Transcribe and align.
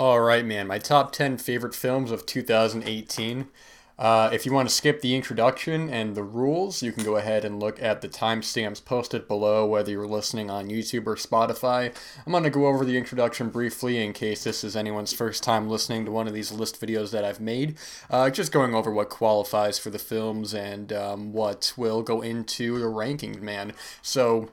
All 0.00 0.22
right, 0.22 0.46
man. 0.46 0.66
My 0.66 0.78
top 0.78 1.12
10 1.12 1.36
favorite 1.36 1.74
films 1.74 2.10
of 2.10 2.24
2018. 2.24 3.48
Uh, 3.98 4.30
if 4.32 4.46
you 4.46 4.52
want 4.54 4.66
to 4.66 4.74
skip 4.74 5.02
the 5.02 5.14
introduction 5.14 5.90
and 5.90 6.14
the 6.14 6.22
rules, 6.22 6.82
you 6.82 6.90
can 6.90 7.04
go 7.04 7.16
ahead 7.16 7.44
and 7.44 7.60
look 7.60 7.82
at 7.82 8.00
the 8.00 8.08
timestamps 8.08 8.82
posted 8.82 9.28
below, 9.28 9.66
whether 9.66 9.90
you're 9.90 10.06
listening 10.06 10.48
on 10.48 10.70
YouTube 10.70 11.06
or 11.06 11.16
Spotify. 11.16 11.94
I'm 12.24 12.32
going 12.32 12.44
to 12.44 12.48
go 12.48 12.66
over 12.66 12.86
the 12.86 12.96
introduction 12.96 13.50
briefly 13.50 14.02
in 14.02 14.14
case 14.14 14.42
this 14.42 14.64
is 14.64 14.74
anyone's 14.74 15.12
first 15.12 15.42
time 15.42 15.68
listening 15.68 16.06
to 16.06 16.10
one 16.10 16.26
of 16.26 16.32
these 16.32 16.50
list 16.50 16.80
videos 16.80 17.10
that 17.10 17.22
I've 17.22 17.38
made. 17.38 17.76
Uh, 18.08 18.30
just 18.30 18.52
going 18.52 18.74
over 18.74 18.90
what 18.90 19.10
qualifies 19.10 19.78
for 19.78 19.90
the 19.90 19.98
films 19.98 20.54
and 20.54 20.94
um, 20.94 21.34
what 21.34 21.74
will 21.76 22.00
go 22.00 22.22
into 22.22 22.78
the 22.78 22.86
rankings, 22.86 23.42
man. 23.42 23.74
So, 24.00 24.48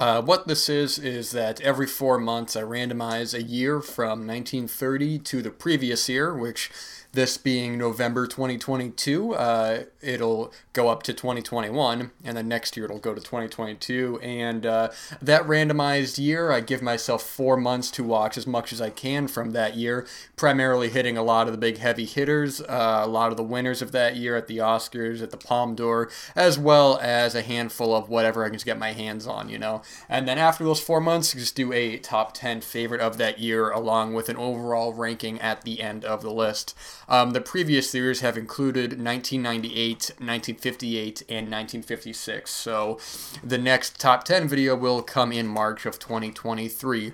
uh, 0.00 0.22
what 0.22 0.48
this 0.48 0.70
is 0.70 0.98
is 0.98 1.32
that 1.32 1.60
every 1.60 1.86
four 1.86 2.18
months 2.18 2.56
I 2.56 2.62
randomize 2.62 3.34
a 3.34 3.42
year 3.42 3.82
from 3.82 4.26
1930 4.26 5.18
to 5.18 5.42
the 5.42 5.50
previous 5.50 6.08
year, 6.08 6.34
which 6.34 6.70
this 7.12 7.36
being 7.36 7.76
November 7.76 8.26
2022, 8.26 9.34
uh, 9.34 9.82
it'll 10.00 10.52
go 10.72 10.88
up 10.88 11.02
to 11.02 11.12
2021, 11.12 12.12
and 12.24 12.36
then 12.36 12.46
next 12.46 12.76
year 12.76 12.86
it'll 12.86 13.00
go 13.00 13.14
to 13.14 13.20
2022. 13.20 14.20
And 14.22 14.64
uh, 14.64 14.90
that 15.20 15.42
randomized 15.42 16.18
year, 16.18 16.52
I 16.52 16.60
give 16.60 16.82
myself 16.82 17.22
four 17.22 17.56
months 17.56 17.90
to 17.92 18.04
watch 18.04 18.38
as 18.38 18.46
much 18.46 18.72
as 18.72 18.80
I 18.80 18.90
can 18.90 19.26
from 19.26 19.50
that 19.52 19.76
year, 19.76 20.06
primarily 20.36 20.88
hitting 20.88 21.16
a 21.16 21.22
lot 21.22 21.48
of 21.48 21.52
the 21.52 21.58
big 21.58 21.78
heavy 21.78 22.04
hitters, 22.04 22.60
uh, 22.60 23.02
a 23.02 23.08
lot 23.08 23.32
of 23.32 23.36
the 23.36 23.42
winners 23.42 23.82
of 23.82 23.90
that 23.90 24.14
year 24.14 24.36
at 24.36 24.46
the 24.46 24.58
Oscars, 24.58 25.20
at 25.20 25.30
the 25.30 25.36
Palme 25.36 25.74
d'Or, 25.74 26.10
as 26.36 26.58
well 26.58 26.98
as 27.02 27.34
a 27.34 27.42
handful 27.42 27.94
of 27.94 28.08
whatever 28.08 28.44
I 28.44 28.48
can 28.48 28.54
just 28.54 28.66
get 28.66 28.78
my 28.78 28.92
hands 28.92 29.26
on, 29.26 29.48
you 29.48 29.58
know. 29.58 29.82
And 30.08 30.28
then 30.28 30.38
after 30.38 30.62
those 30.62 30.80
four 30.80 31.00
months, 31.00 31.32
just 31.32 31.56
do 31.56 31.72
a 31.72 31.98
top 31.98 32.34
10 32.34 32.60
favorite 32.60 33.00
of 33.00 33.18
that 33.18 33.40
year, 33.40 33.70
along 33.70 34.14
with 34.14 34.28
an 34.28 34.36
overall 34.36 34.92
ranking 34.92 35.40
at 35.40 35.62
the 35.62 35.80
end 35.80 36.04
of 36.04 36.22
the 36.22 36.32
list. 36.32 36.76
Um, 37.10 37.32
the 37.32 37.40
previous 37.40 37.92
years 37.92 38.20
have 38.20 38.38
included 38.38 38.92
1998, 38.92 40.12
1958, 40.18 41.22
and 41.28 41.50
1956. 41.50 42.50
So 42.50 43.00
the 43.42 43.58
next 43.58 43.98
top 43.98 44.22
10 44.22 44.46
video 44.46 44.76
will 44.76 45.02
come 45.02 45.32
in 45.32 45.48
March 45.48 45.86
of 45.86 45.98
2023. 45.98 47.12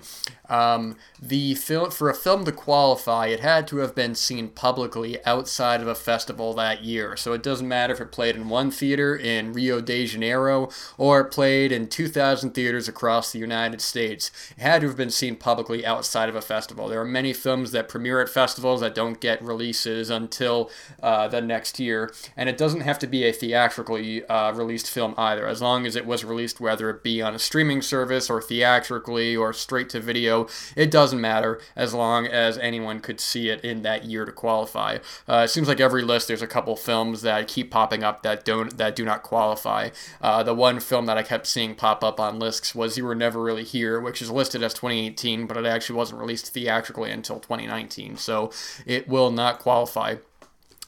Um, 0.49 0.95
the 1.21 1.55
film 1.55 1.91
for 1.91 2.09
a 2.09 2.13
film 2.13 2.45
to 2.45 2.51
qualify, 2.51 3.27
it 3.27 3.39
had 3.39 3.67
to 3.67 3.77
have 3.77 3.95
been 3.95 4.15
seen 4.15 4.49
publicly 4.49 5.23
outside 5.25 5.81
of 5.81 5.87
a 5.87 5.95
festival 5.95 6.53
that 6.53 6.83
year. 6.83 7.15
So 7.17 7.33
it 7.33 7.43
doesn't 7.43 7.67
matter 7.67 7.93
if 7.93 8.01
it 8.01 8.11
played 8.11 8.35
in 8.35 8.49
one 8.49 8.71
theater 8.71 9.15
in 9.15 9.53
Rio 9.53 9.81
de 9.81 10.05
Janeiro 10.05 10.69
or 10.97 11.23
played 11.23 11.71
in 11.71 11.87
2,000 11.87 12.51
theaters 12.51 12.87
across 12.87 13.31
the 13.31 13.39
United 13.39 13.81
States. 13.81 14.31
It 14.57 14.61
had 14.61 14.81
to 14.81 14.87
have 14.87 14.97
been 14.97 15.09
seen 15.09 15.35
publicly 15.35 15.85
outside 15.85 16.29
of 16.29 16.35
a 16.35 16.41
festival. 16.41 16.87
There 16.87 17.01
are 17.01 17.05
many 17.05 17.33
films 17.33 17.71
that 17.71 17.89
premiere 17.89 18.21
at 18.21 18.29
festivals 18.29 18.81
that 18.81 18.95
don't 18.95 19.19
get 19.19 19.41
releases 19.41 20.09
until 20.09 20.69
uh, 21.01 21.27
the 21.27 21.41
next 21.41 21.79
year, 21.79 22.13
and 22.35 22.47
it 22.49 22.57
doesn't 22.57 22.81
have 22.81 22.99
to 22.99 23.07
be 23.07 23.23
a 23.23 23.31
theatrically 23.31 24.25
uh, 24.27 24.51
released 24.53 24.89
film 24.89 25.13
either. 25.17 25.47
As 25.47 25.61
long 25.61 25.85
as 25.85 25.95
it 25.95 26.05
was 26.05 26.23
released, 26.23 26.59
whether 26.59 26.89
it 26.89 27.03
be 27.03 27.21
on 27.21 27.35
a 27.35 27.39
streaming 27.39 27.81
service 27.81 28.29
or 28.29 28.41
theatrically 28.41 29.35
or 29.35 29.53
straight 29.53 29.89
to 29.89 29.99
video 29.99 30.36
it 30.75 30.91
doesn't 30.91 31.21
matter 31.21 31.59
as 31.75 31.93
long 31.93 32.27
as 32.27 32.57
anyone 32.57 32.99
could 32.99 33.19
see 33.19 33.49
it 33.49 33.63
in 33.63 33.81
that 33.81 34.05
year 34.05 34.25
to 34.25 34.31
qualify. 34.31 34.97
Uh, 35.27 35.43
it 35.45 35.49
seems 35.49 35.67
like 35.67 35.79
every 35.79 36.01
list 36.01 36.27
there's 36.27 36.41
a 36.41 36.47
couple 36.47 36.75
films 36.75 37.21
that 37.21 37.47
keep 37.47 37.71
popping 37.71 38.03
up 38.03 38.23
that 38.23 38.45
don't 38.45 38.77
that 38.77 38.95
do 38.95 39.05
not 39.05 39.23
qualify. 39.23 39.89
Uh, 40.21 40.43
the 40.43 40.53
one 40.53 40.79
film 40.79 41.05
that 41.05 41.17
I 41.17 41.23
kept 41.23 41.47
seeing 41.47 41.75
pop 41.75 42.03
up 42.03 42.19
on 42.19 42.39
lists 42.39 42.75
was 42.75 42.97
You 42.97 43.05
Were 43.05 43.15
Never 43.15 43.41
Really 43.41 43.63
Here, 43.63 43.99
which 43.99 44.21
is 44.21 44.29
listed 44.29 44.61
as 44.63 44.73
2018, 44.73 45.47
but 45.47 45.57
it 45.57 45.65
actually 45.65 45.95
wasn't 45.95 46.19
released 46.19 46.53
theatrically 46.53 47.11
until 47.11 47.39
2019, 47.39 48.17
so 48.17 48.51
it 48.85 49.07
will 49.07 49.31
not 49.31 49.59
qualify 49.59 50.15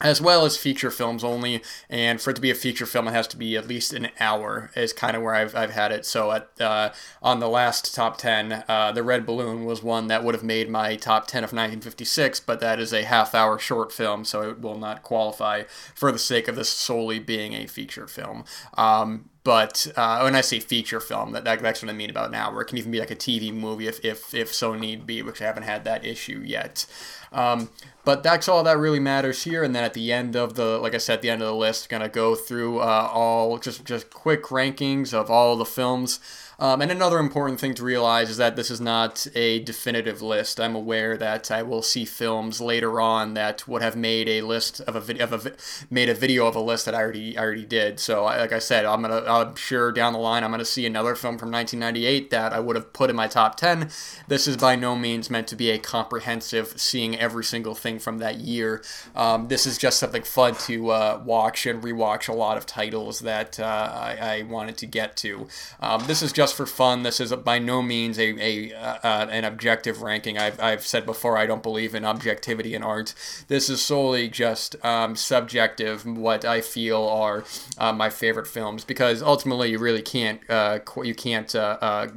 as 0.01 0.21
well 0.21 0.45
as 0.45 0.57
feature 0.57 0.91
films 0.91 1.23
only. 1.23 1.61
And 1.89 2.21
for 2.21 2.29
it 2.31 2.35
to 2.35 2.41
be 2.41 2.51
a 2.51 2.55
feature 2.55 2.85
film, 2.85 3.07
it 3.07 3.11
has 3.11 3.27
to 3.29 3.37
be 3.37 3.55
at 3.55 3.67
least 3.67 3.93
an 3.93 4.09
hour. 4.19 4.71
Is 4.75 4.93
kind 4.93 5.15
of 5.15 5.23
where 5.23 5.35
I've, 5.35 5.55
I've 5.55 5.71
had 5.71 5.91
it. 5.91 6.05
So 6.05 6.31
at 6.31 6.49
uh, 6.59 6.91
on 7.21 7.39
the 7.39 7.49
last 7.49 7.93
top 7.93 8.17
ten, 8.17 8.63
uh, 8.67 8.91
the 8.91 9.03
Red 9.03 9.25
Balloon 9.25 9.65
was 9.65 9.83
one 9.83 10.07
that 10.07 10.23
would 10.23 10.35
have 10.35 10.43
made 10.43 10.69
my 10.69 10.95
top 10.95 11.27
ten 11.27 11.43
of 11.43 11.49
1956, 11.49 12.39
but 12.41 12.59
that 12.59 12.79
is 12.79 12.93
a 12.93 13.03
half-hour 13.03 13.59
short 13.59 13.91
film, 13.91 14.25
so 14.25 14.49
it 14.49 14.61
will 14.61 14.77
not 14.77 15.03
qualify 15.03 15.63
for 15.95 16.11
the 16.11 16.19
sake 16.19 16.47
of 16.47 16.55
this 16.55 16.69
solely 16.69 17.19
being 17.19 17.53
a 17.53 17.67
feature 17.67 18.07
film. 18.07 18.43
Um, 18.75 19.29
but 19.43 19.87
uh, 19.95 20.21
when 20.21 20.35
I 20.35 20.41
say 20.41 20.59
feature 20.59 20.99
film, 20.99 21.31
that, 21.31 21.45
that, 21.45 21.61
that's 21.61 21.81
what 21.81 21.89
I 21.89 21.93
mean 21.93 22.09
about 22.09 22.31
now, 22.31 22.51
where 22.51 22.61
It 22.61 22.65
can 22.65 22.77
even 22.77 22.91
be 22.91 22.99
like 22.99 23.11
a 23.11 23.15
TV 23.15 23.53
movie 23.53 23.87
if, 23.87 24.03
if, 24.03 24.33
if 24.33 24.53
so 24.53 24.75
need 24.75 25.05
be, 25.05 25.21
which 25.21 25.41
I 25.41 25.45
haven't 25.45 25.63
had 25.63 25.85
that 25.85 26.05
issue 26.05 26.41
yet. 26.45 26.85
Um, 27.31 27.69
but 28.03 28.23
that's 28.23 28.49
all 28.49 28.63
that 28.63 28.77
really 28.77 28.99
matters 28.99 29.43
here. 29.43 29.63
And 29.63 29.73
then 29.73 29.83
at 29.83 29.93
the 29.93 30.11
end 30.11 30.35
of 30.35 30.55
the, 30.55 30.77
like 30.79 30.93
I 30.93 30.97
said, 30.97 31.15
at 31.15 31.21
the 31.21 31.29
end 31.29 31.41
of 31.41 31.47
the 31.47 31.55
list, 31.55 31.89
gonna 31.89 32.09
go 32.09 32.35
through 32.35 32.79
uh, 32.79 33.09
all 33.13 33.57
just 33.59 33.85
just 33.85 34.09
quick 34.09 34.43
rankings 34.45 35.13
of 35.13 35.29
all 35.29 35.55
the 35.55 35.65
films. 35.65 36.19
Um, 36.59 36.81
and 36.81 36.91
another 36.91 37.19
important 37.19 37.59
thing 37.59 37.73
to 37.75 37.83
realize 37.83 38.29
is 38.29 38.37
that 38.37 38.55
this 38.55 38.69
is 38.69 38.81
not 38.81 39.25
a 39.33 39.59
definitive 39.59 40.21
list. 40.21 40.59
I'm 40.59 40.75
aware 40.75 41.15
that 41.17 41.49
I 41.49 41.63
will 41.63 41.81
see 41.81 42.03
films 42.03 42.59
later 42.59 42.99
on 42.99 43.33
that 43.35 43.67
would 43.67 43.81
have 43.81 43.95
made 43.95 44.27
a 44.27 44.41
list 44.41 44.81
of 44.81 44.95
a 44.95 44.99
video 44.99 45.23
of 45.23 45.45
a 45.45 45.53
made 45.89 46.09
a 46.09 46.13
video 46.13 46.47
of 46.47 46.55
a 46.55 46.59
list 46.59 46.85
that 46.85 46.93
I 46.93 47.01
already 47.01 47.37
I 47.37 47.43
already 47.43 47.65
did. 47.65 47.99
So 47.99 48.25
like 48.25 48.51
I 48.51 48.59
said, 48.59 48.85
I'm 48.85 49.01
gonna 49.01 49.23
I'm 49.25 49.55
sure 49.55 49.91
down 49.91 50.13
the 50.13 50.19
line 50.19 50.43
I'm 50.43 50.51
gonna 50.51 50.65
see 50.65 50.85
another 50.85 51.15
film 51.15 51.37
from 51.37 51.51
1998 51.51 52.29
that 52.31 52.51
I 52.51 52.59
would 52.59 52.75
have 52.75 52.91
put 52.91 53.09
in 53.09 53.15
my 53.15 53.27
top 53.27 53.55
10. 53.55 53.89
This 54.27 54.47
is 54.47 54.57
by 54.57 54.75
no 54.75 54.95
means 54.95 55.29
meant 55.29 55.47
to 55.47 55.55
be 55.55 55.69
a 55.69 55.79
comprehensive 55.79 56.79
seeing 56.79 57.17
every 57.17 57.43
single 57.43 57.75
thing 57.75 57.99
from 57.99 58.17
that 58.17 58.37
year. 58.37 58.83
Um, 59.15 59.47
this 59.47 59.65
is 59.65 59.77
just 59.77 59.99
something 59.99 60.23
fun 60.23 60.55
to 60.55 60.89
uh, 60.89 61.21
watch 61.23 61.65
and 61.65 61.81
rewatch 61.81 62.27
a 62.27 62.33
lot 62.33 62.57
of 62.57 62.65
titles 62.65 63.19
that 63.19 63.59
uh, 63.59 63.63
I, 63.63 64.17
I, 64.21 64.41
wanted 64.43 64.77
to 64.77 64.85
get 64.85 65.15
to. 65.17 65.47
Um, 65.79 66.05
this 66.07 66.21
is 66.21 66.31
just 66.31 66.48
just 66.49 66.57
for 66.57 66.65
fun. 66.65 67.03
This 67.03 67.19
is 67.19 67.31
by 67.31 67.59
no 67.59 67.83
means 67.83 68.17
a, 68.17 68.29
a 68.39 68.73
uh, 68.73 68.97
uh, 69.03 69.27
an 69.29 69.43
objective 69.43 70.01
ranking. 70.01 70.39
I've, 70.39 70.59
I've 70.59 70.85
said 70.85 71.05
before 71.05 71.37
I 71.37 71.45
don't 71.45 71.61
believe 71.61 71.93
in 71.93 72.03
objectivity 72.03 72.73
in 72.73 72.81
art. 72.81 73.13
This 73.47 73.69
is 73.69 73.81
solely 73.81 74.27
just 74.27 74.75
um, 74.83 75.15
subjective. 75.15 76.05
What 76.05 76.45
I 76.45 76.61
feel 76.61 77.03
are 77.07 77.43
uh, 77.77 77.93
my 77.93 78.09
favorite 78.09 78.47
films 78.47 78.83
because 78.83 79.21
ultimately 79.21 79.69
you 79.69 79.77
really 79.77 80.01
can't 80.01 80.41
uh, 80.49 80.79
you 81.03 81.13
can't 81.13 81.53
uh, 81.53 81.77
uh, 81.81 82.07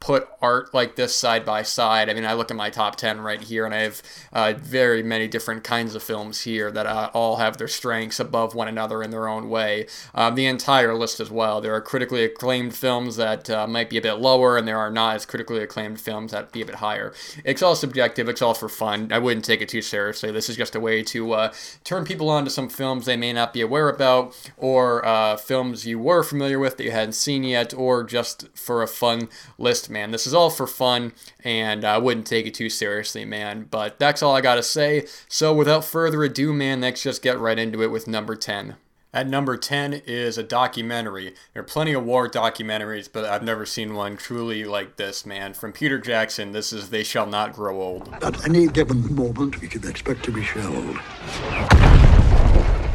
put 0.00 0.26
art 0.40 0.72
like 0.72 0.96
this 0.96 1.14
side 1.14 1.44
by 1.44 1.62
side. 1.62 2.08
I 2.08 2.14
mean, 2.14 2.24
I 2.24 2.32
look 2.32 2.50
at 2.50 2.56
my 2.56 2.70
top 2.70 2.96
10 2.96 3.20
right 3.20 3.40
here, 3.40 3.66
and 3.66 3.74
I 3.74 3.80
have 3.80 4.02
uh, 4.32 4.54
very 4.56 5.02
many 5.02 5.28
different 5.28 5.62
kinds 5.62 5.94
of 5.94 6.02
films 6.02 6.40
here 6.40 6.70
that 6.70 6.86
uh, 6.86 7.10
all 7.12 7.36
have 7.36 7.58
their 7.58 7.68
strengths 7.68 8.18
above 8.18 8.54
one 8.54 8.66
another 8.66 9.02
in 9.02 9.10
their 9.10 9.28
own 9.28 9.50
way. 9.50 9.86
Um, 10.14 10.36
the 10.36 10.46
entire 10.46 10.94
list 10.94 11.20
as 11.20 11.30
well. 11.30 11.60
There 11.60 11.74
are 11.74 11.82
critically 11.82 12.24
acclaimed 12.24 12.74
films 12.74 13.16
that 13.16 13.50
uh, 13.50 13.66
might 13.66 13.90
be 13.90 13.98
a 13.98 14.02
bit 14.02 14.14
lower, 14.14 14.56
and 14.56 14.66
there 14.66 14.78
are 14.78 14.90
not 14.90 15.16
as 15.16 15.26
critically 15.26 15.62
acclaimed 15.62 16.00
films 16.00 16.32
that 16.32 16.50
be 16.50 16.62
a 16.62 16.66
bit 16.66 16.76
higher. 16.76 17.12
It's 17.44 17.62
all 17.62 17.76
subjective, 17.76 18.26
it's 18.26 18.40
all 18.40 18.54
for 18.54 18.70
fun. 18.70 19.12
I 19.12 19.18
wouldn't 19.18 19.44
take 19.44 19.60
it 19.60 19.68
too 19.68 19.82
seriously. 19.82 20.32
This 20.32 20.48
is 20.48 20.56
just 20.56 20.74
a 20.74 20.80
way 20.80 21.02
to 21.02 21.32
uh, 21.32 21.52
turn 21.84 22.06
people 22.06 22.30
on 22.30 22.44
to 22.44 22.50
some 22.50 22.70
films 22.70 23.04
they 23.04 23.18
may 23.18 23.34
not 23.34 23.52
be 23.52 23.60
aware 23.60 23.90
about, 23.90 24.50
or 24.56 25.04
uh, 25.04 25.36
films 25.36 25.86
you 25.86 25.98
were 25.98 26.22
familiar 26.22 26.58
with 26.58 26.78
that 26.78 26.84
you 26.84 26.90
hadn't 26.90 27.12
seen 27.12 27.44
yet, 27.44 27.74
or 27.74 28.02
just 28.02 28.48
for 28.56 28.82
a 28.82 28.88
fun 28.88 29.28
list 29.58 29.89
man. 29.90 30.10
This 30.10 30.26
is 30.26 30.34
all 30.34 30.50
for 30.50 30.66
fun, 30.66 31.12
and 31.44 31.84
I 31.84 31.98
wouldn't 31.98 32.26
take 32.26 32.46
it 32.46 32.54
too 32.54 32.70
seriously, 32.70 33.24
man. 33.24 33.66
But 33.70 33.98
that's 33.98 34.22
all 34.22 34.34
I 34.34 34.40
gotta 34.40 34.62
say. 34.62 35.06
So 35.28 35.52
without 35.52 35.84
further 35.84 36.22
ado, 36.22 36.52
man, 36.52 36.80
let's 36.80 37.02
just 37.02 37.22
get 37.22 37.38
right 37.38 37.58
into 37.58 37.82
it 37.82 37.90
with 37.90 38.06
number 38.06 38.36
10. 38.36 38.76
At 39.12 39.26
number 39.26 39.56
10 39.56 39.94
is 40.06 40.38
a 40.38 40.44
documentary. 40.44 41.34
There 41.52 41.62
are 41.62 41.66
plenty 41.66 41.92
of 41.94 42.04
war 42.04 42.28
documentaries, 42.28 43.08
but 43.12 43.24
I've 43.24 43.42
never 43.42 43.66
seen 43.66 43.94
one 43.94 44.16
truly 44.16 44.62
like 44.62 44.98
this, 44.98 45.26
man. 45.26 45.52
From 45.52 45.72
Peter 45.72 45.98
Jackson, 45.98 46.52
this 46.52 46.72
is 46.72 46.90
They 46.90 47.02
Shall 47.02 47.26
Not 47.26 47.52
Grow 47.52 47.82
Old. 47.82 48.08
At 48.22 48.46
any 48.46 48.68
given 48.68 49.12
moment, 49.12 49.60
we 49.60 49.66
can 49.66 49.84
expect 49.88 50.24
to 50.26 50.30
be 50.30 50.44
shelled. 50.44 50.96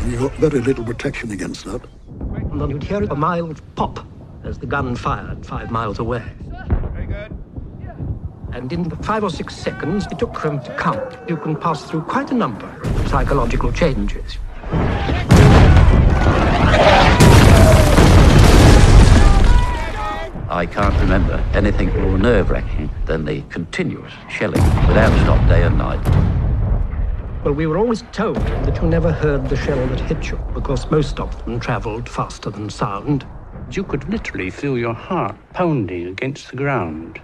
And 0.05 0.11
you've 0.11 0.21
got 0.21 0.33
very 0.35 0.61
little 0.61 0.85
protection 0.85 1.31
against 1.31 1.65
that. 1.65 1.81
And 2.31 2.61
then 2.61 2.69
you'd 2.69 2.83
hear 2.83 3.03
a 3.03 3.15
mild 3.15 3.61
pop 3.75 3.99
as 4.45 4.57
the 4.57 4.67
gun 4.67 4.95
fired 4.95 5.45
five 5.45 5.69
miles 5.69 5.99
away. 5.99 6.23
And 8.55 8.71
in 8.71 8.87
the 8.87 8.95
five 9.03 9.21
or 9.21 9.29
six 9.29 9.53
seconds 9.53 10.07
it 10.09 10.17
took 10.17 10.41
them 10.41 10.61
to 10.61 10.73
count, 10.77 11.13
you 11.27 11.35
can 11.35 11.57
pass 11.57 11.83
through 11.83 12.03
quite 12.03 12.31
a 12.31 12.33
number 12.33 12.65
of 12.65 13.07
psychological 13.09 13.69
changes. 13.73 14.37
I 20.47 20.65
can't 20.71 20.97
remember 21.01 21.43
anything 21.53 21.89
more 22.01 22.17
nerve-wracking 22.17 22.89
than 23.05 23.25
the 23.25 23.41
continuous 23.49 24.13
shelling 24.29 24.63
without 24.87 25.11
stop 25.23 25.49
day 25.49 25.63
and 25.63 25.77
night. 25.77 26.01
Well, 27.43 27.55
we 27.55 27.67
were 27.67 27.77
always 27.77 28.03
told 28.13 28.37
that 28.37 28.81
you 28.81 28.87
never 28.87 29.11
heard 29.11 29.49
the 29.49 29.57
shell 29.57 29.85
that 29.87 29.99
hit 29.99 30.31
you 30.31 30.39
because 30.53 30.89
most 30.89 31.19
of 31.19 31.43
them 31.43 31.59
traveled 31.59 32.07
faster 32.07 32.51
than 32.51 32.69
sound. 32.69 33.27
You 33.69 33.83
could 33.83 34.09
literally 34.09 34.49
feel 34.49 34.77
your 34.77 34.93
heart 34.93 35.35
pounding 35.51 36.07
against 36.07 36.51
the 36.51 36.55
ground. 36.55 37.19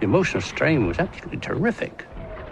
The 0.00 0.06
emotional 0.06 0.42
strain 0.42 0.86
was 0.86 0.98
absolutely 0.98 1.40
terrific. 1.40 2.09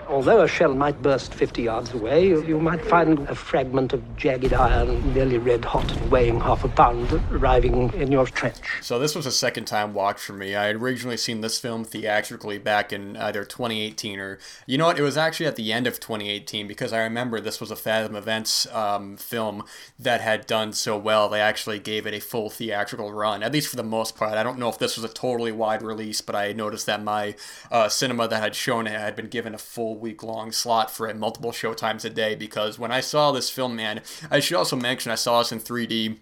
Although 0.09 0.41
a 0.41 0.49
shell 0.49 0.73
might 0.73 1.03
burst 1.03 1.35
50 1.35 1.63
yards 1.65 1.93
away, 1.93 2.29
you, 2.29 2.59
might 2.59 2.83
find 2.83 3.19
a 3.29 3.35
fragment 3.35 3.93
of 3.93 4.17
jagged 4.17 4.55
iron, 4.55 5.13
nearly 5.13 5.37
red 5.37 5.63
hot 5.67 5.93
and 5.93 6.11
weighing 6.11 6.41
half 6.41 6.65
a 6.65 6.69
pound, 6.69 7.13
arriving 7.31 7.93
in 7.93 8.11
your 8.11 8.25
trench. 8.25 8.57
So 8.81 8.99
this 8.99 9.15
was 9.15 9.27
a 9.27 9.31
second 9.31 9.67
time 9.67 9.93
watch 9.93 10.19
for 10.19 10.33
me. 10.33 10.57
I 10.57 10.69
had 10.69 10.77
originally 10.77 11.19
seen 11.19 11.43
this 11.43 11.59
film 11.59 11.85
theatrically 11.85 12.57
back 12.57 12.91
in 12.91 13.19
either 13.19 13.45
2018 13.45 14.19
or, 14.19 14.39
you 14.67 14.79
know 14.79 14.87
what, 14.87 14.99
it 14.99 15.03
was 15.03 15.19
actually 15.19 15.45
at 15.45 15.57
the 15.57 15.75
end 15.75 15.87
of 15.87 16.01
2018 16.01 16.67
because 16.67 16.95
I 16.95 17.03
remember 17.03 17.39
this 17.39 17.61
was 17.61 17.71
a 17.71 17.77
Fathom 17.77 18.17
Events 18.17 18.67
um, 18.75 19.19
film 19.19 19.63
that 19.99 20.23
had 20.23 20.47
done 20.47 20.73
so 20.73 20.97
well. 20.97 21.29
They 21.29 21.43
actually 21.43 21.81
gave 21.81 22.07
it 22.07 22.15
a 22.15 22.21
full 22.21 22.49
theatrical 22.49 23.13
run, 23.13 23.43
at 23.43 23.53
least 23.53 23.69
for 23.69 23.77
the 23.77 23.83
most 23.83 24.17
part. 24.17 24.39
I 24.39 24.43
don't 24.43 24.59
know 24.59 24.71
if 24.71 24.79
this 24.79 24.97
was 24.97 25.05
a 25.05 25.13
totally 25.13 25.53
wide 25.53 25.83
release, 25.83 26.23
but 26.23 26.35
I 26.35 26.55
noticed 26.55 26.87
that 26.87 27.03
my 27.03 27.35
uh, 27.71 27.91
cinema 27.91 28.27
that 28.29 28.43
had 28.43 28.55
shown 28.55 28.87
it 28.87 28.99
had 28.99 29.15
been 29.15 29.29
given 29.29 29.55
a 29.55 29.59
full 29.59 29.98
week 29.99 30.23
long 30.23 30.53
slot 30.53 30.91
for 30.91 31.09
it, 31.09 31.17
multiple 31.17 31.53
showtimes 31.53 32.05
a 32.05 32.11
day. 32.11 32.35
Because 32.35 32.79
when 32.79 32.93
I 32.93 33.00
saw 33.00 33.33
this 33.33 33.50
film, 33.50 33.77
man, 33.77 34.03
I 34.31 34.41
should 34.41 34.56
also 34.56 34.77
mention 34.77 35.12
I 35.12 35.17
saw 35.17 35.39
this 35.39 35.53
in 35.53 35.61
3D 35.61 36.19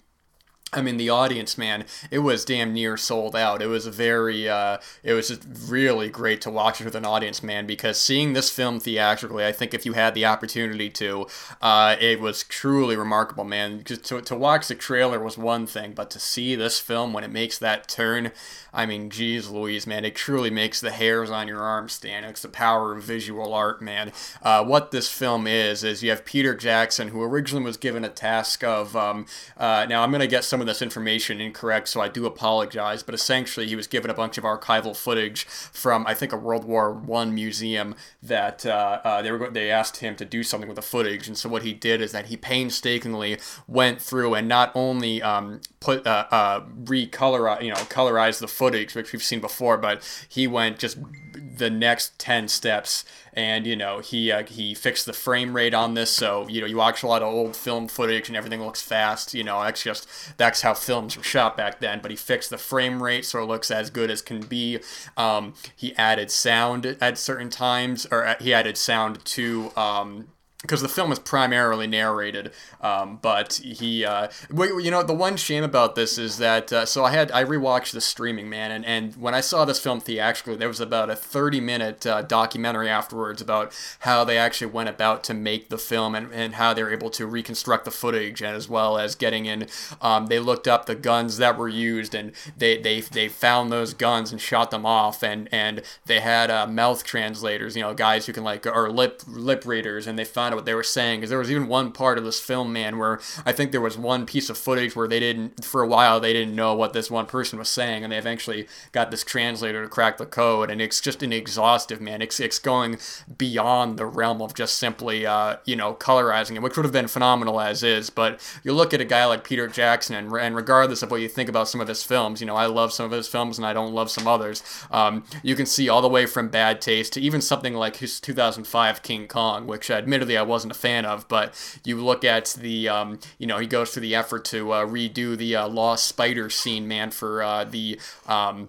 I 0.73 0.83
mean, 0.83 0.97
the 0.97 1.11
audience, 1.11 1.57
man, 1.57 1.85
it 2.11 2.19
was 2.19 2.45
damn 2.45 2.73
near 2.73 2.97
sold 2.97 3.37
out. 3.37 3.63
It 3.63 3.69
was 3.69 3.87
a 3.87 3.91
very, 3.91 4.49
uh, 4.49 4.79
it 5.05 5.13
was 5.13 5.29
just 5.29 5.47
really 5.71 6.09
great 6.11 6.41
to 6.41 6.51
watch 6.51 6.81
it 6.81 6.85
with 6.85 6.97
an 6.97 7.07
audience, 7.07 7.41
man, 7.41 7.67
because 7.67 8.01
seeing 8.01 8.33
this 8.33 8.51
film 8.51 8.81
theatrically, 8.81 9.47
I 9.47 9.53
think 9.53 9.75
if 9.75 9.87
you 9.87 9.93
had 9.93 10.15
the 10.15 10.27
opportunity 10.27 10.91
to, 10.91 11.29
uh, 11.63 11.95
it 12.01 12.21
was 12.21 12.43
truly 12.43 12.97
remarkable, 12.97 13.45
man. 13.45 13.79
Because 13.79 14.01
to, 14.01 14.21
to 14.21 14.35
watch 14.35 14.67
the 14.67 14.75
trailer 14.75 15.21
was 15.21 15.39
one 15.39 15.69
thing, 15.69 15.93
but 15.93 16.11
to 16.11 16.19
see 16.19 16.57
this 16.57 16.81
film 16.81 17.13
when 17.13 17.23
it 17.23 17.31
makes 17.31 17.59
that 17.59 17.89
turn, 17.89 18.33
I 18.77 18.87
mean, 18.87 19.11
geez 19.11 19.49
Louise, 19.49 19.87
man, 19.87 20.05
it 20.05 20.15
truly 20.15 20.51
makes 20.51 20.81
the 20.81 20.91
hairs 20.91 21.31
on 21.31 21.49
your 21.49 21.63
arms 21.63 21.95
stand. 21.95 22.27
It's 22.27 22.43
the 22.43 22.49
power 22.49 22.95
of 22.95 23.03
visual 23.03 23.55
art, 23.55 23.81
man. 23.81 24.13
Uh, 24.43 24.63
what 24.65 24.91
this 24.91 25.11
film 25.11 25.47
is, 25.47 25.83
is 25.83 26.03
you 26.03 26.11
have 26.11 26.25
Peter 26.25 26.55
Jackson, 26.55 27.09
who 27.09 27.23
originally 27.23 27.65
was 27.65 27.77
given 27.77 28.05
a 28.05 28.09
task 28.09 28.63
of, 28.63 28.95
um, 28.95 29.27
uh, 29.57 29.87
now 29.89 30.03
I'm 30.03 30.11
going 30.11 30.21
to 30.21 30.27
get 30.27 30.45
some 30.45 30.61
of 30.61 30.67
this 30.67 30.83
information 30.83 31.41
incorrect, 31.41 31.89
so 31.89 32.01
I 32.01 32.09
do 32.09 32.27
apologize. 32.27 33.03
But 33.03 33.15
essentially, 33.15 33.67
he 33.67 33.77
was 33.77 33.87
given 33.87 34.11
a 34.11 34.15
bunch 34.15 34.37
of 34.37 34.45
archival 34.45 34.95
footage 34.95 35.45
from 35.45 36.07
I 36.07 36.15
think 36.15 36.33
a 36.33 36.37
World 36.37 36.65
War 36.65 36.93
One 36.93 37.35
museum 37.35 37.95
that 38.23 38.67
uh, 38.67 39.01
uh, 39.03 39.23
they 39.23 39.33
were 39.33 39.51
they 39.51 39.71
asked 39.71 39.99
him 39.99 40.17
to 40.17 40.25
do 40.25 40.43
something 40.43 40.69
with 40.69 40.77
the 40.77 40.83
footage, 40.83 41.29
and 41.29 41.37
so 41.37 41.49
what 41.49 41.63
he 41.63 41.73
did 41.73 42.03
is 42.03 42.13
that 42.13 42.27
he 42.27 42.37
painstakingly 42.37 43.39
went 43.67 44.03
through 44.03 44.35
and 44.35 44.49
not 44.49 44.71
only 44.75 45.23
um, 45.23 45.61
put 45.81 46.07
uh, 46.07 46.27
uh, 46.31 46.61
recolor 46.85 47.63
you 47.63 47.71
know 47.71 47.77
colorize 47.77 48.39
the 48.41 48.49
footage, 48.49 48.66
which 48.75 49.13
we've 49.13 49.23
seen 49.23 49.41
before, 49.41 49.77
but 49.77 50.03
he 50.29 50.47
went 50.47 50.79
just 50.79 50.99
the 51.33 51.71
next 51.71 52.19
ten 52.19 52.49
steps 52.49 53.05
and 53.37 53.67
you 53.67 53.77
know 53.77 54.01
he 54.01 54.33
uh, 54.33 54.45
he 54.45 54.75
fixed 54.75 55.07
the 55.07 55.13
frame 55.13 55.55
rate 55.55 55.75
on 55.75 55.95
this. 55.95 56.11
So 56.11 56.49
you 56.49 56.61
know 56.61 56.67
you 56.67 56.79
watch 56.79 57.03
a 57.03 57.07
lot 57.07 57.23
of 57.23 57.33
old 57.33 57.55
film 57.55 57.87
footage 57.87 58.29
and 58.29 58.37
everything 58.37 58.63
looks 58.63 58.81
fast. 58.81 59.35
You 59.35 59.45
know 59.45 59.63
that's 59.63 59.83
just 59.83 60.09
that's 60.39 60.63
how 60.63 60.75
films 60.75 61.17
were 61.17 61.23
shot 61.23 61.57
back 61.57 61.79
then. 61.81 62.01
But 62.01 62.11
he 62.11 62.17
fixed 62.17 62.51
the 62.51 62.59
frame 62.59 63.03
rate 63.03 63.27
so 63.27 63.43
it 63.43 63.47
looks 63.47 63.71
as 63.71 63.91
good 63.91 64.11
as 64.11 64.23
can 64.23 64.41
be. 64.41 64.81
Um, 65.17 65.55
he 65.77 65.95
added 65.97 66.31
sound 66.31 66.97
at 67.01 67.19
certain 67.19 67.51
times 67.51 68.07
or 68.11 68.27
uh, 68.27 68.35
he 68.41 68.55
added 68.55 68.79
sound 68.79 69.25
to 69.27 69.71
um, 69.77 70.29
because 70.67 70.83
the 70.83 70.89
film 70.89 71.13
is 71.13 71.19
primarily 71.19 71.87
narrated. 71.87 72.53
Um, 72.81 73.19
but 73.23 73.55
he, 73.55 74.05
uh, 74.05 74.29
you 74.51 74.91
know, 74.91 75.03
the 75.03 75.15
one 75.15 75.37
shame 75.37 75.65
about 75.65 75.95
this 75.95 76.19
is 76.19 76.39
that 76.39 76.73
uh, 76.73 76.85
so 76.85 77.05
I 77.05 77.13
had 77.13 77.31
I 77.31 77.45
rewatched 77.45 77.93
the 77.93 78.01
streaming 78.01 78.49
man, 78.49 78.71
and, 78.71 78.85
and 78.85 79.17
when 79.17 79.35
I 79.35 79.41
saw 79.41 79.65
this 79.65 79.79
film 79.79 80.01
theatrically, 80.01 80.57
there 80.57 80.69
was 80.69 80.81
about 80.81 81.11
a 81.11 81.17
30 81.17 81.61
minute 81.61 82.07
uh, 82.07 82.23
documentary 82.23 82.89
afterwards 82.89 83.41
about 83.41 83.73
how 84.01 84.25
they 84.25 84.37
actually 84.37 84.69
went 84.69 84.89
about 84.89 85.23
to 85.25 85.35
make 85.35 85.69
the 85.69 85.79
film 85.79 86.15
and, 86.15 86.33
and 86.33 86.55
how 86.57 86.75
they 86.75 86.83
were 86.83 86.93
able 86.93 87.11
to 87.11 87.27
reconstruct 87.27 87.85
the 87.85 87.91
footage, 87.91 88.43
and 88.43 88.57
as 88.57 88.69
well 88.69 88.99
as 88.99 89.15
getting 89.15 89.47
in. 89.47 89.69
Um, 90.01 90.27
they 90.27 90.41
looked 90.41 90.67
up 90.67 90.87
the 90.87 90.95
guns 90.95 91.39
that 91.39 91.57
were 91.57 91.69
used, 91.69 92.15
and 92.15 92.33
they 92.57 92.77
they 92.77 93.01
they 93.01 93.29
found 93.29 93.71
those 93.71 93.95
guns 93.95 94.33
and 94.33 94.41
shot 94.41 94.71
them 94.71 94.85
off, 94.85 95.23
and 95.23 95.49
and 95.53 95.83
they 96.07 96.21
had 96.21 96.51
uh, 96.51 96.67
mouth 96.67 97.05
translators, 97.05 97.77
you 97.77 97.83
know, 97.83 97.95
guys 97.95 98.27
who 98.27 98.33
can 98.33 98.43
like 98.45 98.67
or 98.67 98.91
lip 98.91 99.23
lip 99.29 99.65
readers, 99.65 100.07
and 100.07 100.19
they 100.19 100.25
found 100.25 100.56
what 100.57 100.65
they 100.65 100.75
were 100.75 100.83
saying 100.83 101.21
because 101.21 101.31
there 101.31 101.39
was 101.39 101.51
even 101.51 101.69
one 101.69 101.93
part 101.93 102.19
of 102.19 102.25
this 102.25 102.41
film, 102.41 102.73
man, 102.73 102.99
where 102.99 103.21
I 103.45 103.53
think 103.53 103.71
there 103.71 103.81
was 103.81 103.97
one 103.97 104.27
piece 104.27 104.51
of 104.51 104.59
footage 104.59 104.97
where 104.97 105.09
they 105.09 105.21
didn't, 105.21 105.65
for 105.65 105.83
a 105.83 105.87
while, 105.87 106.19
they 106.19 106.33
didn't 106.33 106.57
know 106.57 106.75
what 106.75 106.93
this 106.93 107.11
one 107.11 107.27
person 107.27 107.59
was 107.59 107.69
saying, 107.69 108.03
and 108.03 108.13
they 108.13 108.19
eventually 108.19 108.67
got 108.93 109.11
this 109.11 109.23
translator 109.23 109.83
to 109.83 109.89
crack 109.89 110.17
the 110.17 110.27
code, 110.27 110.71
and 110.71 110.81
it's 110.81 111.01
just 111.01 111.23
an 111.23 111.33
exhaustive, 111.33 112.01
man. 112.01 112.23
It's, 112.23 112.41
it's 112.41 112.59
going 112.59 112.99
beyond 113.39 113.99
the 113.99 114.07
realm 114.07 114.43
of 114.43 114.55
just 114.55 114.79
simply, 114.79 115.27
uh, 115.27 115.57
you 115.65 115.77
know, 115.77 115.95
colorizing 115.95 116.57
it, 116.57 116.63
which 116.63 116.77
would 116.77 116.85
have 116.85 116.93
been 116.93 117.09
phenomenal 117.09 117.61
as 117.61 117.83
is, 117.83 118.11
but 118.11 118.41
you 118.65 118.73
look 118.73 118.93
at 118.93 119.01
a 119.01 119.05
guy 119.05 119.25
like 119.27 119.45
Peter 119.45 119.69
Jackson, 119.69 120.17
and, 120.17 120.33
and 120.33 120.57
regardless 120.57 121.03
of 121.03 121.11
what 121.11 121.21
you 121.21 121.29
think 121.29 121.49
about 121.49 121.69
some 121.69 121.81
of 121.81 121.89
his 121.89 122.03
films, 122.03 122.41
you 122.41 122.47
know, 122.47 122.57
I 122.57 122.67
love 122.67 122.93
some 122.93 123.07
of 123.07 123.13
his 123.13 123.29
films 123.29 123.59
and 123.59 123.67
I 123.67 123.73
don't 123.73 123.93
love 123.93 124.11
some 124.11 124.27
others, 124.27 124.63
um, 124.91 125.25
you 125.43 125.55
can 125.55 125.67
see 125.67 125.89
all 125.89 126.03
the 126.03 126.09
way 126.09 126.27
from 126.27 126.49
bad 126.49 126.81
taste 126.81 127.13
to 127.15 127.21
even 127.21 127.41
something 127.41 127.75
like 127.75 127.97
his 127.97 128.21
2005 128.21 129.03
King 129.03 129.29
Kong, 129.29 129.67
which 129.67 129.91
admittedly 129.91 130.37
I 130.37 130.43
wasn't 130.47 130.73
a 130.73 130.79
fan 130.79 131.05
of, 131.05 131.29
but 131.29 131.55
you 131.85 131.97
look 132.03 132.25
at 132.25 132.57
the, 132.59 132.89
um, 132.89 133.19
you 133.39 133.47
know, 133.47 133.59
he 133.59 133.67
goes 133.67 133.91
through 133.91 134.03
the 134.03 134.15
effort 134.15 134.45
to 134.47 134.73
uh, 134.73 134.87
redo 134.87 135.37
the 135.37 135.57
uh, 135.57 135.69
Lost 135.69 136.07
Spider 136.07 136.51
scene, 136.51 136.87
man, 136.89 137.11
for 137.11 137.43
uh, 137.43 137.65
the. 137.65 138.01
Um, 138.27 138.69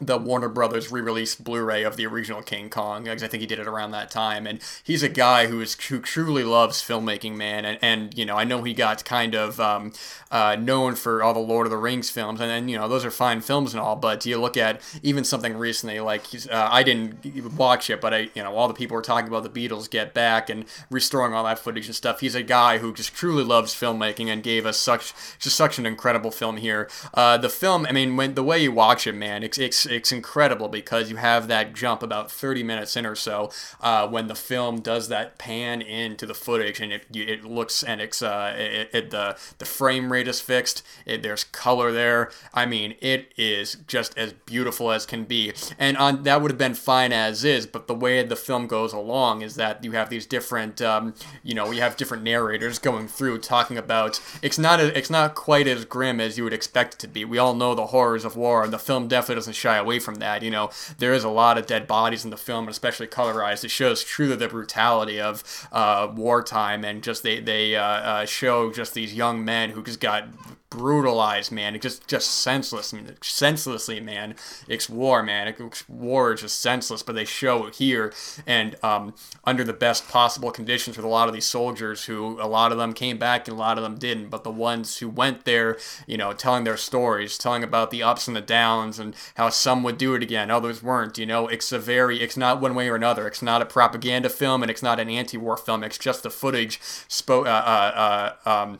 the 0.00 0.18
Warner 0.18 0.48
Brothers 0.48 0.90
re-released 0.90 1.44
Blu-ray 1.44 1.84
of 1.84 1.96
the 1.96 2.06
original 2.06 2.42
King 2.42 2.68
Kong 2.68 3.04
because 3.04 3.22
I 3.22 3.28
think 3.28 3.40
he 3.40 3.46
did 3.46 3.60
it 3.60 3.68
around 3.68 3.92
that 3.92 4.10
time 4.10 4.46
and 4.46 4.60
he's 4.82 5.02
a 5.02 5.08
guy 5.08 5.46
who 5.46 5.60
is 5.60 5.74
who 5.74 6.00
truly 6.00 6.42
loves 6.42 6.82
filmmaking 6.82 7.36
man 7.36 7.64
and, 7.64 7.78
and 7.80 8.18
you 8.18 8.24
know 8.24 8.36
I 8.36 8.44
know 8.44 8.62
he 8.62 8.74
got 8.74 9.04
kind 9.04 9.34
of 9.34 9.60
um, 9.60 9.92
uh, 10.32 10.56
known 10.56 10.96
for 10.96 11.22
all 11.22 11.32
the 11.32 11.40
Lord 11.40 11.66
of 11.66 11.70
the 11.70 11.76
Rings 11.76 12.10
films 12.10 12.40
and 12.40 12.50
then 12.50 12.68
you 12.68 12.76
know 12.76 12.88
those 12.88 13.04
are 13.04 13.10
fine 13.10 13.40
films 13.40 13.72
and 13.72 13.80
all 13.80 13.94
but 13.94 14.26
you 14.26 14.40
look 14.40 14.56
at 14.56 14.80
even 15.02 15.22
something 15.22 15.56
recently 15.56 16.00
like 16.00 16.24
uh, 16.50 16.68
I 16.70 16.82
didn't 16.82 17.54
watch 17.56 17.88
it 17.88 18.00
but 18.00 18.12
I 18.12 18.30
you 18.34 18.42
know 18.42 18.56
all 18.56 18.66
the 18.66 18.74
people 18.74 18.96
were 18.96 19.02
talking 19.02 19.28
about 19.28 19.44
the 19.44 19.68
Beatles 19.68 19.88
Get 19.88 20.12
Back 20.12 20.50
and 20.50 20.64
restoring 20.90 21.34
all 21.34 21.44
that 21.44 21.58
footage 21.58 21.86
and 21.86 21.94
stuff. 21.94 22.20
He's 22.20 22.34
a 22.34 22.42
guy 22.42 22.78
who 22.78 22.92
just 22.92 23.14
truly 23.14 23.44
loves 23.44 23.74
filmmaking 23.74 24.26
and 24.26 24.42
gave 24.42 24.66
us 24.66 24.78
such 24.78 25.14
just 25.38 25.56
such 25.56 25.78
an 25.78 25.86
incredible 25.86 26.32
film 26.32 26.56
here. 26.56 26.90
Uh, 27.12 27.38
the 27.38 27.48
film 27.48 27.86
I 27.86 27.92
mean 27.92 28.16
when 28.16 28.34
the 28.34 28.42
way 28.42 28.58
you 28.58 28.72
watch 28.72 29.06
it 29.06 29.14
man 29.14 29.44
it's, 29.44 29.58
it's 29.58 29.83
it's 29.86 30.12
incredible 30.12 30.68
because 30.68 31.10
you 31.10 31.16
have 31.16 31.48
that 31.48 31.74
jump 31.74 32.02
about 32.02 32.30
30 32.30 32.62
minutes 32.62 32.96
in 32.96 33.06
or 33.06 33.14
so 33.14 33.50
uh, 33.80 34.06
when 34.08 34.26
the 34.26 34.34
film 34.34 34.80
does 34.80 35.08
that 35.08 35.38
pan 35.38 35.82
into 35.82 36.26
the 36.26 36.34
footage 36.34 36.80
and 36.80 36.92
it, 36.92 37.06
it 37.14 37.44
looks 37.44 37.82
and 37.82 38.00
it's 38.00 38.22
uh, 38.22 38.54
it, 38.56 38.90
it, 38.92 39.10
the 39.10 39.36
the 39.58 39.64
frame 39.64 40.12
rate 40.12 40.28
is 40.28 40.40
fixed. 40.40 40.82
It, 41.06 41.22
there's 41.22 41.44
color 41.44 41.92
there. 41.92 42.30
I 42.52 42.66
mean, 42.66 42.94
it 43.00 43.32
is 43.36 43.76
just 43.86 44.16
as 44.16 44.32
beautiful 44.32 44.90
as 44.90 45.06
can 45.06 45.24
be. 45.24 45.52
And 45.78 45.96
on 45.96 46.22
that 46.24 46.42
would 46.42 46.50
have 46.50 46.58
been 46.58 46.74
fine 46.74 47.12
as 47.12 47.44
is, 47.44 47.66
but 47.66 47.86
the 47.86 47.94
way 47.94 48.22
the 48.22 48.36
film 48.36 48.66
goes 48.66 48.92
along 48.92 49.42
is 49.42 49.56
that 49.56 49.84
you 49.84 49.92
have 49.92 50.10
these 50.10 50.26
different, 50.26 50.80
um, 50.82 51.14
you 51.42 51.54
know, 51.54 51.70
you 51.70 51.80
have 51.80 51.96
different 51.96 52.22
narrators 52.22 52.78
going 52.78 53.08
through 53.08 53.38
talking 53.38 53.78
about. 53.78 54.20
It's 54.42 54.58
not 54.58 54.80
a, 54.80 54.96
it's 54.96 55.10
not 55.10 55.34
quite 55.34 55.66
as 55.66 55.84
grim 55.84 56.20
as 56.20 56.36
you 56.38 56.44
would 56.44 56.52
expect 56.52 56.94
it 56.94 57.00
to 57.00 57.08
be. 57.08 57.24
We 57.24 57.38
all 57.38 57.54
know 57.54 57.74
the 57.74 57.86
horrors 57.86 58.24
of 58.24 58.36
war, 58.36 58.64
and 58.64 58.72
the 58.72 58.78
film 58.78 59.08
definitely 59.08 59.36
doesn't 59.36 59.54
shy 59.54 59.73
away 59.76 59.98
from 59.98 60.16
that. 60.16 60.42
You 60.42 60.50
know, 60.50 60.70
there 60.98 61.12
is 61.12 61.24
a 61.24 61.28
lot 61.28 61.58
of 61.58 61.66
dead 61.66 61.86
bodies 61.86 62.24
in 62.24 62.30
the 62.30 62.36
film, 62.36 62.68
especially 62.68 63.06
colorized. 63.06 63.64
It 63.64 63.70
shows 63.70 64.02
truly 64.04 64.36
the 64.36 64.48
brutality 64.48 65.20
of 65.20 65.68
uh, 65.72 66.10
wartime, 66.14 66.84
and 66.84 67.02
just 67.02 67.22
they 67.22 67.40
they 67.40 67.76
uh, 67.76 67.82
uh, 67.82 68.26
show 68.26 68.72
just 68.72 68.94
these 68.94 69.14
young 69.14 69.44
men 69.44 69.70
who 69.70 69.82
just 69.82 70.00
got 70.00 70.28
brutalized, 70.74 71.52
man. 71.52 71.74
It 71.74 71.82
just 71.82 72.08
just 72.08 72.30
senseless, 72.30 72.92
I 72.92 72.96
mean, 72.96 73.16
senselessly, 73.22 74.00
man. 74.00 74.34
It's 74.66 74.88
war, 74.88 75.22
man. 75.22 75.48
It's 75.48 75.88
war 75.88 76.32
is 76.32 76.40
just 76.40 76.60
senseless, 76.60 77.02
but 77.02 77.14
they 77.14 77.24
show 77.24 77.66
it 77.66 77.76
here 77.76 78.12
and 78.46 78.76
um, 78.82 79.14
under 79.44 79.62
the 79.62 79.72
best 79.72 80.08
possible 80.08 80.50
conditions 80.50 80.96
with 80.96 81.06
a 81.06 81.08
lot 81.08 81.28
of 81.28 81.34
these 81.34 81.46
soldiers 81.46 82.04
who 82.06 82.40
a 82.40 82.46
lot 82.48 82.72
of 82.72 82.78
them 82.78 82.92
came 82.92 83.18
back 83.18 83.46
and 83.46 83.56
a 83.56 83.60
lot 83.60 83.78
of 83.78 83.84
them 83.84 83.96
didn't. 83.96 84.30
But 84.30 84.42
the 84.42 84.50
ones 84.50 84.98
who 84.98 85.08
went 85.08 85.44
there, 85.44 85.78
you 86.06 86.16
know, 86.16 86.32
telling 86.32 86.64
their 86.64 86.76
stories, 86.76 87.38
telling 87.38 87.62
about 87.62 87.90
the 87.90 88.02
ups 88.02 88.26
and 88.26 88.36
the 88.36 88.40
downs 88.40 88.98
and 88.98 89.14
how 89.36 89.50
some 89.50 89.82
would 89.84 89.98
do 89.98 90.14
it 90.14 90.22
again, 90.22 90.50
others 90.50 90.82
weren't. 90.82 91.18
You 91.18 91.26
know, 91.26 91.46
it's 91.46 91.70
a 91.70 91.78
very, 91.78 92.20
it's 92.20 92.36
not 92.36 92.60
one 92.60 92.74
way 92.74 92.88
or 92.88 92.96
another. 92.96 93.28
It's 93.28 93.42
not 93.42 93.62
a 93.62 93.66
propaganda 93.66 94.28
film 94.28 94.62
and 94.62 94.70
it's 94.70 94.82
not 94.82 94.98
an 94.98 95.08
anti-war 95.08 95.56
film. 95.56 95.84
It's 95.84 95.98
just 95.98 96.22
the 96.24 96.30
footage, 96.30 96.80
spo- 96.80 97.46
uh, 97.46 97.48
uh, 97.48 98.34
uh, 98.44 98.50
um, 98.50 98.78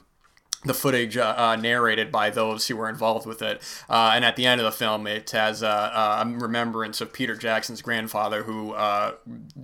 the 0.64 0.74
footage 0.74 1.16
uh, 1.16 1.34
uh, 1.36 1.56
narrated 1.56 2.12
by 2.12 2.30
those 2.30 2.68
who 2.68 2.76
were 2.76 2.88
involved 2.88 3.26
with 3.26 3.42
it. 3.42 3.62
Uh, 3.88 4.12
and 4.14 4.24
at 4.24 4.36
the 4.36 4.46
end 4.46 4.60
of 4.60 4.64
the 4.64 4.72
film, 4.72 5.06
it 5.06 5.30
has 5.30 5.62
a 5.62 6.24
remembrance 6.38 7.00
of 7.00 7.12
Peter 7.12 7.34
Jackson's 7.34 7.82
grandfather 7.82 8.42
who 8.42 8.72
uh, 8.72 9.14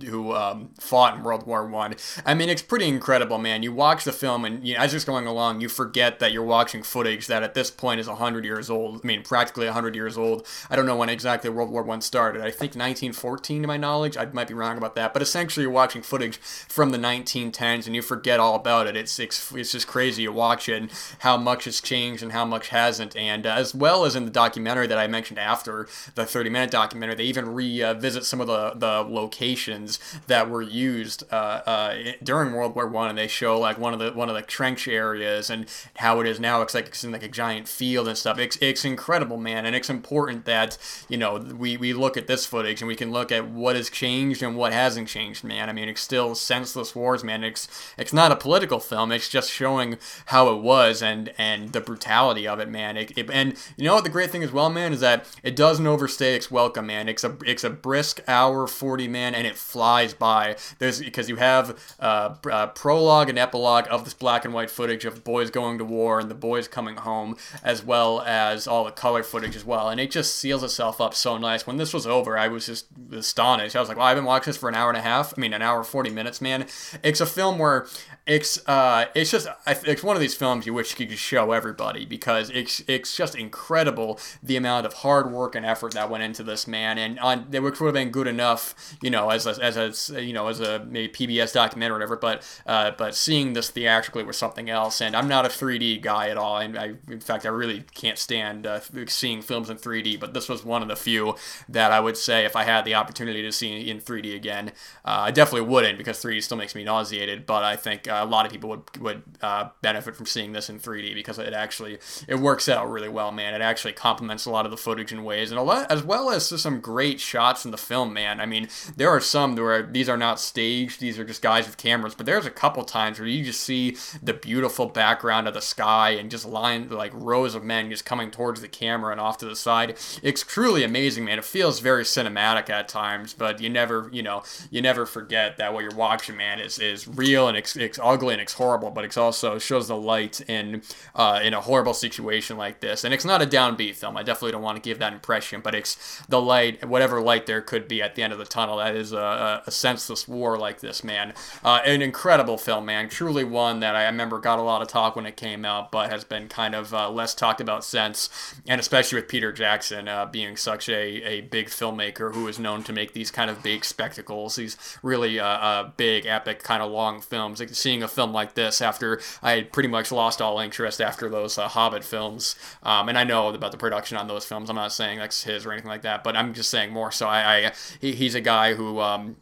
who 0.05 0.33
um, 0.33 0.71
fought 0.79 1.15
in 1.17 1.23
World 1.23 1.45
War 1.45 1.67
One. 1.67 1.95
I. 2.25 2.31
I 2.31 2.33
mean, 2.33 2.47
it's 2.47 2.61
pretty 2.61 2.87
incredible, 2.87 3.37
man. 3.37 3.61
You 3.61 3.73
watch 3.73 4.05
the 4.05 4.13
film, 4.13 4.45
and 4.45 4.65
you 4.65 4.73
know, 4.73 4.79
as 4.79 4.93
it's 4.93 5.03
going 5.03 5.27
along, 5.27 5.59
you 5.59 5.67
forget 5.67 6.19
that 6.19 6.31
you're 6.31 6.45
watching 6.45 6.81
footage 6.81 7.27
that 7.27 7.43
at 7.43 7.55
this 7.55 7.69
point 7.69 7.99
is 7.99 8.07
hundred 8.07 8.45
years 8.45 8.69
old. 8.69 9.01
I 9.03 9.05
mean, 9.05 9.21
practically 9.21 9.67
hundred 9.67 9.95
years 9.95 10.17
old. 10.17 10.47
I 10.69 10.77
don't 10.77 10.85
know 10.85 10.95
when 10.95 11.09
exactly 11.09 11.49
World 11.49 11.71
War 11.71 11.83
One 11.83 11.99
started. 11.99 12.41
I 12.41 12.51
think 12.51 12.71
1914, 12.75 13.63
to 13.63 13.67
my 13.67 13.75
knowledge. 13.75 14.15
I 14.15 14.25
might 14.27 14.47
be 14.47 14.53
wrong 14.53 14.77
about 14.77 14.95
that, 14.95 15.11
but 15.11 15.21
essentially, 15.21 15.63
you're 15.63 15.73
watching 15.73 16.01
footage 16.01 16.37
from 16.37 16.91
the 16.91 16.97
1910s, 16.97 17.85
and 17.85 17.93
you 17.93 18.01
forget 18.01 18.39
all 18.39 18.55
about 18.55 18.87
it. 18.87 18.95
It's 18.95 19.19
it's, 19.19 19.51
it's 19.51 19.73
just 19.73 19.87
crazy. 19.87 20.23
You 20.23 20.31
watch 20.31 20.69
it 20.69 20.90
how 21.19 21.37
much 21.37 21.65
has 21.65 21.81
changed 21.81 22.23
and 22.23 22.31
how 22.31 22.45
much 22.45 22.69
hasn't. 22.69 23.15
And 23.15 23.45
uh, 23.45 23.53
as 23.53 23.73
well 23.75 24.05
as 24.05 24.15
in 24.15 24.25
the 24.25 24.31
documentary 24.31 24.87
that 24.87 24.97
I 24.97 25.07
mentioned 25.07 25.39
after 25.39 25.87
the 26.15 26.25
30 26.25 26.49
minute 26.49 26.71
documentary, 26.71 27.15
they 27.15 27.23
even 27.23 27.53
revisit 27.53 28.25
some 28.25 28.41
of 28.41 28.47
the, 28.47 28.71
the 28.75 29.01
locations 29.01 29.99
that 30.27 30.49
were 30.49 30.61
used 30.61 31.23
uh, 31.31 31.61
uh, 31.65 31.95
during 32.23 32.53
World 32.53 32.75
War 32.75 32.87
One, 32.87 33.09
and 33.09 33.17
they 33.17 33.27
show 33.27 33.59
like 33.59 33.77
one 33.77 33.93
of 33.93 33.99
the 33.99 34.11
one 34.11 34.29
of 34.29 34.35
the 34.35 34.41
trench 34.41 34.87
areas 34.87 35.49
and 35.49 35.65
how 35.97 36.19
it 36.19 36.27
is 36.27 36.39
now. 36.39 36.61
It's 36.61 36.73
like 36.73 36.87
it's 36.87 37.03
in 37.03 37.11
like 37.11 37.23
a 37.23 37.27
giant 37.27 37.67
field 37.67 38.07
and 38.07 38.17
stuff. 38.17 38.39
It's, 38.39 38.57
it's 38.61 38.85
incredible, 38.85 39.37
man, 39.37 39.65
and 39.65 39.75
it's 39.75 39.89
important 39.89 40.45
that 40.45 40.77
you 41.09 41.17
know 41.17 41.37
we, 41.37 41.77
we 41.77 41.93
look 41.93 42.17
at 42.17 42.27
this 42.27 42.45
footage 42.45 42.81
and 42.81 42.87
we 42.87 42.95
can 42.95 43.11
look 43.11 43.31
at 43.31 43.49
what 43.49 43.75
has 43.75 43.89
changed 43.89 44.43
and 44.43 44.55
what 44.55 44.73
hasn't 44.73 45.07
changed, 45.07 45.43
man. 45.43 45.69
I 45.69 45.73
mean, 45.73 45.89
it's 45.89 46.01
still 46.01 46.35
senseless 46.35 46.95
wars, 46.95 47.23
man. 47.23 47.43
It's 47.43 47.67
it's 47.97 48.13
not 48.13 48.31
a 48.31 48.35
political 48.35 48.79
film. 48.79 49.11
It's 49.11 49.29
just 49.29 49.51
showing 49.51 49.97
how 50.27 50.49
it 50.53 50.61
was 50.61 50.80
was 50.81 51.01
and 51.01 51.31
and 51.37 51.71
the 51.73 51.81
brutality 51.81 52.47
of 52.47 52.59
it, 52.59 52.69
man. 52.69 52.97
It, 52.97 53.17
it, 53.17 53.29
and 53.29 53.55
you 53.77 53.85
know 53.85 53.95
what 53.95 54.03
the 54.03 54.09
great 54.09 54.29
thing 54.29 54.43
as 54.43 54.51
well, 54.51 54.69
man, 54.69 54.93
is 54.93 54.99
that 54.99 55.27
it 55.43 55.55
doesn't 55.55 55.85
overstay 55.87 56.35
its 56.35 56.49
welcome, 56.51 56.87
man. 56.87 57.07
It's 57.07 57.23
a 57.23 57.37
it's 57.45 57.63
a 57.63 57.69
brisk 57.69 58.21
hour 58.27 58.67
forty, 58.67 59.07
man, 59.07 59.35
and 59.35 59.45
it 59.47 59.55
flies 59.55 60.13
by. 60.13 60.55
There's 60.79 60.99
because 60.99 61.29
you 61.29 61.37
have 61.37 61.79
uh, 61.99 62.35
uh, 62.51 62.67
prologue 62.67 63.29
and 63.29 63.37
epilogue 63.39 63.85
of 63.89 64.03
this 64.03 64.13
black 64.13 64.45
and 64.45 64.53
white 64.53 64.69
footage 64.69 65.05
of 65.05 65.23
boys 65.23 65.49
going 65.49 65.77
to 65.77 65.85
war 65.85 66.19
and 66.19 66.29
the 66.29 66.35
boys 66.35 66.67
coming 66.67 66.97
home, 66.97 67.37
as 67.63 67.83
well 67.83 68.21
as 68.21 68.67
all 68.67 68.83
the 68.83 68.91
color 68.91 69.23
footage 69.23 69.55
as 69.55 69.65
well, 69.65 69.89
and 69.89 69.99
it 69.99 70.11
just 70.11 70.37
seals 70.37 70.63
itself 70.63 70.99
up 70.99 71.13
so 71.13 71.37
nice. 71.37 71.65
When 71.67 71.77
this 71.77 71.93
was 71.93 72.07
over, 72.07 72.37
I 72.37 72.47
was 72.47 72.65
just 72.65 72.87
astonished. 73.11 73.75
I 73.75 73.79
was 73.79 73.89
like, 73.89 73.97
well, 73.97 74.07
I've 74.07 74.17
been 74.17 74.25
watching 74.25 74.51
this 74.51 74.57
for 74.57 74.69
an 74.69 74.75
hour 74.75 74.89
and 74.89 74.97
a 74.97 75.01
half. 75.01 75.33
I 75.37 75.41
mean, 75.41 75.53
an 75.53 75.61
hour 75.61 75.83
forty 75.83 76.09
minutes, 76.09 76.41
man. 76.41 76.65
It's 77.03 77.21
a 77.21 77.25
film 77.25 77.59
where 77.59 77.87
it's 78.27 78.67
uh, 78.67 79.05
it's 79.15 79.31
just 79.31 79.47
it's 79.65 80.03
one 80.03 80.15
of 80.15 80.21
these 80.21 80.35
films 80.35 80.67
you 80.67 80.73
wish 80.73 80.97
you 80.99 81.07
could 81.07 81.17
show 81.17 81.51
everybody 81.51 82.05
because 82.05 82.51
it's 82.51 82.83
it's 82.87 83.15
just 83.15 83.35
incredible 83.35 84.19
the 84.43 84.55
amount 84.55 84.85
of 84.85 84.93
hard 84.93 85.31
work 85.31 85.55
and 85.55 85.65
effort 85.65 85.93
that 85.95 86.09
went 86.09 86.23
into 86.23 86.43
this 86.43 86.67
man, 86.67 86.99
and 86.99 87.19
on 87.19 87.39
which 87.49 87.79
would 87.79 87.87
have 87.87 87.93
been 87.93 88.11
good 88.11 88.27
enough, 88.27 88.95
you 89.01 89.09
know, 89.09 89.29
as 89.31 89.47
a, 89.47 89.63
as 89.63 90.11
a 90.11 90.23
you 90.23 90.33
know 90.33 90.47
as 90.47 90.59
a 90.59 90.85
maybe 90.85 91.11
PBS 91.11 91.51
documentary 91.51 91.95
or 91.95 91.97
whatever. 91.97 92.15
But 92.15 92.61
uh, 92.67 92.91
but 92.91 93.15
seeing 93.15 93.53
this 93.53 93.71
theatrically 93.71 94.23
was 94.23 94.37
something 94.37 94.69
else, 94.69 95.01
and 95.01 95.15
I'm 95.15 95.27
not 95.27 95.45
a 95.45 95.49
3D 95.49 96.01
guy 96.01 96.29
at 96.29 96.37
all, 96.37 96.57
and 96.57 96.77
I 96.77 96.93
in 97.09 97.21
fact 97.21 97.45
I 97.47 97.49
really 97.49 97.85
can't 97.95 98.19
stand 98.19 98.67
uh, 98.67 98.81
seeing 99.07 99.41
films 99.41 99.71
in 99.71 99.77
3D. 99.77 100.19
But 100.19 100.35
this 100.35 100.47
was 100.47 100.63
one 100.63 100.83
of 100.83 100.87
the 100.87 100.95
few 100.95 101.35
that 101.67 101.91
I 101.91 101.99
would 101.99 102.17
say 102.17 102.45
if 102.45 102.55
I 102.55 102.65
had 102.65 102.85
the 102.85 102.93
opportunity 102.93 103.41
to 103.41 103.51
see 103.51 103.89
in 103.89 103.99
3D 103.99 104.35
again, 104.35 104.69
uh, 105.03 105.25
I 105.25 105.31
definitely 105.31 105.67
wouldn't 105.67 105.97
because 105.97 106.23
3D 106.23 106.43
still 106.43 106.57
makes 106.57 106.75
me 106.75 106.83
nauseated. 106.83 107.47
But 107.47 107.63
I 107.63 107.75
think 107.75 108.07
a 108.11 108.25
lot 108.25 108.45
of 108.45 108.51
people 108.51 108.69
would 108.69 108.97
would 108.99 109.23
uh, 109.41 109.69
benefit 109.81 110.15
from 110.15 110.25
seeing 110.25 110.51
this 110.51 110.69
in 110.69 110.79
3D 110.79 111.13
because 111.13 111.37
it 111.39 111.53
actually 111.53 111.99
it 112.27 112.35
works 112.35 112.69
out 112.69 112.89
really 112.89 113.09
well, 113.09 113.31
man. 113.31 113.53
It 113.53 113.61
actually 113.61 113.93
complements 113.93 114.45
a 114.45 114.51
lot 114.51 114.65
of 114.65 114.71
the 114.71 114.77
footage 114.77 115.11
in 115.11 115.23
ways, 115.23 115.51
and 115.51 115.59
a 115.59 115.63
lot 115.63 115.91
as 115.91 116.03
well 116.03 116.29
as 116.29 116.47
some 116.61 116.79
great 116.79 117.19
shots 117.19 117.65
in 117.65 117.71
the 117.71 117.77
film, 117.77 118.13
man. 118.13 118.39
I 118.39 118.45
mean, 118.45 118.67
there 118.95 119.09
are 119.09 119.21
some 119.21 119.55
where 119.55 119.83
these 119.83 120.09
are 120.09 120.17
not 120.17 120.39
staged; 120.39 120.99
these 120.99 121.19
are 121.19 121.25
just 121.25 121.41
guys 121.41 121.65
with 121.65 121.77
cameras. 121.77 122.15
But 122.15 122.25
there's 122.25 122.45
a 122.45 122.51
couple 122.51 122.83
times 122.83 123.19
where 123.19 123.27
you 123.27 123.43
just 123.43 123.61
see 123.61 123.97
the 124.21 124.33
beautiful 124.33 124.87
background 124.87 125.47
of 125.47 125.53
the 125.53 125.61
sky 125.61 126.11
and 126.11 126.31
just 126.31 126.45
line 126.45 126.89
like 126.89 127.11
rows 127.13 127.55
of 127.55 127.63
men 127.63 127.89
just 127.89 128.05
coming 128.05 128.31
towards 128.31 128.61
the 128.61 128.67
camera 128.67 129.11
and 129.11 129.21
off 129.21 129.37
to 129.39 129.45
the 129.45 129.55
side. 129.55 129.97
It's 130.21 130.43
truly 130.43 130.83
amazing, 130.83 131.25
man. 131.25 131.39
It 131.39 131.45
feels 131.45 131.79
very 131.79 132.03
cinematic 132.03 132.69
at 132.69 132.87
times, 132.87 133.33
but 133.33 133.61
you 133.61 133.69
never, 133.69 134.09
you 134.11 134.23
know, 134.23 134.43
you 134.69 134.81
never 134.81 135.05
forget 135.05 135.57
that 135.57 135.73
what 135.73 135.83
you're 135.83 135.95
watching, 135.95 136.37
man, 136.37 136.59
is 136.59 136.79
is 136.79 137.07
real 137.07 137.47
and 137.47 137.57
it's, 137.57 137.75
it's 137.75 137.99
ugly 138.03 138.33
and 138.33 138.41
it's 138.41 138.53
horrible, 138.53 138.91
but 138.91 139.05
it 139.05 139.17
also 139.17 139.59
shows 139.59 139.87
the 139.87 139.97
light 139.97 140.41
in 140.41 140.81
uh, 141.15 141.39
in 141.43 141.53
a 141.53 141.61
horrible 141.61 141.93
situation 141.93 142.57
like 142.57 142.79
this. 142.79 143.03
And 143.03 143.13
it's 143.13 143.25
not 143.25 143.41
a 143.41 143.45
downbeat 143.45 143.95
film. 143.95 144.17
I 144.17 144.23
definitely 144.23 144.51
don't 144.53 144.61
want 144.61 144.77
to 144.77 144.81
give 144.81 144.99
that 144.99 145.13
impression, 145.13 145.61
but 145.61 145.75
it's 145.75 146.21
the 146.27 146.41
light, 146.41 146.87
whatever 146.87 147.21
light 147.21 147.45
there 147.45 147.61
could 147.61 147.87
be 147.87 148.01
at 148.01 148.15
the 148.15 148.23
end 148.23 148.33
of 148.33 148.39
the 148.39 148.45
tunnel. 148.45 148.77
That 148.77 148.95
is 148.95 149.11
a, 149.11 149.63
a 149.65 149.71
senseless 149.71 150.27
war 150.27 150.57
like 150.57 150.79
this, 150.79 151.03
man. 151.03 151.33
Uh, 151.63 151.79
an 151.85 152.01
incredible 152.01 152.57
film, 152.57 152.85
man. 152.85 153.09
Truly 153.09 153.43
one 153.43 153.79
that 153.81 153.95
I 153.95 154.05
remember 154.05 154.39
got 154.39 154.59
a 154.59 154.63
lot 154.63 154.81
of 154.81 154.87
talk 154.87 155.15
when 155.15 155.25
it 155.25 155.37
came 155.37 155.65
out, 155.65 155.91
but 155.91 156.09
has 156.09 156.23
been 156.23 156.47
kind 156.47 156.75
of 156.75 156.93
uh, 156.93 157.09
less 157.09 157.35
talked 157.35 157.61
about 157.61 157.83
since. 157.83 158.29
And 158.67 158.79
especially 158.79 159.17
with 159.17 159.27
Peter 159.27 159.51
Jackson 159.51 160.07
uh, 160.07 160.25
being 160.25 160.57
such 160.57 160.89
a, 160.89 161.01
a 161.23 161.41
big 161.41 161.67
filmmaker 161.67 162.33
who 162.33 162.47
is 162.47 162.59
known 162.59 162.83
to 162.83 162.93
make 162.93 163.13
these 163.13 163.31
kind 163.31 163.49
of 163.49 163.63
big 163.63 163.85
spectacles, 163.85 164.55
these 164.55 164.77
really 165.03 165.39
uh, 165.39 165.45
uh, 165.45 165.91
big, 165.97 166.25
epic, 166.25 166.63
kind 166.63 166.81
of 166.81 166.91
long 166.91 167.21
films. 167.21 167.59
Like 167.59 167.69
seeing 167.91 168.03
a 168.03 168.07
film 168.07 168.31
like 168.31 168.53
this 168.53 168.81
after 168.81 169.19
I 169.43 169.63
pretty 169.63 169.89
much 169.89 170.13
lost 170.13 170.41
all 170.41 170.59
interest 170.59 171.01
after 171.01 171.29
those 171.29 171.57
uh, 171.57 171.67
Hobbit 171.67 172.05
films. 172.05 172.55
Um, 172.83 173.09
and 173.09 173.17
I 173.17 173.25
know 173.25 173.49
about 173.49 173.73
the 173.73 173.77
production 173.77 174.17
on 174.17 174.27
those 174.27 174.45
films. 174.45 174.69
I'm 174.69 174.77
not 174.77 174.93
saying 174.93 175.19
that's 175.19 175.43
his 175.43 175.65
or 175.65 175.73
anything 175.73 175.89
like 175.89 176.03
that, 176.03 176.23
but 176.23 176.37
I'm 176.37 176.53
just 176.53 176.69
saying 176.69 176.93
more 176.93 177.11
so. 177.11 177.27
I, 177.27 177.67
I 177.67 177.71
he, 177.99 178.13
he's 178.13 178.33
a 178.33 178.39
guy 178.39 178.75
who 178.75 179.01
um, 179.01 179.35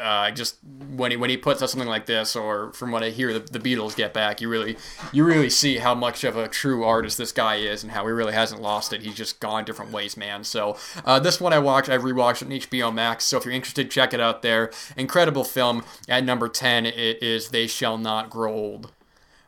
uh, 0.00 0.30
just 0.30 0.56
when 0.96 1.10
he 1.10 1.16
when 1.16 1.30
he 1.30 1.36
puts 1.36 1.62
out 1.62 1.70
something 1.70 1.88
like 1.88 2.06
this, 2.06 2.36
or 2.36 2.72
from 2.72 2.90
what 2.90 3.02
I 3.02 3.10
hear, 3.10 3.32
the, 3.32 3.40
the 3.40 3.58
Beatles 3.58 3.96
get 3.96 4.12
back, 4.12 4.40
you 4.40 4.48
really 4.48 4.76
you 5.12 5.24
really 5.24 5.50
see 5.50 5.78
how 5.78 5.94
much 5.94 6.24
of 6.24 6.36
a 6.36 6.48
true 6.48 6.84
artist 6.84 7.18
this 7.18 7.32
guy 7.32 7.56
is, 7.56 7.82
and 7.82 7.92
how 7.92 8.06
he 8.06 8.12
really 8.12 8.32
hasn't 8.32 8.60
lost 8.62 8.92
it. 8.92 9.02
He's 9.02 9.14
just 9.14 9.40
gone 9.40 9.64
different 9.64 9.92
ways, 9.92 10.16
man. 10.16 10.44
So 10.44 10.76
uh, 11.04 11.18
this 11.18 11.40
one 11.40 11.52
I 11.52 11.58
watched, 11.58 11.88
I 11.88 11.98
rewatched 11.98 12.42
on 12.42 12.50
HBO 12.50 12.92
Max. 12.92 13.24
So 13.24 13.38
if 13.38 13.44
you're 13.44 13.54
interested, 13.54 13.90
check 13.90 14.12
it 14.12 14.20
out 14.20 14.42
there. 14.42 14.70
Incredible 14.96 15.44
film. 15.44 15.84
At 16.08 16.24
number 16.24 16.48
ten, 16.48 16.86
it 16.86 17.22
is 17.22 17.48
They 17.48 17.66
Shall 17.66 17.98
Not 17.98 18.30
Grow 18.30 18.52
Old. 18.52 18.92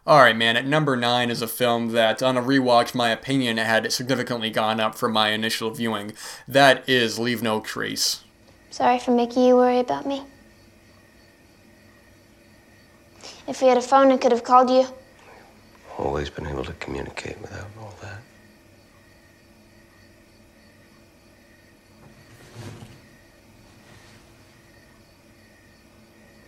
All 0.07 0.21
right, 0.21 0.37
man. 0.37 0.57
At 0.57 0.67
number 0.67 0.97
nine 0.97 1.29
is 1.31 1.43
a 1.43 1.47
film 1.47 1.89
that, 1.89 2.23
on 2.23 2.39
a 2.39 2.43
rewatch, 2.43 2.95
my 2.95 3.11
opinion 3.11 3.59
had 3.59 3.93
significantly 3.93 4.49
gone 4.49 4.81
up 4.81 4.95
from 4.95 5.13
my 5.13 5.33
initial 5.33 5.71
viewing. 5.71 6.15
That 6.47 6.89
is 6.89 7.19
Leave 7.19 7.43
No 7.43 7.61
Trace. 7.61 8.25
Sorry 8.71 8.99
for 8.99 9.11
making 9.11 9.45
you 9.45 9.57
worry 9.57 9.81
about 9.81 10.07
me. 10.07 10.23
If 13.49 13.63
we 13.63 13.69
had 13.69 13.79
a 13.79 13.83
phone, 13.83 14.13
I 14.13 14.19
could 14.19 14.31
have 14.31 14.45
called 14.45 14.69
you. 14.69 14.87
Always 15.97 16.29
been 16.29 16.47
able 16.47 16.65
to 16.65 16.75
communicate 16.75 17.41
without 17.41 17.67
all 17.81 17.95
that. 18.03 18.21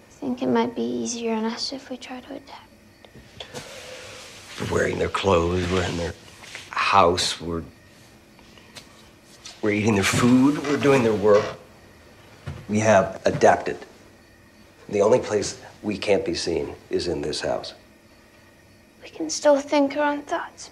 I 0.08 0.12
think 0.20 0.42
it 0.42 0.48
might 0.48 0.76
be 0.76 0.82
easier 0.82 1.32
on 1.32 1.46
us 1.46 1.72
if 1.72 1.88
we 1.88 1.96
try 1.96 2.20
to 2.20 2.34
attack. 2.34 2.68
We're 4.60 4.74
wearing 4.74 4.98
their 4.98 5.08
clothes, 5.08 5.68
we're 5.72 5.82
in 5.84 5.96
their 5.96 6.12
house, 6.68 7.40
we're 7.40 7.64
we're 9.62 9.70
eating 9.70 9.94
their 9.94 10.04
food, 10.04 10.58
we're 10.66 10.76
doing 10.76 11.02
their 11.02 11.14
work. 11.14 11.44
We 12.68 12.78
have 12.80 13.22
adapted. 13.24 13.78
The 14.90 15.00
only 15.00 15.18
place 15.18 15.58
we 15.82 15.96
can't 15.96 16.24
be 16.24 16.34
seen 16.34 16.74
is 16.90 17.08
in 17.08 17.22
this 17.22 17.40
house. 17.40 17.74
We 19.02 19.08
can 19.08 19.30
still 19.30 19.58
think 19.58 19.96
our 19.96 20.12
own 20.12 20.22
thoughts. 20.22 20.70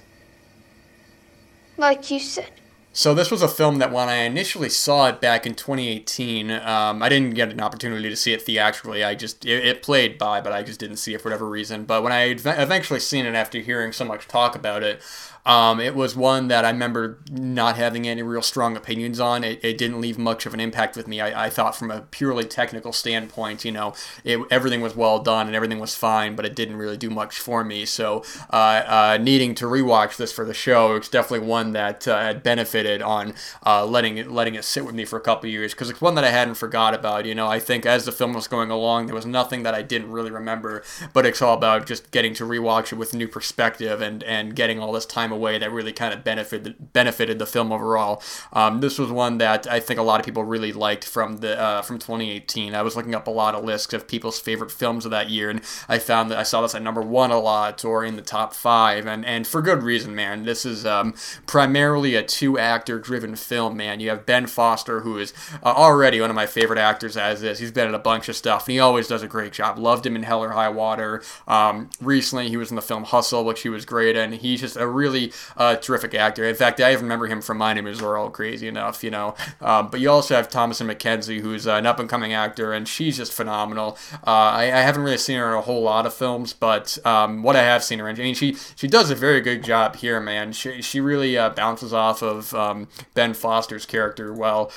Like 1.76 2.10
you 2.10 2.20
said. 2.20 2.50
So 2.92 3.14
this 3.14 3.30
was 3.30 3.42
a 3.42 3.48
film 3.48 3.78
that 3.78 3.92
when 3.92 4.08
I 4.08 4.22
initially 4.22 4.68
saw 4.68 5.08
it 5.08 5.20
back 5.20 5.46
in 5.46 5.54
2018, 5.54 6.50
um, 6.50 7.00
I 7.00 7.08
didn't 7.08 7.34
get 7.34 7.52
an 7.52 7.60
opportunity 7.60 8.08
to 8.08 8.16
see 8.16 8.32
it 8.32 8.42
theatrically. 8.42 9.04
I 9.04 9.14
just 9.14 9.44
it, 9.44 9.64
it, 9.64 9.82
played 9.82 10.18
by, 10.18 10.40
but 10.40 10.52
I 10.52 10.64
just 10.64 10.80
didn't 10.80 10.96
see 10.96 11.14
it 11.14 11.20
for 11.20 11.28
whatever 11.28 11.48
reason. 11.48 11.84
But 11.84 12.02
when 12.02 12.12
I 12.12 12.24
eventually 12.24 12.98
seen 12.98 13.24
it 13.24 13.36
after 13.36 13.60
hearing 13.60 13.92
so 13.92 14.04
much 14.04 14.26
talk 14.26 14.56
about 14.56 14.82
it, 14.82 15.00
Um, 15.49 15.81
it 15.81 15.95
was 15.95 16.14
one 16.14 16.49
that 16.49 16.67
I 16.67 16.71
remember 16.71 17.21
not 17.31 17.76
having 17.76 18.07
any 18.07 18.23
real 18.23 18.43
strong 18.43 18.76
opinions 18.76 19.19
on. 19.19 19.43
It, 19.43 19.64
it 19.64 19.78
didn't 19.78 19.99
leave 19.99 20.19
much 20.19 20.45
of 20.45 20.52
an 20.52 20.61
impact 20.61 20.95
with 20.95 21.09
me. 21.09 21.23
I, 21.23 21.47
I 21.47 21.50
thought 21.50 21.75
from 21.75 21.90
a 21.90 22.02
purely 22.02 22.45
technical 22.45 22.93
standpoint, 22.93 23.64
you 23.64 23.73
know, 23.73 23.95
it, 24.25 24.40
everything 24.50 24.83
was 24.83 24.95
well 24.95 25.21
done 25.21 25.47
and 25.47 25.57
everything 25.57 25.78
was 25.78 25.95
fine, 25.95 26.37
but 26.37 26.45
it 26.45 26.55
didn't 26.55 26.76
really 26.76 26.99
do 26.99 27.09
much 27.09 27.38
for 27.38 27.64
me. 27.64 27.87
So 27.87 28.23
uh, 28.52 28.83
uh, 28.87 29.19
needing 29.19 29.55
to 29.55 29.64
rewatch 29.64 30.19
this 30.19 30.33
for 30.33 30.45
the 30.45 30.52
show, 30.52 30.95
it's 30.97 31.09
definitely 31.09 31.47
one 31.49 31.73
that 31.73 32.07
uh, 32.07 32.21
had 32.21 32.43
benefited 32.43 33.00
on 33.00 33.33
uh, 33.64 33.87
letting 33.87 34.19
it 34.19 34.31
letting 34.31 34.55
it 34.55 34.64
sit 34.64 34.85
with 34.85 34.95
me 34.95 35.07
for 35.07 35.17
a 35.17 35.23
couple 35.23 35.49
years 35.49 35.73
because 35.73 35.88
it's 35.88 36.02
one 36.02 36.14
that 36.17 36.25
I 36.25 36.31
hadn't 36.31 36.57
forgot 36.57 36.93
about. 36.93 37.25
You 37.25 37.35
know, 37.35 37.49
I 37.49 37.59
think 37.59 37.87
as 37.87 38.05
the 38.05 38.12
film 38.12 38.35
was 38.35 38.49
going 38.49 38.71
along, 38.71 39.07
there 39.07 39.14
was 39.14 39.25
nothing 39.25 39.62
that 39.62 39.73
I 39.73 39.81
didn't 39.81 40.11
really 40.11 40.31
remember, 40.31 40.83
but 41.14 41.25
it's 41.25 41.40
all 41.40 41.55
about 41.55 41.87
just 41.87 42.11
getting 42.11 42.35
to 42.35 42.45
rewatch 42.45 42.93
it 42.93 42.97
with 42.97 43.14
new 43.14 43.28
perspective 43.28 44.02
and 44.02 44.23
and 44.25 44.55
getting 44.55 44.78
all 44.78 44.93
this 44.93 45.07
time 45.07 45.33
away 45.33 45.38
that 45.59 45.71
really 45.71 45.92
kind 45.92 46.12
of 46.12 46.25
benefited 46.25 46.92
benefited 46.92 47.38
the 47.38 47.47
film 47.47 47.73
overall. 47.73 48.23
Um, 48.52 48.80
this 48.80 48.99
was 48.99 49.11
one 49.11 49.38
that 49.38 49.66
I 49.66 49.80
think 49.80 49.99
a 49.99 50.02
lot 50.02 50.21
of 50.21 50.26
people 50.26 50.45
really 50.45 50.73
liked 50.73 51.04
from 51.04 51.38
the 51.38 51.59
uh, 51.59 51.83
from 51.83 51.99
2018. 51.99 52.75
I 52.75 52.83
was 52.83 52.97
looking 52.97 53.14
up 53.14 53.26
a 53.26 53.30
lot 53.30 53.54
of 53.54 53.64
lists 53.64 53.92
of 53.92 54.09
people's 54.09 54.40
favorite 54.40 54.71
films 54.71 55.04
of 55.04 55.11
that 55.11 55.30
year, 55.30 55.50
and 55.50 55.61
I 55.88 55.99
found 55.99 56.30
that 56.30 56.38
I 56.38 56.42
saw 56.42 56.62
this 56.62 56.75
at 56.75 56.83
number 56.83 57.02
one 57.02 57.30
a 57.30 57.38
lot 57.38 57.85
or 57.85 58.04
in 58.04 58.16
the 58.16 58.23
top 58.23 58.54
five, 58.54 59.07
and 59.07 59.25
and 59.25 59.47
for 59.47 59.62
good 59.62 59.83
reason, 59.83 60.14
man. 60.14 60.45
This 60.45 60.64
is 60.64 60.85
um, 60.85 61.14
primarily 61.47 62.14
a 62.14 62.23
two 62.23 62.59
actor 62.59 62.99
driven 62.99 63.37
film, 63.37 63.76
man. 63.76 64.00
You 64.00 64.11
have 64.11 64.26
Ben 64.26 64.47
Foster, 64.47 65.00
who 65.00 65.18
is 65.18 65.33
uh, 65.62 65.68
already 65.68 66.21
one 66.21 66.30
of 66.30 66.37
my 66.37 66.47
favorite 66.47 66.78
actors 66.78 67.16
as 67.16 67.42
is. 67.42 67.59
He's 67.59 67.73
been 67.73 67.88
in 67.88 67.95
a 67.95 67.99
bunch 67.99 68.28
of 68.28 68.37
stuff, 68.37 68.66
and 68.66 68.73
he 68.73 68.80
always 68.80 69.09
does 69.09 69.23
a 69.23 69.28
great 69.28 69.52
job. 69.52 69.78
Loved 69.78 70.07
him 70.07 70.16
in 70.16 70.23
Hell 70.23 70.42
or 70.42 70.50
High 70.50 70.68
Water. 70.68 71.23
Um, 71.47 71.90
recently, 72.00 72.49
he 72.49 72.57
was 72.57 72.71
in 72.71 72.76
the 72.76 72.83
film 72.83 73.04
Hustle, 73.04 73.45
which 73.45 73.62
he 73.62 73.68
was 73.68 73.85
great 73.85 74.16
in. 74.16 74.33
He's 74.33 74.61
just 74.61 74.76
a 74.76 74.87
really 74.87 75.27
uh, 75.56 75.76
terrific 75.76 76.14
actor. 76.14 76.44
In 76.44 76.54
fact, 76.54 76.80
I 76.80 76.92
even 76.92 77.04
remember 77.04 77.26
him 77.26 77.40
from 77.40 77.58
My 77.58 77.73
Name 77.73 77.87
Is 77.87 78.02
Earl, 78.02 78.30
crazy 78.30 78.68
enough, 78.68 79.02
you 79.02 79.11
know. 79.11 79.35
Um, 79.61 79.88
but 79.88 80.00
you 80.00 80.11
also 80.11 80.35
have 80.35 80.49
Thomasin 80.49 80.92
McKenzie, 80.92 81.40
who's 81.40 81.66
uh, 81.66 81.75
an 81.75 81.87
up 81.87 81.99
and 81.99 82.08
coming 82.08 82.32
actor, 82.32 82.73
and 82.73 82.87
she's 82.87 83.16
just 83.16 83.32
phenomenal. 83.32 83.99
Uh, 84.26 84.30
I, 84.30 84.62
I, 84.64 84.80
haven't 84.80 85.02
really 85.02 85.18
seen 85.18 85.38
her 85.38 85.49
in 85.49 85.54
a 85.54 85.61
whole 85.61 85.82
lot 85.82 86.06
of 86.06 86.14
films, 86.14 86.52
but 86.52 86.99
um, 87.06 87.42
what 87.42 87.56
I 87.56 87.62
have 87.62 87.85
seen 87.85 87.99
her 87.99 88.08
in, 88.08 88.16
I 88.16 88.23
mean, 88.23 88.35
she 88.35 88.56
she 88.76 88.88
does 88.88 89.11
a 89.11 89.14
very 89.14 89.40
good 89.40 89.62
job 89.62 89.97
here, 89.97 90.20
man. 90.20 90.52
She 90.52 90.82
she 90.82 91.00
really 91.00 91.37
uh, 91.37 91.50
bounces 91.50 91.92
off 91.92 92.23
of 92.23 92.54
um, 92.54 92.88
Ben 93.14 93.35
Foster's 93.35 93.87
character 93.87 94.32
well. 94.32 94.73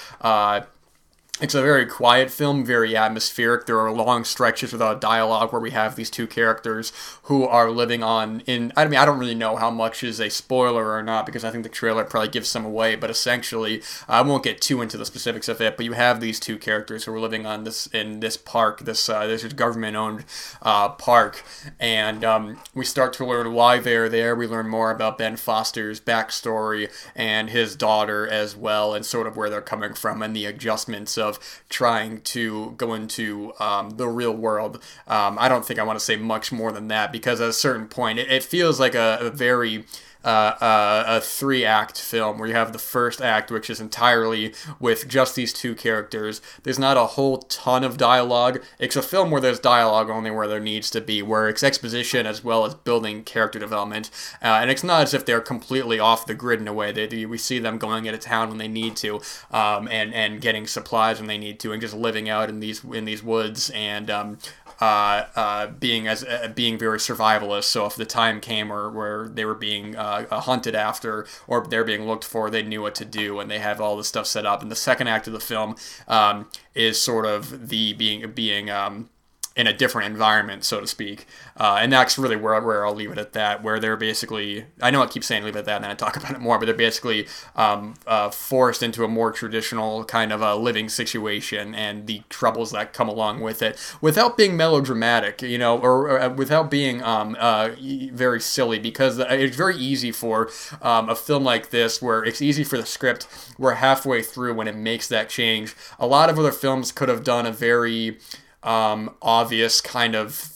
It's 1.42 1.56
a 1.56 1.62
very 1.64 1.88
quiet 1.88 2.30
film, 2.30 2.64
very 2.64 2.96
atmospheric. 2.96 3.66
There 3.66 3.80
are 3.80 3.92
long 3.92 4.24
stretches 4.26 4.74
without 4.74 5.02
dialogue 5.02 5.52
where 5.52 5.60
we 5.60 5.72
have 5.72 5.96
these 5.96 6.12
two 6.12 6.28
characters 6.28 6.94
who 7.24 7.46
are 7.46 7.72
living 7.72 8.04
on 8.04 8.42
in 8.42 8.72
I 8.78 8.86
mean 8.86 9.00
I 9.00 9.06
don't 9.06 9.18
really 9.18 9.34
know 9.34 9.56
how 9.56 9.72
much 9.72 10.04
is 10.04 10.20
a 10.20 10.30
spoiler 10.30 10.92
or 10.92 11.02
not 11.02 11.26
because 11.26 11.44
I 11.44 11.50
think 11.50 11.64
the 11.64 11.70
trailer 11.70 12.04
probably 12.04 12.30
gives 12.30 12.48
some 12.48 12.64
away, 12.64 12.96
but 12.96 13.10
essentially 13.10 13.82
I 14.08 14.22
won't 14.22 14.44
get 14.44 14.62
too 14.62 14.84
into 14.84 14.98
the 14.98 15.06
specifics 15.06 15.48
of 15.48 15.60
it, 15.62 15.78
but 15.78 15.86
you 15.88 15.94
have 15.94 16.22
these 16.22 16.40
two 16.40 16.60
characters 16.60 17.06
who 17.06 17.14
are 17.16 17.20
living 17.20 17.48
on 17.48 17.64
this 17.64 17.88
in 17.88 18.20
this 18.20 18.38
park, 18.38 18.82
this 18.82 19.10
uh, 19.10 19.26
this 19.26 19.44
is 19.44 19.54
government 19.54 19.96
owned 19.96 20.26
uh, 20.62 20.90
park, 20.90 21.44
and 21.80 22.24
um, 22.24 22.60
we 22.76 22.86
start 22.86 23.14
to 23.14 23.26
learn 23.26 23.52
why 23.52 23.80
they're 23.80 24.10
there. 24.10 24.36
We 24.36 24.46
learn 24.46 24.70
more 24.70 24.92
about 24.92 25.18
Ben 25.18 25.38
Foster's 25.38 26.00
backstory 26.00 26.92
and 27.16 27.50
his 27.50 27.76
daughter 27.76 28.28
as 28.28 28.56
well, 28.56 28.94
and 28.94 29.04
sort 29.04 29.26
of 29.26 29.36
where 29.36 29.50
they're 29.50 29.60
coming 29.60 29.96
from 29.96 30.22
and 30.22 30.36
the 30.36 30.46
adjustments 30.46 31.18
of 31.18 31.31
of 31.32 31.64
trying 31.70 32.22
to 32.22 32.74
go 32.78 32.94
into 32.94 33.54
um, 33.60 33.92
the 33.92 34.08
real 34.08 34.34
world. 34.34 34.82
Um, 35.08 35.38
I 35.40 35.50
don't 35.50 35.66
think 35.66 35.80
I 35.80 35.84
want 35.84 35.98
to 35.98 36.06
say 36.06 36.16
much 36.16 36.52
more 36.52 36.72
than 36.72 36.88
that 36.90 37.12
because 37.12 37.42
at 37.42 37.50
a 37.50 37.54
certain 37.54 37.88
point, 37.88 38.20
it, 38.20 38.32
it 38.32 38.44
feels 38.44 38.80
like 38.80 38.96
a, 38.96 39.18
a 39.22 39.30
very 39.30 39.86
uh, 40.24 41.04
a 41.08 41.22
three 41.22 41.66
act 41.66 42.00
film 42.00 42.38
where 42.38 42.48
you 42.48 42.56
have 42.56 42.74
the 42.74 42.80
first 42.80 43.22
act, 43.22 43.52
which 43.52 43.70
is 43.70 43.80
entirely 43.80 44.54
with 44.80 45.08
just 45.08 45.36
these 45.36 45.54
two 45.54 45.76
characters. 45.76 46.42
There's 46.64 46.80
not 46.80 46.98
a 46.98 47.06
whole 47.06 47.40
ton 47.40 47.84
of 47.84 47.98
dialogue. 47.98 48.64
It's 48.80 48.96
a 48.96 49.02
film 49.02 49.32
where 49.32 49.42
there's 49.42 49.60
dialogue 49.60 50.10
only 50.10 50.32
where 50.32 50.48
there 50.48 50.60
needs 50.60 50.90
to 50.92 51.02
be, 51.02 51.22
where 51.22 51.50
it's 51.50 51.64
exposition 51.64 52.26
as 52.26 52.44
well 52.44 52.66
as 52.66 52.76
building 52.76 53.24
character 53.24 53.60
development. 53.60 54.10
Uh, 54.42 54.60
and 54.62 54.70
it's 54.70 54.84
not 54.84 55.04
as 55.04 55.14
if 55.14 55.26
they're 55.26 55.42
completely 55.42 56.00
off 56.00 56.26
the 56.26 56.34
grid 56.34 56.60
in 56.60 56.68
a 56.68 56.74
way. 56.74 56.92
They, 56.92 57.26
we 57.26 57.38
see 57.38 57.60
them 57.60 57.78
going 57.78 58.06
into 58.06 58.20
town 58.20 58.50
when 58.50 58.58
they 58.58 58.68
need 58.68 58.96
to, 58.98 59.22
um, 59.52 59.88
and 59.88 60.14
and 60.14 60.42
getting 60.42 60.68
supplies 60.68 61.20
when 61.20 61.28
they 61.28 61.38
need 61.38 61.60
to, 61.62 61.72
and 61.72 61.82
just 61.82 61.94
living 61.94 62.30
out 62.30 62.50
in 62.50 62.60
these 62.60 62.84
in 62.84 63.06
these 63.06 63.24
woods 63.24 63.70
and 63.72 64.10
um, 64.10 64.38
uh, 64.82 65.28
uh, 65.36 65.68
being 65.68 66.08
as 66.08 66.24
uh, 66.24 66.52
being 66.56 66.78
very 66.78 66.98
survivalist. 66.98 67.66
So 67.66 67.86
if 67.86 67.96
the 67.96 68.06
time 68.06 68.42
came 68.42 68.70
where, 68.70 68.90
where 68.90 69.28
they 69.28 69.46
were 69.46 69.56
being 69.56 69.96
uh, 69.96 70.26
uh, 70.30 70.40
hunted 70.42 70.74
after 70.74 71.28
or 71.48 71.66
they're 71.68 71.84
being 71.84 72.08
looked 72.08 72.26
for, 72.26 72.50
they 72.50 72.64
knew 72.64 72.82
what 72.82 72.96
to 72.96 73.06
do, 73.06 73.40
and 73.40 73.50
they 73.50 73.60
have 73.60 73.80
all 73.80 73.96
this 73.96 74.08
stuff 74.08 74.26
set 74.26 74.46
up. 74.46 74.62
And 74.64 74.72
the 74.72 74.76
second 74.76 75.08
act 75.08 75.28
of 75.28 75.34
the 75.34 75.40
film 75.40 75.76
um, 76.08 76.50
is 76.74 77.00
sort 77.00 77.28
of 77.28 77.70
the 77.70 77.94
being 77.94 78.32
being 78.32 78.72
um, 78.72 79.10
in 79.54 79.68
a 79.68 79.74
different 79.74 80.10
environment, 80.10 80.64
so 80.64 80.80
to 80.80 80.88
speak. 80.88 81.28
Uh, 81.58 81.78
and 81.82 81.92
that's 81.92 82.18
really 82.18 82.38
where, 82.38 82.60
where 82.62 82.86
I'll 82.86 82.96
leave 82.96 83.12
it 83.12 83.18
at 83.18 83.34
that, 83.34 83.62
where 83.62 83.82
they're 83.82 83.98
basically, 83.98 84.66
I 84.82 84.92
know 84.92 85.04
I 85.04 85.08
keep 85.08 85.26
saying 85.26 85.44
leave 85.44 85.58
it 85.58 85.60
at 85.60 85.66
that 85.66 85.76
and 85.76 85.84
then 85.84 85.92
I 85.92 85.96
talk 85.96 86.16
about 86.18 86.32
it 86.32 86.40
more, 86.40 86.58
but 86.58 86.68
they're 86.68 86.76
basically 86.76 87.28
um, 87.56 87.96
uh, 88.08 88.30
forced 88.30 88.82
into 88.82 89.04
a 89.04 89.10
more 89.10 89.32
traditional 89.32 90.06
kind 90.06 90.32
of 90.32 90.42
a 90.42 90.56
living 90.56 90.88
situation 90.88 91.76
and 91.76 92.08
the 92.08 92.22
troubles 92.30 92.72
that 92.72 92.94
come 92.94 93.10
along 93.10 93.42
with 93.42 93.62
it 93.62 93.78
without 94.00 94.38
being 94.38 94.56
melodramatic, 94.56 95.42
you 95.42 95.58
know, 95.58 95.78
or, 95.78 96.10
or 96.10 96.20
uh, 96.22 96.30
without 96.30 96.72
being 96.72 97.04
um, 97.04 97.36
uh, 97.38 97.72
very 98.14 98.40
silly 98.40 98.80
because 98.80 99.20
it's 99.20 99.58
very 99.58 99.76
easy 99.76 100.14
for 100.14 100.50
um, 100.82 101.10
a 101.10 101.16
film 101.16 101.44
like 101.44 101.72
this 101.72 102.02
where 102.02 102.24
it's 102.24 102.42
easy 102.42 102.64
for 102.64 102.78
the 102.78 102.86
script, 102.86 103.28
we're 103.58 103.74
halfway 103.74 104.22
through 104.22 104.54
when 104.54 104.70
it 104.70 104.78
makes 104.78 105.10
that 105.10 105.28
change. 105.28 105.76
A 106.00 106.08
lot 106.08 106.30
of 106.30 106.40
other 106.40 106.54
films 106.54 106.94
could 106.94 107.10
have 107.10 107.26
done 107.26 107.46
a 107.46 107.52
very 107.52 108.18
um, 108.64 109.16
obvious 109.22 109.82
kind 109.82 110.16
of 110.16 110.52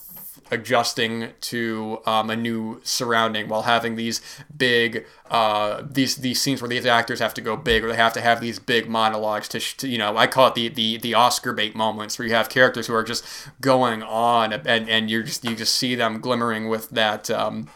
adjusting 0.51 1.29
to 1.41 1.99
um, 2.05 2.29
a 2.29 2.35
new 2.35 2.79
surrounding 2.83 3.49
while 3.49 3.63
having 3.63 3.95
these 3.95 4.21
big 4.55 5.05
uh, 5.31 5.81
these 5.89 6.17
these 6.17 6.39
scenes 6.39 6.61
where 6.61 6.69
these 6.69 6.85
actors 6.85 7.19
have 7.19 7.33
to 7.33 7.41
go 7.41 7.57
big 7.57 7.83
or 7.83 7.89
they 7.89 7.95
have 7.95 8.13
to 8.13 8.21
have 8.21 8.41
these 8.41 8.59
big 8.59 8.87
monologues 8.87 9.47
to, 9.47 9.59
to, 9.59 9.87
you 9.87 9.97
know 9.97 10.15
I 10.17 10.27
call 10.27 10.47
it 10.47 10.55
the, 10.55 10.67
the 10.69 10.97
the 10.97 11.13
Oscar 11.15 11.51
bait 11.51 11.75
moments 11.75 12.19
where 12.19 12.27
you 12.27 12.33
have 12.35 12.49
characters 12.49 12.87
who 12.87 12.93
are 12.93 13.03
just 13.03 13.25
going 13.59 14.03
on 14.03 14.53
and 14.53 14.87
and 14.87 15.09
you 15.09 15.23
just 15.23 15.43
you 15.43 15.55
just 15.55 15.75
see 15.75 15.95
them 15.95 16.19
glimmering 16.19 16.69
with 16.69 16.89
that 16.91 17.29
um, 17.31 17.67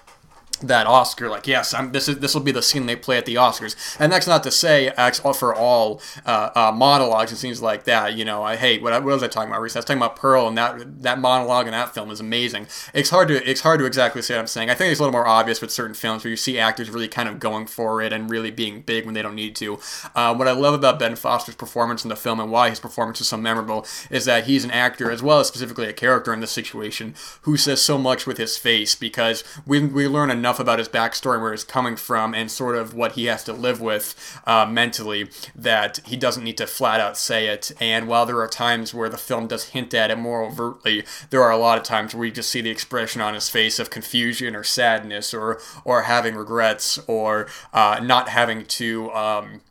that 0.62 0.88
Oscar, 0.88 1.30
like 1.30 1.48
yes, 1.48 1.74
I'm, 1.74 1.92
this 1.92 2.08
is 2.08 2.20
this 2.20 2.34
will 2.34 2.42
be 2.42 2.52
the 2.52 2.62
scene 2.62 2.86
they 2.86 2.96
play 2.96 3.18
at 3.18 3.26
the 3.26 3.36
Oscars, 3.36 3.76
and 4.00 4.12
that's 4.12 4.28
not 4.28 4.44
to 4.44 4.52
say 4.52 4.92
for 5.34 5.56
all 5.56 6.02
uh, 6.26 6.50
uh, 6.56 6.72
monologues 6.76 7.32
and 7.32 7.40
scenes 7.40 7.62
like 7.62 7.86
that. 7.86 8.16
You 8.16 8.26
know, 8.26 8.44
I 8.44 8.56
hate 8.56 8.82
what, 8.82 8.94
what 8.94 9.14
was 9.14 9.24
I 9.24 9.28
talking 9.28 9.50
about 9.50 9.62
recently? 9.62 9.80
I 9.80 9.82
was 9.82 9.86
talking 9.86 10.02
about 10.02 10.16
Pearl, 10.16 10.48
and 10.48 10.58
that 10.58 11.04
that 11.04 11.20
monologue 11.20 11.68
in 11.68 11.72
that 11.72 11.94
film 11.94 12.12
is 12.12 12.20
amazing. 12.20 12.68
It's 12.94 13.10
hard 13.10 13.28
to 13.30 13.50
it's 13.50 13.62
hard 13.62 13.80
to 13.80 13.86
exactly 13.86 14.22
say 14.22 14.36
what 14.36 14.42
I'm 14.42 14.48
saying. 14.48 14.70
I 14.70 14.74
think 14.74 14.92
it's 14.92 15.00
a 15.00 15.04
little 15.04 15.14
more 15.14 15.28
obvious 15.28 15.62
with 15.62 15.72
certain 15.72 15.94
films 15.94 16.24
where 16.24 16.32
you 16.32 16.38
see 16.38 16.60
actors 16.60 16.90
really 16.90 17.08
kind 17.08 17.30
of 17.30 17.40
going 17.40 17.68
for 17.68 18.02
it 18.02 18.12
and 18.12 18.30
really 18.30 18.52
being 18.52 18.82
big 18.82 19.06
when 19.06 19.14
they 19.14 19.22
don't 19.22 19.36
need 19.36 19.56
to. 19.58 19.80
Uh, 20.16 20.36
what 20.36 20.48
I 20.48 20.52
love 20.52 20.74
about 20.74 21.00
Ben 21.00 21.16
Foster's 21.16 21.56
performance 21.56 22.04
in 22.04 22.10
the 22.10 22.16
film 22.16 22.40
and 22.40 22.52
why 22.52 22.70
his 22.70 22.80
performance 22.80 23.22
is 23.22 23.28
so 23.28 23.38
memorable 23.38 23.86
is 24.10 24.26
that 24.26 24.46
he's 24.46 24.64
an 24.64 24.72
actor 24.72 25.12
as 25.12 25.22
well 25.22 25.40
as 25.40 25.48
specifically 25.48 25.88
a 25.88 25.94
character 25.94 26.34
in 26.34 26.40
this 26.40 26.52
situation 26.52 27.16
who 27.44 27.58
says 27.58 27.82
so 27.82 27.98
much 27.98 28.26
with 28.26 28.38
his 28.38 28.58
face 28.58 28.96
because 28.96 29.44
we 29.66 29.86
we 29.86 30.08
learn 30.08 30.30
enough 30.30 30.49
enough 30.50 30.60
about 30.60 30.80
his 30.80 30.90
backstory 30.90 31.36
and 31.36 31.44
where 31.44 31.52
he's 31.52 31.64
coming 31.64 31.96
from 31.96 32.34
and 32.34 32.50
sort 32.50 32.76
of 32.76 32.96
what 32.96 33.12
he 33.12 33.26
has 33.26 33.44
to 33.44 33.54
live 33.54 33.80
with 33.80 34.16
uh, 34.48 34.66
mentally 34.66 35.30
that 35.56 36.00
he 36.06 36.18
doesn't 36.18 36.44
need 36.44 36.58
to 36.58 36.66
flat 36.66 37.00
out 37.00 37.16
say 37.16 37.46
it. 37.48 37.72
And 37.80 38.08
while 38.08 38.26
there 38.26 38.42
are 38.42 38.48
times 38.48 38.92
where 38.92 39.10
the 39.10 39.18
film 39.18 39.46
does 39.46 39.70
hint 39.70 39.94
at 39.94 40.10
it 40.10 40.18
more 40.18 40.44
overtly, 40.44 41.06
there 41.30 41.44
are 41.44 41.52
a 41.52 41.58
lot 41.58 41.78
of 41.78 41.84
times 41.84 42.16
where 42.16 42.26
you 42.26 42.32
just 42.32 42.50
see 42.50 42.62
the 42.62 42.72
expression 42.72 43.22
on 43.22 43.36
his 43.36 43.48
face 43.48 43.78
of 43.78 43.92
confusion 43.92 44.56
or 44.56 44.64
sadness 44.64 45.36
or 45.36 45.62
or 45.86 46.04
having 46.04 46.34
regrets 46.34 46.98
or 47.06 47.48
uh, 47.72 48.00
not 48.02 48.30
having 48.30 48.66
to. 48.66 49.12
Um, 49.12 49.62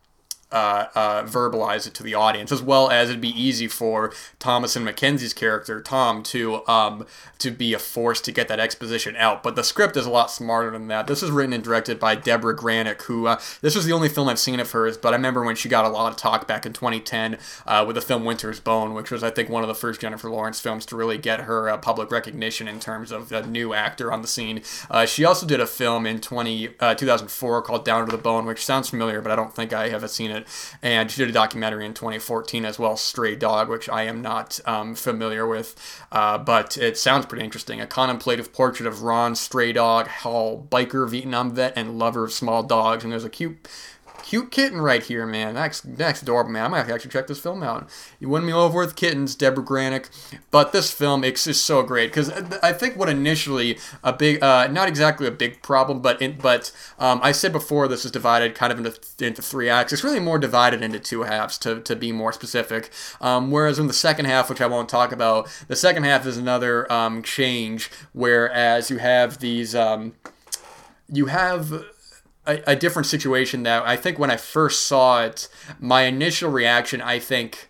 uh, 0.51 0.87
uh, 0.95 1.23
verbalize 1.25 1.87
it 1.87 1.95
to 1.95 2.03
the 2.03 2.15
audience, 2.15 2.51
as 2.51 2.63
well 2.63 2.91
as 2.91 3.11
it'd 3.11 3.21
be 3.21 3.41
easy 3.41 3.69
for 3.69 4.11
Thomasin 4.41 4.89
McKenzie's 4.89 5.35
character 5.35 5.83
Tom 5.83 6.23
to 6.25 6.67
um, 6.67 7.07
to 7.39 7.51
be 7.51 7.75
a 7.75 7.79
force 7.79 8.21
to 8.23 8.33
get 8.33 8.49
that 8.49 8.59
exposition 8.59 9.15
out. 9.17 9.43
But 9.43 9.57
the 9.57 9.65
script 9.65 9.97
is 9.97 10.07
a 10.07 10.11
lot 10.11 10.31
smarter 10.31 10.71
than 10.71 10.89
that. 10.89 11.07
This 11.07 11.23
is 11.23 11.31
written 11.31 11.53
and 11.53 11.63
directed 11.63 12.01
by 12.01 12.15
Deborah 12.15 12.57
Granik, 12.57 13.03
who 13.03 13.27
uh, 13.27 13.41
this 13.61 13.75
was 13.75 13.85
the 13.85 13.93
only 13.93 14.09
film 14.09 14.29
I've 14.29 14.39
seen 14.39 14.59
of 14.61 14.71
hers. 14.71 14.97
But 14.97 15.13
I 15.13 15.17
remember 15.17 15.45
when 15.45 15.57
she 15.57 15.69
got 15.69 15.85
a 15.85 15.91
lot 15.91 16.11
of 16.11 16.17
talk 16.17 16.49
back 16.49 16.65
in 16.65 16.73
2010 16.73 17.39
uh, 17.67 17.85
with 17.87 17.97
the 17.97 18.03
film 18.03 18.25
Winter's 18.25 18.61
Bone, 18.61 18.95
which 18.95 19.11
was 19.11 19.23
I 19.23 19.31
think 19.31 19.51
one 19.51 19.63
of 19.63 19.69
the 19.69 19.75
first 19.75 20.01
Jennifer 20.01 20.31
Lawrence 20.31 20.61
films 20.61 20.87
to 20.87 20.97
really 20.97 21.19
get 21.19 21.41
her 21.41 21.69
uh, 21.69 21.77
public 21.77 22.11
recognition 22.11 22.67
in 22.69 22.81
terms 22.81 23.13
of 23.13 23.31
a 23.33 23.47
new 23.47 23.75
actor 23.75 24.11
on 24.11 24.23
the 24.23 24.29
scene. 24.29 24.63
Uh, 24.91 25.05
she 25.05 25.25
also 25.25 25.47
did 25.47 25.61
a 25.61 25.67
film 25.67 26.07
in 26.07 26.21
20 26.21 26.69
2004 26.69 27.63
called 27.63 27.85
Down 27.85 28.07
to 28.07 28.11
the 28.11 28.23
Bone, 28.23 28.47
which 28.47 28.65
sounds 28.65 28.89
familiar, 28.89 29.21
but 29.21 29.31
I 29.31 29.37
don't 29.37 29.55
think 29.55 29.73
I 29.73 29.91
have 29.91 30.09
seen 30.09 30.31
it 30.31 30.38
it. 30.39 30.77
And 30.83 31.11
she 31.11 31.23
did 31.23 31.29
a 31.29 31.33
documentary 31.33 31.85
in 31.85 31.95
2014 31.95 32.65
as 32.65 32.79
well, 32.79 32.97
Stray 32.97 33.37
Dog, 33.37 33.69
which 33.69 33.89
I 33.89 34.03
am 34.05 34.23
not 34.23 34.61
um, 34.65 34.95
familiar 34.95 35.47
with, 35.47 35.77
uh, 36.11 36.39
but 36.39 36.77
it 36.79 36.97
sounds 36.97 37.27
pretty 37.27 37.45
interesting. 37.45 37.81
A 37.81 37.87
contemplative 37.87 38.53
portrait 38.53 38.87
of 38.87 39.03
Ron 39.03 39.35
Stray 39.35 39.73
Dog, 39.73 40.09
Hall, 40.09 40.67
biker, 40.71 41.09
Vietnam 41.09 41.55
vet, 41.55 41.73
and 41.77 41.99
lover 41.99 42.25
of 42.25 42.33
small 42.33 42.63
dogs. 42.63 43.05
And 43.05 43.13
there's 43.13 43.25
a 43.25 43.31
cute 43.31 43.69
cute 44.29 44.51
kitten 44.51 44.79
right 44.79 45.03
here, 45.03 45.25
man. 45.25 45.55
That's 45.55 45.81
that's 45.81 46.21
adorable, 46.21 46.51
man. 46.51 46.67
I 46.67 46.69
might 46.69 46.77
have 46.79 46.89
to 46.89 46.95
actually 46.95 47.13
check 47.13 47.29
this 47.29 47.41
film 47.41 47.63
out. 47.63 47.89
You 48.21 48.29
win 48.29 48.45
me 48.45 48.53
over 48.53 48.81
with 48.81 48.95
kittens, 48.95 49.35
Deborah 49.35 49.65
Granik. 49.65 50.11
But 50.51 50.73
this 50.73 50.93
film 50.93 51.25
it's 51.25 51.45
just 51.45 51.65
so 51.65 51.83
great 51.83 52.11
because 52.11 52.31
I 52.63 52.75
think 52.75 52.97
what 52.97 53.09
initially 53.09 53.79
a 54.05 54.13
big, 54.13 54.43
uh, 54.43 54.67
not 54.67 54.87
exactly 54.87 55.27
a 55.27 55.31
big 55.31 55.63
problem, 55.63 56.03
but 56.03 56.21
in, 56.21 56.37
but 56.37 56.71
um, 56.99 57.21
I 57.23 57.33
said 57.33 57.53
before 57.53 57.89
this 57.89 58.05
is 58.05 58.11
divided 58.11 58.55
kind 58.55 58.71
of 58.71 58.79
into 58.79 59.27
into 59.27 59.41
three 59.41 59.71
acts. 59.71 59.95
It's 59.95 60.05
really 60.05 60.21
more 60.21 60.39
divided 60.39 60.83
into 60.83 61.01
two 61.01 61.23
halves 61.23 61.57
to 61.59 61.81
to 61.81 61.97
be 61.97 62.13
more 62.13 62.35
specific. 62.35 62.91
Um, 63.23 63.51
whereas 63.51 63.79
in 63.79 63.87
the 63.87 63.95
second 63.95 64.27
half, 64.27 64.51
which 64.51 64.61
I 64.61 64.67
won't 64.67 64.91
talk 64.91 65.11
about, 65.11 65.49
the 65.69 65.77
second 65.77 66.03
half 66.03 66.27
is 66.27 66.37
another 66.37 66.91
um, 66.93 67.23
change. 67.23 67.91
Whereas 68.13 68.91
you 68.91 68.99
have 68.99 69.39
these, 69.39 69.75
um, 69.75 70.13
you 71.11 71.27
have 71.27 71.73
a, 72.49 72.73
a 72.73 72.77
different 72.77 73.07
situation 73.07 73.63
that 73.65 73.87
I 73.87 73.97
think 73.97 74.19
when 74.19 74.31
I 74.31 74.37
first 74.37 74.87
saw 74.87 75.23
it, 75.23 75.49
my 75.79 76.03
initial 76.03 76.51
reaction, 76.51 77.01
I 77.01 77.19
think, 77.19 77.68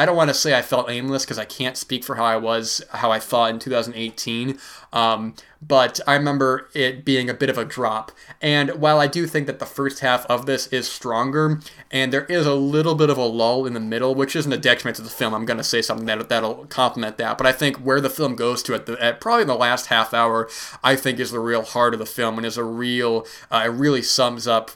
I 0.00 0.06
don't 0.06 0.16
want 0.16 0.30
to 0.30 0.34
say 0.34 0.56
I 0.56 0.62
felt 0.62 0.88
aimless 0.88 1.26
because 1.26 1.38
I 1.38 1.44
can't 1.44 1.76
speak 1.76 2.04
for 2.04 2.14
how 2.14 2.24
I 2.24 2.36
was, 2.36 2.82
how 2.88 3.12
I 3.12 3.18
thought 3.18 3.50
in 3.50 3.58
2018. 3.58 4.58
Um, 4.94 5.34
but 5.60 6.00
I 6.06 6.14
remember 6.14 6.70
it 6.72 7.04
being 7.04 7.28
a 7.28 7.34
bit 7.34 7.50
of 7.50 7.58
a 7.58 7.66
drop. 7.66 8.10
And 8.40 8.70
while 8.80 8.98
I 8.98 9.06
do 9.06 9.26
think 9.26 9.46
that 9.46 9.58
the 9.58 9.66
first 9.66 10.00
half 10.00 10.24
of 10.24 10.46
this 10.46 10.68
is 10.68 10.88
stronger, 10.88 11.60
and 11.90 12.14
there 12.14 12.24
is 12.24 12.46
a 12.46 12.54
little 12.54 12.94
bit 12.94 13.10
of 13.10 13.18
a 13.18 13.26
lull 13.26 13.66
in 13.66 13.74
the 13.74 13.78
middle, 13.80 14.14
which 14.14 14.34
isn't 14.34 14.50
a 14.50 14.56
detriment 14.56 14.96
to 14.96 15.02
the 15.02 15.10
film, 15.10 15.34
I'm 15.34 15.44
going 15.44 15.58
to 15.58 15.62
say 15.62 15.82
something 15.82 16.06
that 16.06 16.30
that'll 16.30 16.64
complement 16.68 17.18
that. 17.18 17.36
But 17.36 17.46
I 17.46 17.52
think 17.52 17.76
where 17.76 18.00
the 18.00 18.08
film 18.08 18.36
goes 18.36 18.62
to 18.62 18.74
at 18.74 18.86
the 18.86 18.96
at 19.04 19.20
probably 19.20 19.44
the 19.44 19.54
last 19.54 19.88
half 19.88 20.14
hour, 20.14 20.48
I 20.82 20.96
think 20.96 21.20
is 21.20 21.30
the 21.30 21.40
real 21.40 21.62
heart 21.62 21.92
of 21.92 22.00
the 22.00 22.06
film 22.06 22.38
and 22.38 22.46
is 22.46 22.56
a 22.56 22.64
real, 22.64 23.26
uh, 23.50 23.64
it 23.66 23.68
really 23.68 24.00
sums 24.00 24.46
up 24.46 24.70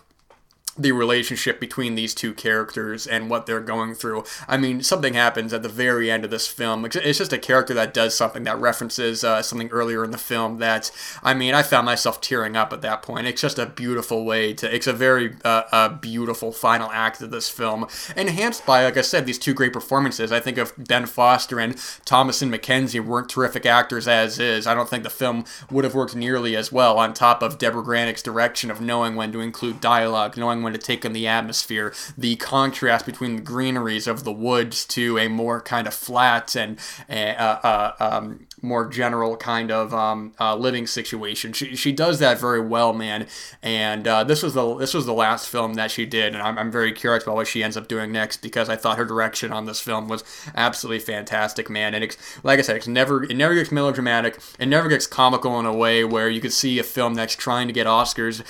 the 0.76 0.92
relationship 0.92 1.60
between 1.60 1.94
these 1.94 2.14
two 2.14 2.34
characters 2.34 3.06
and 3.06 3.30
what 3.30 3.46
they're 3.46 3.60
going 3.60 3.94
through. 3.94 4.24
I 4.48 4.56
mean, 4.56 4.82
something 4.82 5.14
happens 5.14 5.52
at 5.52 5.62
the 5.62 5.68
very 5.68 6.10
end 6.10 6.24
of 6.24 6.30
this 6.30 6.48
film. 6.48 6.84
It's 6.84 7.18
just 7.18 7.32
a 7.32 7.38
character 7.38 7.74
that 7.74 7.94
does 7.94 8.16
something 8.16 8.44
that 8.44 8.58
references 8.58 9.22
uh, 9.22 9.42
something 9.42 9.68
earlier 9.68 10.04
in 10.04 10.10
the 10.10 10.18
film 10.18 10.58
that, 10.58 10.90
I 11.22 11.34
mean, 11.34 11.54
I 11.54 11.62
found 11.62 11.87
myself 11.87 12.20
tearing 12.20 12.56
up 12.56 12.72
at 12.72 12.82
that 12.82 13.02
point. 13.02 13.26
It's 13.26 13.40
just 13.40 13.58
a 13.58 13.66
beautiful 13.66 14.24
way 14.24 14.52
to, 14.54 14.74
it's 14.74 14.87
a 14.87 14.92
very 14.92 15.37
uh, 15.44 15.62
a 15.72 15.90
beautiful 15.90 16.50
final 16.52 16.90
act 16.90 17.22
of 17.22 17.30
this 17.30 17.48
film. 17.48 17.87
Enhanced 18.16 18.66
by, 18.66 18.84
like 18.84 18.96
I 18.96 19.02
said, 19.02 19.26
these 19.26 19.38
two 19.38 19.54
great 19.54 19.72
performances. 19.72 20.32
I 20.32 20.40
think 20.40 20.58
of 20.58 20.72
Ben 20.76 21.06
Foster 21.06 21.60
and 21.60 21.76
Thomasin 21.76 22.54
McKenzie 22.54 23.04
weren't 23.04 23.28
terrific 23.28 23.66
actors 23.66 24.08
as 24.08 24.38
is. 24.38 24.66
I 24.66 24.74
don't 24.74 24.88
think 24.88 25.04
the 25.04 25.10
film 25.10 25.44
would 25.70 25.84
have 25.84 25.94
worked 25.94 26.16
nearly 26.16 26.56
as 26.56 26.72
well 26.72 26.98
on 26.98 27.14
top 27.14 27.42
of 27.42 27.58
Deborah 27.58 27.82
Granik's 27.82 28.22
direction 28.22 28.70
of 28.70 28.80
knowing 28.80 29.14
when 29.14 29.30
to 29.32 29.40
include 29.40 29.80
dialogue, 29.80 30.37
knowing 30.37 30.63
when 30.64 30.72
to 30.72 30.79
take 30.79 31.05
in 31.05 31.12
the 31.12 31.27
atmosphere, 31.27 31.94
the 32.18 32.37
contrast 32.37 33.07
between 33.07 33.37
the 33.37 33.42
greeneries 33.42 34.07
of 34.07 34.24
the 34.24 34.33
woods 34.33 34.85
to 34.87 35.18
a 35.18 35.29
more 35.29 35.61
kind 35.61 35.87
of 35.87 35.94
flat 35.94 36.57
and 36.57 36.79
uh, 37.09 37.12
uh, 37.12 37.92
um, 38.00 38.46
more 38.64 38.88
general 38.88 39.37
kind 39.37 39.70
of 39.70 39.94
um, 39.94 40.33
uh, 40.40 40.57
living 40.57 40.87
situation. 40.87 41.53
She, 41.53 41.77
she 41.77 41.92
does 41.92 42.18
that 42.18 42.40
very 42.40 42.61
well, 42.61 42.92
man. 42.92 43.27
And 43.62 44.09
uh, 44.09 44.24
this 44.24 44.42
was 44.42 44.55
the 44.55 44.74
this 44.77 44.94
was 44.94 45.07
the 45.07 45.12
last 45.12 45.48
film 45.48 45.74
that 45.74 45.90
she 45.90 46.07
did, 46.07 46.35
and 46.35 46.42
I'm, 46.42 46.59
I'm 46.59 46.72
very 46.72 46.92
curious 46.92 47.24
about 47.24 47.37
what 47.37 47.46
she 47.46 47.62
ends 47.62 47.77
up 47.77 47.88
doing 47.88 48.12
next 48.12 48.38
because 48.38 48.68
I 48.68 48.77
thought 48.77 48.98
her 48.98 49.05
direction 49.05 49.53
on 49.53 49.66
this 49.66 49.81
film 49.81 50.09
was 50.09 50.24
absolutely 50.55 51.00
fantastic, 51.00 51.68
man. 51.68 51.94
And 51.94 52.05
it's, 52.05 52.16
like 52.42 52.59
I 52.59 52.62
said, 52.62 52.77
it's 52.77 52.88
never 52.88 53.24
it 53.24 53.37
never 53.37 53.55
gets 53.55 53.70
melodramatic. 53.70 54.40
It 54.59 54.66
never 54.66 54.88
gets 54.88 55.07
comical 55.07 55.59
in 55.61 55.66
a 55.66 55.74
way 55.74 56.05
where 56.05 56.29
you 56.29 56.40
could 56.40 56.53
see 56.53 56.79
a 56.79 56.83
film 56.83 57.14
that's 57.14 57.37
trying 57.37 57.66
to 57.66 57.72
get 57.72 57.87
Oscars 57.87 58.42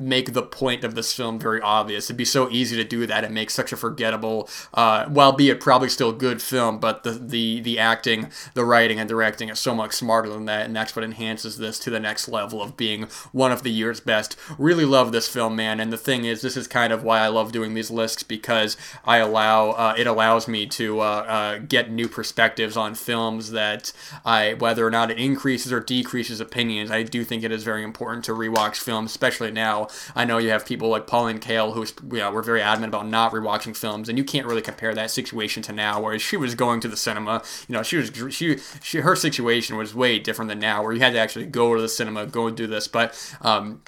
make 0.00 0.32
the 0.32 0.42
point 0.42 0.84
of 0.84 0.94
this 0.94 1.12
film 1.12 1.38
very 1.38 1.60
obvious. 1.60 2.06
It'd 2.06 2.16
be 2.16 2.24
so 2.24 2.50
easy 2.50 2.76
to 2.76 2.84
do 2.84 3.06
that 3.06 3.24
and 3.24 3.34
make 3.34 3.50
such 3.50 3.72
a 3.72 3.76
forgettable, 3.76 4.48
uh, 4.74 5.32
be 5.32 5.50
it 5.50 5.60
probably 5.60 5.88
still 5.88 6.12
good 6.12 6.42
film, 6.42 6.78
but 6.78 7.02
the 7.02 7.12
the 7.12 7.60
the 7.60 7.78
acting, 7.78 8.30
the 8.54 8.64
writing, 8.64 8.98
and 8.98 9.08
directing 9.08 9.39
acting 9.40 9.48
is 9.48 9.58
so 9.58 9.74
much 9.74 9.94
smarter 9.94 10.28
than 10.28 10.44
that, 10.44 10.66
and 10.66 10.76
that's 10.76 10.94
what 10.94 11.02
enhances 11.02 11.56
this 11.56 11.78
to 11.78 11.88
the 11.88 11.98
next 11.98 12.28
level 12.28 12.60
of 12.60 12.76
being 12.76 13.04
one 13.32 13.50
of 13.50 13.62
the 13.62 13.70
year's 13.70 13.98
best. 13.98 14.36
Really 14.58 14.84
love 14.84 15.12
this 15.12 15.28
film, 15.28 15.56
man. 15.56 15.80
And 15.80 15.90
the 15.90 15.96
thing 15.96 16.26
is, 16.26 16.42
this 16.42 16.58
is 16.58 16.68
kind 16.68 16.92
of 16.92 17.02
why 17.02 17.20
I 17.20 17.28
love 17.28 17.50
doing 17.50 17.72
these 17.72 17.90
lists 17.90 18.22
because 18.22 18.76
I 19.06 19.16
allow 19.16 19.70
uh, 19.70 19.94
it 19.96 20.06
allows 20.06 20.46
me 20.46 20.66
to 20.66 21.00
uh, 21.00 21.02
uh, 21.02 21.58
get 21.58 21.90
new 21.90 22.06
perspectives 22.06 22.76
on 22.76 22.94
films 22.94 23.52
that 23.52 23.94
I, 24.26 24.54
whether 24.54 24.86
or 24.86 24.90
not 24.90 25.10
it 25.10 25.18
increases 25.18 25.72
or 25.72 25.80
decreases 25.80 26.38
opinions, 26.38 26.90
I 26.90 27.02
do 27.02 27.24
think 27.24 27.42
it 27.42 27.52
is 27.52 27.64
very 27.64 27.82
important 27.82 28.26
to 28.26 28.32
rewatch 28.32 28.76
films, 28.76 29.10
especially 29.10 29.50
now. 29.50 29.88
I 30.14 30.26
know 30.26 30.36
you 30.36 30.50
have 30.50 30.66
people 30.66 30.90
like 30.90 31.06
Pauline 31.06 31.38
Kael 31.38 31.70
you 32.12 32.18
know, 32.18 32.30
were 32.30 32.42
very 32.42 32.60
adamant 32.60 32.92
about 32.92 33.08
not 33.08 33.32
rewatching 33.32 33.74
films, 33.74 34.10
and 34.10 34.18
you 34.18 34.24
can't 34.24 34.46
really 34.46 34.60
compare 34.60 34.94
that 34.94 35.10
situation 35.10 35.62
to 35.62 35.72
now, 35.72 36.02
whereas 36.02 36.20
she 36.20 36.36
was 36.36 36.54
going 36.54 36.80
to 36.80 36.88
the 36.88 36.96
cinema. 36.96 37.42
You 37.68 37.74
know, 37.74 37.82
she 37.82 37.96
was 37.96 38.12
she 38.34 38.58
she 38.82 38.98
her 38.98 39.16
situation 39.32 39.76
was 39.76 39.94
way 39.94 40.18
different 40.18 40.48
than 40.48 40.58
now, 40.58 40.82
where 40.82 40.92
you 40.92 41.00
had 41.00 41.12
to 41.12 41.18
actually 41.18 41.46
go 41.46 41.74
to 41.74 41.80
the 41.80 41.88
cinema, 41.88 42.26
go 42.26 42.46
and 42.46 42.56
do 42.56 42.66
this. 42.66 42.88
But 42.88 43.36
um, 43.42 43.82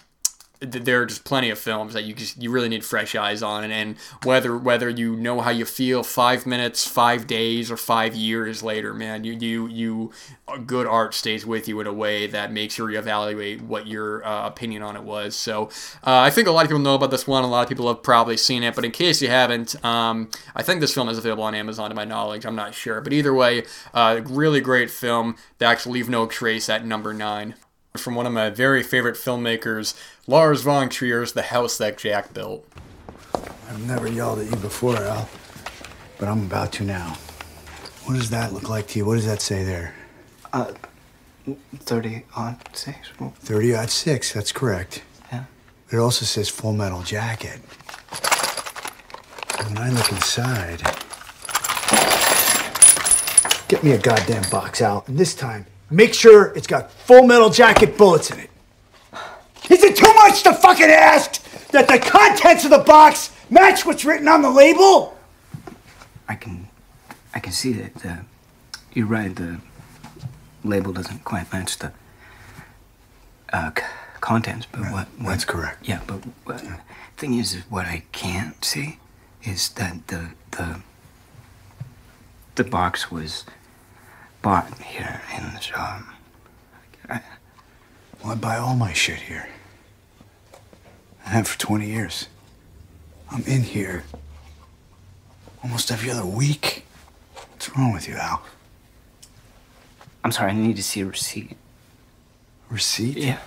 there 0.63 1.03
are 1.03 1.07
just 1.07 1.25
plenty 1.25 1.51
of 1.51 1.59
films 1.59 1.93
that 1.95 2.05
you 2.05 2.15
just 2.15 2.41
you 2.41 2.51
really 2.51 2.69
need 2.69 2.85
fresh 2.85 3.15
eyes 3.15 3.43
on 3.43 3.65
and, 3.65 3.97
whether 4.25 4.57
whether 4.57 4.89
you 4.89 5.17
know 5.17 5.41
how 5.41 5.51
you 5.51 5.65
feel 5.65 6.03
five 6.03 6.47
minutes 6.47 6.87
five 6.87 7.27
days 7.27 7.71
or 7.71 7.77
five 7.77 8.15
years 8.15 8.63
later 8.63 8.95
man 8.95 9.25
you 9.25 9.33
you 9.33 9.67
you 9.69 10.13
good 10.67 10.87
art 10.87 11.15
stays 11.15 11.45
with 11.45 11.67
you 11.67 11.81
in 11.81 11.87
a 11.87 11.93
way 11.93 12.27
that 12.27 12.53
makes 12.53 12.79
you 12.79 12.85
reevaluate 12.85 13.63
what 13.63 13.87
your 13.87 14.25
uh, 14.27 14.47
opinion 14.47 14.83
on 14.83 14.97
it 14.97 15.03
was. 15.03 15.35
So 15.35 15.67
uh, 16.05 16.21
i 16.21 16.31
think 16.31 16.47
a 16.49 16.51
lot 16.53 16.65
of 16.65 16.69
people 16.69 16.83
know 16.83 16.95
about 16.95 17.11
this 17.11 17.27
one. 17.27 17.43
A 17.45 17.47
lot 17.49 17.63
of 17.63 17.69
people 17.69 17.89
have 17.89 18.03
probably 18.03 18.37
seen 18.37 18.63
it 18.63 18.75
but 18.75 18.85
in 18.85 18.91
case 18.91 19.21
you 19.21 19.29
haven't 19.29 19.83
um, 19.85 20.31
i 20.55 20.63
think 20.63 20.81
this 20.81 20.95
film 20.95 21.09
is 21.09 21.19
available 21.19 21.45
on 21.45 21.55
amazon 21.55 21.91
to 21.91 21.97
my 21.97 22.05
knowledge. 22.05 22.45
I'm 22.45 22.57
not 22.57 22.75
sure. 22.75 23.01
But 23.01 23.13
either 23.13 23.35
way 23.35 23.65
uh, 23.95 24.21
really 24.25 24.61
great 24.61 24.91
film. 24.91 25.37
That 25.59 25.71
actually 25.71 25.95
leave 25.95 26.09
no 26.09 26.27
trace 26.27 26.69
at 26.69 26.85
number 26.85 27.13
nine 27.13 27.55
from 27.97 28.15
one 28.15 28.27
of 28.27 28.33
my 28.33 28.49
very 28.49 28.83
favorite 28.83 29.17
filmmakers, 29.17 29.95
Lars 30.27 30.63
von 30.63 30.89
Trier's 30.89 31.33
The 31.33 31.43
House 31.43 31.77
That 31.77 31.99
Jack 31.99 32.33
Built. 32.33 32.67
I've 33.35 33.87
never 33.87 34.09
yelled 34.09 34.39
at 34.39 34.47
you 34.47 34.57
before, 34.57 34.97
Al, 34.97 35.29
but 36.19 36.27
I'm 36.29 36.47
about 36.47 36.73
to 36.75 36.85
now. 36.85 37.19
What 38.05 38.15
does 38.15 38.31
that 38.31 38.53
look 38.53 38.69
like 38.69 38.89
to 38.89 38.99
you? 38.99 39.05
What 39.05 39.17
does 39.17 39.27
that 39.27 39.43
say 39.43 39.63
there? 39.63 39.95
Uh, 40.53 40.73
30 41.77 42.25
on 42.35 42.59
6. 42.73 42.97
30 43.19 43.75
odd 43.75 43.91
6, 43.91 44.33
that's 44.33 44.53
correct. 44.53 45.03
Yeah. 45.31 45.45
It 45.91 45.99
also 45.99 46.25
says 46.25 46.49
Full 46.49 46.73
Metal 46.73 47.03
Jacket. 47.03 47.61
When 49.67 49.79
I 49.79 49.91
look 49.91 50.11
inside, 50.11 50.83
get 53.69 53.85
me 53.85 53.93
a 53.93 53.99
goddamn 53.99 54.49
box 54.51 54.81
out. 54.81 55.09
And 55.09 55.19
this 55.19 55.35
time, 55.35 55.67
Make 55.93 56.15
sure 56.15 56.47
it's 56.57 56.67
got 56.67 56.91
full 56.91 57.27
metal 57.27 57.51
jacket 57.51 57.99
bullets 57.99 58.31
in 58.31 58.41
it. 58.41 58.51
Is 59.69 59.85
it 59.85 59.95
too 59.95 60.13
much 60.15 60.43
to 60.45 60.55
fucking 60.55 60.87
ask 60.87 61.43
that 61.69 61.87
the 61.87 61.99
contents 61.99 62.65
of 62.65 62.71
the 62.71 62.79
box 62.79 63.31
match 63.51 63.85
what's 63.85 64.03
written 64.03 64.27
on 64.27 64.41
the 64.41 64.51
label? 64.51 65.19
I 66.27 66.35
can, 66.35 66.69
I 67.35 67.41
can 67.41 67.53
see 67.53 67.75
that. 67.75 68.07
Uh, 68.07 68.17
you're 68.95 69.07
right. 69.07 69.37
The 69.37 69.61
label 70.65 70.95
doesn't 70.95 71.25
quite 71.25 71.53
match 71.53 71.77
the 71.77 71.93
uh, 73.53 73.73
c- 73.77 73.85
contents. 74.23 74.67
But 74.73 74.91
what, 74.91 75.09
what? 75.19 75.29
That's 75.29 75.45
correct. 75.45 75.87
Yeah, 75.87 76.01
but 76.07 76.23
what, 76.45 76.59
the 76.61 76.79
thing 77.19 77.35
is, 77.35 77.55
is 77.55 77.65
what 77.71 77.85
I 77.85 78.05
can't 78.13 78.65
see 78.65 78.99
is 79.45 79.69
that 79.71 80.07
the 80.09 80.31
the 80.53 80.81
the 82.55 82.65
box 82.65 83.11
was 83.11 83.45
bought 84.43 84.77
here 84.83 85.23
in 85.37 85.55
the 85.55 85.61
shop. 85.61 86.03
I, 87.09 87.21
well, 88.23 88.33
I 88.33 88.35
buy 88.35 88.57
all 88.59 88.75
my 88.75 88.93
shit 88.93 89.21
here. 89.21 89.49
I 91.25 91.31
have 91.31 91.47
for 91.49 91.59
20 91.59 91.87
years. 91.87 92.29
I'm 93.31 93.45
in 93.45 93.63
here 93.63 94.05
almost 95.63 95.91
every 95.91 96.11
other 96.11 96.27
week. 96.27 96.85
What's 97.35 97.71
wrong 97.77 97.93
with 97.93 98.09
you, 98.09 98.15
Al? 98.17 98.43
I'm 100.25 100.33
sorry, 100.33 100.51
I 100.51 100.55
need 100.55 100.77
to 100.77 100.83
see 100.83 101.01
a 101.01 101.07
receipt. 101.07 101.57
Receipt? 102.69 103.17
Yeah. 103.17 103.39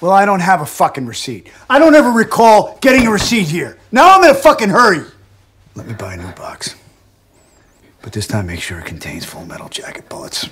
Well, 0.00 0.12
I 0.12 0.24
don't 0.24 0.40
have 0.40 0.60
a 0.60 0.66
fucking 0.66 1.06
receipt. 1.06 1.50
I 1.68 1.78
don't 1.78 1.94
ever 1.94 2.10
recall 2.10 2.78
getting 2.80 3.06
a 3.06 3.10
receipt 3.10 3.48
here. 3.48 3.78
Now 3.92 4.16
I'm 4.16 4.24
in 4.24 4.30
a 4.30 4.34
fucking 4.34 4.68
hurry. 4.70 5.04
Let 5.74 5.86
me 5.86 5.94
buy 5.94 6.14
a 6.14 6.16
new 6.16 6.32
box. 6.32 6.74
But 8.02 8.12
this 8.12 8.26
time, 8.26 8.46
make 8.46 8.60
sure 8.60 8.78
it 8.78 8.86
contains 8.86 9.24
full 9.24 9.44
metal 9.44 9.68
jacket 9.68 10.08
bullets. 10.08 10.48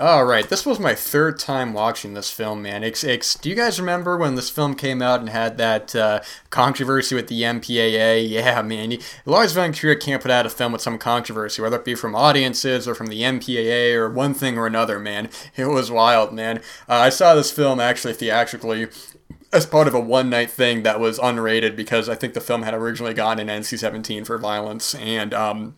All 0.00 0.24
right, 0.24 0.48
this 0.48 0.66
was 0.66 0.80
my 0.80 0.96
third 0.96 1.38
time 1.38 1.74
watching 1.74 2.14
this 2.14 2.28
film, 2.28 2.62
man. 2.62 2.82
It's, 2.82 3.04
it's, 3.04 3.36
do 3.36 3.48
you 3.48 3.54
guys 3.54 3.78
remember 3.78 4.16
when 4.16 4.34
this 4.34 4.50
film 4.50 4.74
came 4.74 5.00
out 5.00 5.20
and 5.20 5.28
had 5.28 5.58
that 5.58 5.94
uh, 5.94 6.22
controversy 6.50 7.14
with 7.14 7.28
the 7.28 7.42
MPAA? 7.42 8.28
Yeah, 8.28 8.62
man. 8.62 8.98
Lars 9.26 9.52
von 9.52 9.70
Trier 9.72 9.94
can't 9.94 10.20
put 10.20 10.30
out 10.30 10.44
a 10.44 10.50
film 10.50 10.72
with 10.72 10.80
some 10.80 10.98
controversy, 10.98 11.62
whether 11.62 11.76
it 11.76 11.84
be 11.84 11.94
from 11.94 12.16
audiences 12.16 12.88
or 12.88 12.96
from 12.96 13.08
the 13.08 13.20
MPAA 13.20 13.94
or 13.94 14.10
one 14.10 14.34
thing 14.34 14.58
or 14.58 14.66
another, 14.66 14.98
man. 14.98 15.28
It 15.54 15.66
was 15.66 15.90
wild, 15.90 16.32
man. 16.32 16.58
Uh, 16.88 16.94
I 16.94 17.10
saw 17.10 17.36
this 17.36 17.52
film 17.52 17.78
actually 17.78 18.14
theatrically 18.14 18.88
as 19.52 19.66
part 19.66 19.86
of 19.86 19.94
a 19.94 20.00
one 20.00 20.30
night 20.30 20.50
thing 20.50 20.82
that 20.82 20.98
was 20.98 21.18
unrated 21.20 21.76
because 21.76 22.08
I 22.08 22.16
think 22.16 22.34
the 22.34 22.40
film 22.40 22.62
had 22.62 22.74
originally 22.74 23.14
gone 23.14 23.38
in 23.38 23.46
NC 23.46 23.78
17 23.78 24.24
for 24.24 24.36
violence. 24.36 24.96
And, 24.96 25.32
um, 25.32 25.76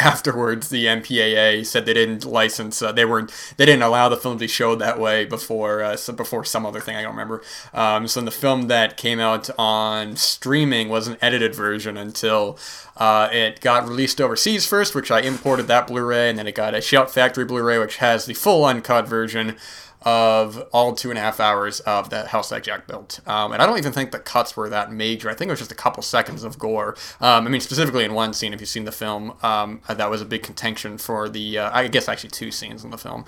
afterwards 0.00 0.68
the 0.70 0.86
MPAA 0.86 1.64
said 1.66 1.86
they 1.86 1.94
didn't 1.94 2.24
license 2.24 2.80
uh, 2.80 2.92
they 2.92 3.04
weren't 3.04 3.30
they 3.56 3.66
didn't 3.66 3.82
allow 3.82 4.08
the 4.08 4.16
film 4.16 4.38
to 4.38 4.46
be 4.46 4.76
that 4.78 4.98
way 4.98 5.24
before 5.24 5.82
uh, 5.82 5.96
so 5.96 6.12
before 6.12 6.44
some 6.44 6.64
other 6.64 6.80
thing 6.80 6.96
I 6.96 7.02
don't 7.02 7.12
remember. 7.12 7.42
Um, 7.74 8.08
so 8.08 8.20
the 8.20 8.30
film 8.30 8.68
that 8.68 8.96
came 8.96 9.20
out 9.20 9.50
on 9.58 10.16
streaming 10.16 10.88
was 10.88 11.08
an 11.08 11.16
edited 11.20 11.54
version 11.54 11.96
until 11.96 12.58
uh, 12.96 13.28
it 13.32 13.60
got 13.60 13.88
released 13.88 14.20
overseas 14.20 14.66
first 14.66 14.94
which 14.94 15.10
I 15.10 15.20
imported 15.20 15.66
that 15.68 15.86
Blu-ray 15.86 16.30
and 16.30 16.38
then 16.38 16.46
it 16.46 16.54
got 16.54 16.74
a 16.74 16.80
Shout 16.80 17.10
Factory 17.10 17.44
Blu-ray 17.44 17.78
which 17.78 17.96
has 17.96 18.26
the 18.26 18.34
full 18.34 18.64
uncut 18.64 19.06
version 19.06 19.56
of 20.02 20.58
all 20.72 20.94
two 20.94 21.10
and 21.10 21.18
a 21.18 21.22
half 21.22 21.40
hours 21.40 21.80
of 21.80 22.10
that 22.10 22.28
house 22.28 22.48
that 22.48 22.62
Jack 22.62 22.86
built. 22.86 23.20
Um, 23.26 23.52
and 23.52 23.60
I 23.60 23.66
don't 23.66 23.78
even 23.78 23.92
think 23.92 24.12
the 24.12 24.18
cuts 24.18 24.56
were 24.56 24.68
that 24.68 24.90
major. 24.92 25.28
I 25.30 25.34
think 25.34 25.48
it 25.48 25.52
was 25.52 25.60
just 25.60 25.72
a 25.72 25.76
couple 25.76 26.02
seconds 26.02 26.42
of 26.44 26.58
gore. 26.58 26.96
Um, 27.20 27.46
I 27.46 27.50
mean, 27.50 27.60
specifically 27.60 28.04
in 28.04 28.14
one 28.14 28.32
scene, 28.32 28.54
if 28.54 28.60
you've 28.60 28.68
seen 28.68 28.84
the 28.84 28.92
film, 28.92 29.36
um, 29.42 29.80
that 29.88 30.10
was 30.10 30.22
a 30.22 30.24
big 30.24 30.42
contention 30.42 30.98
for 30.98 31.28
the, 31.28 31.58
uh, 31.58 31.70
I 31.72 31.88
guess 31.88 32.08
actually 32.08 32.30
two 32.30 32.50
scenes 32.50 32.84
in 32.84 32.90
the 32.90 32.98
film. 32.98 33.24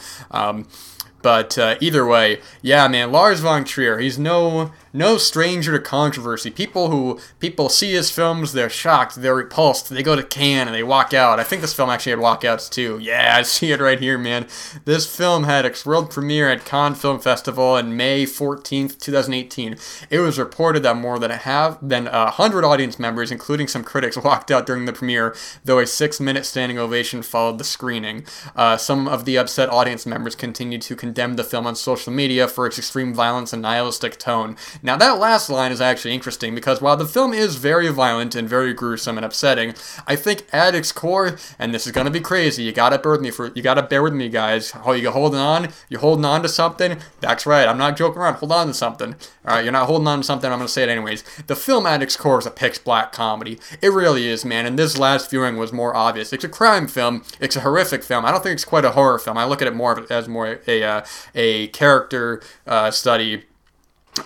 But 1.22 1.56
uh, 1.56 1.76
either 1.80 2.04
way, 2.04 2.40
yeah, 2.60 2.88
man, 2.88 3.12
Lars 3.12 3.40
von 3.40 3.64
Trier, 3.64 3.98
he's 3.98 4.18
no 4.18 4.72
no 4.92 5.16
stranger 5.16 5.72
to 5.72 5.82
controversy. 5.82 6.50
People 6.50 6.90
who 6.90 7.18
people 7.40 7.68
see 7.68 7.92
his 7.92 8.10
films, 8.10 8.52
they're 8.52 8.68
shocked, 8.68 9.16
they're 9.16 9.34
repulsed. 9.34 9.88
They 9.88 10.02
go 10.02 10.16
to 10.16 10.22
Cannes 10.22 10.68
and 10.68 10.74
they 10.74 10.82
walk 10.82 11.14
out. 11.14 11.40
I 11.40 11.44
think 11.44 11.62
this 11.62 11.72
film 11.72 11.90
actually 11.90 12.10
had 12.10 12.18
walkouts 12.18 12.68
too. 12.68 12.98
Yeah, 13.00 13.36
I 13.38 13.42
see 13.42 13.72
it 13.72 13.80
right 13.80 13.98
here, 13.98 14.18
man. 14.18 14.46
This 14.84 15.14
film 15.14 15.44
had 15.44 15.64
its 15.64 15.86
world 15.86 16.10
premiere 16.10 16.50
at 16.50 16.64
Cannes 16.64 16.96
Film 16.96 17.20
Festival 17.20 17.64
on 17.64 17.96
May 17.96 18.24
14th, 18.24 18.98
2018. 18.98 19.76
It 20.10 20.18
was 20.18 20.38
reported 20.38 20.82
that 20.82 20.96
more 20.96 21.18
than 21.18 21.30
a 21.30 21.36
half 21.36 21.78
than 21.80 22.06
a 22.08 22.30
hundred 22.30 22.64
audience 22.64 22.98
members, 22.98 23.30
including 23.30 23.68
some 23.68 23.84
critics, 23.84 24.16
walked 24.22 24.50
out 24.50 24.66
during 24.66 24.84
the 24.84 24.92
premiere, 24.92 25.34
though 25.64 25.78
a 25.78 25.86
six-minute 25.86 26.44
standing 26.44 26.78
ovation 26.78 27.22
followed 27.22 27.58
the 27.58 27.64
screening. 27.64 28.26
Uh, 28.54 28.76
some 28.76 29.08
of 29.08 29.24
the 29.24 29.38
upset 29.38 29.70
audience 29.70 30.04
members 30.06 30.34
continued 30.34 30.82
to 30.82 30.96
condemn 31.12 31.36
the 31.36 31.44
film 31.44 31.66
on 31.66 31.76
social 31.76 32.10
media 32.10 32.48
for 32.48 32.66
its 32.66 32.78
extreme 32.78 33.12
violence 33.12 33.52
and 33.52 33.60
nihilistic 33.60 34.18
tone. 34.18 34.56
Now, 34.82 34.96
that 34.96 35.18
last 35.18 35.50
line 35.50 35.70
is 35.70 35.80
actually 35.80 36.14
interesting 36.14 36.54
because 36.54 36.80
while 36.80 36.96
the 36.96 37.04
film 37.04 37.34
is 37.34 37.56
very 37.56 37.88
violent 37.88 38.34
and 38.34 38.48
very 38.48 38.72
gruesome 38.72 39.18
and 39.18 39.24
upsetting, 39.26 39.74
I 40.06 40.16
think 40.16 40.46
at 40.54 40.74
its 40.74 40.90
core, 40.90 41.36
and 41.58 41.74
this 41.74 41.84
is 41.86 41.92
gonna 41.92 42.10
be 42.10 42.20
crazy, 42.20 42.62
you 42.62 42.72
gotta 42.72 42.98
bear 42.98 43.12
with 43.12 43.20
me 43.20 43.30
for 43.30 43.52
you 43.54 43.60
gotta 43.60 43.82
bear 43.82 44.02
with 44.02 44.14
me, 44.14 44.30
guys. 44.30 44.72
Oh, 44.86 44.92
you 44.92 45.10
holding 45.10 45.38
on? 45.38 45.68
You're 45.90 46.00
holding 46.00 46.24
on 46.24 46.42
to 46.44 46.48
something? 46.48 46.96
That's 47.20 47.44
right. 47.44 47.68
I'm 47.68 47.76
not 47.76 47.98
joking 47.98 48.22
around. 48.22 48.36
Hold 48.36 48.52
on 48.52 48.68
to 48.68 48.74
something. 48.74 49.14
All 49.46 49.56
right, 49.56 49.64
you're 49.64 49.72
not 49.72 49.86
holding 49.86 50.08
on 50.08 50.20
to 50.20 50.24
something. 50.24 50.50
I'm 50.50 50.60
gonna 50.60 50.68
say 50.68 50.84
it 50.84 50.88
anyways. 50.88 51.24
The 51.46 51.56
film 51.56 51.84
at 51.84 52.02
its 52.02 52.16
core 52.16 52.38
is 52.38 52.46
a 52.46 52.50
pitch 52.50 52.84
black 52.84 53.12
comedy. 53.12 53.58
It 53.82 53.92
really 53.92 54.28
is, 54.28 54.46
man. 54.46 54.64
And 54.64 54.78
this 54.78 54.96
last 54.96 55.28
viewing 55.28 55.58
was 55.58 55.74
more 55.74 55.94
obvious. 55.94 56.32
It's 56.32 56.44
a 56.44 56.48
crime 56.48 56.88
film. 56.88 57.22
It's 57.38 57.56
a 57.56 57.60
horrific 57.60 58.02
film. 58.02 58.24
I 58.24 58.30
don't 58.30 58.42
think 58.42 58.54
it's 58.54 58.64
quite 58.64 58.86
a 58.86 58.92
horror 58.92 59.18
film. 59.18 59.36
I 59.36 59.44
look 59.44 59.60
at 59.60 59.68
it 59.68 59.74
more 59.74 60.06
as 60.10 60.26
more 60.26 60.60
a 60.66 60.82
uh, 60.82 61.01
a 61.34 61.68
character 61.68 62.42
uh, 62.66 62.90
study 62.90 63.44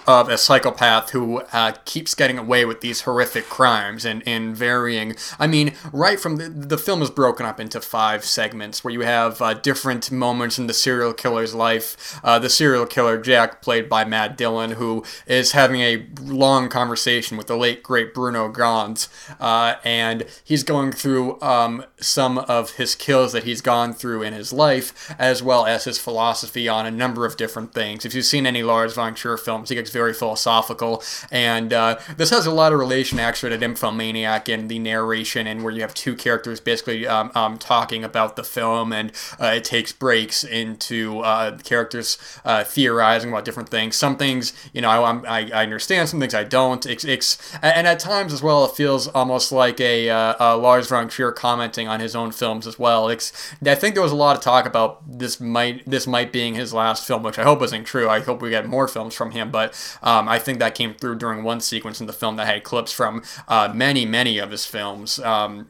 of 0.07 0.29
a 0.29 0.37
psychopath 0.37 1.11
who 1.11 1.42
uh, 1.53 1.72
keeps 1.85 2.14
getting 2.14 2.38
away 2.38 2.64
with 2.64 2.81
these 2.81 3.03
horrific 3.03 3.49
crimes 3.49 4.05
and 4.05 4.22
in 4.22 4.55
varying. 4.55 5.14
I 5.38 5.46
mean, 5.46 5.75
right 5.92 6.18
from 6.18 6.37
the, 6.37 6.49
the 6.49 6.79
film 6.79 7.03
is 7.03 7.11
broken 7.11 7.46
up 7.46 7.61
into 7.61 7.81
five 7.81 8.25
segments 8.25 8.83
where 8.83 8.92
you 8.92 9.01
have 9.01 9.40
uh, 9.40 9.55
different 9.55 10.11
moments 10.11 10.59
in 10.59 10.66
the 10.66 10.75
serial 10.75 11.12
killer's 11.12 11.55
life. 11.55 12.18
Uh, 12.25 12.38
the 12.38 12.51
serial 12.51 12.87
killer 12.87 13.20
Jack, 13.20 13.62
played 13.62 13.88
by 13.88 14.05
Matt 14.05 14.37
Dillon, 14.37 14.72
who 14.72 15.05
is 15.27 15.53
having 15.53 15.81
a 15.81 16.07
long 16.20 16.68
conversation 16.68 17.37
with 17.37 17.46
the 17.46 17.57
late 17.57 17.83
great 17.83 18.12
Bruno 18.12 18.49
Ganz, 18.49 19.09
uh, 19.38 19.75
and 19.85 20.25
he's 20.44 20.64
going 20.64 20.92
through 20.92 21.40
um, 21.40 21.85
some 21.99 22.38
of 22.38 22.72
his 22.72 22.94
kills 22.94 23.33
that 23.33 23.44
he's 23.44 23.61
gone 23.61 23.92
through 23.92 24.22
in 24.22 24.33
his 24.33 24.53
life, 24.53 25.14
as 25.18 25.42
well 25.42 25.64
as 25.66 25.85
his 25.85 25.99
philosophy 25.99 26.68
on 26.68 26.87
a 26.87 26.90
number 26.90 27.25
of 27.25 27.37
different 27.37 27.72
things. 27.72 28.05
If 28.05 28.14
you've 28.14 28.25
seen 28.25 28.46
any 28.46 28.62
Lars 28.62 28.94
von 28.94 29.14
Trier 29.14 29.37
films, 29.37 29.70
gets 29.77 29.91
very 29.91 30.12
philosophical, 30.12 31.03
and 31.31 31.73
uh, 31.73 31.99
this 32.17 32.31
has 32.31 32.47
a 32.47 32.51
lot 32.51 32.73
of 32.73 32.79
relation 32.79 33.19
actually 33.19 33.51
to 33.51 33.59
Nymphomaniac 33.59 34.49
and 34.49 34.69
the 34.69 34.79
narration, 34.79 35.47
and 35.47 35.62
where 35.62 35.73
you 35.73 35.83
have 35.83 35.95
two 35.95 36.15
characters 36.15 36.61
basically 36.61 37.07
um, 37.07 37.31
um, 37.35 37.59
talking 37.59 38.05
about 38.05 38.37
the 38.37 38.45
film, 38.45 38.93
and 38.93 39.12
uh, 39.41 39.53
it 39.57 39.65
takes 39.65 39.93
breaks 39.93 40.45
into 40.45 41.21
uh, 41.21 41.59
characters 41.59 42.19
uh, 42.45 42.65
theorizing 42.65 43.31
about 43.31 43.45
different 43.45 43.69
things. 43.69 43.97
Some 43.97 44.17
things, 44.17 44.53
you 44.73 44.81
know, 44.81 44.91
I, 44.91 45.41
I, 45.41 45.51
I 45.53 45.62
understand. 45.62 46.09
Some 46.09 46.21
things 46.21 46.35
I 46.35 46.45
don't. 46.45 46.85
It's, 46.87 47.05
it's, 47.05 47.55
and 47.62 47.87
at 47.87 47.99
times 47.99 48.33
as 48.33 48.43
well, 48.43 48.65
it 48.65 48.73
feels 48.73 49.09
almost 49.09 49.53
like 49.53 49.81
a, 49.81 50.11
uh, 50.11 50.35
a 50.39 50.57
Lars 50.57 50.89
von 50.89 51.09
Trier 51.09 51.33
commenting 51.33 51.89
on 51.89 52.01
his 52.01 52.17
own 52.17 52.33
films 52.33 52.67
as 52.67 52.79
well. 52.79 53.09
It's, 53.09 53.33
I 53.65 53.75
think 53.75 53.95
there 53.95 54.03
was 54.03 54.12
a 54.12 54.17
lot 54.17 54.37
of 54.37 54.43
talk 54.43 54.67
about 54.67 55.19
this 55.19 55.41
might 55.41 55.85
this 55.87 56.07
might 56.07 56.33
being 56.33 56.55
his 56.55 56.73
last 56.73 57.07
film, 57.07 57.23
which 57.23 57.39
I 57.39 57.45
hope 57.45 57.62
isn't 57.62 57.85
true. 57.85 58.09
I 58.09 58.21
hope 58.21 58.43
we 58.43 58.51
get 58.51 58.67
more 58.67 58.89
films 58.89 59.15
from 59.15 59.31
him, 59.33 59.51
but 59.51 59.65
but 59.66 60.09
um, 60.09 60.29
I 60.29 60.38
think 60.38 60.59
that 60.59 60.74
came 60.74 60.94
through 60.94 61.16
during 61.16 61.42
one 61.42 61.61
sequence 61.61 62.00
in 62.00 62.07
the 62.07 62.12
film 62.12 62.37
that 62.37 62.46
had 62.46 62.64
clips 62.64 62.92
from 62.92 63.22
uh, 63.48 63.72
many, 63.74 64.07
many 64.07 64.38
of 64.38 64.50
his 64.50 64.66
films. 64.66 65.18
Um, 65.18 65.68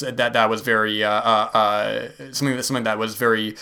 that 0.00 0.34
that 0.34 0.50
was 0.50 0.60
very 0.60 1.02
uh, 1.02 1.10
uh, 1.10 1.50
uh 1.56 2.08
something 2.32 2.56
that 2.56 2.62
something 2.62 2.84
that 2.84 2.98
was 2.98 3.14
very 3.14 3.56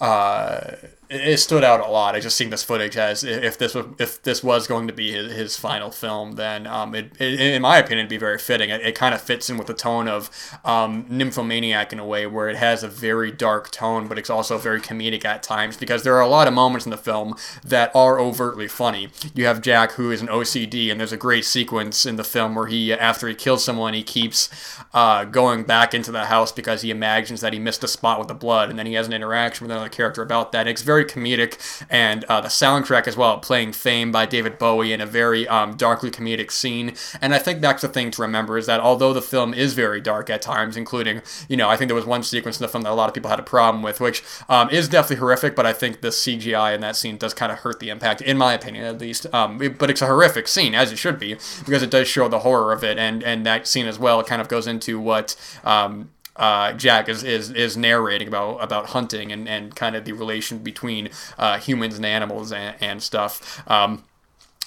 uh, 0.00 0.60
it 1.08 1.38
stood 1.38 1.62
out 1.62 1.80
a 1.80 1.90
lot. 1.90 2.14
I 2.14 2.20
just 2.20 2.36
seen 2.36 2.50
this 2.50 2.64
footage 2.64 2.96
as 2.96 3.22
if 3.22 3.58
this 3.58 3.74
was 3.74 3.86
if 3.98 4.22
this 4.22 4.42
was 4.42 4.66
going 4.66 4.88
to 4.88 4.92
be 4.92 5.12
his, 5.12 5.32
his 5.32 5.56
final 5.56 5.90
film, 5.90 6.32
then 6.32 6.66
um, 6.66 6.94
it, 6.94 7.12
it, 7.20 7.40
in 7.40 7.62
my 7.62 7.78
opinion, 7.78 8.00
it'd 8.00 8.10
be 8.10 8.16
very 8.16 8.38
fitting. 8.38 8.70
It, 8.70 8.80
it 8.80 8.94
kind 8.94 9.14
of 9.14 9.20
fits 9.20 9.48
in 9.48 9.56
with 9.56 9.68
the 9.68 9.74
tone 9.74 10.08
of 10.08 10.30
um, 10.64 11.06
Nymphomaniac 11.08 11.92
in 11.92 11.98
a 11.98 12.06
way, 12.06 12.26
where 12.26 12.48
it 12.48 12.56
has 12.56 12.82
a 12.82 12.88
very 12.88 13.30
dark 13.30 13.70
tone, 13.70 14.08
but 14.08 14.18
it's 14.18 14.30
also 14.30 14.58
very 14.58 14.80
comedic 14.80 15.24
at 15.24 15.42
times 15.42 15.76
because 15.76 16.02
there 16.02 16.14
are 16.14 16.20
a 16.20 16.28
lot 16.28 16.48
of 16.48 16.54
moments 16.54 16.86
in 16.86 16.90
the 16.90 16.96
film 16.96 17.36
that 17.64 17.90
are 17.94 18.18
overtly 18.18 18.68
funny. 18.68 19.08
You 19.34 19.46
have 19.46 19.60
Jack, 19.60 19.92
who 19.92 20.10
is 20.10 20.20
an 20.20 20.28
OCD, 20.28 20.90
and 20.90 20.98
there's 20.98 21.12
a 21.12 21.16
great 21.16 21.44
sequence 21.44 22.04
in 22.04 22.16
the 22.16 22.24
film 22.24 22.54
where 22.54 22.66
he, 22.66 22.92
after 22.92 23.28
he 23.28 23.34
kills 23.34 23.64
someone, 23.64 23.94
he 23.94 24.02
keeps 24.02 24.50
uh, 24.92 25.24
going 25.24 25.62
back 25.64 25.94
into 25.94 26.10
the 26.10 26.26
house 26.26 26.52
because 26.52 26.82
he 26.82 26.90
imagines 26.90 27.40
that 27.40 27.52
he 27.52 27.58
missed 27.58 27.84
a 27.84 27.88
spot 27.88 28.18
with 28.18 28.28
the 28.28 28.34
blood, 28.34 28.70
and 28.70 28.78
then 28.78 28.86
he 28.86 28.94
has 28.94 29.06
an 29.06 29.12
interaction 29.12 29.66
with 29.66 29.70
another 29.70 29.88
character 29.88 30.22
about 30.22 30.52
that. 30.52 30.66
It's 30.66 30.82
very 30.82 30.95
very 30.96 31.04
comedic, 31.04 31.84
and 31.90 32.24
uh, 32.24 32.40
the 32.40 32.48
soundtrack 32.48 33.06
as 33.06 33.16
well, 33.16 33.38
playing 33.38 33.72
Fame 33.72 34.10
by 34.10 34.24
David 34.24 34.58
Bowie 34.58 34.92
in 34.92 35.00
a 35.00 35.06
very 35.06 35.46
um, 35.46 35.76
darkly 35.76 36.10
comedic 36.10 36.50
scene. 36.50 36.94
And 37.20 37.34
I 37.34 37.38
think 37.38 37.60
that's 37.60 37.82
the 37.82 37.88
thing 37.88 38.10
to 38.12 38.22
remember 38.22 38.56
is 38.56 38.66
that 38.66 38.80
although 38.80 39.12
the 39.12 39.20
film 39.20 39.52
is 39.52 39.74
very 39.74 40.00
dark 40.00 40.30
at 40.30 40.40
times, 40.40 40.76
including, 40.76 41.20
you 41.48 41.56
know, 41.56 41.68
I 41.68 41.76
think 41.76 41.88
there 41.88 41.94
was 41.94 42.06
one 42.06 42.22
sequence 42.22 42.58
in 42.58 42.62
the 42.62 42.68
film 42.68 42.84
that 42.84 42.92
a 42.92 42.94
lot 42.94 43.08
of 43.08 43.14
people 43.14 43.28
had 43.28 43.38
a 43.38 43.42
problem 43.42 43.82
with, 43.82 44.00
which 44.00 44.22
um, 44.48 44.70
is 44.70 44.88
definitely 44.88 45.16
horrific, 45.16 45.54
but 45.54 45.66
I 45.66 45.74
think 45.74 46.00
the 46.00 46.08
CGI 46.08 46.74
in 46.74 46.80
that 46.80 46.96
scene 46.96 47.18
does 47.18 47.34
kind 47.34 47.52
of 47.52 47.58
hurt 47.58 47.78
the 47.78 47.90
impact, 47.90 48.22
in 48.22 48.38
my 48.38 48.54
opinion 48.54 48.84
at 48.84 48.98
least. 48.98 49.26
Um, 49.34 49.58
but 49.78 49.90
it's 49.90 50.00
a 50.00 50.06
horrific 50.06 50.48
scene, 50.48 50.74
as 50.74 50.92
it 50.92 50.96
should 50.96 51.18
be, 51.18 51.34
because 51.66 51.82
it 51.82 51.90
does 51.90 52.08
show 52.08 52.28
the 52.28 52.40
horror 52.40 52.72
of 52.72 52.82
it, 52.82 52.96
and, 52.96 53.22
and 53.22 53.44
that 53.44 53.66
scene 53.66 53.86
as 53.86 53.98
well 53.98 54.22
kind 54.24 54.40
of 54.40 54.48
goes 54.48 54.66
into 54.66 54.98
what 54.98 55.36
um, 55.62 56.10
uh, 56.38 56.72
Jack 56.72 57.08
is, 57.08 57.22
is 57.22 57.50
is 57.50 57.76
narrating 57.76 58.28
about 58.28 58.62
about 58.62 58.86
hunting 58.86 59.32
and, 59.32 59.48
and 59.48 59.74
kind 59.74 59.96
of 59.96 60.04
the 60.04 60.12
relation 60.12 60.58
between 60.58 61.10
uh, 61.38 61.58
humans 61.58 61.96
and 61.96 62.06
animals 62.06 62.52
and, 62.52 62.76
and 62.80 63.02
stuff. 63.02 63.62
Um, 63.70 64.04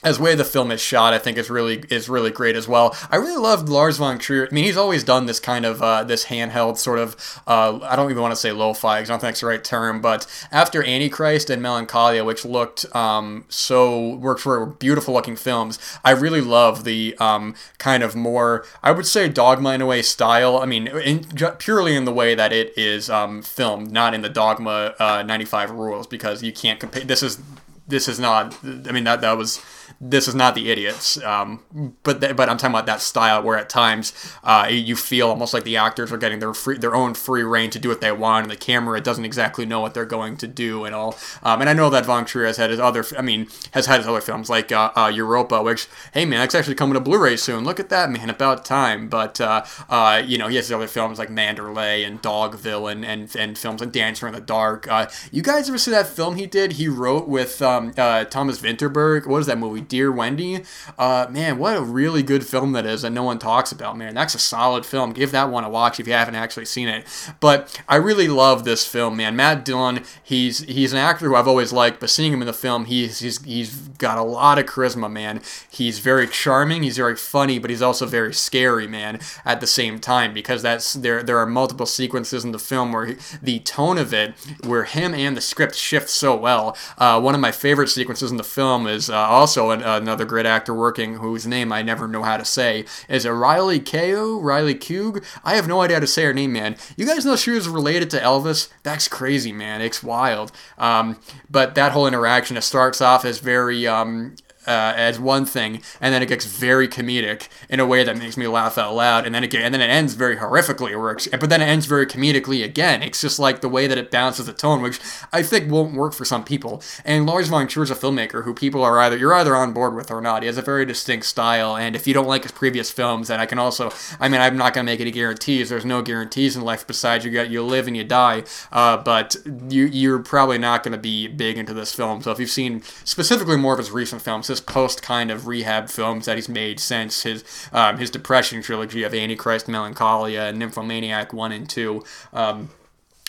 as 0.01 0.17
way 0.17 0.33
the 0.33 0.45
film 0.45 0.71
is 0.71 0.79
shot, 0.79 1.13
I 1.13 1.17
think 1.17 1.37
is 1.37 1.49
really 1.49 1.83
is 1.89 2.07
really 2.07 2.31
great 2.31 2.55
as 2.55 2.67
well. 2.67 2.95
I 3.11 3.17
really 3.17 3.37
loved 3.37 3.67
Lars 3.67 3.97
von 3.97 4.17
Trier. 4.17 4.47
I 4.49 4.53
mean, 4.53 4.63
he's 4.63 4.77
always 4.77 5.03
done 5.03 5.25
this 5.25 5.39
kind 5.39 5.65
of 5.65 5.81
uh, 5.81 6.03
this 6.05 6.25
handheld 6.25 6.77
sort 6.77 6.99
of. 6.99 7.41
Uh, 7.45 7.79
I 7.83 7.95
don't 7.97 8.09
even 8.09 8.21
want 8.21 8.31
to 8.31 8.39
say 8.39 8.51
lo-fi 8.51 8.99
because 8.99 9.09
I 9.09 9.13
don't 9.13 9.19
think 9.19 9.31
it's 9.31 9.41
the 9.41 9.47
right 9.47 9.63
term. 9.63 9.99
But 9.99 10.25
after 10.51 10.83
Antichrist 10.83 11.49
and 11.49 11.61
Melancholia, 11.61 12.23
which 12.23 12.45
looked 12.45 12.85
um, 12.95 13.43
so 13.49 14.15
worked 14.15 14.41
for 14.41 14.65
beautiful 14.65 15.13
looking 15.13 15.35
films, 15.35 15.79
I 16.05 16.11
really 16.11 16.41
love 16.41 16.85
the 16.85 17.15
um, 17.19 17.55
kind 17.77 18.01
of 18.01 18.15
more 18.15 18.65
I 18.81 18.91
would 18.91 19.05
say 19.05 19.27
Dogma 19.27 19.71
in 19.71 19.81
a 19.81 19.85
way 19.85 20.01
style. 20.01 20.59
I 20.59 20.65
mean, 20.65 20.87
in, 20.87 21.25
purely 21.57 21.95
in 21.95 22.05
the 22.05 22.13
way 22.13 22.35
that 22.35 22.53
it 22.53 22.77
is 22.77 23.09
um, 23.09 23.41
filmed, 23.41 23.91
not 23.91 24.13
in 24.13 24.21
the 24.21 24.29
Dogma 24.29 24.95
uh, 24.97 25.23
95 25.23 25.71
rules 25.71 26.07
because 26.07 26.41
you 26.41 26.53
can't 26.53 26.79
compare. 26.79 27.03
This 27.03 27.21
is 27.21 27.41
this 27.85 28.07
is 28.07 28.17
not. 28.17 28.55
I 28.63 28.93
mean 28.93 29.03
that 29.03 29.19
that 29.21 29.37
was 29.37 29.61
this 30.01 30.27
is 30.27 30.35
not 30.35 30.55
the 30.55 30.71
idiots. 30.71 31.21
Um, 31.23 31.95
but 32.03 32.21
th- 32.21 32.35
but 32.35 32.49
I'm 32.49 32.57
talking 32.57 32.73
about 32.73 32.85
that 32.85 33.01
style 33.01 33.41
where 33.43 33.57
at 33.57 33.69
times 33.69 34.13
uh, 34.43 34.67
you 34.69 34.95
feel 34.95 35.29
almost 35.29 35.53
like 35.53 35.63
the 35.63 35.77
actors 35.77 36.11
are 36.11 36.17
getting 36.17 36.39
their 36.39 36.53
free, 36.53 36.77
their 36.77 36.95
own 36.95 37.13
free 37.13 37.43
reign 37.43 37.69
to 37.71 37.79
do 37.79 37.89
what 37.89 38.01
they 38.01 38.11
want, 38.11 38.43
and 38.45 38.51
the 38.51 38.57
camera 38.57 38.99
doesn't 39.01 39.25
exactly 39.25 39.65
know 39.65 39.79
what 39.81 39.93
they're 39.93 40.05
going 40.05 40.37
to 40.37 40.47
do 40.47 40.85
and 40.85 40.95
all. 40.95 41.17
Um, 41.43 41.61
and 41.61 41.69
I 41.69 41.73
know 41.73 41.89
that 41.89 42.05
Von 42.05 42.25
Trier 42.25 42.45
has 42.45 42.57
had 42.57 42.69
his 42.69 42.79
other, 42.79 43.03
I 43.17 43.21
mean, 43.21 43.47
has 43.73 43.85
had 43.85 43.97
his 43.97 44.07
other 44.07 44.21
films 44.21 44.49
like 44.49 44.71
uh, 44.71 44.91
uh, 44.95 45.11
Europa, 45.13 45.61
which 45.61 45.87
hey 46.13 46.25
man, 46.25 46.39
that's 46.39 46.55
actually 46.55 46.75
coming 46.75 46.93
to 46.93 46.99
Blu-ray 46.99 47.37
soon. 47.37 47.63
Look 47.63 47.79
at 47.79 47.89
that 47.89 48.09
man, 48.09 48.29
about 48.29 48.65
time. 48.65 49.09
But 49.09 49.41
uh, 49.41 49.65
uh, 49.89 50.21
you 50.25 50.37
know 50.37 50.47
he 50.47 50.55
has 50.55 50.65
his 50.67 50.73
other 50.73 50.87
films 50.87 51.19
like 51.19 51.29
Manderley 51.29 52.05
and 52.05 52.21
Dogville 52.21 52.91
and 52.91 53.05
and, 53.05 53.35
and 53.35 53.57
films 53.57 53.81
like 53.81 53.91
Dancer 53.91 54.27
in 54.27 54.33
the 54.33 54.41
Dark. 54.41 54.87
Uh, 54.87 55.07
you 55.31 55.41
guys 55.41 55.69
ever 55.69 55.77
see 55.77 55.91
that 55.91 56.07
film 56.07 56.35
he 56.35 56.45
did? 56.45 56.73
He 56.73 56.87
wrote 56.87 57.27
with 57.27 57.61
um, 57.61 57.93
Thomas 57.93 58.59
Vinterberg. 58.61 59.27
What 59.27 59.39
is 59.39 59.47
that 59.47 59.57
movie? 59.57 59.78
Dear 59.81 60.11
Wendy. 60.11 60.63
Uh, 60.97 61.27
man, 61.29 61.57
what 61.57 61.77
a 61.77 61.81
really 61.81 62.23
good 62.23 62.45
film 62.45 62.71
that 62.73 62.85
is 62.85 63.01
that 63.01 63.11
no 63.11 63.23
one 63.23 63.39
talks 63.39 63.71
about, 63.71 63.97
man. 63.97 64.13
That's 64.13 64.35
a 64.35 64.39
solid 64.39 64.85
film. 64.85 65.13
Give 65.13 65.31
that 65.31 65.49
one 65.49 65.63
a 65.63 65.69
watch 65.69 65.99
if 65.99 66.07
you 66.07 66.13
haven't 66.13 66.35
actually 66.35 66.65
seen 66.65 66.87
it. 66.87 67.05
But 67.39 67.81
I 67.87 67.95
really 67.95 68.27
love 68.27 68.63
this 68.63 68.85
film, 68.85 69.17
man. 69.17 69.35
Matt 69.35 69.65
Dillon, 69.65 70.03
he's 70.23 70.59
he's 70.59 70.93
an 70.93 70.99
actor 70.99 71.27
who 71.27 71.35
I've 71.35 71.47
always 71.47 71.73
liked, 71.73 71.99
but 71.99 72.09
seeing 72.09 72.33
him 72.33 72.41
in 72.41 72.47
the 72.47 72.53
film, 72.53 72.85
he's 72.85 73.19
he's, 73.19 73.43
he's 73.43 73.75
got 73.97 74.17
a 74.17 74.23
lot 74.23 74.59
of 74.59 74.65
charisma, 74.65 75.11
man. 75.11 75.41
He's 75.69 75.99
very 75.99 76.27
charming, 76.27 76.83
he's 76.83 76.97
very 76.97 77.15
funny, 77.15 77.59
but 77.59 77.69
he's 77.69 77.81
also 77.81 78.05
very 78.05 78.33
scary, 78.33 78.87
man, 78.87 79.19
at 79.45 79.61
the 79.61 79.67
same 79.67 79.99
time 79.99 80.33
because 80.33 80.61
that's 80.61 80.93
there 80.93 81.23
there 81.23 81.37
are 81.37 81.45
multiple 81.45 81.85
sequences 81.85 82.43
in 82.43 82.51
the 82.51 82.59
film 82.59 82.91
where 82.91 83.05
he, 83.05 83.15
the 83.41 83.59
tone 83.59 83.97
of 83.97 84.13
it, 84.13 84.33
where 84.65 84.83
him 84.83 85.13
and 85.13 85.35
the 85.35 85.41
script 85.41 85.75
shift 85.75 86.09
so 86.09 86.35
well. 86.35 86.75
Uh, 86.97 87.19
one 87.19 87.35
of 87.35 87.41
my 87.41 87.51
favorite 87.51 87.89
sequences 87.89 88.31
in 88.31 88.37
the 88.37 88.43
film 88.43 88.87
is 88.87 89.09
uh, 89.09 89.15
also 89.15 89.68
an, 89.71 89.81
another 89.81 90.25
great 90.25 90.45
actor 90.45 90.73
working 90.73 91.15
whose 91.15 91.47
name 91.47 91.71
I 91.71 91.81
never 91.81 92.07
know 92.07 92.23
how 92.23 92.37
to 92.37 92.45
say. 92.45 92.85
Is 93.07 93.25
it 93.25 93.29
Riley 93.29 93.79
Keough? 93.79 94.41
Riley 94.43 94.75
Keough? 94.75 95.23
I 95.43 95.55
have 95.55 95.67
no 95.67 95.81
idea 95.81 95.97
how 95.97 96.01
to 96.01 96.07
say 96.07 96.23
her 96.23 96.33
name, 96.33 96.53
man. 96.53 96.75
You 96.97 97.05
guys 97.05 97.25
know 97.25 97.35
she 97.35 97.51
was 97.51 97.69
related 97.69 98.09
to 98.11 98.19
Elvis? 98.19 98.69
That's 98.83 99.07
crazy, 99.07 99.51
man. 99.51 99.81
It's 99.81 100.03
wild. 100.03 100.51
Um, 100.77 101.19
but 101.49 101.75
that 101.75 101.91
whole 101.91 102.07
interaction, 102.07 102.57
it 102.57 102.61
starts 102.61 103.01
off 103.01 103.25
as 103.25 103.39
very 103.39 103.87
um, 103.87 104.35
uh, 104.67 104.93
as 104.95 105.19
one 105.19 105.45
thing, 105.45 105.81
and 105.99 106.13
then 106.13 106.21
it 106.21 106.27
gets 106.27 106.45
very 106.45 106.87
comedic 106.87 107.47
in 107.69 107.79
a 107.79 107.85
way 107.85 108.03
that 108.03 108.17
makes 108.17 108.37
me 108.37 108.47
laugh 108.47 108.77
out 108.77 108.93
loud, 108.93 109.25
and 109.25 109.33
then 109.33 109.43
it 109.43 109.49
get, 109.49 109.61
and 109.61 109.73
then 109.73 109.81
it 109.81 109.89
ends 109.89 110.13
very 110.13 110.35
horrifically, 110.35 110.97
works, 110.99 111.27
but 111.27 111.49
then 111.49 111.61
it 111.61 111.65
ends 111.65 111.85
very 111.85 112.05
comedically 112.05 112.63
again. 112.63 113.01
It's 113.01 113.21
just 113.21 113.39
like 113.39 113.61
the 113.61 113.69
way 113.69 113.87
that 113.87 113.97
it 113.97 114.11
balances 114.11 114.45
the 114.45 114.53
tone, 114.53 114.81
which 114.81 114.99
I 115.31 115.43
think 115.43 115.71
won't 115.71 115.95
work 115.95 116.13
for 116.13 116.25
some 116.25 116.43
people. 116.43 116.83
And 117.05 117.25
Lars 117.25 117.47
von 117.47 117.67
Trier 117.67 117.83
is 117.83 117.91
a 117.91 117.95
filmmaker 117.95 118.43
who 118.43 118.53
people 118.53 118.83
are 118.83 118.99
either 118.99 119.17
you're 119.17 119.33
either 119.33 119.55
on 119.55 119.73
board 119.73 119.95
with 119.95 120.11
or 120.11 120.21
not. 120.21 120.43
He 120.43 120.47
has 120.47 120.57
a 120.57 120.61
very 120.61 120.85
distinct 120.85 121.25
style, 121.25 121.75
and 121.75 121.95
if 121.95 122.05
you 122.05 122.13
don't 122.13 122.27
like 122.27 122.43
his 122.43 122.51
previous 122.51 122.91
films, 122.91 123.29
then 123.29 123.39
I 123.39 123.45
can 123.45 123.59
also, 123.59 123.91
I 124.19 124.27
mean, 124.27 124.41
I'm 124.41 124.57
not 124.57 124.73
gonna 124.73 124.85
make 124.85 124.99
any 124.99 125.11
guarantees. 125.11 125.69
There's 125.69 125.85
no 125.85 126.01
guarantees 126.01 126.55
in 126.55 126.63
life 126.63 126.85
besides 126.85 127.25
you 127.25 127.31
got 127.31 127.49
you 127.49 127.63
live 127.63 127.87
and 127.87 127.95
you 127.95 128.03
die. 128.03 128.43
Uh, 128.71 128.97
but 128.97 129.35
you 129.69 129.85
you're 129.85 130.19
probably 130.19 130.57
not 130.57 130.83
gonna 130.83 130.97
be 130.97 131.27
big 131.27 131.57
into 131.57 131.73
this 131.73 131.93
film. 131.93 132.21
So 132.21 132.31
if 132.31 132.39
you've 132.39 132.49
seen 132.49 132.81
specifically 133.03 133.57
more 133.57 133.73
of 133.73 133.79
his 133.79 133.91
recent 133.91 134.21
films, 134.21 134.48
his 134.49 134.61
post 134.61 135.01
kind 135.01 135.31
of 135.31 135.47
rehab 135.47 135.89
films 135.89 136.25
that 136.25 136.35
he's 136.35 136.49
made 136.49 136.79
since 136.79 137.23
his 137.23 137.43
um, 137.71 137.97
his 137.97 138.09
depression 138.09 138.61
trilogy 138.61 139.03
of 139.03 139.13
Antichrist, 139.13 139.67
Melancholia, 139.67 140.41
and 140.43 140.59
Nymphomaniac 140.59 141.33
one 141.33 141.51
and 141.51 141.69
two. 141.69 142.03
Um, 142.33 142.69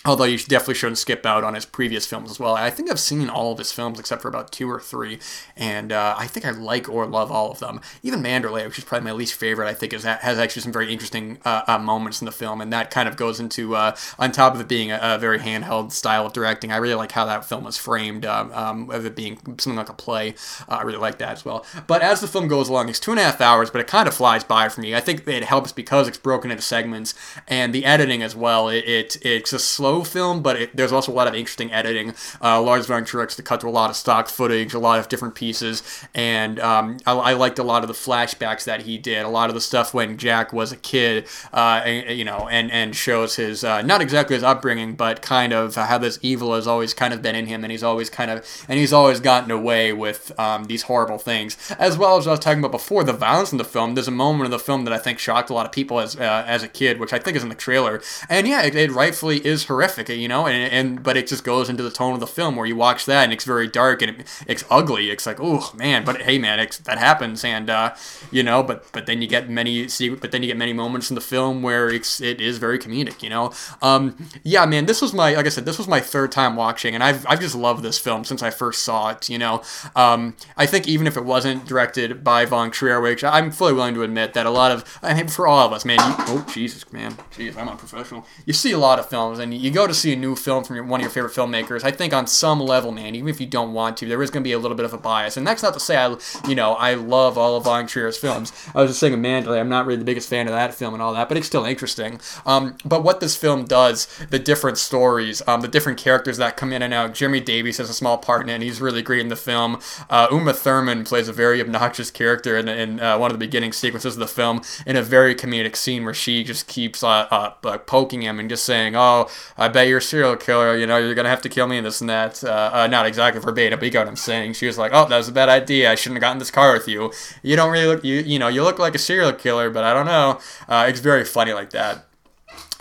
Although 0.06 0.24
you 0.24 0.38
definitely 0.38 0.74
shouldn't 0.74 0.96
skip 0.96 1.26
out 1.26 1.44
on 1.44 1.52
his 1.52 1.66
previous 1.66 2.06
films 2.06 2.30
as 2.30 2.40
well. 2.40 2.54
I 2.54 2.70
think 2.70 2.90
I've 2.90 2.98
seen 2.98 3.28
all 3.28 3.52
of 3.52 3.58
his 3.58 3.70
films 3.70 4.00
except 4.00 4.22
for 4.22 4.28
about 4.28 4.50
two 4.50 4.70
or 4.70 4.80
three, 4.80 5.18
and 5.58 5.92
uh, 5.92 6.14
I 6.16 6.26
think 6.26 6.46
I 6.46 6.52
like 6.52 6.88
or 6.88 7.04
love 7.04 7.30
all 7.30 7.50
of 7.50 7.58
them. 7.58 7.82
Even 8.02 8.22
Manderley, 8.22 8.64
which 8.64 8.78
is 8.78 8.84
probably 8.84 9.04
my 9.04 9.12
least 9.12 9.34
favorite, 9.34 9.68
I 9.68 9.74
think 9.74 9.92
is 9.92 10.04
has 10.04 10.38
actually 10.38 10.62
some 10.62 10.72
very 10.72 10.90
interesting 10.90 11.36
uh, 11.44 11.64
uh, 11.66 11.78
moments 11.78 12.22
in 12.22 12.24
the 12.24 12.32
film, 12.32 12.62
and 12.62 12.72
that 12.72 12.90
kind 12.90 13.10
of 13.10 13.18
goes 13.18 13.40
into 13.40 13.76
uh, 13.76 13.94
on 14.18 14.32
top 14.32 14.54
of 14.54 14.62
it 14.62 14.68
being 14.68 14.90
a, 14.90 14.98
a, 15.02 15.18
very 15.18 15.38
handheld 15.38 15.92
style 15.92 16.24
of 16.24 16.32
directing. 16.32 16.72
I 16.72 16.78
really 16.78 16.94
like 16.94 17.12
how 17.12 17.26
that 17.26 17.44
film 17.44 17.66
is 17.66 17.76
framed, 17.76 18.24
um, 18.24 18.50
um, 18.52 18.90
of 18.90 19.04
it 19.04 19.14
being 19.14 19.36
something 19.58 19.76
like 19.76 19.90
a 19.90 19.94
play. 19.94 20.34
Uh, 20.66 20.76
I 20.76 20.82
really 20.82 20.98
like 20.98 21.18
that 21.18 21.32
as 21.32 21.44
well. 21.44 21.66
But 21.86 22.00
as 22.00 22.22
the 22.22 22.26
film 22.26 22.48
goes 22.48 22.70
along, 22.70 22.88
it's 22.88 23.00
two 23.00 23.10
and 23.10 23.20
a 23.20 23.24
half 23.24 23.42
hours, 23.42 23.70
but 23.70 23.82
it 23.82 23.86
kind 23.86 24.08
of 24.08 24.14
flies 24.14 24.44
by 24.44 24.70
for 24.70 24.80
me. 24.80 24.94
I 24.94 25.00
think 25.00 25.28
it 25.28 25.44
helps 25.44 25.72
because 25.72 26.08
it's 26.08 26.16
broken 26.16 26.50
into 26.50 26.62
segments, 26.62 27.12
and 27.46 27.74
the 27.74 27.84
editing 27.84 28.22
as 28.22 28.34
well. 28.34 28.70
It, 28.70 28.84
it 28.86 29.16
it's 29.22 29.52
a 29.52 29.58
slow 29.58 29.89
slow 29.90 30.04
film, 30.04 30.42
but 30.42 30.56
it, 30.56 30.76
there's 30.76 30.92
also 30.92 31.12
a 31.12 31.14
lot 31.14 31.26
of 31.26 31.34
interesting 31.34 31.72
editing. 31.72 32.14
Uh, 32.42 32.60
Lars 32.60 32.86
von 32.86 33.04
Trier 33.04 33.26
to 33.26 33.42
cut 33.42 33.60
to 33.60 33.68
a 33.68 33.70
lot 33.70 33.90
of 33.90 33.96
stock 33.96 34.28
footage, 34.28 34.74
a 34.74 34.78
lot 34.78 34.98
of 34.98 35.08
different 35.08 35.34
pieces, 35.34 35.82
and 36.14 36.58
um, 36.60 36.98
I, 37.06 37.12
I, 37.12 37.32
liked 37.34 37.58
a 37.58 37.62
lot 37.62 37.82
of 37.82 37.88
the 37.88 37.94
flashbacks 37.94 38.64
that 38.64 38.82
he 38.82 38.98
did. 38.98 39.24
A 39.24 39.28
lot 39.28 39.50
of 39.50 39.54
the 39.54 39.60
stuff 39.60 39.92
when 39.92 40.16
Jack 40.16 40.52
was 40.52 40.72
a 40.72 40.76
kid, 40.76 41.26
uh, 41.52 41.82
and, 41.84 42.18
you 42.18 42.24
know, 42.24 42.48
and 42.48 42.70
and 42.70 42.94
shows 42.94 43.36
his 43.36 43.64
uh, 43.64 43.82
not 43.82 44.00
exactly 44.00 44.34
his 44.34 44.42
upbringing, 44.42 44.94
but 44.94 45.22
kind 45.22 45.52
of 45.52 45.74
how 45.74 45.98
this 45.98 46.18
evil 46.22 46.54
has 46.54 46.66
always 46.66 46.94
kind 46.94 47.12
of 47.12 47.22
been 47.22 47.34
in 47.34 47.46
him, 47.46 47.64
and 47.64 47.70
he's 47.70 47.82
always 47.82 48.10
kind 48.10 48.30
of 48.30 48.46
and 48.68 48.78
he's 48.78 48.92
always 48.92 49.20
gotten 49.20 49.50
away 49.50 49.92
with 49.92 50.38
um, 50.38 50.64
these 50.64 50.82
horrible 50.82 51.18
things. 51.18 51.56
As 51.78 51.98
well 51.98 52.16
as 52.16 52.26
I 52.26 52.30
was 52.30 52.40
talking 52.40 52.60
about 52.60 52.72
before, 52.72 53.04
the 53.04 53.12
violence 53.12 53.52
in 53.52 53.58
the 53.58 53.64
film. 53.64 53.94
There's 53.94 54.08
a 54.08 54.12
moment 54.12 54.46
in 54.46 54.50
the 54.50 54.58
film 54.58 54.84
that 54.84 54.94
I 54.94 54.98
think 54.98 55.18
shocked 55.18 55.50
a 55.50 55.54
lot 55.54 55.66
of 55.66 55.72
people 55.72 56.00
as 56.00 56.16
uh, 56.16 56.44
as 56.46 56.62
a 56.62 56.68
kid, 56.68 57.00
which 57.00 57.12
I 57.12 57.18
think 57.18 57.36
is 57.36 57.42
in 57.42 57.48
the 57.48 57.54
trailer, 57.54 58.00
and 58.28 58.46
yeah, 58.46 58.62
it, 58.62 58.74
it 58.74 58.92
rightfully 58.92 59.44
is 59.44 59.64
horrific 59.64 59.79
horrific, 59.80 60.08
you 60.10 60.28
know, 60.28 60.46
and, 60.46 60.72
and 60.72 61.02
but 61.02 61.16
it 61.16 61.26
just 61.26 61.44
goes 61.44 61.68
into 61.68 61.82
the 61.82 61.90
tone 61.90 62.14
of 62.14 62.20
the 62.20 62.26
film 62.26 62.56
where 62.56 62.66
you 62.66 62.76
watch 62.76 63.06
that 63.06 63.24
and 63.24 63.32
it's 63.32 63.44
very 63.44 63.66
dark 63.66 64.02
and 64.02 64.20
it, 64.20 64.44
it's 64.46 64.64
ugly. 64.70 65.10
It's 65.10 65.26
like, 65.26 65.38
oh 65.40 65.72
man, 65.74 66.04
but 66.04 66.22
hey 66.22 66.38
man, 66.38 66.58
that 66.84 66.98
happens, 66.98 67.44
and 67.44 67.70
uh, 67.70 67.94
you 68.30 68.42
know, 68.42 68.62
but 68.62 68.90
but 68.92 69.06
then 69.06 69.22
you 69.22 69.28
get 69.28 69.48
many 69.48 69.88
see 69.88 70.10
but 70.10 70.32
then 70.32 70.42
you 70.42 70.48
get 70.48 70.56
many 70.56 70.72
moments 70.72 71.10
in 71.10 71.14
the 71.14 71.20
film 71.20 71.62
where 71.62 71.88
it's 71.88 72.20
it 72.20 72.40
is 72.40 72.58
very 72.58 72.78
comedic, 72.78 73.22
you 73.22 73.30
know. 73.30 73.52
Um, 73.80 74.28
yeah, 74.42 74.66
man, 74.66 74.86
this 74.86 75.00
was 75.00 75.12
my 75.14 75.34
like 75.34 75.46
I 75.46 75.48
said, 75.48 75.64
this 75.64 75.78
was 75.78 75.88
my 75.88 76.00
third 76.00 76.32
time 76.32 76.56
watching, 76.56 76.94
and 76.94 77.02
I've 77.02 77.26
I've 77.26 77.40
just 77.40 77.54
loved 77.54 77.82
this 77.82 77.98
film 77.98 78.24
since 78.24 78.42
I 78.42 78.50
first 78.50 78.82
saw 78.82 79.10
it. 79.10 79.28
You 79.28 79.38
know, 79.38 79.62
um, 79.96 80.36
I 80.56 80.66
think 80.66 80.88
even 80.88 81.06
if 81.06 81.16
it 81.16 81.24
wasn't 81.24 81.66
directed 81.66 82.22
by 82.22 82.44
Von 82.44 82.70
Trier, 82.70 83.00
which 83.00 83.24
I'm 83.24 83.50
fully 83.50 83.72
willing 83.72 83.94
to 83.94 84.02
admit 84.02 84.34
that 84.34 84.46
a 84.46 84.50
lot 84.50 84.72
of 84.72 84.98
I 85.02 85.14
mean 85.14 85.28
for 85.28 85.46
all 85.46 85.66
of 85.66 85.72
us, 85.72 85.84
man. 85.84 85.98
You, 85.98 86.14
oh 86.28 86.46
Jesus, 86.52 86.90
man, 86.92 87.14
jeez, 87.32 87.56
I'm 87.56 87.68
unprofessional. 87.68 88.26
You 88.44 88.52
see 88.52 88.72
a 88.72 88.78
lot 88.78 88.98
of 88.98 89.08
films, 89.08 89.38
and 89.38 89.54
you 89.54 89.69
go 89.70 89.86
to 89.86 89.94
see 89.94 90.12
a 90.12 90.16
new 90.16 90.36
film 90.36 90.64
from 90.64 90.76
your, 90.76 90.84
one 90.84 91.00
of 91.00 91.02
your 91.02 91.10
favorite 91.10 91.32
filmmakers, 91.32 91.84
I 91.84 91.90
think 91.90 92.12
on 92.12 92.26
some 92.26 92.60
level, 92.60 92.92
man, 92.92 93.14
even 93.14 93.28
if 93.28 93.40
you 93.40 93.46
don't 93.46 93.72
want 93.72 93.96
to, 93.98 94.06
there 94.06 94.22
is 94.22 94.30
going 94.30 94.42
to 94.42 94.48
be 94.48 94.52
a 94.52 94.58
little 94.58 94.76
bit 94.76 94.84
of 94.84 94.92
a 94.92 94.98
bias. 94.98 95.36
And 95.36 95.46
that's 95.46 95.62
not 95.62 95.74
to 95.74 95.80
say 95.80 95.96
I, 95.96 96.16
you 96.48 96.54
know, 96.54 96.74
I 96.74 96.94
love 96.94 97.38
all 97.38 97.56
of 97.56 97.64
Von 97.64 97.86
Trier's 97.86 98.16
films. 98.16 98.52
I 98.74 98.82
was 98.82 98.90
just 98.90 99.00
saying 99.00 99.14
Manderley, 99.14 99.58
I'm 99.58 99.68
not 99.68 99.86
really 99.86 99.98
the 99.98 100.04
biggest 100.04 100.28
fan 100.28 100.46
of 100.46 100.52
that 100.52 100.74
film 100.74 100.94
and 100.94 101.02
all 101.02 101.14
that, 101.14 101.28
but 101.28 101.36
it's 101.36 101.46
still 101.46 101.64
interesting. 101.64 102.20
Um, 102.46 102.76
but 102.84 103.02
what 103.02 103.20
this 103.20 103.36
film 103.36 103.64
does, 103.64 104.06
the 104.30 104.38
different 104.38 104.78
stories, 104.78 105.42
um, 105.46 105.60
the 105.60 105.68
different 105.68 105.98
characters 105.98 106.36
that 106.38 106.56
come 106.56 106.72
in 106.72 106.82
and 106.82 106.92
out. 106.92 107.14
Jeremy 107.14 107.40
Davies 107.40 107.78
has 107.78 107.90
a 107.90 107.94
small 107.94 108.18
part 108.18 108.42
in 108.42 108.48
it, 108.48 108.54
and 108.54 108.62
he's 108.62 108.80
really 108.80 109.02
great 109.02 109.20
in 109.20 109.28
the 109.28 109.36
film. 109.36 109.80
Uh, 110.08 110.28
Uma 110.30 110.52
Thurman 110.52 111.04
plays 111.04 111.28
a 111.28 111.32
very 111.32 111.60
obnoxious 111.60 112.10
character 112.10 112.56
in, 112.56 112.68
in 112.68 113.00
uh, 113.00 113.18
one 113.18 113.30
of 113.30 113.34
the 113.38 113.44
beginning 113.44 113.72
sequences 113.72 114.14
of 114.14 114.20
the 114.20 114.26
film 114.26 114.62
in 114.86 114.96
a 114.96 115.02
very 115.02 115.34
comedic 115.34 115.76
scene 115.76 116.04
where 116.04 116.14
she 116.14 116.44
just 116.44 116.66
keeps 116.66 117.02
uh, 117.02 117.26
uh 117.30 117.78
poking 117.78 118.22
him 118.22 118.38
and 118.38 118.48
just 118.48 118.64
saying, 118.64 118.94
"Oh, 118.96 119.28
I 119.60 119.68
bet 119.68 119.86
you're 119.86 119.98
a 119.98 120.02
serial 120.02 120.36
killer. 120.36 120.76
You 120.76 120.86
know, 120.86 120.96
you're 120.96 121.14
gonna 121.14 121.28
have 121.28 121.42
to 121.42 121.48
kill 121.48 121.66
me 121.66 121.76
and 121.76 121.86
this 121.86 122.00
and 122.00 122.08
that. 122.10 122.42
Uh, 122.42 122.70
uh, 122.72 122.86
not 122.86 123.06
exactly 123.06 123.40
verbatim, 123.40 123.78
but 123.78 123.84
you 123.84 123.92
got 123.92 124.00
what 124.00 124.08
I'm 124.08 124.16
saying. 124.16 124.54
She 124.54 124.66
was 124.66 124.78
like, 124.78 124.90
"Oh, 124.92 125.06
that 125.06 125.16
was 125.16 125.28
a 125.28 125.32
bad 125.32 125.48
idea. 125.48 125.92
I 125.92 125.94
shouldn't 125.94 126.16
have 126.16 126.22
gotten 126.22 126.38
this 126.38 126.50
car 126.50 126.72
with 126.72 126.88
you. 126.88 127.12
You 127.42 127.56
don't 127.56 127.70
really 127.70 127.86
look, 127.86 128.02
you 128.02 128.16
you 128.20 128.38
know, 128.38 128.48
you 128.48 128.64
look 128.64 128.78
like 128.78 128.94
a 128.94 128.98
serial 128.98 129.32
killer, 129.32 129.70
but 129.70 129.84
I 129.84 129.92
don't 129.94 130.06
know." 130.06 130.40
Uh, 130.68 130.86
it's 130.88 131.00
very 131.00 131.24
funny 131.24 131.52
like 131.52 131.70
that 131.70 132.06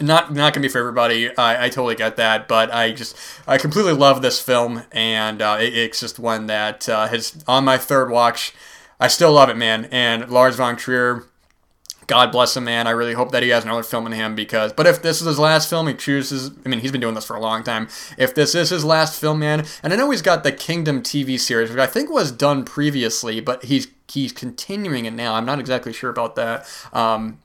not 0.01 0.33
not 0.33 0.53
gonna 0.53 0.63
be 0.63 0.69
for 0.69 0.79
everybody. 0.79 1.35
I, 1.37 1.65
I 1.65 1.69
totally 1.69 1.95
get 1.95 2.15
that, 2.17 2.47
but 2.47 2.73
I 2.73 2.91
just 2.91 3.17
I 3.47 3.57
completely 3.57 3.93
love 3.93 4.21
this 4.21 4.41
film, 4.41 4.83
and 4.91 5.41
uh, 5.41 5.57
it, 5.59 5.77
it's 5.77 5.99
just 5.99 6.19
one 6.19 6.47
that 6.47 6.87
uh, 6.87 7.07
has 7.07 7.43
on 7.47 7.65
my 7.65 7.77
third 7.77 8.09
watch. 8.09 8.53
I 8.99 9.07
still 9.07 9.31
love 9.31 9.49
it, 9.49 9.57
man. 9.57 9.85
And 9.91 10.29
Lars 10.29 10.57
von 10.57 10.75
Trier 10.75 11.25
God 12.09 12.31
bless 12.31 12.57
him, 12.57 12.63
man. 12.63 12.87
I 12.87 12.89
really 12.89 13.13
hope 13.13 13.31
that 13.33 13.43
he 13.43 13.49
has 13.49 13.63
another 13.63 13.83
film 13.83 14.07
in 14.07 14.13
him 14.13 14.33
because. 14.33 14.73
But 14.73 14.87
if 14.87 14.99
this 14.99 15.21
is 15.21 15.27
his 15.27 15.37
last 15.37 15.69
film, 15.69 15.87
he 15.87 15.93
chooses. 15.93 16.49
I 16.65 16.67
mean, 16.67 16.79
he's 16.79 16.91
been 16.91 17.01
doing 17.01 17.13
this 17.13 17.23
for 17.23 17.35
a 17.35 17.39
long 17.39 17.63
time. 17.63 17.87
If 18.17 18.33
this 18.33 18.55
is 18.55 18.71
his 18.71 18.83
last 18.83 19.21
film, 19.21 19.37
man, 19.37 19.63
and 19.83 19.93
I 19.93 19.95
know 19.95 20.09
he's 20.09 20.23
got 20.23 20.43
the 20.43 20.51
Kingdom 20.51 21.03
TV 21.03 21.39
series, 21.39 21.69
which 21.69 21.77
I 21.77 21.85
think 21.85 22.09
was 22.09 22.31
done 22.31 22.65
previously, 22.65 23.41
but 23.41 23.65
he's 23.65 23.87
he's 24.07 24.31
continuing 24.31 25.05
it 25.05 25.13
now. 25.13 25.35
I'm 25.35 25.45
not 25.45 25.59
exactly 25.59 25.93
sure 25.93 26.09
about 26.09 26.35
that. 26.35 26.67
Um, 26.93 27.37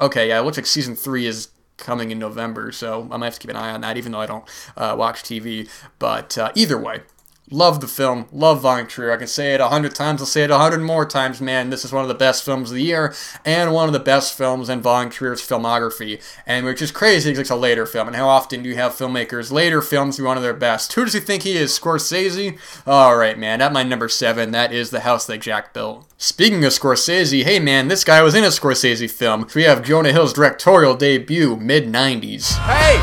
okay, 0.00 0.28
yeah, 0.28 0.38
it 0.38 0.44
looks 0.44 0.56
like 0.56 0.66
season 0.66 0.94
three 0.94 1.26
is 1.26 1.48
coming 1.76 2.12
in 2.12 2.20
November, 2.20 2.70
so 2.70 3.08
I 3.10 3.16
might 3.16 3.26
have 3.26 3.34
to 3.34 3.40
keep 3.40 3.50
an 3.50 3.56
eye 3.56 3.72
on 3.72 3.80
that, 3.80 3.96
even 3.96 4.12
though 4.12 4.20
I 4.20 4.26
don't 4.26 4.44
uh, 4.76 4.94
watch 4.96 5.24
TV. 5.24 5.68
But 5.98 6.38
uh, 6.38 6.52
either 6.54 6.78
way, 6.78 7.00
Love 7.50 7.80
the 7.80 7.86
film. 7.86 8.26
Love 8.32 8.62
Von 8.62 8.88
Trier. 8.88 9.12
I 9.12 9.16
can 9.16 9.28
say 9.28 9.54
it 9.54 9.60
a 9.60 9.68
hundred 9.68 9.94
times. 9.94 10.20
I'll 10.20 10.26
say 10.26 10.42
it 10.42 10.50
a 10.50 10.58
hundred 10.58 10.80
more 10.80 11.06
times, 11.06 11.40
man. 11.40 11.70
This 11.70 11.84
is 11.84 11.92
one 11.92 12.02
of 12.02 12.08
the 12.08 12.14
best 12.14 12.44
films 12.44 12.70
of 12.70 12.74
the 12.74 12.82
year 12.82 13.14
and 13.44 13.72
one 13.72 13.88
of 13.88 13.92
the 13.92 14.00
best 14.00 14.36
films 14.36 14.68
in 14.68 14.82
Von 14.82 15.10
Trier's 15.10 15.40
filmography. 15.40 16.20
And 16.44 16.66
which 16.66 16.82
is 16.82 16.90
crazy 16.90 17.30
because 17.30 17.42
it's 17.42 17.50
a 17.50 17.56
later 17.56 17.86
film. 17.86 18.08
And 18.08 18.16
how 18.16 18.26
often 18.26 18.64
do 18.64 18.68
you 18.68 18.74
have 18.74 18.92
filmmakers 18.92 19.52
later 19.52 19.80
films 19.80 20.16
be 20.16 20.24
one 20.24 20.36
of 20.36 20.42
their 20.42 20.54
best? 20.54 20.92
Who 20.94 21.04
does 21.04 21.14
he 21.14 21.20
think 21.20 21.44
he 21.44 21.56
is? 21.56 21.78
Scorsese? 21.78 22.58
All 22.84 23.16
right, 23.16 23.38
man. 23.38 23.60
At 23.60 23.72
my 23.72 23.84
number 23.84 24.08
seven, 24.08 24.50
that 24.50 24.72
is 24.72 24.90
The 24.90 25.00
House 25.00 25.26
That 25.26 25.40
Jack 25.40 25.72
Built. 25.72 26.04
Speaking 26.18 26.64
of 26.64 26.72
Scorsese, 26.72 27.44
hey 27.44 27.60
man, 27.60 27.86
this 27.86 28.02
guy 28.02 28.22
was 28.22 28.34
in 28.34 28.42
a 28.42 28.48
Scorsese 28.48 29.08
film. 29.08 29.46
We 29.54 29.62
have 29.64 29.84
Jonah 29.84 30.12
Hill's 30.12 30.32
directorial 30.32 30.96
debut, 30.96 31.56
mid 31.56 31.84
90s. 31.84 32.56
Hey, 32.64 32.96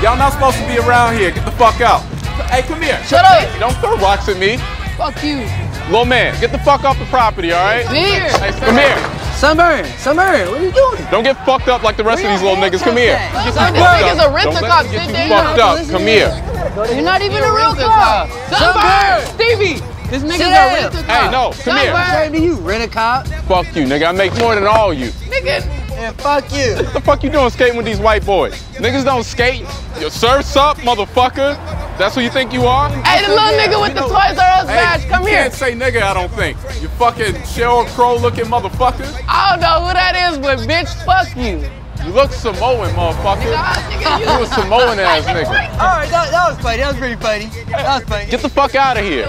y'all 0.00 0.16
not 0.16 0.34
supposed 0.34 0.58
to 0.58 0.66
be 0.68 0.78
around 0.78 1.16
here. 1.16 1.32
Get 1.32 1.44
the 1.44 1.52
fuck 1.52 1.80
out. 1.80 2.17
Hey, 2.46 2.62
come 2.62 2.80
here. 2.82 3.02
Shut 3.04 3.24
up. 3.24 3.48
Don't 3.58 3.74
throw 3.78 3.96
rocks 3.96 4.28
at 4.28 4.38
me. 4.38 4.56
Fuck 4.96 5.22
you. 5.22 5.46
Little 5.90 6.04
man, 6.04 6.38
get 6.40 6.52
the 6.52 6.58
fuck 6.58 6.84
off 6.84 6.98
the 6.98 7.06
property, 7.06 7.52
all 7.52 7.64
right? 7.64 7.86
Bitch. 7.86 8.28
Hey, 8.38 8.52
come 8.60 8.76
here. 8.76 9.18
Sunburn, 9.38 9.84
Sunburn, 9.98 10.50
what 10.50 10.60
are 10.60 10.64
you 10.64 10.72
doing? 10.72 11.06
Don't 11.10 11.22
get 11.22 11.36
fucked 11.46 11.68
up 11.68 11.82
like 11.82 11.96
the 11.96 12.02
rest 12.04 12.24
of 12.24 12.30
these 12.30 12.42
little 12.42 12.56
niggas. 12.56 12.82
Come 12.82 12.96
here. 12.96 13.16
Sunburn. 13.32 13.46
too 13.46 13.52
fucked 13.52 13.74
This 13.74 13.84
nigga's 13.86 14.24
a 14.24 14.30
rent-a-cop. 14.34 14.90
get 14.90 15.06
Sit 15.06 15.06
too 15.06 15.12
down. 15.12 15.56
fucked 15.56 15.60
up. 15.60 15.88
Come 15.88 16.02
here. 16.02 16.28
You're 16.92 17.04
not 17.04 17.22
even 17.22 17.42
a 17.42 17.52
real 17.54 17.74
cop. 17.74 18.28
Sunburn. 18.50 19.34
Stevie, 19.34 19.80
this 20.10 20.22
nigga's 20.24 20.40
a 20.40 20.50
rent 20.50 20.94
a 20.94 21.02
cop. 21.04 21.06
Hey, 21.06 21.30
no, 21.30 21.52
come 21.62 21.76
here. 21.78 21.92
Sunburn. 21.94 22.32
to 22.32 22.40
you, 22.40 22.54
rent 22.56 22.82
a 22.82 22.88
cop. 22.88 23.26
Fuck 23.46 23.66
you, 23.76 23.84
nigga. 23.86 24.08
I 24.08 24.12
make 24.12 24.36
more 24.38 24.54
than 24.56 24.66
all 24.66 24.92
you. 24.92 25.10
Nigga. 25.30 25.87
Yeah, 25.98 26.12
fuck 26.12 26.44
you. 26.52 26.76
What 26.76 26.92
the 26.92 27.00
fuck 27.00 27.24
you 27.24 27.30
doing 27.30 27.50
skating 27.50 27.76
with 27.76 27.84
these 27.84 27.98
white 27.98 28.24
boys? 28.24 28.54
Niggas 28.74 29.04
don't 29.04 29.24
skate. 29.24 29.66
Your 29.98 30.10
surf's 30.10 30.54
up, 30.56 30.76
motherfucker. 30.78 31.56
That's 31.98 32.14
who 32.14 32.20
you 32.20 32.30
think 32.30 32.52
you 32.52 32.66
are? 32.66 32.88
Hey, 32.88 33.22
the 33.26 33.30
little 33.32 33.48
nigga 33.58 33.82
with 33.82 33.94
the 33.94 34.02
Toys 34.02 34.38
R 34.38 34.60
Us 34.60 34.66
badge, 34.66 35.08
come 35.08 35.22
you 35.24 35.30
here. 35.30 35.38
can't 35.42 35.52
say 35.54 35.72
nigga, 35.72 36.02
I 36.02 36.14
don't 36.14 36.30
think. 36.30 36.56
You 36.80 36.86
fucking 36.90 37.34
Sheryl 37.42 37.84
Crow 37.96 38.16
looking 38.16 38.44
motherfucker. 38.44 39.12
I 39.26 39.50
don't 39.50 39.60
know 39.60 39.84
who 39.88 39.92
that 39.92 40.14
is, 40.30 40.38
but 40.38 40.58
bitch, 40.60 40.94
fuck 41.04 41.36
you. 41.36 41.68
You 42.04 42.12
look 42.12 42.32
Samoan, 42.32 42.90
motherfucker. 42.90 43.52
Nigga, 43.54 44.20
You 44.20 44.44
a 44.44 44.46
Samoan 44.46 44.98
ass 44.98 45.24
nigga. 45.26 45.70
All 45.72 45.98
right, 45.98 46.08
that, 46.10 46.30
that 46.30 46.50
was 46.50 46.58
funny. 46.62 46.78
That 46.78 46.92
was 46.92 46.96
pretty 46.96 47.20
funny. 47.20 47.46
That 47.70 48.00
was 48.00 48.08
funny. 48.08 48.30
Get 48.30 48.40
the 48.40 48.48
fuck 48.48 48.74
out 48.74 48.96
of 48.96 49.04
here. 49.04 49.26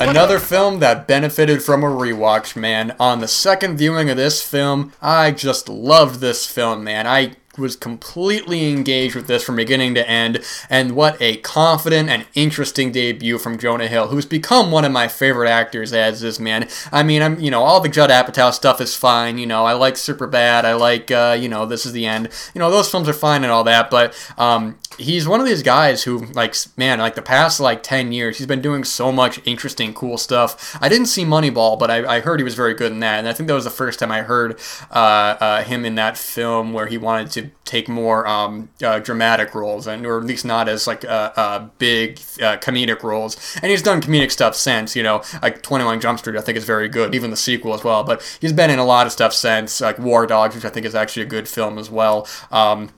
Another 0.00 0.38
film 0.38 0.80
that 0.80 1.06
benefited 1.06 1.62
from 1.62 1.82
a 1.82 1.88
rewatch, 1.88 2.56
man. 2.56 2.94
On 2.98 3.20
the 3.20 3.28
second 3.28 3.76
viewing 3.76 4.10
of 4.10 4.16
this 4.16 4.42
film, 4.42 4.92
I 5.00 5.30
just 5.30 5.68
loved 5.68 6.20
this 6.20 6.46
film, 6.46 6.84
man. 6.84 7.06
I 7.06 7.34
was 7.58 7.76
completely 7.76 8.70
engaged 8.70 9.14
with 9.14 9.26
this 9.26 9.42
from 9.42 9.56
beginning 9.56 9.94
to 9.94 10.08
end, 10.08 10.44
and 10.68 10.92
what 10.92 11.20
a 11.20 11.36
confident 11.38 12.08
and 12.08 12.26
interesting 12.34 12.92
debut 12.92 13.38
from 13.38 13.58
Jonah 13.58 13.88
Hill, 13.88 14.08
who's 14.08 14.26
become 14.26 14.70
one 14.70 14.84
of 14.84 14.92
my 14.92 15.08
favorite 15.08 15.48
actors 15.48 15.92
as 15.92 16.20
this 16.20 16.38
man. 16.38 16.68
I 16.92 17.02
mean, 17.02 17.22
I'm 17.22 17.40
you 17.40 17.50
know 17.50 17.62
all 17.62 17.80
the 17.80 17.88
Judd 17.88 18.10
Apatow 18.10 18.52
stuff 18.52 18.80
is 18.80 18.96
fine. 18.96 19.38
You 19.38 19.46
know, 19.46 19.64
I 19.64 19.72
like 19.72 19.94
Superbad. 19.94 20.64
I 20.64 20.74
like 20.74 21.10
uh, 21.10 21.36
you 21.38 21.48
know 21.48 21.66
This 21.66 21.86
Is 21.86 21.92
the 21.92 22.06
End. 22.06 22.28
You 22.54 22.58
know 22.58 22.70
those 22.70 22.90
films 22.90 23.08
are 23.08 23.14
fine 23.14 23.44
and 23.44 23.52
all 23.52 23.64
that, 23.64 23.90
but 23.90 24.14
um, 24.38 24.76
he's 24.98 25.26
one 25.26 25.40
of 25.40 25.46
these 25.46 25.62
guys 25.62 26.04
who 26.04 26.18
like 26.26 26.54
man 26.76 26.98
like 26.98 27.14
the 27.14 27.22
past 27.22 27.58
like 27.60 27.82
10 27.82 28.12
years 28.12 28.38
he's 28.38 28.46
been 28.46 28.60
doing 28.60 28.84
so 28.84 29.10
much 29.10 29.40
interesting 29.44 29.92
cool 29.92 30.16
stuff 30.16 30.76
i 30.80 30.88
didn't 30.88 31.06
see 31.06 31.24
moneyball 31.24 31.78
but 31.78 31.90
i, 31.90 32.16
I 32.16 32.20
heard 32.20 32.38
he 32.38 32.44
was 32.44 32.54
very 32.54 32.74
good 32.74 32.92
in 32.92 33.00
that 33.00 33.18
and 33.18 33.28
i 33.28 33.32
think 33.32 33.48
that 33.48 33.54
was 33.54 33.64
the 33.64 33.70
first 33.70 33.98
time 33.98 34.12
i 34.12 34.22
heard 34.22 34.58
uh, 34.90 35.36
uh, 35.40 35.62
him 35.64 35.84
in 35.84 35.96
that 35.96 36.16
film 36.16 36.72
where 36.72 36.86
he 36.86 36.98
wanted 36.98 37.30
to 37.32 37.43
take 37.64 37.88
more 37.88 38.26
um, 38.26 38.68
uh, 38.82 38.98
dramatic 38.98 39.54
roles 39.54 39.86
and 39.86 40.04
or 40.06 40.18
at 40.18 40.24
least 40.24 40.44
not 40.44 40.68
as 40.68 40.86
like 40.86 41.04
uh, 41.04 41.32
uh, 41.36 41.68
big 41.78 42.18
uh, 42.40 42.56
comedic 42.58 43.02
roles. 43.02 43.56
And 43.62 43.70
he's 43.70 43.82
done 43.82 44.00
comedic 44.00 44.30
stuff 44.30 44.54
since 44.54 44.94
you 44.94 45.02
know 45.02 45.22
like 45.42 45.62
21 45.62 46.00
jump 46.00 46.18
street 46.18 46.36
i 46.36 46.40
think 46.40 46.56
is 46.56 46.64
very 46.64 46.88
good 46.88 47.14
even 47.14 47.30
the 47.30 47.36
sequel 47.36 47.74
as 47.74 47.84
well. 47.84 48.04
But 48.04 48.22
he's 48.40 48.52
been 48.52 48.70
in 48.70 48.78
a 48.78 48.84
lot 48.84 49.06
of 49.06 49.12
stuff 49.12 49.32
since 49.32 49.80
like 49.80 49.98
war 49.98 50.26
dogs 50.26 50.54
which 50.54 50.64
i 50.64 50.68
think 50.68 50.86
is 50.86 50.94
actually 50.94 51.22
a 51.22 51.26
good 51.26 51.48
film 51.48 51.78
as 51.78 51.90
well. 51.90 52.26
Um, 52.50 52.90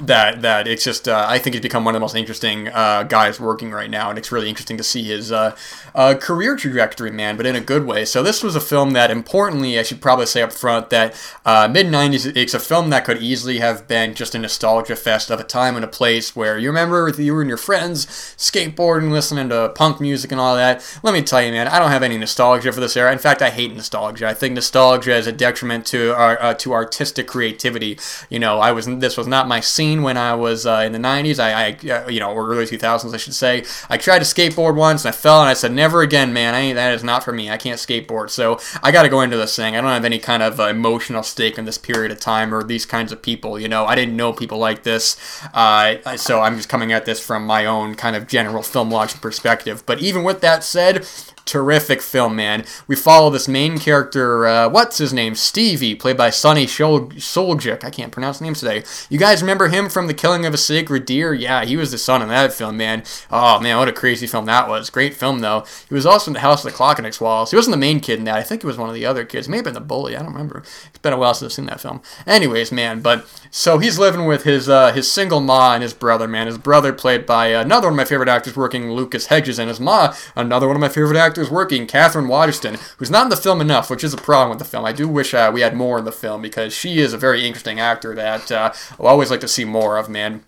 that 0.00 0.42
that 0.42 0.66
it's 0.66 0.84
just 0.84 1.08
uh, 1.08 1.26
I 1.28 1.38
think 1.38 1.54
he's 1.54 1.62
become 1.62 1.84
one 1.84 1.94
of 1.94 2.00
the 2.00 2.04
most 2.04 2.14
interesting 2.14 2.68
uh, 2.68 3.04
guys 3.04 3.38
working 3.38 3.70
right 3.70 3.90
now, 3.90 4.10
and 4.10 4.18
it's 4.18 4.32
really 4.32 4.48
interesting 4.48 4.76
to 4.76 4.82
see 4.82 5.02
his 5.02 5.30
uh, 5.30 5.56
uh, 5.94 6.14
career 6.14 6.56
trajectory, 6.56 7.10
man, 7.10 7.36
but 7.36 7.46
in 7.46 7.54
a 7.54 7.60
good 7.60 7.86
way. 7.86 8.04
So 8.04 8.22
this 8.22 8.42
was 8.42 8.56
a 8.56 8.60
film 8.60 8.92
that, 8.92 9.10
importantly, 9.10 9.78
I 9.78 9.82
should 9.82 10.00
probably 10.00 10.26
say 10.26 10.42
up 10.42 10.52
front 10.52 10.90
that 10.90 11.14
uh, 11.44 11.68
mid 11.70 11.86
'90s, 11.86 12.34
it's 12.36 12.54
a 12.54 12.60
film 12.60 12.90
that 12.90 13.04
could 13.04 13.18
easily 13.18 13.58
have 13.58 13.86
been 13.86 14.14
just 14.14 14.34
a 14.34 14.38
nostalgia 14.38 14.96
fest 14.96 15.30
of 15.30 15.40
a 15.40 15.44
time 15.44 15.76
and 15.76 15.84
a 15.84 15.88
place 15.88 16.34
where 16.34 16.58
you 16.58 16.68
remember 16.68 17.08
you 17.18 17.34
were 17.34 17.42
and 17.42 17.48
your 17.48 17.58
friends 17.58 18.06
skateboarding, 18.06 19.10
listening 19.10 19.48
to 19.50 19.72
punk 19.74 20.00
music 20.00 20.32
and 20.32 20.40
all 20.40 20.56
that. 20.56 20.98
Let 21.02 21.14
me 21.14 21.22
tell 21.22 21.42
you, 21.42 21.52
man, 21.52 21.68
I 21.68 21.78
don't 21.78 21.90
have 21.90 22.02
any 22.02 22.16
nostalgia 22.16 22.72
for 22.72 22.80
this 22.80 22.96
era. 22.96 23.12
In 23.12 23.18
fact, 23.18 23.42
I 23.42 23.50
hate 23.50 23.74
nostalgia. 23.74 24.28
I 24.28 24.34
think 24.34 24.54
nostalgia 24.54 25.14
is 25.14 25.26
a 25.26 25.32
detriment 25.32 25.86
to 25.86 26.14
our 26.14 26.40
uh, 26.40 26.54
to 26.54 26.72
artistic 26.72 27.26
creativity. 27.26 27.98
You 28.28 28.38
know, 28.38 28.58
I 28.58 28.72
was 28.72 28.86
this 28.86 29.16
was 29.16 29.26
not 29.26 29.48
my 29.48 29.60
scene 29.60 29.89
when 29.98 30.16
I 30.16 30.34
was 30.34 30.66
uh, 30.66 30.82
in 30.86 30.92
the 30.92 30.98
90s. 30.98 31.38
I, 31.38 31.68
I 31.68 32.08
you 32.08 32.20
know, 32.20 32.32
or 32.32 32.48
early 32.50 32.64
2000s, 32.66 33.12
I 33.12 33.16
should 33.16 33.34
say. 33.34 33.64
I 33.88 33.96
tried 33.96 34.20
to 34.20 34.24
skateboard 34.24 34.76
once 34.76 35.04
and 35.04 35.14
I 35.14 35.16
fell 35.16 35.40
and 35.40 35.48
I 35.48 35.54
said, 35.54 35.72
never 35.72 36.02
again, 36.02 36.32
man. 36.32 36.54
I, 36.54 36.72
that 36.72 36.94
is 36.94 37.04
not 37.04 37.24
for 37.24 37.32
me. 37.32 37.50
I 37.50 37.56
can't 37.56 37.78
skateboard. 37.78 38.30
So 38.30 38.60
I 38.82 38.92
got 38.92 39.02
to 39.02 39.08
go 39.08 39.20
into 39.20 39.36
this 39.36 39.54
thing. 39.56 39.76
I 39.76 39.80
don't 39.80 39.90
have 39.90 40.04
any 40.04 40.18
kind 40.18 40.42
of 40.42 40.60
uh, 40.60 40.64
emotional 40.64 41.22
stake 41.22 41.58
in 41.58 41.64
this 41.64 41.78
period 41.78 42.12
of 42.12 42.20
time 42.20 42.54
or 42.54 42.62
these 42.62 42.86
kinds 42.86 43.12
of 43.12 43.22
people. 43.22 43.58
You 43.58 43.68
know, 43.68 43.86
I 43.86 43.94
didn't 43.94 44.16
know 44.16 44.32
people 44.32 44.58
like 44.58 44.82
this. 44.82 45.16
Uh, 45.52 46.16
so 46.16 46.40
I'm 46.40 46.56
just 46.56 46.68
coming 46.68 46.92
at 46.92 47.04
this 47.04 47.24
from 47.24 47.46
my 47.46 47.66
own 47.66 47.94
kind 47.94 48.16
of 48.16 48.26
general 48.26 48.62
film 48.62 48.90
watching 48.90 49.20
perspective. 49.20 49.82
But 49.86 50.00
even 50.00 50.22
with 50.22 50.40
that 50.40 50.64
said, 50.64 51.06
terrific 51.50 52.00
film, 52.00 52.36
man. 52.36 52.64
We 52.86 52.94
follow 52.94 53.30
this 53.30 53.48
main 53.48 53.78
character, 53.78 54.46
uh, 54.46 54.68
what's 54.68 54.98
his 54.98 55.12
name? 55.12 55.34
Stevie, 55.34 55.94
played 55.94 56.16
by 56.16 56.30
Sunny 56.30 56.66
Suljic. 56.66 57.82
I 57.82 57.90
can't 57.90 58.12
pronounce 58.12 58.40
names 58.40 58.60
today. 58.60 58.84
You 59.08 59.18
guys 59.18 59.42
remember 59.42 59.68
him 59.68 59.88
from 59.88 60.06
The 60.06 60.14
Killing 60.14 60.46
of 60.46 60.54
a 60.54 60.58
Sacred 60.58 61.04
Deer? 61.06 61.32
Yeah, 61.32 61.64
he 61.64 61.76
was 61.76 61.90
the 61.90 61.98
son 61.98 62.22
in 62.22 62.28
that 62.28 62.52
film, 62.52 62.76
man. 62.76 63.02
Oh, 63.30 63.58
man, 63.60 63.78
what 63.78 63.88
a 63.88 63.92
crazy 63.92 64.26
film 64.26 64.44
that 64.46 64.68
was. 64.68 64.90
Great 64.90 65.14
film, 65.14 65.40
though. 65.40 65.64
He 65.88 65.94
was 65.94 66.06
also 66.06 66.30
in 66.30 66.34
The 66.34 66.40
House 66.40 66.64
of 66.64 66.70
the 66.70 66.76
Clock 66.76 66.98
and 66.98 67.06
Its 67.06 67.20
Walls. 67.20 67.50
He 67.50 67.56
wasn't 67.56 67.72
the 67.72 67.78
main 67.78 68.00
kid 68.00 68.18
in 68.18 68.24
that. 68.26 68.36
I 68.36 68.42
think 68.42 68.62
he 68.62 68.66
was 68.66 68.78
one 68.78 68.88
of 68.88 68.94
the 68.94 69.06
other 69.06 69.24
kids. 69.24 69.48
Maybe 69.48 69.62
been 69.62 69.74
the 69.74 69.80
bully. 69.80 70.16
I 70.16 70.20
don't 70.20 70.32
remember. 70.32 70.62
It's 70.86 70.98
been 70.98 71.12
a 71.12 71.18
while 71.18 71.34
since 71.34 71.52
I've 71.52 71.56
seen 71.56 71.66
that 71.66 71.80
film. 71.80 72.02
Anyways, 72.26 72.72
man, 72.72 73.00
but 73.00 73.26
so 73.50 73.78
he's 73.78 73.98
living 73.98 74.26
with 74.26 74.44
his 74.44 74.68
uh, 74.68 74.92
his 74.92 75.10
single 75.10 75.40
ma 75.40 75.74
and 75.74 75.82
his 75.82 75.94
brother, 75.94 76.28
man. 76.28 76.46
His 76.46 76.58
brother 76.58 76.92
played 76.92 77.26
by 77.26 77.48
another 77.48 77.86
one 77.86 77.94
of 77.94 77.96
my 77.96 78.04
favorite 78.04 78.28
actors 78.28 78.56
working, 78.56 78.92
Lucas 78.92 79.26
Hedges, 79.26 79.58
and 79.58 79.68
his 79.68 79.80
ma, 79.80 80.14
another 80.36 80.66
one 80.66 80.76
of 80.76 80.80
my 80.80 80.88
favorite 80.88 81.16
actors 81.16 81.39
working, 81.48 81.86
Katherine 81.86 82.26
Waterston, 82.26 82.76
who's 82.98 83.10
not 83.10 83.22
in 83.22 83.30
the 83.30 83.36
film 83.36 83.60
enough, 83.60 83.88
which 83.88 84.02
is 84.02 84.12
a 84.12 84.16
problem 84.18 84.50
with 84.50 84.58
the 84.58 84.64
film. 84.64 84.84
I 84.84 84.92
do 84.92 85.06
wish 85.06 85.32
uh, 85.32 85.50
we 85.54 85.60
had 85.60 85.76
more 85.76 86.00
in 86.00 86.04
the 86.04 86.10
film 86.10 86.42
because 86.42 86.74
she 86.74 86.98
is 86.98 87.12
a 87.12 87.18
very 87.18 87.46
interesting 87.46 87.78
actor 87.78 88.14
that 88.16 88.50
uh, 88.50 88.72
I'll 88.98 89.06
always 89.06 89.30
like 89.30 89.40
to 89.40 89.48
see 89.48 89.64
more 89.64 89.96
of, 89.96 90.08
man. 90.08 90.42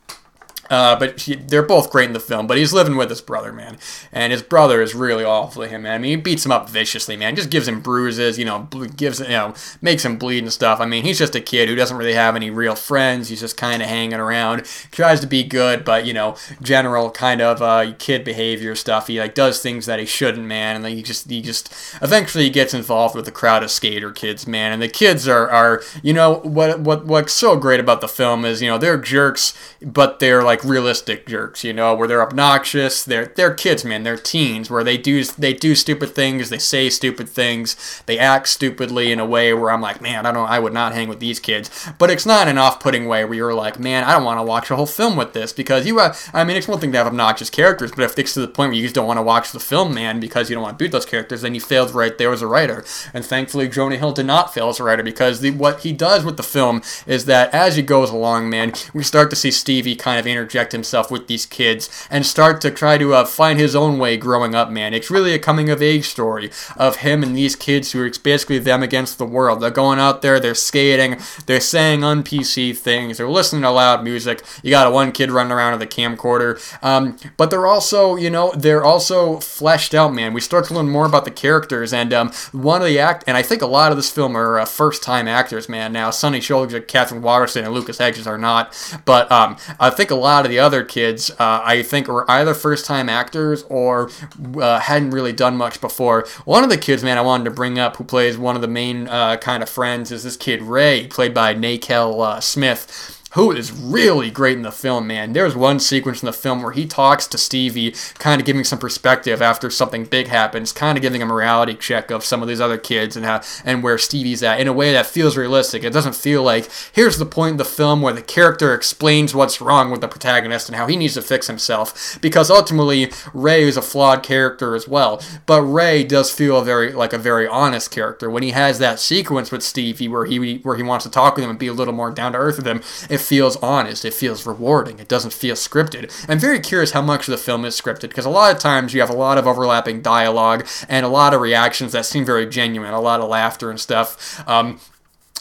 Uh, 0.73 0.99
but 0.99 1.21
he, 1.21 1.35
they're 1.35 1.63
both 1.63 1.91
great 1.91 2.07
in 2.07 2.15
the 2.15 2.19
film. 2.19 2.47
But 2.47 2.57
he's 2.57 2.73
living 2.73 2.97
with 2.97 3.11
his 3.11 3.21
brother, 3.21 3.53
man, 3.53 3.77
and 4.11 4.33
his 4.33 4.41
brother 4.41 4.81
is 4.81 4.95
really 4.95 5.23
awful 5.23 5.63
to 5.63 5.69
him, 5.69 5.83
man. 5.83 5.93
I 5.93 5.99
mean, 5.99 6.09
he 6.09 6.17
beats 6.17 6.47
him 6.47 6.51
up 6.51 6.71
viciously, 6.71 7.15
man. 7.15 7.37
Just 7.37 7.51
gives 7.51 7.69
him 7.69 7.83
bruises, 7.83 8.39
you 8.39 8.47
know, 8.47 8.67
gives 8.97 9.21
you 9.21 9.29
know, 9.29 9.53
makes 9.83 10.03
him 10.03 10.17
bleed 10.17 10.43
and 10.43 10.51
stuff. 10.51 10.81
I 10.81 10.87
mean, 10.87 11.05
he's 11.05 11.19
just 11.19 11.35
a 11.35 11.43
kid 11.43 11.69
who 11.69 11.75
doesn't 11.75 11.99
really 11.99 12.15
have 12.15 12.37
any 12.37 12.51
real 12.51 12.75
friends. 12.75 13.29
He's 13.29 13.41
just 13.41 13.59
kind 13.59 13.83
of 13.83 13.89
hanging 13.89 14.19
around, 14.19 14.65
tries 14.93 15.21
to 15.21 15.27
be 15.27 15.43
good, 15.45 15.85
but 15.85 16.07
you 16.07 16.15
know, 16.15 16.37
general 16.63 17.11
kind 17.11 17.43
of 17.43 17.61
uh, 17.61 17.93
kid 17.99 18.25
behavior 18.25 18.75
stuff. 18.75 19.09
He 19.09 19.21
like 19.21 19.35
does 19.35 19.61
things 19.61 19.85
that 19.85 19.99
he 19.99 20.07
shouldn't, 20.07 20.47
man, 20.47 20.77
and 20.77 20.85
then 20.87 20.97
he 20.97 21.03
just 21.03 21.29
he 21.29 21.43
just 21.43 21.71
eventually 22.01 22.49
gets 22.49 22.73
involved 22.73 23.15
with 23.15 23.29
a 23.29 23.33
crowd 23.33 23.63
of 23.63 23.71
skater 23.71 24.11
kids, 24.11 24.47
man. 24.47 24.73
And 24.73 24.81
the 24.81 24.89
kids 24.89 25.29
are 25.29 25.51
are 25.51 25.83
you 26.03 26.15
know 26.15 26.37
what 26.37 26.81
what 26.81 27.05
what's 27.05 27.35
so 27.35 27.57
great 27.57 27.79
about 27.79 28.01
the 28.01 28.09
film 28.09 28.47
is 28.47 28.63
you 28.63 28.69
know 28.71 28.79
they're 28.79 28.97
jerks, 28.97 29.53
but 29.83 30.19
they're 30.19 30.43
like 30.43 30.62
realistic 30.65 31.27
jerks, 31.27 31.65
you 31.65 31.73
know, 31.73 31.95
where 31.95 32.09
they're 32.09 32.23
obnoxious. 32.23 33.05
They're 33.05 33.27
they're 33.27 33.55
kids, 33.55 33.85
man. 33.85 34.03
They're 34.03 34.17
teens, 34.17 34.71
where 34.71 34.85
they 34.85 34.97
do 34.97 35.25
they 35.25 35.53
do 35.53 35.75
stupid 35.75 36.15
things, 36.15 36.51
they 36.51 36.59
say 36.59 36.91
stupid 36.91 37.29
things, 37.29 38.03
they 38.07 38.19
act 38.19 38.49
stupidly 38.49 39.13
in 39.13 39.21
a 39.21 39.27
way 39.27 39.53
where 39.55 39.71
I'm 39.71 39.81
like, 39.81 40.01
man, 40.01 40.27
I 40.27 40.33
don't, 40.33 40.49
I 40.49 40.59
would 40.59 40.73
not 40.73 40.93
hang 40.93 41.09
with 41.09 41.21
these 41.21 41.41
kids. 41.41 41.71
But 41.99 42.11
it's 42.11 42.27
not 42.27 42.49
an 42.49 42.59
off-putting 42.59 43.07
way 43.07 43.25
where 43.25 43.35
you're 43.35 43.55
like, 43.55 43.79
man, 43.79 44.05
I 44.05 44.13
don't 44.13 44.25
want 44.25 44.39
to 44.39 44.45
watch 44.45 44.71
a 44.71 44.77
whole 44.77 44.87
film 44.87 45.17
with 45.17 45.33
this 45.33 45.53
because 45.53 45.87
you. 45.87 46.01
Uh, 46.01 46.15
I 46.33 46.45
mean, 46.45 46.57
it's 46.57 46.69
one 46.69 46.81
thing 46.81 46.93
to 46.93 46.99
have 46.99 47.07
obnoxious 47.07 47.51
characters, 47.51 47.91
but 47.91 48.05
if 48.05 48.19
it's 48.19 48.35
to 48.35 48.41
the 48.41 48.49
point 48.49 48.71
where 48.71 48.77
you 48.77 48.83
just 48.83 48.95
don't 48.95 49.07
want 49.07 49.19
to 49.19 49.23
watch 49.23 49.53
the 49.53 49.61
film, 49.61 49.95
man, 49.95 50.21
because 50.21 50.49
you 50.49 50.55
don't 50.55 50.63
want 50.63 50.79
to 50.79 50.83
beat 50.85 50.93
those 50.93 51.07
characters, 51.07 51.43
then 51.43 51.55
you 51.55 51.61
failed 51.61 51.93
right 51.93 52.17
there 52.19 52.33
as 52.33 52.43
a 52.43 52.47
writer. 52.47 52.85
And 53.13 53.25
thankfully, 53.25 53.69
Jonah 53.69 53.97
Hill 53.97 54.13
did 54.13 54.27
not 54.27 54.55
fail 54.55 54.69
as 54.69 54.81
a 54.81 54.85
writer 54.85 55.03
because 55.03 55.41
the, 55.41 55.51
what 55.51 55.81
he 55.81 55.93
does 55.93 56.25
with 56.25 56.37
the 56.37 56.43
film 56.43 56.83
is 57.07 57.25
that 57.27 57.53
as 57.55 57.77
he 57.77 57.83
goes 57.83 58.11
along, 58.11 58.51
man, 58.51 58.73
we 58.95 59.03
start 59.03 59.31
to 59.31 59.37
see 59.37 59.51
Stevie 59.51 59.97
kind 59.97 60.19
of 60.19 60.27
interject 60.27 60.52
interject 60.53 60.73
himself 60.73 61.11
with 61.11 61.29
these 61.29 61.47
kids 61.47 62.07
and 62.11 62.27
start 62.27 62.61
to 62.61 62.71
try 62.71 62.99
to 62.99 63.15
uh, 63.15 63.25
find 63.25 63.59
his 63.59 63.75
own 63.75 63.99
way 63.99 64.19
growing 64.19 64.55
up, 64.55 64.71
man. 64.71 64.93
It's 64.93 65.11
really 65.11 65.33
a 65.33 65.39
coming 65.39 65.71
of 65.71 65.81
age 65.81 66.05
story 66.05 66.51
of 66.77 66.97
him 66.97 67.23
and 67.23 67.35
these 67.35 67.57
kids 67.57 67.93
who 67.93 68.03
are 68.03 68.11
basically 68.23 68.59
them 68.59 68.83
against 68.83 69.17
the 69.17 69.25
world. 69.25 69.61
They're 69.61 69.71
going 69.71 69.99
out 69.99 70.21
there, 70.21 70.39
they're 70.39 70.55
skating, 70.55 71.19
they're 71.47 71.61
saying 71.61 72.05
un 72.05 72.23
PC 72.23 72.77
things, 72.77 73.17
they're 73.17 73.29
listening 73.29 73.63
to 73.63 73.71
loud 73.71 74.05
music. 74.05 74.43
You 74.63 74.71
got 74.71 74.93
one 74.93 75.11
kid 75.11 75.31
running 75.31 75.53
around 75.53 75.73
with 75.73 75.83
a 75.83 75.87
camcorder. 75.87 76.61
Um, 76.85 77.17
but 77.39 77.51
they're 77.51 77.67
also, 77.67 78.17
you 78.17 78.29
know, 78.29 78.53
they're 78.55 78.85
also 78.85 79.41
fleshed 79.41 79.95
out, 79.95 80.13
man. 80.13 80.35
We 80.35 80.43
start 80.43 80.67
to 80.67 80.75
learn 80.75 80.91
more 80.91 81.07
about 81.07 81.25
the 81.25 81.31
characters, 81.31 81.95
and 81.95 82.13
um, 82.13 82.31
one 82.53 82.83
of 82.83 82.87
the 82.87 82.99
act, 82.99 83.25
and 83.27 83.37
I 83.37 83.43
think 83.43 83.63
a 83.63 83.67
lot 83.67 83.91
of 83.91 83.97
this 83.97 84.11
film 84.11 84.37
are 84.37 84.61
uh, 84.61 84.65
first 84.67 85.03
time 85.03 85.27
actors, 85.27 85.69
man. 85.69 85.93
Now, 85.93 86.11
Sonny 86.11 86.41
Shoulder, 86.41 86.81
Catherine 86.81 87.23
Waterston, 87.23 87.65
and 87.65 87.73
Lucas 87.73 87.99
Hedges 87.99 88.27
are 88.27 88.39
not, 88.39 88.75
but 89.05 89.31
um, 89.33 89.57
I 89.81 89.91
think 89.91 90.11
a 90.11 90.15
lot 90.15 90.32
of 90.45 90.51
the 90.51 90.59
other 90.59 90.83
kids, 90.83 91.31
uh, 91.31 91.63
I 91.65 91.83
think, 91.83 92.09
were 92.09 92.29
either 92.31 92.55
first 92.55 92.87
time 92.87 93.09
actors 93.09 93.65
or 93.69 94.11
uh, 94.57 94.81
hadn't 94.81 95.11
really 95.11 95.33
done 95.33 95.57
much 95.57 95.81
before. 95.81 96.27
One 96.45 96.65
of 96.65 96.71
the 96.71 96.79
kids, 96.79 97.05
man, 97.05 97.19
I 97.19 97.23
wanted 97.23 97.45
to 97.45 97.51
bring 97.51 97.79
up 97.79 97.97
who 97.97 98.05
plays 98.05 98.39
one 98.39 98.57
of 98.57 98.63
the 98.63 98.69
main 98.69 99.09
uh, 99.09 99.37
kind 99.37 99.63
of 99.63 99.69
friends 99.69 100.11
is 100.11 100.25
this 100.25 100.37
kid 100.37 100.63
Ray, 100.63 101.07
played 101.07 101.35
by 101.35 101.55
Na-Kel 101.55 102.21
uh, 102.21 102.41
Smith 102.41 103.22
who 103.35 103.51
is 103.51 103.73
really 103.73 104.31
great 104.31 104.57
in 104.57 104.63
the 104.63 104.71
film, 104.73 105.07
man. 105.07 105.33
There's 105.33 105.57
one 105.57 105.81
sequence 105.81 106.23
in 106.23 106.27
the 106.27 106.33
film 106.33 106.63
where 106.63 106.73
he 106.73 106.87
talks 106.87 107.27
to 107.29 107.39
Stevie, 107.39 107.95
kind 108.19 108.41
of 108.41 108.47
giving 108.47 108.65
some 108.65 108.79
perspective 108.79 109.41
after 109.41 109.71
something 109.71 110.05
big 110.05 110.29
happens, 110.29 110.73
kind 110.73 110.99
of 110.99 111.03
giving 111.03 111.23
a 111.23 111.27
morality 111.27 111.75
check 111.75 112.11
of 112.11 112.25
some 112.25 112.43
of 112.43 112.49
these 112.49 112.61
other 112.61 112.77
kids 112.77 113.17
and 113.17 113.25
how 113.25 113.41
and 113.65 113.83
where 113.83 113.97
Stevie's 113.97 114.43
at 114.43 114.61
in 114.61 114.69
a 114.69 114.73
way 114.73 114.93
that 114.93 115.07
feels 115.07 115.37
realistic. 115.37 115.83
It 115.83 115.93
doesn't 115.93 116.15
feel 116.15 116.43
like 116.43 116.69
here's 116.93 117.19
the 117.19 117.27
point 117.27 117.53
in 117.53 117.57
the 117.57 117.65
film 117.65 118.03
where 118.03 118.13
the 118.13 118.23
character 118.23 118.75
explains 118.75 119.35
what's 119.35 119.61
wrong 119.61 119.91
with 119.91 120.03
the 120.03 120.09
protagonist 120.09 120.69
and 120.69 120.77
how 120.77 120.87
he 120.87 120.97
needs 120.97 121.15
to 121.15 121.23
fix 121.23 121.47
himself. 121.47 122.19
Because 122.21 122.51
ultimately, 122.51 123.11
Ray 123.33 123.63
is 123.63 123.77
a 123.77 123.83
flawed 123.83 124.23
character 124.23 124.75
as 124.75 124.87
well. 124.87 125.23
But 125.47 125.63
Ray 125.63 126.05
does 126.05 126.31
feel 126.31 126.59
a 126.59 126.65
very 126.65 126.93
like 126.93 127.15
a 127.15 127.19
very 127.19 127.49
honest 127.49 127.91
character 127.91 128.29
when 128.29 128.43
he 128.43 128.51
has 128.51 128.79
that 128.79 129.01
sequence 129.01 129.51
with 129.51 129.63
Stevie 129.63 130.09
where 130.09 130.27
he 130.27 130.59
where 130.59 130.77
he 130.77 130.83
wants 130.83 131.05
to 131.05 131.11
talk 131.11 131.37
with 131.37 131.45
him 131.45 131.51
and 131.51 131.59
be 131.59 131.69
a 131.69 131.73
little 131.73 131.95
more 131.95 132.11
down 132.11 132.33
to 132.33 132.39
earth 132.39 132.59
with 132.59 132.67
him. 132.67 132.83
It 133.09 133.22
feels 133.23 133.57
honest. 133.57 134.05
It 134.05 134.15
feels 134.15 134.47
rewarding. 134.47 134.99
It 134.99 135.09
doesn't 135.09 135.33
feel 135.33 135.55
scripted. 135.55 136.11
I'm 136.29 136.39
very 136.39 136.61
curious 136.61 136.93
how 136.93 137.03
much 137.03 137.29
of 137.29 137.33
the 137.33 137.39
film 137.39 137.65
is 137.65 137.81
scripted 137.81 138.09
because 138.09 138.27
a 138.27 138.31
lot 138.31 138.55
of 138.55 138.61
times 138.61 138.93
you 138.95 139.01
have 139.01 139.11
a 139.11 139.15
lot 139.15 139.39
of 139.39 139.47
overlapping 139.47 140.03
dialogue 140.03 140.67
and 140.89 141.07
a 141.07 141.09
lot 141.09 141.35
of 141.35 141.41
reactions 141.41 141.93
that 141.93 142.07
seem 142.07 142.25
very 142.25 142.47
genuine, 142.47 142.93
a 142.93 143.01
lot 143.01 143.21
of 143.21 143.29
laughter 143.29 143.71
and 143.71 143.81
stuff. 143.81 144.43
Um, 144.49 144.81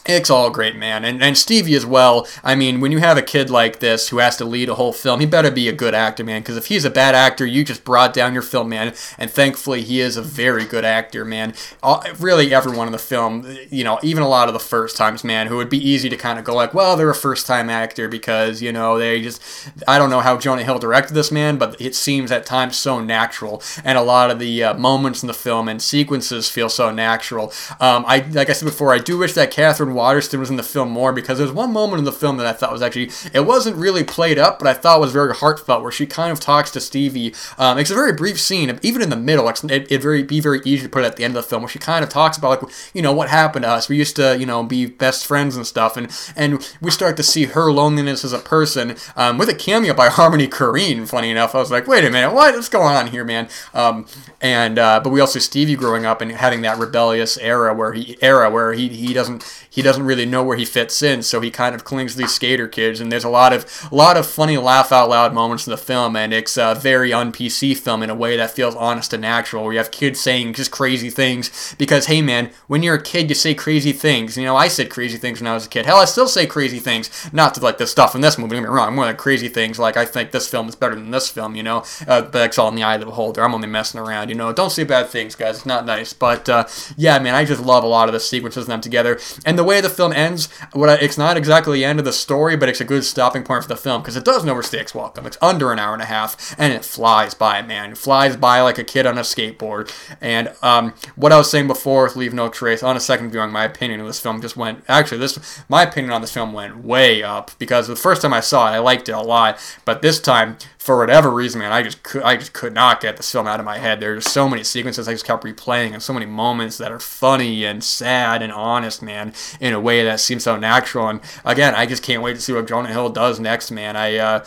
it's 0.06 0.30
all 0.30 0.50
great, 0.50 0.76
man. 0.76 1.06
And, 1.06 1.22
and 1.22 1.38
Stevie 1.38 1.76
as 1.76 1.86
well. 1.86 2.28
I 2.44 2.56
mean, 2.56 2.82
when 2.82 2.92
you 2.92 2.98
have 3.00 3.18
a 3.18 3.22
kid 3.22 3.50
like 3.50 3.80
this 3.80 4.10
who 4.10 4.18
has 4.18 4.36
to 4.38 4.46
lead 4.46 4.70
a 4.70 4.76
whole 4.76 4.94
film, 4.94 5.20
he 5.20 5.26
better 5.26 5.52
be 5.52 5.70
a 5.70 5.74
good 5.74 5.94
actor, 5.94 6.24
man. 6.24 6.42
Because 6.42 6.58
if 6.58 6.68
he's 6.68 6.86
a 6.86 6.90
bad 6.90 7.14
actor, 7.14 7.46
you 7.46 7.64
just 7.64 7.84
brought 7.84 8.14
down 8.14 8.34
your 8.34 8.42
film, 8.42 8.70
man. 8.70 8.94
And 9.18 9.30
thankfully, 9.30 9.84
he 9.84 10.00
is 10.00 10.18
a 10.18 10.22
very 10.22 10.66
good 10.66 10.86
actor, 10.86 11.24
man. 11.24 11.54
All, 11.84 12.04
really, 12.20 12.54
everyone 12.54 12.88
in 12.88 12.92
the 12.92 13.00
film, 13.00 13.46
you 13.70 13.84
know, 13.84 14.00
even 14.02 14.24
a 14.24 14.28
lot 14.28 14.48
of 14.48 14.54
the 14.54 14.60
first 14.60 14.98
times, 14.98 15.24
man, 15.24 15.48
who 15.48 15.58
would 15.58 15.70
be 15.70 15.78
easy 15.78 16.10
to 16.10 16.18
kind 16.18 16.40
of 16.40 16.46
go 16.46 16.56
like, 16.56 16.74
well, 16.74 16.98
they're 16.98 17.10
a 17.10 17.16
first 17.16 17.46
time 17.46 17.70
actor 17.70 18.08
because, 18.08 18.62
you 18.62 18.72
know, 18.72 18.98
they 18.98 19.22
just, 19.22 19.42
I 19.88 19.98
don't 19.98 20.10
know 20.10 20.22
how 20.22 20.38
Jonah 20.38 20.64
Hill 20.64 20.80
directed 20.80 21.14
this, 21.14 21.32
man, 21.32 21.58
but 21.58 21.80
it 21.80 21.96
seems 21.96 22.32
at 22.32 22.46
times 22.46 22.76
so 22.76 23.00
natural. 23.00 23.62
And 23.84 23.98
a 23.98 24.02
lot 24.02 24.32
of 24.32 24.40
the 24.40 24.64
uh, 24.64 24.74
moments 24.74 25.22
in 25.22 25.28
the 25.28 25.34
film 25.34 25.68
and 25.68 25.82
sequences 25.82 26.50
feel 26.50 26.70
so 26.70 26.92
natural. 26.92 27.54
Um, 27.80 28.04
I, 28.08 28.20
like 28.32 28.50
I 28.50 28.54
said 28.54 28.66
before, 28.66 28.94
I 28.94 28.98
do 28.98 29.18
wish 29.18 29.34
that 29.34 29.52
Katherine 29.92 29.96
Waterston 29.96 30.40
was 30.40 30.50
in 30.50 30.56
the 30.56 30.64
film 30.64 30.90
more 30.90 31.12
because 31.12 31.38
there's 31.38 31.52
one 31.52 31.72
moment 31.72 32.00
in 32.00 32.06
the 32.06 32.12
film 32.12 32.38
that 32.38 32.46
I 32.46 32.54
thought 32.54 32.72
was 32.72 32.82
actually 32.82 33.12
it 33.34 33.46
wasn't 33.46 33.76
really 33.76 34.04
played 34.04 34.38
up, 34.38 34.60
but 34.60 34.68
I 34.68 34.74
thought 34.74 35.00
was 35.02 35.12
very 35.12 35.34
heartfelt 35.34 35.82
where 35.82 35.92
she 35.92 36.06
kind 36.06 36.32
of 36.32 36.40
talks 36.40 36.72
to 36.72 36.80
Stevie. 36.80 37.34
Um, 37.58 37.78
it's 37.78 37.92
a 37.92 37.96
very 37.96 38.14
brief 38.14 38.40
scene, 38.40 38.80
even 38.82 39.02
in 39.02 39.10
the 39.10 39.16
middle. 39.16 39.50
It's 39.50 39.64
it, 39.64 39.92
it 39.92 40.02
very 40.02 40.24
be 40.24 40.40
very 40.40 40.62
easy 40.64 40.84
to 40.84 40.90
put 40.90 41.04
it 41.04 41.08
at 41.08 41.16
the 41.18 41.24
end 41.24 41.36
of 41.36 41.44
the 41.44 41.50
film 41.50 41.64
where 41.64 41.70
she 41.70 41.80
kind 41.80 42.04
of 42.04 42.10
talks 42.10 42.38
about 42.38 42.62
like 42.62 42.72
you 42.94 43.02
know 43.02 43.14
what 43.14 43.30
happened 43.30 43.64
to 43.64 43.70
us. 43.70 43.90
We 43.90 43.98
used 43.98 44.16
to 44.16 44.38
you 44.38 44.46
know 44.46 44.64
be 44.64 44.86
best 44.86 45.26
friends 45.26 45.56
and 45.56 45.68
stuff, 45.68 45.98
and 45.98 46.10
and 46.36 46.60
we 46.82 46.92
start 46.92 47.18
to 47.18 47.24
see 47.24 47.46
her 47.46 47.72
loneliness 47.72 48.24
as 48.24 48.34
a 48.34 48.40
person 48.40 48.96
um, 49.16 49.38
with 49.38 49.50
a 49.50 49.56
cameo 49.56 49.94
by 49.94 50.10
Harmony 50.20 50.48
Korine. 50.48 51.08
Funny 51.08 51.30
enough, 51.30 51.56
I 51.56 51.60
was 51.60 51.72
like, 51.72 51.88
wait 51.88 52.06
a 52.06 52.10
minute, 52.10 52.34
what 52.34 52.56
is 52.56 52.70
going 52.70 52.96
on 52.96 53.08
here, 53.08 53.26
man? 53.26 53.50
Um, 53.74 54.06
and 54.42 54.80
uh, 54.80 55.00
but 55.04 55.12
we 55.12 55.20
also 55.20 55.38
Stevie 55.38 55.76
growing 55.76 56.06
up 56.06 56.20
and 56.20 56.32
having 56.32 56.62
that 56.62 56.80
rebellious 56.80 57.38
era 57.38 57.74
where 57.74 57.94
he 57.94 58.18
era 58.22 58.50
where 58.50 58.74
he 58.74 58.90
he 58.90 59.14
doesn't 59.14 59.44
he 59.70 59.82
doesn't 59.82 60.04
really 60.04 60.26
know 60.26 60.44
where 60.44 60.58
he 60.58 60.66
fits 60.66 61.02
in, 61.04 61.22
so 61.22 61.40
he 61.40 61.52
kind 61.52 61.76
of 61.76 61.84
clings 61.84 62.14
to 62.14 62.18
these 62.18 62.34
skater 62.34 62.68
kids. 62.68 63.00
And 63.00 63.12
there's 63.12 63.24
a 63.24 63.30
lot 63.30 63.54
of 63.54 63.88
a 63.92 63.96
lot 63.96 64.18
of 64.18 64.26
funny 64.26 64.58
laugh 64.58 64.92
out 64.92 65.10
loud 65.10 65.34
moments 65.34 65.68
in 65.68 65.72
the 65.72 65.78
film, 65.78 66.16
and 66.16 66.34
it's 66.34 66.58
a 66.58 66.76
very 66.76 67.14
un 67.14 67.32
PC 67.32 67.78
film 67.78 68.02
in 68.02 68.10
a 68.10 68.16
way 68.16 68.36
that 68.36 68.50
feels 68.50 68.76
honest 68.76 69.14
and 69.14 69.22
natural. 69.22 69.64
Where 69.64 69.74
you 69.74 69.78
have 69.78 69.92
kids 69.92 70.20
saying 70.20 70.54
just 70.54 70.72
crazy 70.72 71.12
things 71.12 71.76
because 71.78 72.08
hey 72.08 72.24
man, 72.24 72.50
when 72.66 72.82
you're 72.82 72.96
a 72.96 73.02
kid, 73.02 73.30
you 73.30 73.36
say 73.36 73.54
crazy 73.54 73.92
things. 73.92 74.38
You 74.38 74.46
know, 74.46 74.56
I 74.56 74.70
said 74.70 74.90
crazy 74.90 75.20
things 75.20 75.40
when 75.40 75.48
I 75.48 75.54
was 75.54 75.68
a 75.68 75.70
kid. 75.70 75.86
Hell, 75.86 75.98
I 75.98 76.06
still 76.06 76.28
say 76.28 76.48
crazy 76.48 76.80
things. 76.80 77.30
Not 77.32 77.54
to 77.54 77.62
like 77.62 77.78
the 77.78 77.86
stuff 77.86 78.16
in 78.16 78.22
this 78.22 78.40
movie. 78.40 78.56
Don't 78.56 78.64
get 78.64 78.70
me 78.70 78.76
wrong. 78.76 78.96
More 78.96 79.06
than 79.06 79.18
crazy 79.18 79.50
things 79.50 79.78
like 79.78 79.98
I 79.98 80.06
think 80.06 80.32
this 80.32 80.48
film 80.48 80.68
is 80.68 80.76
better 80.76 80.96
than 80.96 81.12
this 81.12 81.30
film. 81.30 81.56
You 81.56 81.62
know, 81.62 81.84
uh, 82.08 82.24
but 82.24 82.32
that's 82.32 82.58
all 82.58 82.70
in 82.70 82.76
the 82.76 82.84
eye 82.84 82.96
of 82.96 83.02
the 83.02 83.06
beholder. 83.06 83.44
I'm 83.44 83.54
only 83.54 83.68
messing 83.68 84.00
around. 84.00 84.31
You 84.32 84.38
know, 84.38 84.54
don't 84.54 84.70
say 84.70 84.86
bad 84.86 85.10
things, 85.10 85.36
guys. 85.36 85.58
It's 85.58 85.66
not 85.66 85.86
nice. 85.86 86.14
But 86.14 86.48
uh, 86.48 86.66
yeah, 86.96 87.20
man, 87.20 87.36
I 87.36 87.44
just 87.44 87.62
love 87.62 87.84
a 87.84 87.88
lot 87.88 88.08
of 88.08 88.14
the 88.14 88.20
sequences 88.22 88.64
of 88.64 88.68
them 88.68 88.80
together 88.80 89.20
and 89.46 89.60
the 89.60 89.64
way 89.66 89.82
the 89.82 89.90
film 89.90 90.14
ends. 90.14 90.48
What 90.72 90.88
I, 90.88 90.96
it's 90.96 91.18
not 91.18 91.36
exactly 91.36 91.80
the 91.80 91.84
end 91.84 92.00
of 92.00 92.06
the 92.06 92.14
story, 92.14 92.56
but 92.56 92.70
it's 92.70 92.80
a 92.80 92.86
good 92.86 93.04
stopping 93.04 93.44
point 93.44 93.64
for 93.64 93.68
the 93.68 93.76
film 93.76 94.02
because 94.02 94.16
it 94.16 94.24
doesn't 94.24 94.48
overstay 94.48 94.80
its 94.80 94.96
welcome. 94.96 95.26
It's 95.26 95.38
under 95.42 95.74
an 95.74 95.80
hour 95.80 95.92
and 95.92 96.02
a 96.02 96.06
half, 96.06 96.56
and 96.58 96.72
it 96.72 96.86
flies 96.86 97.34
by, 97.34 97.62
man. 97.62 97.92
It 97.92 97.98
flies 97.98 98.38
by 98.38 98.62
like 98.62 98.78
a 98.78 98.86
kid 98.86 99.06
on 99.06 99.18
a 99.18 99.22
skateboard. 99.22 99.94
And 100.22 100.54
um, 100.62 100.94
what 101.18 101.34
I 101.34 101.38
was 101.38 101.52
saying 101.52 101.68
before 101.68 102.10
Leave 102.16 102.34
No 102.34 102.48
Trace, 102.48 102.84
on 102.84 102.96
a 102.96 103.02
second 103.02 103.32
viewing, 103.32 103.52
my 103.52 103.66
opinion 103.66 104.00
of 104.00 104.08
this 104.08 104.22
film 104.22 104.42
just 104.42 104.56
went. 104.56 104.86
Actually, 104.88 105.18
this 105.18 105.62
my 105.68 105.84
opinion 105.84 106.14
on 106.14 106.22
this 106.22 106.32
film 106.32 106.54
went 106.54 106.86
way 106.86 107.22
up 107.22 107.52
because 107.60 107.90
the 107.90 107.98
first 107.98 108.22
time 108.22 108.34
I 108.34 108.40
saw 108.40 108.70
it, 108.70 108.76
I 108.76 108.80
liked 108.80 109.10
it 109.10 109.12
a 109.12 109.20
lot, 109.20 109.60
but 109.84 110.02
this 110.02 110.22
time 110.22 110.56
for 110.82 110.98
whatever 110.98 111.30
reason, 111.30 111.60
man, 111.60 111.72
I 111.72 111.84
just 111.84 112.02
could, 112.02 112.24
I 112.24 112.38
just 112.38 112.54
could 112.54 112.74
not 112.74 113.02
get 113.02 113.16
this 113.16 113.32
film 113.32 113.46
out 113.46 113.60
of 113.60 113.66
my 113.68 113.78
head. 113.78 114.00
There's 114.00 114.28
so 114.28 114.50
many 114.50 114.64
sequences 114.64 115.08
I 115.08 115.12
just 115.12 115.26
kept 115.26 115.44
replaying, 115.44 115.94
and 115.94 116.02
so 116.02 116.12
many 116.12 116.26
moments 116.26 116.80
that 116.80 116.92
are 116.92 117.00
funny 117.00 117.64
and 117.66 117.84
sad 117.84 118.42
and 118.42 118.52
honest, 118.52 119.04
man, 119.04 119.32
in 119.60 119.74
a 119.74 119.80
way 119.80 120.04
that 120.04 120.20
seems 120.20 120.44
so 120.44 120.58
natural. 120.58 121.08
And 121.08 121.22
again, 121.46 121.76
I 121.76 121.86
just 121.86 122.02
can't 122.02 122.24
wait 122.24 122.34
to 122.34 122.42
see 122.42 122.54
what 122.54 122.68
Jonah 122.68 122.92
Hill 122.92 123.10
does 123.10 123.40
next, 123.40 123.70
man. 123.70 123.96
I. 123.96 124.18
Uh, 124.18 124.46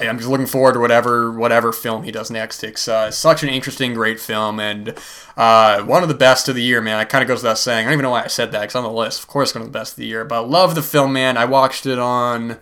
I'm 0.00 0.18
just 0.18 0.28
looking 0.28 0.46
forward 0.46 0.74
to 0.74 0.80
whatever 0.80 1.32
whatever 1.32 1.72
film 1.72 2.02
he 2.02 2.12
does 2.12 2.30
next. 2.30 2.62
It's 2.62 2.88
uh, 2.88 3.10
such 3.10 3.42
an 3.42 3.48
interesting, 3.48 3.94
great 3.94 4.20
film, 4.20 4.60
and 4.60 4.94
uh, 5.36 5.82
one 5.82 6.02
of 6.02 6.10
the 6.10 6.14
best 6.14 6.48
of 6.48 6.54
the 6.54 6.62
year, 6.62 6.82
man. 6.82 7.00
It 7.00 7.08
kind 7.08 7.22
of 7.22 7.28
goes 7.28 7.42
without 7.42 7.56
saying. 7.56 7.80
I 7.80 7.84
don't 7.84 7.94
even 7.94 8.02
know 8.02 8.10
why 8.10 8.22
I 8.22 8.28
said 8.28 8.52
that. 8.52 8.64
It's 8.64 8.76
on 8.76 8.84
the 8.84 8.90
list. 8.90 9.20
Of 9.20 9.28
course, 9.28 9.54
one 9.54 9.62
of 9.62 9.68
the 9.68 9.78
best 9.78 9.94
of 9.94 9.96
the 9.96 10.06
year. 10.06 10.26
But 10.26 10.36
I 10.36 10.46
love 10.46 10.74
the 10.74 10.82
film, 10.82 11.14
man. 11.14 11.38
I 11.38 11.46
watched 11.46 11.86
it 11.86 11.98
on 11.98 12.58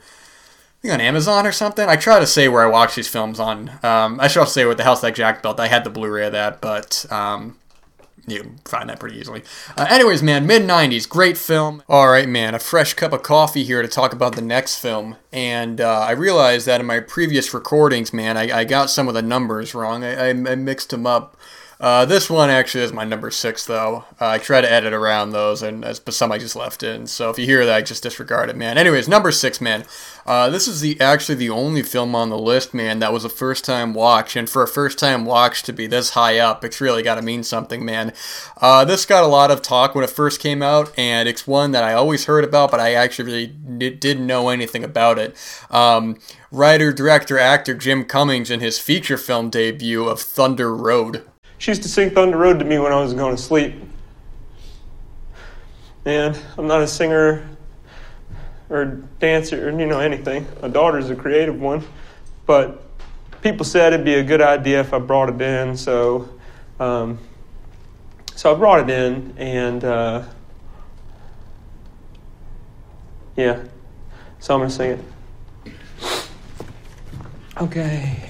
on 0.84 1.00
Amazon 1.00 1.46
or 1.46 1.52
something. 1.52 1.88
I 1.88 1.96
try 1.96 2.20
to 2.20 2.26
say 2.26 2.48
where 2.48 2.62
I 2.62 2.66
watch 2.66 2.94
these 2.94 3.08
films 3.08 3.40
on. 3.40 3.70
Um, 3.82 4.20
I 4.20 4.28
should 4.28 4.40
also 4.40 4.52
say 4.52 4.64
with 4.64 4.76
the 4.76 4.84
House 4.84 5.00
That 5.00 5.14
Jack 5.14 5.42
built, 5.42 5.58
I 5.58 5.68
had 5.68 5.84
the 5.84 5.90
Blu-ray 5.90 6.26
of 6.26 6.32
that, 6.32 6.60
but 6.60 7.04
um, 7.10 7.58
you 8.26 8.56
find 8.64 8.88
that 8.88 9.00
pretty 9.00 9.18
easily. 9.18 9.42
Uh, 9.76 9.86
anyways, 9.88 10.22
man, 10.22 10.46
mid 10.46 10.62
90s, 10.62 11.08
great 11.08 11.38
film. 11.38 11.82
All 11.88 12.08
right, 12.08 12.28
man, 12.28 12.54
a 12.54 12.58
fresh 12.58 12.94
cup 12.94 13.12
of 13.12 13.22
coffee 13.22 13.64
here 13.64 13.82
to 13.82 13.88
talk 13.88 14.12
about 14.12 14.34
the 14.34 14.42
next 14.42 14.78
film. 14.78 15.16
And 15.32 15.80
uh, 15.80 16.00
I 16.00 16.12
realized 16.12 16.66
that 16.66 16.80
in 16.80 16.86
my 16.86 17.00
previous 17.00 17.52
recordings, 17.54 18.12
man, 18.12 18.36
I, 18.36 18.58
I 18.60 18.64
got 18.64 18.90
some 18.90 19.08
of 19.08 19.14
the 19.14 19.22
numbers 19.22 19.74
wrong. 19.74 20.04
I, 20.04 20.30
I 20.30 20.32
mixed 20.32 20.90
them 20.90 21.06
up. 21.06 21.36
Uh, 21.78 22.06
this 22.06 22.30
one 22.30 22.48
actually 22.48 22.82
is 22.82 22.92
my 22.92 23.04
number 23.04 23.30
six, 23.30 23.66
though. 23.66 24.04
Uh, 24.18 24.28
I 24.28 24.38
try 24.38 24.62
to 24.62 24.70
edit 24.70 24.94
around 24.94 25.30
those, 25.30 25.62
and 25.62 25.82
but 25.82 26.14
some 26.14 26.32
I 26.32 26.38
just 26.38 26.56
left 26.56 26.82
in. 26.82 27.06
So 27.06 27.28
if 27.28 27.38
you 27.38 27.44
hear 27.44 27.66
that, 27.66 27.84
just 27.84 28.02
disregard 28.02 28.48
it, 28.48 28.56
man. 28.56 28.78
Anyways, 28.78 29.08
number 29.08 29.30
six, 29.30 29.60
man. 29.60 29.84
Uh, 30.24 30.48
this 30.48 30.66
is 30.66 30.80
the 30.80 30.98
actually 31.00 31.34
the 31.34 31.50
only 31.50 31.82
film 31.82 32.14
on 32.14 32.30
the 32.30 32.38
list, 32.38 32.72
man, 32.72 32.98
that 33.00 33.12
was 33.12 33.24
a 33.24 33.28
first 33.28 33.64
time 33.64 33.92
watch, 33.92 34.36
and 34.36 34.48
for 34.48 34.62
a 34.62 34.68
first 34.68 34.98
time 34.98 35.26
watch 35.26 35.62
to 35.64 35.72
be 35.72 35.86
this 35.86 36.10
high 36.10 36.38
up, 36.38 36.64
it's 36.64 36.80
really 36.80 37.02
got 37.02 37.16
to 37.16 37.22
mean 37.22 37.42
something, 37.42 37.84
man. 37.84 38.12
Uh, 38.56 38.84
this 38.84 39.04
got 39.04 39.22
a 39.22 39.28
lot 39.28 39.50
of 39.50 39.60
talk 39.60 39.94
when 39.94 40.02
it 40.02 40.10
first 40.10 40.40
came 40.40 40.62
out, 40.62 40.92
and 40.98 41.28
it's 41.28 41.46
one 41.46 41.72
that 41.72 41.84
I 41.84 41.92
always 41.92 42.24
heard 42.24 42.44
about, 42.44 42.70
but 42.70 42.80
I 42.80 42.94
actually 42.94 43.26
really 43.26 43.90
didn't 43.90 44.26
know 44.26 44.48
anything 44.48 44.82
about 44.82 45.18
it. 45.18 45.36
Um, 45.70 46.18
writer, 46.50 46.90
director, 46.90 47.38
actor 47.38 47.74
Jim 47.74 48.04
Cummings 48.04 48.50
in 48.50 48.60
his 48.60 48.78
feature 48.78 49.18
film 49.18 49.50
debut 49.50 50.08
of 50.08 50.20
Thunder 50.20 50.74
Road. 50.74 51.22
She 51.58 51.70
used 51.70 51.82
to 51.82 51.88
sing 51.88 52.10
Thunder 52.10 52.36
Road 52.36 52.58
to 52.58 52.64
me 52.64 52.78
when 52.78 52.92
I 52.92 53.00
was 53.00 53.14
going 53.14 53.34
to 53.34 53.42
sleep. 53.42 53.74
And 56.04 56.38
I'm 56.56 56.66
not 56.66 56.82
a 56.82 56.86
singer 56.86 57.48
or 58.68 58.84
dancer 59.18 59.68
or, 59.68 59.78
you 59.78 59.86
know, 59.86 60.00
anything. 60.00 60.46
My 60.60 60.68
daughter's 60.68 61.10
a 61.10 61.16
creative 61.16 61.60
one. 61.60 61.82
But 62.46 62.82
people 63.42 63.64
said 63.64 63.92
it'd 63.92 64.04
be 64.04 64.14
a 64.14 64.22
good 64.22 64.40
idea 64.40 64.80
if 64.80 64.92
I 64.92 64.98
brought 64.98 65.30
it 65.30 65.40
in. 65.40 65.76
So, 65.76 66.28
um, 66.78 67.18
so 68.34 68.54
I 68.54 68.58
brought 68.58 68.88
it 68.88 68.90
in 68.90 69.34
and, 69.38 69.84
uh, 69.84 70.22
yeah. 73.36 73.62
So 74.38 74.54
I'm 74.54 74.60
going 74.60 74.70
to 74.70 74.74
sing 74.74 74.90
it. 74.92 75.72
Okay. 77.58 78.25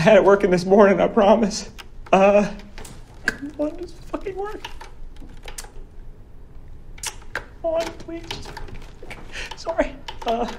I 0.00 0.02
had 0.02 0.16
it 0.16 0.24
working 0.24 0.50
this 0.50 0.64
morning, 0.64 0.98
I 0.98 1.08
promise. 1.08 1.68
Uh, 2.10 2.50
come 3.26 3.52
on, 3.58 3.76
just 3.76 3.94
fucking 4.04 4.34
work. 4.34 4.62
Come 7.34 7.44
on, 7.64 7.82
please. 7.98 8.24
Sorry. 9.56 9.94
Uh, 10.26 10.50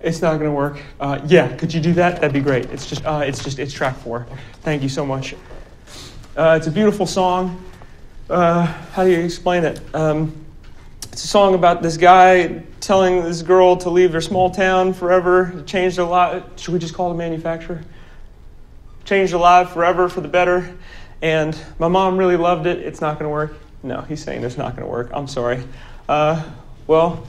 it's 0.00 0.22
not 0.22 0.38
gonna 0.38 0.50
work. 0.50 0.80
Uh, 0.98 1.20
yeah, 1.26 1.54
could 1.56 1.74
you 1.74 1.82
do 1.82 1.92
that? 1.92 2.14
That'd 2.22 2.32
be 2.32 2.40
great. 2.40 2.64
It's 2.70 2.86
just, 2.86 3.04
uh, 3.04 3.24
it's 3.26 3.44
just, 3.44 3.58
it's 3.58 3.74
track 3.74 3.94
four. 3.98 4.26
Thank 4.62 4.82
you 4.82 4.88
so 4.88 5.04
much. 5.04 5.34
Uh, 6.34 6.56
it's 6.56 6.66
a 6.66 6.72
beautiful 6.72 7.04
song. 7.04 7.62
Uh, 8.30 8.64
how 8.64 9.04
do 9.04 9.10
you 9.10 9.20
explain 9.20 9.64
it? 9.64 9.82
Um, 9.94 10.45
it's 11.16 11.24
a 11.24 11.28
song 11.28 11.54
about 11.54 11.80
this 11.80 11.96
guy 11.96 12.62
telling 12.78 13.22
this 13.24 13.40
girl 13.40 13.78
to 13.78 13.88
leave 13.88 14.12
their 14.12 14.20
small 14.20 14.50
town 14.50 14.92
forever. 14.92 15.50
It 15.60 15.66
changed 15.66 15.96
a 15.96 16.04
lot. 16.04 16.60
Should 16.60 16.74
we 16.74 16.78
just 16.78 16.92
call 16.92 17.08
the 17.08 17.14
manufacturer? 17.14 17.82
Changed 19.06 19.32
a 19.32 19.38
lot 19.38 19.72
forever 19.72 20.10
for 20.10 20.20
the 20.20 20.28
better. 20.28 20.76
And 21.22 21.58
my 21.78 21.88
mom 21.88 22.18
really 22.18 22.36
loved 22.36 22.66
it. 22.66 22.80
It's 22.80 23.00
not 23.00 23.14
going 23.14 23.24
to 23.24 23.30
work. 23.30 23.56
No, 23.82 24.02
he's 24.02 24.22
saying 24.22 24.44
it's 24.44 24.58
not 24.58 24.76
going 24.76 24.86
to 24.86 24.92
work. 24.92 25.10
I'm 25.14 25.26
sorry. 25.26 25.64
Uh, 26.06 26.44
well, 26.86 27.26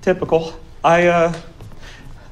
typical. 0.00 0.58
I, 0.82 1.08
uh, 1.08 1.38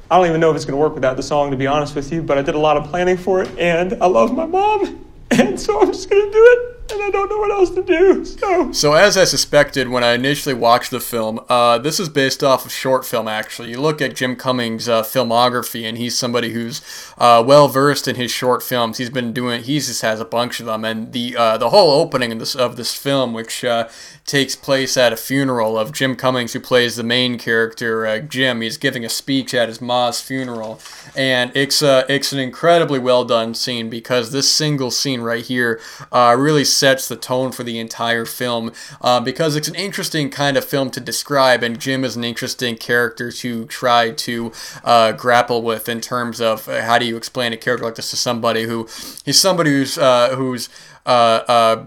I 0.09 0.17
don't 0.17 0.25
even 0.25 0.41
know 0.41 0.49
if 0.49 0.55
it's 0.55 0.65
going 0.65 0.75
to 0.75 0.81
work 0.81 0.95
without 0.95 1.17
the 1.17 1.23
song, 1.23 1.51
to 1.51 1.57
be 1.57 1.67
honest 1.67 1.93
with 1.93 2.11
you, 2.11 2.23
but 2.23 2.39
I 2.39 2.41
did 2.41 2.55
a 2.55 2.59
lot 2.59 2.77
of 2.77 2.85
planning 2.85 3.17
for 3.17 3.43
it, 3.43 3.59
and 3.59 3.93
I 4.01 4.07
love 4.07 4.33
my 4.33 4.47
mom, 4.47 5.05
and 5.29 5.59
so 5.59 5.79
I'm 5.79 5.91
just 5.91 6.09
going 6.09 6.25
to 6.25 6.31
do 6.31 6.43
it 6.43 6.76
and 6.91 7.03
I 7.03 7.09
don't 7.09 7.29
know 7.29 7.37
what 7.37 7.51
else 7.51 7.69
to 7.71 7.83
do. 7.83 8.25
So, 8.25 8.71
so 8.71 8.93
as 8.93 9.17
I 9.17 9.23
suspected 9.23 9.89
when 9.89 10.03
I 10.03 10.13
initially 10.13 10.55
watched 10.55 10.91
the 10.91 10.99
film, 10.99 11.39
uh, 11.49 11.77
this 11.77 11.99
is 11.99 12.09
based 12.09 12.43
off 12.43 12.65
of 12.65 12.71
short 12.71 13.05
film. 13.05 13.27
Actually, 13.27 13.69
you 13.69 13.81
look 13.81 14.01
at 14.01 14.15
Jim 14.15 14.35
Cummings' 14.35 14.87
uh, 14.87 15.03
filmography, 15.03 15.87
and 15.87 15.97
he's 15.97 16.17
somebody 16.17 16.53
who's 16.53 16.81
uh, 17.17 17.43
well 17.45 17.67
versed 17.67 18.07
in 18.07 18.15
his 18.15 18.31
short 18.31 18.63
films. 18.63 18.97
He's 18.97 19.09
been 19.09 19.33
doing. 19.33 19.63
He 19.63 19.79
just 19.79 20.01
has 20.01 20.19
a 20.19 20.25
bunch 20.25 20.59
of 20.59 20.65
them, 20.65 20.85
and 20.85 21.11
the 21.13 21.35
uh, 21.35 21.57
the 21.57 21.69
whole 21.69 21.91
opening 22.01 22.31
of 22.31 22.39
this 22.39 22.55
of 22.55 22.75
this 22.75 22.93
film, 22.93 23.33
which 23.33 23.63
uh, 23.63 23.87
takes 24.25 24.55
place 24.55 24.97
at 24.97 25.13
a 25.13 25.17
funeral 25.17 25.77
of 25.77 25.91
Jim 25.91 26.15
Cummings, 26.15 26.53
who 26.53 26.59
plays 26.59 26.95
the 26.95 27.03
main 27.03 27.37
character, 27.37 28.05
uh, 28.05 28.19
Jim. 28.19 28.61
He's 28.61 28.77
giving 28.77 29.05
a 29.05 29.09
speech 29.09 29.53
at 29.53 29.69
his 29.69 29.81
ma's 29.81 30.21
funeral, 30.21 30.79
and 31.17 31.51
it's 31.55 31.81
it's 31.81 32.31
an 32.31 32.39
incredibly 32.39 32.99
well 32.99 33.25
done 33.25 33.53
scene 33.53 33.89
because 33.89 34.31
this 34.31 34.49
single 34.51 34.91
scene 34.91 35.21
right 35.21 35.43
here 35.43 35.81
really 36.13 36.63
sets 36.63 37.07
the 37.07 37.15
tone 37.15 37.51
for 37.51 37.63
the 37.63 37.79
entire 37.79 38.25
film 38.25 38.71
uh, 39.01 39.19
because 39.19 39.55
it's 39.55 39.67
an 39.67 39.75
interesting 39.75 40.29
kind 40.29 40.55
of 40.57 40.63
film 40.63 40.89
to 40.91 40.99
describe, 40.99 41.63
and 41.63 41.79
Jim 41.79 42.03
is 42.03 42.15
an 42.15 42.23
interesting 42.23 42.75
character 42.75 43.31
to 43.31 43.65
try 43.65 44.11
to 44.11 44.51
uh, 44.83 45.11
grapple 45.11 45.61
with 45.61 45.89
in 45.89 46.01
terms 46.01 46.39
of 46.39 46.67
uh, 46.69 46.81
how 46.83 46.97
do 46.97 47.05
you 47.05 47.17
explain 47.17 47.53
a 47.53 47.57
character 47.57 47.85
like 47.85 47.95
this 47.95 48.11
to 48.11 48.15
somebody 48.15 48.63
who 48.63 48.87
he's 49.25 49.39
somebody 49.39 49.71
who's 49.71 49.97
uh, 49.97 50.35
who's 50.35 50.69
uh, 51.05 51.43
uh, 51.47 51.85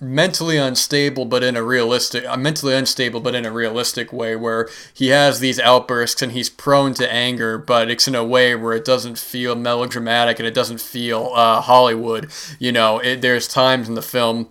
mentally 0.00 0.56
unstable, 0.56 1.24
but 1.24 1.42
in 1.42 1.56
a 1.56 1.62
realistic, 1.62 2.24
uh, 2.26 2.36
mentally 2.36 2.74
unstable, 2.74 3.20
but 3.20 3.34
in 3.34 3.46
a 3.46 3.52
realistic 3.52 4.12
way, 4.12 4.34
where 4.36 4.68
he 4.92 5.08
has 5.08 5.40
these 5.40 5.60
outbursts 5.60 6.22
and 6.22 6.32
he's 6.32 6.50
prone 6.50 6.94
to 6.94 7.12
anger, 7.12 7.58
but 7.58 7.90
it's 7.90 8.08
in 8.08 8.14
a 8.14 8.24
way 8.24 8.54
where 8.54 8.72
it 8.72 8.84
doesn't 8.84 9.18
feel 9.18 9.54
melodramatic 9.54 10.38
and 10.38 10.46
it 10.46 10.54
doesn't 10.54 10.80
feel 10.80 11.30
uh, 11.34 11.60
Hollywood. 11.60 12.30
You 12.58 12.72
know, 12.72 12.98
it, 12.98 13.22
there's 13.22 13.46
times 13.46 13.88
in 13.88 13.94
the 13.94 14.02
film 14.02 14.48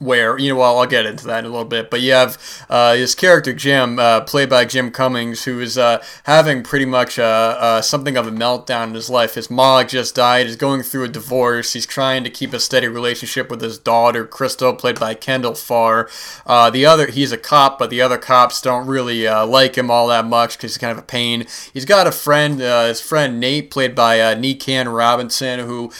where 0.00 0.38
you 0.38 0.48
know 0.48 0.56
well 0.56 0.78
I'll 0.78 0.86
get 0.86 1.04
into 1.04 1.26
that 1.26 1.40
in 1.40 1.44
a 1.44 1.48
little 1.48 1.66
bit 1.66 1.90
but 1.90 2.00
you 2.00 2.12
have 2.12 2.38
uh, 2.70 2.94
his 2.94 3.14
character 3.14 3.52
Jim 3.52 3.98
uh, 3.98 4.22
played 4.22 4.48
by 4.48 4.64
Jim 4.64 4.90
Cummings 4.90 5.44
who 5.44 5.60
is 5.60 5.76
uh, 5.76 6.02
having 6.24 6.62
pretty 6.62 6.86
much 6.86 7.18
uh, 7.18 7.56
uh, 7.60 7.82
something 7.82 8.16
of 8.16 8.26
a 8.26 8.30
meltdown 8.30 8.88
in 8.88 8.94
his 8.94 9.10
life. 9.10 9.34
His 9.34 9.50
mom 9.50 9.86
just 9.86 10.14
died 10.14 10.46
he's 10.46 10.56
going 10.56 10.82
through 10.82 11.04
a 11.04 11.08
divorce 11.08 11.74
he's 11.74 11.84
trying 11.84 12.24
to 12.24 12.30
keep 12.30 12.54
a 12.54 12.60
steady 12.60 12.88
relationship 12.88 13.50
with 13.50 13.60
his 13.60 13.78
daughter 13.78 14.24
Crystal 14.24 14.72
played 14.72 14.98
by 14.98 15.14
Kendal 15.14 15.54
Farr. 15.54 16.08
Uh, 16.46 16.70
the 16.70 16.86
other 16.86 17.08
he's 17.08 17.30
a 17.30 17.38
cop 17.38 17.78
but 17.78 17.90
the 17.90 18.00
other 18.00 18.18
cops 18.18 18.62
don't 18.62 18.86
really 18.86 19.28
like 19.28 19.76
him 19.76 19.90
all 19.90 20.08
that 20.08 20.24
much 20.24 20.56
because 20.56 20.72
he's 20.72 20.78
kind 20.78 20.92
of 20.92 20.98
a 20.98 21.06
pain. 21.06 21.46
He's 21.74 21.84
got 21.84 22.06
a 22.06 22.12
friend 22.12 22.60
his 22.60 23.02
friend 23.02 23.38
Nate 23.38 23.70
played 23.70 23.94
by 23.94 24.18
uh, 24.18 24.34
Nican 24.34 24.94
Robinson 24.94 25.60
who 25.60 25.92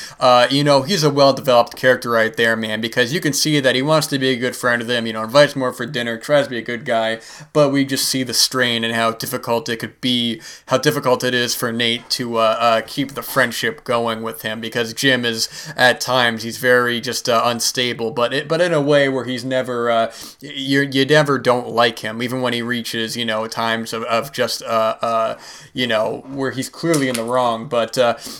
you 0.51 0.65
know 0.65 0.83
he's 0.83 1.05
a 1.05 1.11
well 1.11 1.35
developed 1.35 1.77
character 1.77 2.09
right 2.09 2.35
there 2.35 2.57
man 2.57 2.81
because 2.81 3.13
you 3.13 3.21
can 3.21 3.35
see 3.35 3.61
that 3.61 3.75
he 3.75 3.90
wants 3.91 4.07
to 4.07 4.19
be 4.21 4.29
a 4.29 4.37
good 4.37 4.55
friend 4.55 4.81
of 4.81 4.87
them, 4.87 5.05
you 5.05 5.13
know, 5.13 5.25
invites 5.25 5.57
more 5.57 5.73
for 5.73 5.85
dinner, 5.85 6.17
tries 6.17 6.47
to 6.47 6.51
be 6.51 6.59
a 6.59 6.63
good 6.63 6.85
guy, 6.85 7.21
but 7.53 7.71
we 7.71 7.85
just 7.85 8.09
see 8.09 8.23
the 8.23 8.33
strain 8.33 8.85
and 8.85 8.95
how 8.95 9.11
difficult 9.11 9.69
it 9.69 9.79
could 9.79 10.01
be, 10.01 10.41
how 10.67 10.79
difficult 10.79 11.25
it 11.25 11.35
is 11.35 11.57
for 11.57 11.73
Nate 11.73 12.09
to 12.11 12.37
uh, 12.37 12.57
uh, 12.61 12.81
keep 12.87 13.13
the 13.13 13.23
friendship 13.23 13.83
going 13.83 14.23
with 14.23 14.43
him 14.43 14.61
because 14.61 14.95
Jim 14.95 15.25
is 15.25 15.73
at 15.77 16.01
times 16.01 16.45
he's 16.45 16.59
very 16.59 17.01
just 17.01 17.29
uh, 17.29 17.43
unstable, 17.45 18.13
but 18.13 18.33
it, 18.33 18.47
but 18.47 18.61
in 18.61 18.73
a 18.73 18.81
way 18.81 19.09
where 19.09 19.25
he's 19.25 19.45
never 19.45 19.91
uh, 19.91 20.13
you 20.41 20.83
you 20.83 21.05
never 21.05 21.37
don't 21.37 21.69
like 21.69 21.99
him, 21.99 22.23
even 22.23 22.41
when 22.41 22.53
he 22.53 22.63
reaches 22.63 23.17
you 23.17 23.25
know 23.25 23.49
times 23.49 23.93
of, 23.93 24.05
of 24.05 24.31
just 24.31 24.63
uh, 24.63 24.97
uh, 25.03 25.39
you 25.75 25.89
know 25.89 26.25
where 26.29 26.53
he's 26.53 26.69
clearly 26.69 27.09
in 27.09 27.17
the 27.17 27.25
wrong. 27.25 27.69
But 27.69 27.97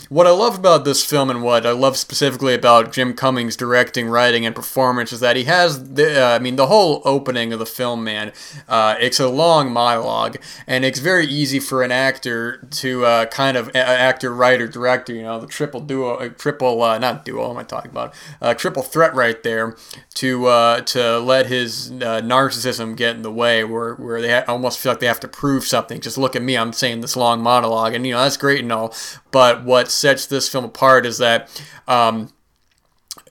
what 0.07 0.27
I 0.27 0.31
love 0.31 0.57
about 0.57 0.85
this 0.85 1.03
film 1.03 1.29
and 1.29 1.43
what 1.43 1.65
I 1.65 1.71
love 1.71 1.97
specifically 1.97 2.53
about 2.53 2.93
Jim 2.93 3.13
Cummings' 3.13 3.57
directing, 3.57 4.07
writing, 4.07 4.45
and 4.45 4.55
performance 4.55 5.11
is 5.11 5.19
that 5.19 5.35
he 5.35 5.40
he 5.41 5.45
has 5.45 5.95
the, 5.95 6.23
uh, 6.23 6.35
I 6.35 6.39
mean, 6.39 6.55
the 6.55 6.67
whole 6.67 7.01
opening 7.03 7.51
of 7.51 7.57
the 7.57 7.65
film, 7.65 8.03
man. 8.03 8.31
Uh, 8.69 8.95
it's 8.99 9.19
a 9.19 9.27
long 9.27 9.71
monologue, 9.71 10.37
and 10.67 10.85
it's 10.85 10.99
very 10.99 11.25
easy 11.25 11.59
for 11.59 11.81
an 11.81 11.91
actor 11.91 12.57
to 12.69 13.05
uh, 13.05 13.25
kind 13.25 13.57
of 13.57 13.75
actor, 13.75 14.31
writer, 14.31 14.67
director, 14.67 15.13
you 15.15 15.23
know, 15.23 15.39
the 15.39 15.47
triple 15.47 15.79
duo, 15.79 16.17
uh, 16.17 16.29
triple, 16.29 16.83
uh, 16.83 16.99
not 16.99 17.25
duo. 17.25 17.49
Am 17.49 17.57
I 17.57 17.63
talking 17.63 17.89
about? 17.89 18.13
Uh, 18.39 18.53
triple 18.53 18.83
threat 18.83 19.15
right 19.15 19.41
there 19.41 19.75
to 20.15 20.81
to 20.85 21.19
let 21.19 21.47
his 21.47 21.91
narcissism 21.91 22.95
get 22.95 23.15
in 23.15 23.23
the 23.23 23.31
way, 23.31 23.63
where 23.63 23.95
where 23.95 24.21
they 24.21 24.43
almost 24.43 24.77
feel 24.77 24.91
like 24.91 24.99
they 24.99 25.07
have 25.07 25.19
to 25.21 25.27
prove 25.27 25.63
something. 25.63 25.99
Just 25.99 26.19
look 26.19 26.35
at 26.35 26.43
me, 26.43 26.55
I'm 26.55 26.71
saying 26.71 27.01
this 27.01 27.17
long 27.17 27.41
monologue, 27.41 27.95
and 27.95 28.05
you 28.05 28.13
know 28.13 28.21
that's 28.21 28.37
great 28.37 28.59
and 28.59 28.71
all, 28.71 28.93
but 29.31 29.63
what 29.63 29.89
sets 29.89 30.27
this 30.27 30.47
film 30.47 30.65
apart 30.65 31.07
is 31.07 31.17
that. 31.17 31.49
Um, 31.87 32.29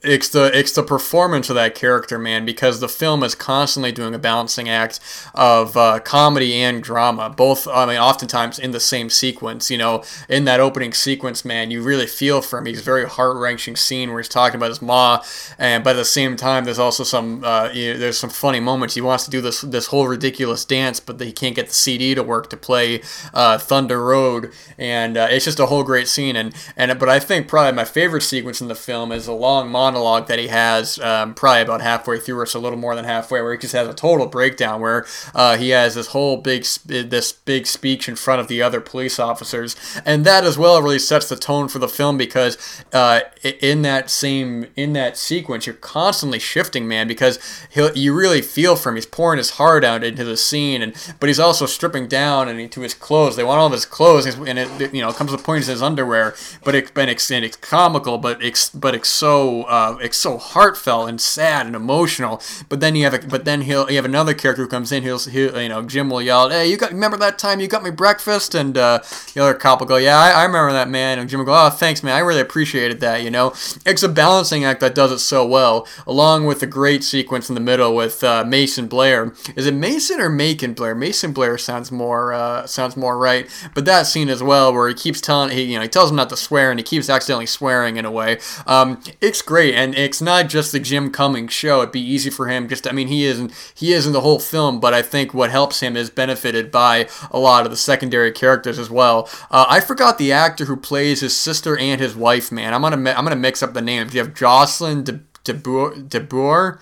it's 0.03 0.29
the 0.29 0.57
it's 0.57 0.71
the 0.71 0.81
performance 0.81 1.49
of 1.49 1.55
that 1.55 1.75
character, 1.75 2.17
man, 2.17 2.43
because 2.43 2.79
the 2.79 2.89
film 2.89 3.21
is 3.23 3.35
constantly 3.35 3.91
doing 3.91 4.15
a 4.15 4.19
balancing 4.19 4.67
act 4.67 4.99
of 5.35 5.77
uh, 5.77 5.99
comedy 5.99 6.55
and 6.55 6.81
drama, 6.81 7.29
both 7.29 7.67
I 7.67 7.85
mean, 7.85 7.97
oftentimes 7.97 8.57
in 8.57 8.71
the 8.71 8.79
same 8.79 9.11
sequence. 9.11 9.69
You 9.69 9.77
know, 9.77 10.03
in 10.27 10.45
that 10.45 10.59
opening 10.59 10.93
sequence, 10.93 11.45
man, 11.45 11.69
you 11.69 11.83
really 11.83 12.07
feel 12.07 12.41
for 12.41 12.59
him. 12.59 12.65
He's 12.65 12.79
a 12.79 12.83
very 12.83 13.07
heart 13.07 13.37
wrenching 13.37 13.75
scene 13.75 14.09
where 14.09 14.19
he's 14.19 14.27
talking 14.27 14.55
about 14.55 14.69
his 14.69 14.81
ma, 14.81 15.23
and 15.59 15.83
but 15.83 15.91
at 15.91 15.99
the 15.99 16.05
same 16.05 16.35
time, 16.35 16.65
there's 16.65 16.79
also 16.79 17.03
some 17.03 17.43
uh, 17.43 17.69
you 17.71 17.93
know, 17.93 17.99
there's 17.99 18.17
some 18.17 18.31
funny 18.31 18.59
moments. 18.59 18.95
He 18.95 19.01
wants 19.01 19.25
to 19.25 19.31
do 19.31 19.39
this 19.39 19.61
this 19.61 19.87
whole 19.87 20.07
ridiculous 20.07 20.65
dance, 20.65 20.99
but 20.99 21.21
he 21.21 21.31
can't 21.31 21.55
get 21.55 21.67
the 21.67 21.73
CD 21.73 22.15
to 22.15 22.23
work 22.23 22.49
to 22.49 22.57
play 22.57 23.03
uh, 23.35 23.59
Thunder 23.59 24.03
Road, 24.03 24.51
and 24.79 25.15
uh, 25.15 25.27
it's 25.29 25.45
just 25.45 25.59
a 25.59 25.67
whole 25.67 25.83
great 25.83 26.07
scene. 26.07 26.35
And 26.35 26.55
and 26.75 26.97
but 26.97 27.07
I 27.07 27.19
think 27.19 27.47
probably 27.47 27.73
my 27.73 27.85
favorite 27.85 28.23
sequence 28.23 28.61
in 28.61 28.67
the 28.67 28.75
film 28.75 29.11
is 29.11 29.27
a 29.27 29.33
long 29.33 29.69
monologue 29.69 29.90
monologue 29.91 30.27
that 30.27 30.39
he 30.39 30.47
has 30.47 30.99
um, 30.99 31.33
probably 31.33 31.61
about 31.61 31.81
halfway 31.81 32.19
through, 32.19 32.39
or 32.39 32.45
so 32.45 32.59
a 32.59 32.61
little 32.61 32.79
more 32.79 32.95
than 32.95 33.05
halfway, 33.05 33.41
where 33.41 33.51
he 33.51 33.57
just 33.57 33.73
has 33.73 33.87
a 33.87 33.93
total 33.93 34.25
breakdown, 34.25 34.81
where 34.81 35.05
uh, 35.35 35.57
he 35.57 35.69
has 35.69 35.95
this 35.95 36.07
whole 36.07 36.37
big 36.37 36.65
this 36.85 37.31
big 37.31 37.67
speech 37.67 38.07
in 38.07 38.15
front 38.15 38.39
of 38.39 38.47
the 38.47 38.61
other 38.61 38.79
police 38.79 39.19
officers, 39.19 39.75
and 40.05 40.25
that 40.25 40.43
as 40.43 40.57
well 40.57 40.81
really 40.81 40.99
sets 40.99 41.27
the 41.29 41.35
tone 41.35 41.67
for 41.67 41.79
the 41.79 41.87
film 41.87 42.17
because 42.17 42.83
uh, 42.93 43.21
in 43.43 43.81
that 43.81 44.09
same 44.09 44.67
in 44.75 44.93
that 44.93 45.17
sequence, 45.17 45.65
you're 45.65 45.75
constantly 45.75 46.39
shifting, 46.39 46.87
man, 46.87 47.07
because 47.07 47.39
he'll 47.71 47.95
you 47.97 48.13
really 48.13 48.41
feel 48.41 48.75
for 48.75 48.89
him. 48.89 48.95
He's 48.95 49.05
pouring 49.05 49.37
his 49.37 49.51
heart 49.51 49.83
out 49.83 50.03
into 50.03 50.23
the 50.23 50.37
scene, 50.37 50.81
and 50.81 50.93
but 51.19 51.27
he's 51.27 51.39
also 51.39 51.65
stripping 51.65 52.07
down 52.07 52.47
and 52.47 52.59
into 52.59 52.81
his 52.81 52.93
clothes. 52.93 53.35
They 53.35 53.43
want 53.43 53.59
all 53.59 53.67
of 53.67 53.73
his 53.73 53.85
clothes, 53.85 54.25
and 54.25 54.59
it 54.59 54.93
you 54.93 55.01
know 55.01 55.11
comes 55.11 55.31
to 55.31 55.37
the 55.37 55.43
point 55.43 55.63
in 55.63 55.69
his 55.69 55.81
underwear, 55.81 56.35
but 56.63 56.75
it, 56.75 56.91
and 56.95 57.09
it's, 57.09 57.29
it's 57.29 57.57
comical, 57.57 58.17
but 58.17 58.41
it's 58.41 58.69
but 58.69 58.95
it's 58.95 59.09
so. 59.09 59.63
Uh, 59.63 59.80
uh, 59.81 59.97
it's 59.97 60.17
so 60.17 60.37
heartfelt 60.37 61.09
and 61.09 61.19
sad 61.19 61.65
and 61.65 61.75
emotional. 61.75 62.41
But 62.69 62.79
then 62.79 62.95
you 62.95 63.03
have 63.05 63.13
a, 63.13 63.19
but 63.19 63.45
then 63.45 63.61
he'll 63.61 63.89
you 63.89 63.95
have 63.95 64.05
another 64.05 64.33
character 64.33 64.63
who 64.63 64.69
comes 64.69 64.91
in. 64.91 65.03
He'll, 65.03 65.19
he'll 65.19 65.61
you 65.61 65.69
know 65.69 65.81
Jim 65.83 66.09
will 66.09 66.21
yell, 66.21 66.49
"Hey, 66.49 66.69
you 66.69 66.77
got 66.77 66.91
remember 66.91 67.17
that 67.17 67.39
time 67.39 67.59
you 67.59 67.67
got 67.67 67.83
me 67.83 67.89
breakfast?" 67.89 68.53
And 68.55 68.77
uh, 68.77 68.99
the 69.33 69.41
other 69.41 69.53
cop 69.53 69.79
will 69.79 69.87
go, 69.87 69.97
"Yeah, 69.97 70.17
I, 70.17 70.31
I 70.31 70.43
remember 70.43 70.71
that 70.73 70.89
man." 70.89 71.19
And 71.19 71.29
Jim 71.29 71.39
will 71.39 71.45
go, 71.45 71.55
"Oh, 71.55 71.69
thanks, 71.69 72.03
man. 72.03 72.15
I 72.15 72.19
really 72.19 72.41
appreciated 72.41 72.99
that." 72.99 73.23
You 73.23 73.31
know, 73.31 73.49
it's 73.85 74.03
a 74.03 74.09
balancing 74.09 74.63
act 74.63 74.79
that 74.81 74.95
does 74.95 75.11
it 75.11 75.19
so 75.19 75.45
well, 75.45 75.87
along 76.05 76.45
with 76.45 76.59
the 76.59 76.67
great 76.67 77.03
sequence 77.03 77.49
in 77.49 77.55
the 77.55 77.61
middle 77.61 77.95
with 77.95 78.23
uh, 78.23 78.43
Mason 78.45 78.87
Blair. 78.87 79.33
Is 79.55 79.65
it 79.65 79.73
Mason 79.73 80.19
or 80.19 80.29
Macon 80.29 80.73
Blair? 80.73 80.95
Mason 80.95 81.33
Blair 81.33 81.57
sounds 81.57 81.91
more 81.91 82.33
uh, 82.33 82.67
sounds 82.67 82.95
more 82.95 83.17
right. 83.17 83.49
But 83.73 83.85
that 83.85 84.03
scene 84.03 84.29
as 84.29 84.43
well, 84.43 84.73
where 84.73 84.87
he 84.87 84.93
keeps 84.93 85.21
telling 85.21 85.49
he 85.49 85.63
you 85.63 85.77
know 85.77 85.83
he 85.83 85.89
tells 85.89 86.11
him 86.11 86.17
not 86.17 86.29
to 86.29 86.37
swear 86.37 86.69
and 86.69 86.79
he 86.79 86.83
keeps 86.83 87.09
accidentally 87.09 87.45
swearing 87.45 87.97
in 87.97 88.05
a 88.05 88.11
way. 88.11 88.39
Um, 88.67 89.01
it's 89.19 89.41
great, 89.41 89.70
and 89.73 89.95
it's 89.95 90.21
not 90.21 90.49
just 90.49 90.71
the 90.71 90.79
Jim 90.79 91.11
Cummings 91.11 91.53
show. 91.53 91.81
It'd 91.81 91.91
be 91.91 92.01
easy 92.01 92.29
for 92.29 92.47
him. 92.47 92.67
Just 92.67 92.87
I 92.87 92.91
mean, 92.91 93.07
he 93.07 93.25
isn't 93.25 93.53
he 93.75 93.93
isn't 93.93 94.13
the 94.13 94.21
whole 94.21 94.39
film, 94.39 94.79
but 94.79 94.93
I 94.93 95.01
think 95.01 95.33
what 95.33 95.51
helps 95.51 95.79
him 95.79 95.97
is 95.97 96.09
benefited 96.09 96.71
by 96.71 97.07
a 97.31 97.39
lot 97.39 97.65
of 97.65 97.71
the 97.71 97.77
secondary 97.77 98.31
characters 98.31 98.79
as 98.79 98.89
well. 98.89 99.29
Uh, 99.49 99.65
I 99.67 99.79
forgot 99.79 100.17
the 100.17 100.31
actor 100.31 100.65
who 100.65 100.77
plays 100.77 101.21
his 101.21 101.35
sister 101.35 101.77
and 101.77 101.99
his 101.99 102.15
wife. 102.15 102.51
Man, 102.51 102.73
I'm 102.73 102.81
gonna 102.81 103.11
I'm 103.11 103.23
gonna 103.23 103.35
mix 103.35 103.61
up 103.63 103.73
the 103.73 103.81
names. 103.81 104.13
You 104.13 104.19
have 104.21 104.33
Jocelyn 104.33 105.03
De 105.03 105.21
DeBoer. 105.43 106.07
DeBoer 106.09 106.79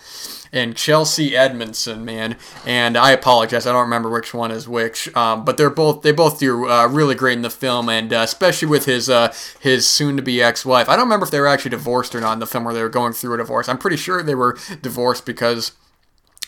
and 0.52 0.76
Chelsea 0.76 1.32
Edmundson, 1.32 2.04
man. 2.04 2.36
And 2.66 2.98
I 2.98 3.12
apologize, 3.12 3.68
I 3.68 3.72
don't 3.72 3.82
remember 3.82 4.10
which 4.10 4.34
one 4.34 4.52
is 4.52 4.68
which. 4.68 5.16
Um, 5.16 5.46
but 5.46 5.58
they're 5.58 5.70
both 5.70 6.02
they 6.02 6.12
both 6.12 6.40
do 6.40 6.68
uh, 6.70 6.88
really 6.88 7.16
great 7.16 7.34
in 7.34 7.42
the 7.44 7.50
film, 7.50 7.90
and 7.90 8.12
uh, 8.12 8.22
especially 8.24 8.68
with 8.68 8.86
his 8.86 9.10
uh, 9.10 9.34
his 9.60 9.88
soon-to-be 9.88 10.42
ex-wife. 10.42 10.90
I 10.90 10.96
don't 10.96 11.06
remember 11.06 11.26
if 11.26 11.32
they 11.32 11.40
were 11.40 11.48
actually 11.48 11.72
divorced 11.72 12.16
or 12.16 12.22
not 12.22 12.34
in 12.34 12.40
the 12.40 12.48
film, 12.48 12.64
where 12.64 12.74
they 12.74 12.82
were 12.82 12.90
going 12.90 13.14
through 13.14 13.36
a 13.36 13.38
divorce. 13.38 13.70
I'm 13.70 13.78
pretty 13.78 13.98
sure 13.98 14.24
they 14.24 14.36
were 14.36 14.58
divorced 14.82 15.26
because 15.26 15.74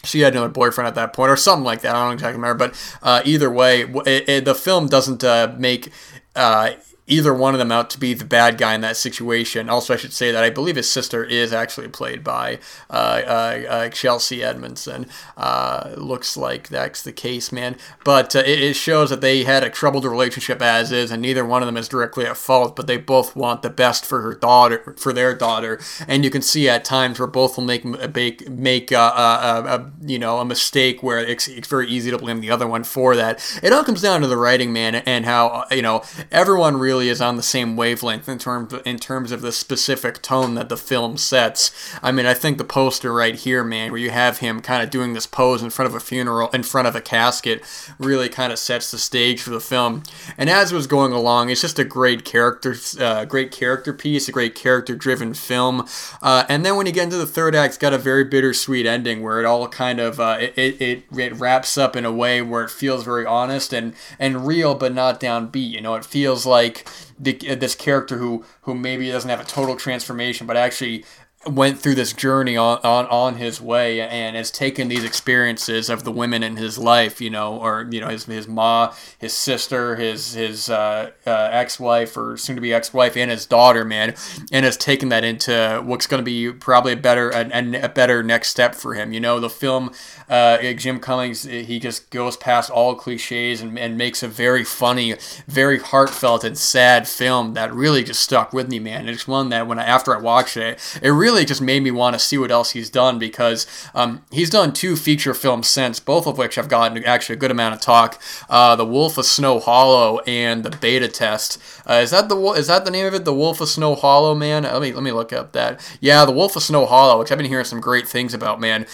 she 0.03 0.21
had 0.21 0.33
no 0.33 0.47
boyfriend 0.49 0.87
at 0.87 0.95
that 0.95 1.13
point 1.13 1.29
or 1.29 1.37
something 1.37 1.63
like 1.63 1.81
that. 1.81 1.95
I 1.95 2.03
don't 2.05 2.13
exactly 2.13 2.41
remember, 2.41 2.67
but 2.67 2.97
uh, 3.03 3.21
either 3.23 3.51
way, 3.51 3.81
it, 3.81 4.27
it, 4.27 4.45
the 4.45 4.55
film 4.55 4.87
doesn't 4.87 5.23
uh, 5.23 5.53
make 5.59 5.91
uh, 6.35 6.71
either 7.11 7.33
one 7.33 7.53
of 7.53 7.59
them 7.59 7.71
out 7.71 7.89
to 7.89 7.99
be 7.99 8.13
the 8.13 8.23
bad 8.23 8.57
guy 8.57 8.73
in 8.73 8.81
that 8.81 8.95
situation. 8.95 9.69
Also, 9.69 9.93
I 9.93 9.97
should 9.97 10.13
say 10.13 10.31
that 10.31 10.43
I 10.43 10.49
believe 10.49 10.77
his 10.77 10.89
sister 10.89 11.25
is 11.25 11.51
actually 11.51 11.89
played 11.89 12.23
by 12.23 12.59
uh, 12.89 12.93
uh, 12.93 13.63
uh, 13.69 13.89
Chelsea 13.89 14.39
Edmundson. 14.39 15.09
Uh, 15.35 15.93
looks 15.97 16.37
like 16.37 16.69
that's 16.69 17.03
the 17.03 17.11
case, 17.11 17.51
man. 17.51 17.75
But 18.05 18.35
uh, 18.35 18.39
it, 18.39 18.61
it, 18.61 18.73
shows 18.75 19.09
that 19.09 19.19
they 19.19 19.43
had 19.43 19.63
a 19.63 19.69
troubled 19.69 20.05
relationship 20.05 20.61
as 20.61 20.91
is, 20.91 21.11
and 21.11 21.21
neither 21.21 21.45
one 21.45 21.61
of 21.61 21.65
them 21.65 21.75
is 21.75 21.89
directly 21.89 22.25
at 22.25 22.37
fault. 22.37 22.77
But 22.77 22.87
they 22.87 22.97
both 22.97 23.35
want 23.35 23.61
the 23.61 23.69
best 23.69 24.05
for 24.05 24.21
her 24.21 24.33
daughter, 24.33 24.95
for 24.97 25.11
their 25.11 25.35
daughter, 25.35 25.79
and 26.07 26.23
you 26.23 26.29
can 26.29 26.41
see 26.41 26.69
at 26.69 26.85
times 26.85 27.19
where 27.19 27.27
both 27.27 27.57
will 27.57 27.65
make 27.65 27.83
make 27.83 28.49
make 28.49 28.91
a, 28.93 29.91
you 30.01 30.17
know 30.17 30.39
a 30.39 30.45
mistake 30.45 31.03
where 31.03 31.19
it's, 31.19 31.49
it's 31.49 31.67
very 31.67 31.89
easy 31.89 32.09
to 32.09 32.17
blame 32.17 32.39
the 32.39 32.51
other 32.51 32.67
one 32.67 32.85
for 32.85 33.17
that. 33.17 33.59
It 33.61 33.73
all 33.73 33.83
comes 33.83 34.01
down 34.01 34.21
to 34.21 34.27
the 34.27 34.37
writing, 34.37 34.71
man, 34.71 34.95
and 34.95 35.25
how 35.25 35.65
you 35.71 35.81
know 35.81 36.03
everyone 36.31 36.77
really 36.77 37.00
really 37.01 37.09
is 37.09 37.21
on 37.21 37.35
the 37.35 37.43
same 37.43 37.75
wavelength 37.75 38.29
in 38.29 38.37
terms 38.37 38.73
in 38.85 38.97
terms 38.97 39.31
of 39.31 39.41
the 39.41 39.51
specific 39.51 40.21
tone 40.21 40.53
that 40.53 40.69
the 40.69 40.77
film 40.77 41.17
sets. 41.17 41.71
I 42.03 42.11
mean, 42.11 42.27
I 42.27 42.35
think 42.35 42.57
the 42.57 42.63
poster 42.63 43.11
right 43.11 43.33
here, 43.33 43.63
man, 43.63 43.91
where 43.91 43.99
you 43.99 44.11
have 44.11 44.37
him 44.37 44.61
kind 44.61 44.83
of 44.83 44.91
doing 44.91 45.13
this 45.13 45.25
pose 45.25 45.63
in 45.63 45.71
front 45.71 45.89
of 45.89 45.95
a 45.95 45.99
funeral, 45.99 46.49
in 46.49 46.61
front 46.61 46.87
of 46.87 46.95
a 46.95 47.01
casket, 47.01 47.63
really 47.97 48.29
kind 48.29 48.53
of 48.53 48.59
sets 48.59 48.91
the 48.91 48.99
stage 48.99 49.41
for 49.41 49.49
the 49.49 49.59
film. 49.59 50.03
And 50.37 50.47
as 50.47 50.71
it 50.71 50.75
was 50.75 50.85
going 50.85 51.11
along, 51.11 51.49
it's 51.49 51.61
just 51.61 51.79
a 51.79 51.83
great 51.83 52.23
character, 52.23 52.75
uh, 52.99 53.25
great 53.25 53.51
character 53.51 53.93
piece, 53.93 54.29
a 54.29 54.31
great 54.31 54.53
character-driven 54.53 55.33
film. 55.33 55.87
Uh, 56.21 56.43
and 56.49 56.63
then 56.63 56.75
when 56.75 56.85
you 56.85 56.91
get 56.91 57.05
into 57.05 57.17
the 57.17 57.25
third 57.25 57.55
act, 57.55 57.71
it's 57.71 57.77
got 57.77 57.93
a 57.93 57.97
very 57.97 58.23
bittersweet 58.23 58.85
ending 58.85 59.23
where 59.23 59.39
it 59.39 59.45
all 59.45 59.67
kind 59.67 59.99
of 59.99 60.19
uh, 60.19 60.37
it, 60.39 60.79
it 60.79 61.03
it 61.17 61.33
wraps 61.35 61.77
up 61.77 61.95
in 61.95 62.05
a 62.05 62.11
way 62.11 62.41
where 62.41 62.63
it 62.63 62.69
feels 62.69 63.03
very 63.03 63.25
honest 63.25 63.73
and 63.73 63.95
and 64.19 64.45
real, 64.45 64.75
but 64.75 64.93
not 64.93 65.19
downbeat. 65.19 65.71
You 65.71 65.81
know, 65.81 65.95
it 65.95 66.05
feels 66.05 66.45
like 66.45 66.80
the, 67.19 67.33
this 67.55 67.75
character 67.75 68.17
who 68.17 68.45
who 68.61 68.73
maybe 68.73 69.09
doesn't 69.11 69.29
have 69.29 69.39
a 69.39 69.45
total 69.45 69.75
transformation, 69.75 70.47
but 70.47 70.57
actually 70.57 71.05
went 71.47 71.79
through 71.79 71.95
this 71.95 72.13
journey 72.13 72.55
on, 72.55 72.79
on, 72.83 73.07
on 73.07 73.35
his 73.35 73.59
way 73.59 73.99
and 73.99 74.35
has 74.35 74.51
taken 74.51 74.89
these 74.89 75.03
experiences 75.03 75.89
of 75.89 76.03
the 76.03 76.11
women 76.11 76.43
in 76.43 76.55
his 76.55 76.77
life, 76.77 77.19
you 77.19 77.31
know, 77.31 77.57
or, 77.57 77.87
you 77.89 77.99
know, 77.99 78.09
his, 78.09 78.25
his 78.25 78.47
ma, 78.47 78.93
his 79.17 79.33
sister, 79.33 79.95
his, 79.95 80.33
his 80.33 80.69
uh, 80.69 81.09
uh, 81.25 81.49
ex-wife 81.51 82.15
or 82.15 82.37
soon 82.37 82.55
to 82.55 82.61
be 82.61 82.71
ex-wife 82.71 83.17
and 83.17 83.31
his 83.31 83.47
daughter, 83.47 83.83
man, 83.83 84.13
and 84.51 84.65
has 84.65 84.77
taken 84.77 85.09
that 85.09 85.23
into 85.23 85.81
what's 85.83 86.05
going 86.05 86.19
to 86.19 86.23
be 86.23 86.51
probably 86.51 86.93
a 86.93 86.97
better, 86.97 87.31
a, 87.31 87.85
a, 87.85 87.89
better 87.89 88.21
next 88.21 88.49
step 88.49 88.75
for 88.75 88.93
him. 88.93 89.11
You 89.11 89.19
know, 89.19 89.39
the 89.39 89.49
film, 89.49 89.91
uh, 90.29 90.61
Jim 90.73 90.99
Cummings, 90.99 91.43
he 91.43 91.79
just 91.79 92.11
goes 92.11 92.37
past 92.37 92.69
all 92.69 92.93
cliches 92.93 93.61
and, 93.61 93.79
and 93.79 93.97
makes 93.97 94.21
a 94.21 94.27
very 94.27 94.63
funny, 94.63 95.15
very 95.47 95.79
heartfelt 95.79 96.43
and 96.43 96.55
sad 96.55 97.07
film 97.07 97.55
that 97.55 97.73
really 97.73 98.03
just 98.03 98.19
stuck 98.19 98.53
with 98.53 98.69
me, 98.69 98.77
man. 98.77 99.09
It's 99.09 99.27
one 99.27 99.49
that 99.49 99.65
when 99.65 99.79
I, 99.79 99.85
after 99.85 100.15
I 100.15 100.19
watched 100.19 100.55
it, 100.55 100.79
it 101.01 101.09
really 101.09 101.30
really 101.31 101.45
just 101.45 101.61
made 101.61 101.81
me 101.83 101.91
want 101.91 102.13
to 102.13 102.19
see 102.19 102.37
what 102.37 102.51
else 102.51 102.71
he's 102.71 102.89
done 102.89 103.17
because 103.17 103.65
um, 103.95 104.23
he's 104.31 104.49
done 104.49 104.73
two 104.73 104.95
feature 104.95 105.33
films 105.33 105.67
since, 105.67 105.99
both 105.99 106.27
of 106.27 106.37
which 106.37 106.55
have 106.55 106.67
gotten 106.67 107.03
actually 107.03 107.33
a 107.33 107.39
good 107.39 107.51
amount 107.51 107.73
of 107.73 107.81
talk. 107.81 108.21
Uh, 108.49 108.75
the 108.75 108.85
Wolf 108.85 109.17
of 109.17 109.25
Snow 109.25 109.59
Hollow 109.59 110.19
and 110.19 110.63
the 110.63 110.69
Beta 110.69 111.07
Test. 111.07 111.61
Uh, 111.89 111.95
is 111.95 112.11
that 112.11 112.29
the 112.29 112.37
is 112.51 112.67
that 112.67 112.85
the 112.85 112.91
name 112.91 113.05
of 113.05 113.13
it? 113.13 113.25
The 113.25 113.33
Wolf 113.33 113.61
of 113.61 113.69
Snow 113.69 113.95
Hollow, 113.95 114.35
man. 114.35 114.63
Let 114.63 114.81
me 114.81 114.93
let 114.93 115.03
me 115.03 115.11
look 115.11 115.33
up 115.33 115.53
that. 115.53 115.79
Yeah, 115.99 116.25
the 116.25 116.31
Wolf 116.31 116.55
of 116.55 116.63
Snow 116.63 116.85
Hollow, 116.85 117.19
which 117.19 117.31
I've 117.31 117.37
been 117.37 117.47
hearing 117.47 117.65
some 117.65 117.81
great 117.81 118.07
things 118.07 118.33
about, 118.33 118.59
man. 118.59 118.85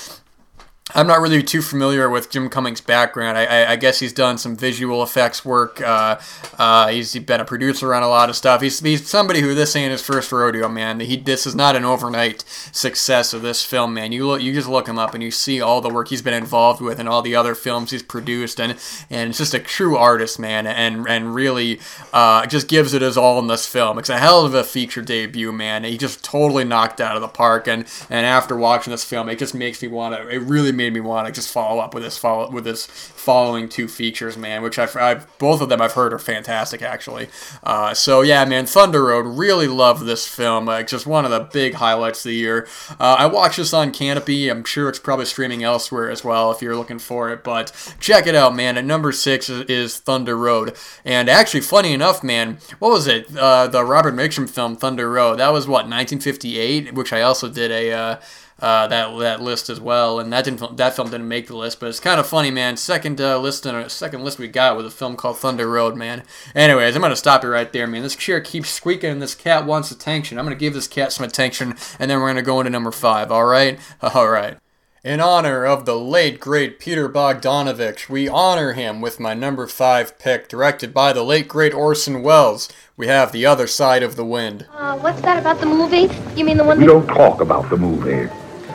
I'm 0.95 1.05
not 1.05 1.19
really 1.19 1.43
too 1.43 1.61
familiar 1.61 2.09
with 2.09 2.29
Jim 2.29 2.49
Cummings' 2.49 2.79
background. 2.79 3.37
I, 3.37 3.43
I, 3.43 3.71
I 3.71 3.75
guess 3.75 3.99
he's 3.99 4.13
done 4.13 4.37
some 4.37 4.55
visual 4.55 5.03
effects 5.03 5.43
work. 5.43 5.81
Uh, 5.81 6.17
uh, 6.57 6.87
he's 6.87 7.13
been 7.19 7.41
a 7.41 7.45
producer 7.45 7.93
on 7.93 8.03
a 8.03 8.07
lot 8.07 8.29
of 8.29 8.37
stuff. 8.37 8.61
He's, 8.61 8.79
he's 8.79 9.05
somebody 9.05 9.41
who 9.41 9.53
this 9.53 9.75
ain't 9.75 9.91
his 9.91 10.01
first 10.01 10.31
rodeo, 10.31 10.69
man. 10.69 11.01
He 11.01 11.17
this 11.17 11.45
is 11.45 11.55
not 11.55 11.75
an 11.75 11.83
overnight 11.83 12.45
success 12.71 13.33
of 13.33 13.41
this 13.41 13.65
film, 13.65 13.95
man. 13.95 14.13
You 14.13 14.27
look, 14.27 14.41
you 14.41 14.53
just 14.53 14.69
look 14.69 14.87
him 14.87 14.97
up 14.97 15.13
and 15.13 15.21
you 15.21 15.29
see 15.29 15.59
all 15.59 15.81
the 15.81 15.89
work 15.89 16.07
he's 16.07 16.21
been 16.21 16.33
involved 16.33 16.81
with 16.81 16.99
and 16.99 17.09
all 17.09 17.21
the 17.21 17.35
other 17.35 17.53
films 17.53 17.91
he's 17.91 18.03
produced, 18.03 18.59
and 18.61 18.77
and 19.09 19.31
it's 19.31 19.39
just 19.39 19.53
a 19.53 19.59
true 19.59 19.97
artist, 19.97 20.39
man. 20.39 20.65
And 20.65 21.05
and 21.05 21.35
really 21.35 21.81
uh, 22.13 22.45
just 22.45 22.69
gives 22.69 22.93
it 22.93 23.01
his 23.01 23.17
all 23.17 23.39
in 23.39 23.47
this 23.47 23.67
film. 23.67 23.99
It's 23.99 24.09
a 24.09 24.17
hell 24.17 24.45
of 24.45 24.53
a 24.53 24.63
feature 24.63 25.01
debut, 25.01 25.51
man. 25.51 25.83
He 25.83 25.97
just 25.97 26.23
totally 26.23 26.63
knocked 26.63 27.01
out 27.01 27.17
of 27.17 27.21
the 27.21 27.27
park. 27.27 27.67
And 27.67 27.85
and 28.09 28.25
after 28.25 28.55
watching 28.55 28.91
this 28.91 29.03
film, 29.03 29.27
it 29.27 29.37
just 29.37 29.53
makes 29.53 29.81
me 29.81 29.89
want 29.89 30.15
to. 30.15 30.29
It 30.29 30.39
really 30.43 30.76
made 30.77 30.93
me 30.93 31.01
want 31.01 31.27
to 31.27 31.33
just 31.33 31.51
follow 31.51 31.81
up 31.81 31.93
with 31.93 32.03
this 32.03 32.17
follow 32.17 32.49
with 32.49 32.63
this 32.63 32.85
following 32.85 33.67
two 33.67 33.87
features, 33.87 34.37
man. 34.37 34.61
Which 34.61 34.79
I've, 34.79 34.95
I've 34.95 35.37
both 35.37 35.59
of 35.59 35.69
them 35.69 35.81
I've 35.81 35.93
heard 35.93 36.13
are 36.13 36.19
fantastic 36.19 36.81
actually. 36.81 37.27
Uh, 37.63 37.93
so 37.93 38.21
yeah, 38.21 38.45
man, 38.45 38.65
Thunder 38.65 39.03
Road 39.03 39.25
really 39.25 39.67
love 39.67 40.05
this 40.05 40.27
film. 40.27 40.65
Like 40.65 40.87
just 40.87 41.05
one 41.05 41.25
of 41.25 41.31
the 41.31 41.41
big 41.41 41.73
highlights 41.73 42.25
of 42.25 42.29
the 42.29 42.35
year. 42.35 42.67
Uh, 42.99 43.17
I 43.19 43.25
watched 43.25 43.57
this 43.57 43.73
on 43.73 43.91
Kanopy. 43.91 44.49
I'm 44.49 44.63
sure 44.63 44.87
it's 44.87 44.99
probably 44.99 45.25
streaming 45.25 45.63
elsewhere 45.63 46.09
as 46.09 46.23
well 46.23 46.51
if 46.51 46.61
you're 46.61 46.75
looking 46.75 46.99
for 46.99 47.31
it. 47.31 47.43
But 47.43 47.95
check 47.99 48.27
it 48.27 48.35
out, 48.35 48.55
man. 48.55 48.77
At 48.77 48.85
number 48.85 49.11
six 49.11 49.49
is, 49.49 49.61
is 49.65 49.97
Thunder 49.97 50.37
Road, 50.37 50.75
and 51.03 51.29
actually, 51.29 51.61
funny 51.61 51.93
enough, 51.93 52.23
man, 52.23 52.59
what 52.79 52.91
was 52.91 53.07
it? 53.07 53.35
Uh, 53.35 53.67
the 53.67 53.83
Robert 53.83 54.13
Mitchum 54.13 54.49
film 54.49 54.75
Thunder 54.75 55.09
Road. 55.09 55.39
That 55.39 55.51
was 55.51 55.67
what 55.67 55.87
1958, 55.87 56.93
which 56.93 57.11
I 57.11 57.21
also 57.21 57.49
did 57.49 57.71
a 57.71 58.19
uh, 58.59 58.87
that 58.87 59.15
that 59.19 59.41
list 59.41 59.69
as 59.69 59.79
well, 59.79 60.19
and 60.19 60.33
that 60.33 60.45
didn't 60.45 60.77
that 60.77 60.95
film 60.95 61.09
didn't 61.09 61.27
make 61.27 61.47
the 61.47 61.55
list, 61.55 61.79
but 61.79 61.89
it's 61.89 61.99
kind 61.99 62.19
of 62.19 62.27
funny, 62.27 62.49
man. 62.49 62.75
Second 62.75 63.21
uh, 63.21 63.37
list 63.39 63.65
in 63.65 63.75
a 63.75 63.89
second 63.89 64.23
list 64.23 64.39
we 64.39 64.47
got 64.47 64.75
with 64.75 64.85
a 64.85 64.91
film 64.91 65.15
called 65.15 65.37
Thunder 65.37 65.69
Road, 65.69 65.95
man. 65.95 66.23
Anyways, 66.55 66.95
I'm 66.95 67.01
gonna 67.01 67.15
stop 67.15 67.43
you 67.43 67.49
right 67.49 67.71
there, 67.71 67.85
man. 67.85 68.01
This 68.01 68.15
chair 68.15 68.41
keeps 68.41 68.69
squeaking, 68.69 69.11
and 69.11 69.21
this 69.21 69.35
cat 69.35 69.65
wants 69.65 69.91
attention. 69.91 70.39
I'm 70.39 70.45
gonna 70.45 70.55
give 70.55 70.73
this 70.73 70.87
cat 70.87 71.11
some 71.11 71.25
attention, 71.25 71.75
and 71.99 72.09
then 72.09 72.19
we're 72.19 72.29
gonna 72.29 72.41
go 72.41 72.59
into 72.59 72.71
number 72.71 72.91
five. 72.91 73.31
All 73.31 73.45
right, 73.45 73.79
all 74.01 74.29
right. 74.29 74.57
In 75.03 75.21
honor 75.21 75.63
of 75.63 75.85
the 75.85 75.97
late 75.97 76.39
great 76.39 76.79
Peter 76.79 77.07
Bogdanovich, 77.07 78.09
we 78.09 78.27
honor 78.27 78.73
him 78.73 78.99
with 78.99 79.19
my 79.19 79.35
number 79.35 79.67
five 79.67 80.17
pick, 80.17 80.49
directed 80.49 80.93
by 80.93 81.13
the 81.13 81.23
late 81.23 81.47
great 81.47 81.73
Orson 81.73 82.23
Welles. 82.23 82.67
We 82.97 83.05
have 83.07 83.31
The 83.31 83.45
Other 83.45 83.67
Side 83.67 84.01
of 84.01 84.15
the 84.15 84.25
Wind. 84.25 84.65
Uh, 84.73 84.97
what's 84.97 85.21
that 85.21 85.37
about 85.37 85.59
the 85.59 85.67
movie? 85.67 86.09
You 86.35 86.43
mean 86.43 86.57
the 86.57 86.63
one? 86.63 86.79
We 86.79 86.87
don't 86.87 87.07
talk 87.07 87.39
about 87.39 87.69
the 87.69 87.77
movie. 87.77 88.27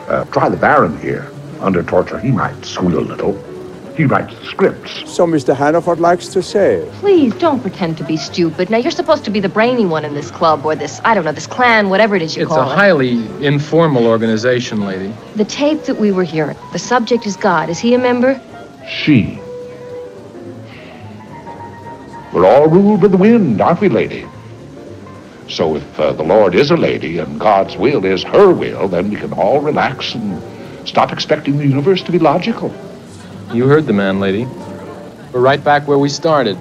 Uh, 0.07 0.25
try 0.25 0.49
the 0.49 0.57
Baron 0.57 0.97
here. 0.99 1.31
Under 1.61 1.81
torture, 1.81 2.19
he 2.19 2.31
might 2.31 2.65
squeal 2.65 2.99
a 2.99 3.01
little. 3.01 3.33
He 3.95 4.05
writes 4.05 4.33
the 4.39 4.45
scripts. 4.45 4.91
So 5.09 5.27
Mr. 5.27 5.55
Hannaford 5.55 5.99
likes 5.99 6.27
to 6.29 6.41
say. 6.41 6.89
Please 6.93 7.33
don't 7.35 7.61
pretend 7.61 7.97
to 7.99 8.03
be 8.03 8.17
stupid. 8.17 8.69
Now 8.69 8.77
you're 8.77 8.91
supposed 8.91 9.23
to 9.25 9.31
be 9.31 9.39
the 9.39 9.49
brainy 9.49 9.85
one 9.85 10.03
in 10.03 10.15
this 10.15 10.31
club 10.31 10.65
or 10.65 10.75
this 10.75 10.99
I 11.05 11.13
don't 11.13 11.23
know 11.23 11.31
this 11.31 11.45
clan, 11.45 11.89
whatever 11.89 12.15
it 12.15 12.23
is 12.23 12.35
you 12.35 12.41
it's 12.41 12.49
call 12.49 12.61
it. 12.61 12.65
It's 12.65 12.73
a 12.73 12.75
highly 12.75 13.45
informal 13.45 14.07
organization, 14.07 14.81
lady. 14.81 15.13
The 15.35 15.45
tape 15.45 15.83
that 15.83 15.95
we 15.95 16.11
were 16.11 16.23
hearing. 16.23 16.57
The 16.71 16.79
subject 16.79 17.27
is 17.27 17.37
God. 17.37 17.69
Is 17.69 17.77
he 17.77 17.93
a 17.93 17.99
member? 17.99 18.41
She. 18.89 19.39
We're 22.33 22.47
all 22.47 22.67
ruled 22.67 23.01
by 23.01 23.09
the 23.09 23.17
wind, 23.17 23.61
aren't 23.61 23.79
we, 23.79 23.89
lady? 23.89 24.25
So 25.49 25.75
if 25.75 25.99
uh, 25.99 26.13
the 26.13 26.23
Lord 26.23 26.55
is 26.55 26.71
a 26.71 26.77
lady 26.77 27.19
and 27.19 27.39
God's 27.39 27.77
will 27.77 28.05
is 28.05 28.23
her 28.23 28.51
will, 28.53 28.87
then 28.87 29.09
we 29.09 29.15
can 29.15 29.33
all 29.33 29.59
relax 29.59 30.15
and 30.15 30.41
stop 30.87 31.11
expecting 31.11 31.57
the 31.57 31.67
universe 31.67 32.01
to 32.03 32.11
be 32.11 32.19
logical. 32.19 32.73
You 33.53 33.67
heard 33.67 33.85
the 33.85 33.93
man, 33.93 34.19
lady. 34.19 34.45
We're 35.31 35.41
right 35.41 35.63
back 35.63 35.87
where 35.87 35.97
we 35.97 36.09
started. 36.09 36.57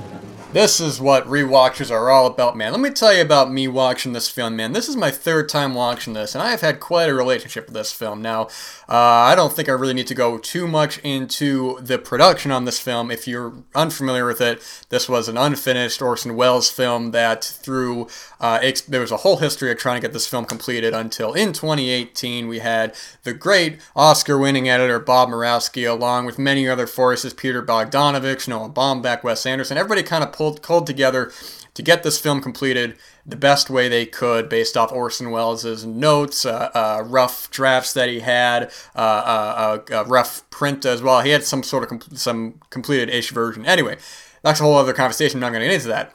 This 0.53 0.81
is 0.81 1.01
what 1.01 1.25
rewatches 1.27 1.91
are 1.91 2.11
all 2.11 2.27
about, 2.27 2.59
man. 2.59 2.73
Let 2.73 2.81
me 2.83 2.91
tell 2.91 3.15
you 3.15 3.23
about 3.23 3.51
me 3.51 3.69
watching 3.69 4.13
this 4.13 4.29
film, 4.29 4.55
man. 4.57 4.73
This 4.73 4.87
is 4.87 4.97
my 4.97 5.11
third 5.11 5.49
time 5.49 5.73
watching 5.73 6.13
this, 6.13 6.35
and 6.35 6.43
I 6.43 6.51
have 6.51 6.61
had 6.61 6.79
quite 6.79 7.09
a 7.09 7.15
relationship 7.15 7.65
with 7.65 7.75
this 7.75 7.91
film. 7.91 8.21
Now, 8.21 8.49
uh, 8.87 8.97
I 9.31 9.35
don't 9.35 9.55
think 9.55 9.71
I 9.71 9.73
really 9.73 9.95
need 9.95 10.09
to 10.09 10.15
go 10.15 10.37
too 10.37 10.69
much 10.69 10.99
into 10.99 11.81
the 11.81 11.97
production 11.97 12.51
on 12.51 12.67
this 12.67 12.79
film. 12.79 13.11
If 13.11 13.27
you're 13.27 13.55
unfamiliar 13.75 14.27
with 14.27 14.43
it, 14.43 14.63
this 14.91 15.09
was 15.09 15.27
an 15.27 15.39
unfinished 15.39 16.03
Orson 16.03 16.37
Welles 16.37 16.71
film 16.71 17.13
that 17.13 17.43
through 17.43 18.09
uh, 18.43 18.61
there 18.89 19.01
was 19.01 19.13
a 19.13 19.19
whole 19.19 19.37
history 19.37 19.71
of 19.71 19.79
trying 19.79 19.97
to 19.97 20.07
get 20.07 20.13
this 20.13 20.27
film 20.27 20.45
completed 20.45 20.93
until 20.93 21.33
in 21.33 21.53
2018 21.53 22.49
we 22.49 22.59
had 22.59 22.95
the 23.23 23.33
great 23.33 23.81
Oscar-winning 23.95 24.69
editor 24.69 24.99
Bob 24.99 25.29
Murawski, 25.29 25.89
along 25.89 26.27
with 26.27 26.41
many 26.41 26.69
other 26.69 26.89
forces, 26.89 27.33
Peter 27.33 27.63
Bogdanovich, 27.63 28.49
Noah 28.49 28.69
Baumbach, 28.69 29.23
Wes 29.23 29.47
Anderson. 29.47 29.79
Everybody 29.79 30.03
kind 30.03 30.25
of 30.25 30.33
pulled, 30.33 30.61
pulled 30.61 30.89
together 30.89 31.33
to 31.75 31.83
get 31.83 32.03
this 32.03 32.19
film 32.19 32.41
completed 32.43 32.97
the 33.25 33.37
best 33.37 33.71
way 33.71 33.89
they 33.89 34.05
could 34.05 34.49
based 34.49 34.77
off 34.77 34.91
Orson 34.91 35.31
Welles' 35.31 35.87
notes, 35.87 36.45
uh, 36.45 36.71
uh, 36.75 37.03
rough 37.07 37.49
drafts 37.51 37.93
that 37.93 38.09
he 38.09 38.21
had, 38.21 38.73
uh, 38.97 38.99
uh, 38.99 39.79
uh, 39.93 40.05
rough 40.07 40.49
print 40.51 40.85
as 40.85 41.01
well. 41.01 41.21
He 41.21 41.31
had 41.31 41.45
some 41.45 41.63
sort 41.63 41.85
of 41.85 41.89
com- 41.91 42.17
some 42.17 42.55
completed 42.71 43.09
ish 43.09 43.31
version. 43.31 43.65
Anyway, 43.65 43.99
that's 44.43 44.59
a 44.59 44.65
whole 44.65 44.75
other 44.75 44.93
conversation. 44.93 45.39
I'm 45.39 45.41
not 45.41 45.51
going 45.57 45.63
to 45.63 45.69
get 45.69 45.75
into 45.75 45.89
that. 45.89 46.15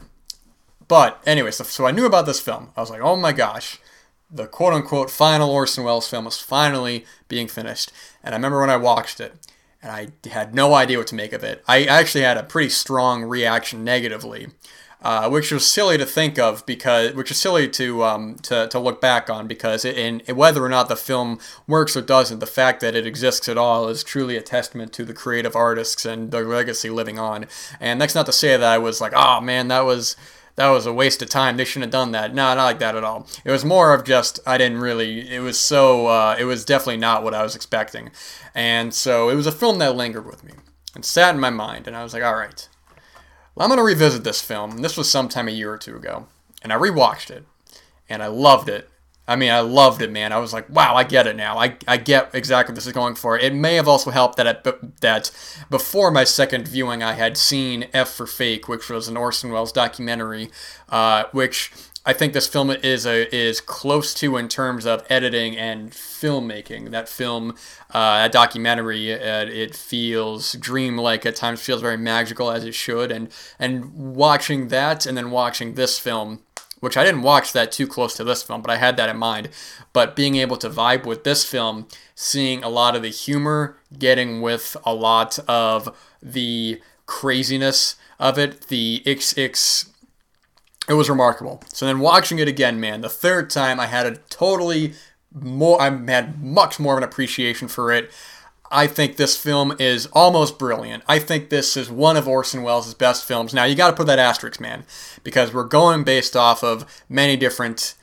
But 0.88 1.22
anyway, 1.26 1.52
so, 1.52 1.64
so 1.64 1.86
I 1.86 1.92
knew 1.92 2.06
about 2.06 2.26
this 2.26 2.40
film. 2.40 2.72
I 2.76 2.82
was 2.82 2.90
like, 2.90 3.02
oh 3.02 3.16
my 3.16 3.34
gosh, 3.34 3.80
the 4.30 4.48
quote 4.48 4.74
unquote 4.74 5.10
final 5.10 5.50
Orson 5.50 5.84
Welles 5.84 6.10
film 6.10 6.28
is 6.28 6.40
finally 6.40 7.06
being 7.28 7.48
finished. 7.48 7.92
And 8.24 8.34
I 8.34 8.38
remember 8.38 8.60
when 8.60 8.70
I 8.70 8.78
watched 8.78 9.20
it, 9.20 9.34
and 9.82 9.92
I 9.92 10.30
had 10.30 10.56
no 10.56 10.74
idea 10.74 10.98
what 10.98 11.08
to 11.08 11.16
make 11.16 11.34
of 11.34 11.44
it. 11.44 11.64
I 11.68 11.84
actually 11.84 12.24
had 12.24 12.38
a 12.38 12.44
pretty 12.44 12.70
strong 12.70 13.24
reaction 13.24 13.84
negatively. 13.84 14.48
Uh, 15.00 15.30
which 15.30 15.52
was 15.52 15.64
silly 15.64 15.96
to 15.96 16.08
think 16.08 16.40
of 16.40 16.66
because, 16.66 17.14
which 17.14 17.30
is 17.30 17.38
silly 17.38 17.70
to 17.70 18.04
um, 18.04 18.36
to, 18.42 18.68
to 18.68 18.80
look 18.80 19.00
back 19.00 19.30
on 19.30 19.46
because, 19.46 19.86
it, 19.86 19.96
in 19.96 20.24
whether 20.36 20.66
or 20.66 20.70
not 20.70 20.90
the 20.90 20.96
film 20.96 21.40
works 21.68 21.96
or 21.96 22.02
doesn't, 22.02 22.40
the 22.40 22.48
fact 22.48 22.82
that 22.82 22.96
it 22.96 23.06
exists 23.06 23.48
at 23.48 23.60
all 23.60 23.88
is 23.90 24.04
truly 24.04 24.36
a 24.36 24.42
testament 24.42 24.92
to 24.94 25.06
the 25.06 25.14
creative 25.14 25.56
artists 25.56 26.04
and 26.04 26.32
their 26.32 26.46
legacy 26.46 26.90
living 26.90 27.20
on. 27.20 27.46
And 27.80 28.02
that's 28.02 28.16
not 28.16 28.26
to 28.26 28.34
say 28.34 28.58
that 28.58 28.64
I 28.64 28.80
was 28.80 29.00
like, 29.00 29.14
oh 29.16 29.40
man, 29.40 29.68
that 29.68 29.82
was 29.82 30.16
that 30.58 30.70
was 30.70 30.88
a 30.88 30.93
waste 30.93 31.22
of 31.22 31.30
time. 31.30 31.55
They 31.55 31.64
shouldn't 31.64 31.93
have 31.93 32.01
done 32.01 32.12
that. 32.12 32.34
No, 32.34 32.53
not 32.55 32.64
like 32.64 32.80
that 32.80 32.95
at 32.95 33.03
all. 33.03 33.28
It 33.45 33.51
was 33.51 33.64
more 33.64 33.93
of 33.93 34.03
just 34.03 34.39
I 34.45 34.58
didn't 34.58 34.80
really. 34.80 35.34
It 35.34 35.39
was 35.39 35.58
so. 35.58 36.08
Uh, 36.08 36.36
it 36.38 36.45
was 36.45 36.66
definitely 36.66 36.97
not 36.97 37.24
what 37.24 37.34
I 37.34 37.43
was 37.43 37.55
expecting, 37.55 38.10
and 38.53 38.93
so 38.93 39.30
it 39.30 39.36
was 39.36 39.47
a 39.47 39.51
film 39.51 39.78
that 39.80 39.95
lingered 39.95 40.26
with 40.26 40.43
me 40.43 40.53
and 40.95 41.05
sat 41.05 41.34
in 41.34 41.39
my 41.39 41.51
mind. 41.51 41.88
And 41.88 41.95
I 41.95 42.03
was 42.03 42.14
like, 42.14 42.24
all 42.24 42.36
right, 42.36 42.68
well, 43.55 43.66
I'm 43.66 43.70
gonna 43.70 43.84
revisit 43.84 44.24
this 44.24 44.41
film. 44.41 44.80
This 44.80 44.97
was 44.97 45.10
sometime 45.10 45.47
a 45.47 45.51
year 45.51 45.72
or 45.72 45.78
two 45.78 45.95
ago, 45.95 46.28
and 46.64 46.74
I 46.74 46.76
rewatched 46.76 47.30
it, 47.30 47.45
and 48.10 48.24
I 48.24 48.28
loved 48.28 48.68
it. 48.68 48.89
I 49.28 49.36
mean, 49.36 49.52
I 49.52 49.60
loved 49.60 50.02
it, 50.02 50.12
man. 50.12 50.32
I 50.32 50.38
was 50.38 50.54
like, 50.54 50.70
wow, 50.70 50.96
I 50.96 51.04
get 51.04 51.28
it 51.28 51.36
now. 51.36 51.58
I, 51.58 51.76
I 51.88 51.98
get 51.98 52.34
exactly 52.34 52.72
what 52.72 52.76
this 52.76 52.88
is 52.88 52.94
going 52.94 53.16
for. 53.16 53.38
It 53.38 53.54
may 53.54 53.76
have 53.76 53.88
also 53.88 54.10
helped 54.10 54.38
that 54.38 54.48
I, 54.48 54.74
that 55.02 55.32
before 55.70 56.12
my 56.12 56.24
second 56.24 56.68
viewing, 56.68 57.04
I 57.04 57.14
had 57.14 57.38
seen 57.38 57.88
F 57.94 58.10
for 58.10 58.26
Fake, 58.26 58.70
which 58.70 58.90
was 58.90 59.08
an 59.10 59.18
Orson 59.18 59.52
Welles 59.52 59.74
documentary, 59.74 60.50
uh, 60.90 61.26
which 61.34 61.72
I 62.06 62.14
think 62.14 62.32
this 62.32 62.48
film 62.48 62.72
is 62.72 63.06
a, 63.06 63.36
is 63.36 63.60
close 63.60 64.14
to 64.14 64.38
in 64.38 64.48
terms 64.48 64.86
of 64.86 65.06
editing 65.10 65.58
and 65.58 65.92
filmmaking. 65.92 66.92
That 66.92 67.10
film, 67.10 67.52
uh, 67.90 68.20
that 68.20 68.32
documentary, 68.32 69.14
uh, 69.14 69.46
it 69.46 69.76
feels 69.76 70.54
dreamlike 70.54 71.26
at 71.26 71.36
times, 71.36 71.62
feels 71.62 71.82
very 71.82 71.98
magical 71.98 72.50
as 72.50 72.64
it 72.64 72.74
should. 72.74 73.12
And 73.12 73.28
and 73.60 74.16
watching 74.16 74.70
that 74.70 75.06
and 75.06 75.18
then 75.18 75.32
watching 75.32 75.74
this 75.74 76.00
film 76.00 76.44
which 76.80 76.98
I 76.98 77.04
didn't 77.04 77.24
watch 77.24 77.54
that 77.54 77.72
too 77.72 77.88
close 77.88 78.16
to 78.16 78.24
this 78.24 78.44
film, 78.44 78.62
but 78.62 78.72
I 78.72 78.78
had 78.78 78.98
that 78.98 79.10
in 79.10 79.18
mind. 79.18 79.50
But 79.94 80.16
being 80.16 80.36
able 80.36 80.58
to 80.58 80.70
vibe 80.70 81.06
with 81.06 81.24
this 81.24 81.44
film, 81.44 81.88
seeing 82.16 82.64
a 82.64 82.70
lot 82.70 82.96
of 82.96 83.02
the 83.02 83.10
humor, 83.10 83.78
getting 83.98 84.42
with 84.42 84.78
a 84.86 84.94
lot 84.94 85.40
of 85.48 85.96
the 86.22 86.82
craziness 87.06 87.96
of 88.20 88.38
it, 88.38 88.68
the 88.68 89.02
XX, 89.06 89.90
it 90.90 90.94
was 90.94 91.10
remarkable. 91.10 91.62
So 91.68 91.86
then 91.86 92.00
watching 92.00 92.40
it 92.40 92.48
again, 92.48 92.80
man, 92.80 93.02
the 93.02 93.10
third 93.10 93.50
time 93.50 93.80
I 93.80 93.88
had 93.88 94.06
a 94.06 94.18
totally 94.30 94.94
more, 95.34 95.82
I 95.82 95.90
had 95.90 96.42
much 96.42 96.80
more 96.80 96.94
of 96.94 96.98
an 96.98 97.04
appreciation 97.04 97.68
for 97.68 97.92
it. 97.92 98.12
I 98.72 98.88
think 98.88 99.15
this 99.15 99.38
film 99.38 99.76
is 99.80 100.07
almost 100.07 100.59
brilliant. 100.59 101.03
I 101.07 101.20
think 101.20 101.49
this 101.49 101.78
is 101.78 101.89
one 101.89 102.18
of 102.18 102.28
Orson 102.28 102.63
Welles' 102.63 102.93
best 102.93 103.26
films. 103.26 103.53
Now, 103.53 103.63
you 103.63 103.76
got 103.76 103.89
to 103.89 103.95
put 103.95 104.07
that 104.07 104.20
asterisk, 104.20 104.59
man, 104.59 104.86
because 105.24 105.53
we're 105.53 105.63
going 105.63 106.03
based 106.03 106.36
off 106.36 106.63
of 106.63 107.03
many 107.09 107.38
different. 107.38 107.95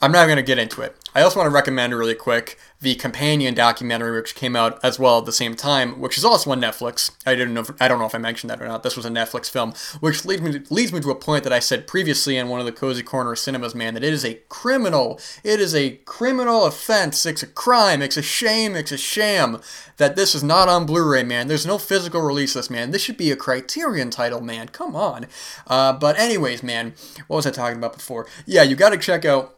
I'm 0.00 0.12
not 0.12 0.26
going 0.26 0.36
to 0.36 0.42
get 0.42 0.58
into 0.58 0.82
it. 0.82 0.96
I 1.14 1.22
also 1.22 1.38
want 1.40 1.48
to 1.48 1.54
recommend 1.54 1.94
really 1.94 2.14
quick 2.14 2.58
the 2.80 2.94
companion 2.94 3.54
documentary, 3.54 4.16
which 4.20 4.36
came 4.36 4.54
out 4.54 4.78
as 4.84 5.00
well 5.00 5.18
at 5.18 5.24
the 5.24 5.32
same 5.32 5.56
time, 5.56 5.98
which 6.00 6.16
is 6.16 6.24
also 6.24 6.52
on 6.52 6.60
Netflix. 6.60 7.10
I 7.26 7.34
didn't 7.34 7.54
know. 7.54 7.62
If, 7.62 7.82
I 7.82 7.88
don't 7.88 7.98
know 7.98 8.06
if 8.06 8.14
I 8.14 8.18
mentioned 8.18 8.50
that 8.50 8.62
or 8.62 8.68
not. 8.68 8.84
This 8.84 8.96
was 8.96 9.04
a 9.04 9.10
Netflix 9.10 9.50
film, 9.50 9.74
which 9.98 10.24
leads 10.24 10.42
me 10.42 10.52
to, 10.52 10.74
leads 10.74 10.92
me 10.92 11.00
to 11.00 11.10
a 11.10 11.16
point 11.16 11.42
that 11.42 11.52
I 11.52 11.58
said 11.58 11.88
previously 11.88 12.36
in 12.36 12.48
one 12.48 12.60
of 12.60 12.66
the 12.66 12.72
cozy 12.72 13.02
corner 13.02 13.34
cinemas. 13.34 13.74
Man, 13.74 13.94
that 13.94 14.04
it 14.04 14.12
is 14.12 14.24
a 14.24 14.34
criminal. 14.48 15.20
It 15.42 15.58
is 15.58 15.74
a 15.74 15.96
criminal 16.04 16.66
offense. 16.66 17.26
It's 17.26 17.42
a 17.42 17.48
crime. 17.48 18.00
It's 18.00 18.16
a 18.16 18.22
shame. 18.22 18.76
It's 18.76 18.92
a 18.92 18.98
sham 18.98 19.60
that 19.96 20.14
this 20.14 20.36
is 20.36 20.44
not 20.44 20.68
on 20.68 20.86
Blu-ray. 20.86 21.24
Man, 21.24 21.48
there's 21.48 21.66
no 21.66 21.78
physical 21.78 22.20
release. 22.20 22.54
This 22.54 22.70
man. 22.70 22.92
This 22.92 23.02
should 23.02 23.16
be 23.16 23.32
a 23.32 23.36
Criterion 23.36 24.10
title. 24.10 24.40
Man, 24.40 24.68
come 24.68 24.94
on. 24.94 25.26
Uh, 25.66 25.92
but 25.94 26.16
anyways, 26.16 26.62
man, 26.62 26.94
what 27.26 27.38
was 27.38 27.46
I 27.46 27.50
talking 27.50 27.78
about 27.78 27.94
before? 27.94 28.28
Yeah, 28.46 28.62
you 28.62 28.76
got 28.76 28.90
to 28.90 28.98
check 28.98 29.24
out 29.24 29.57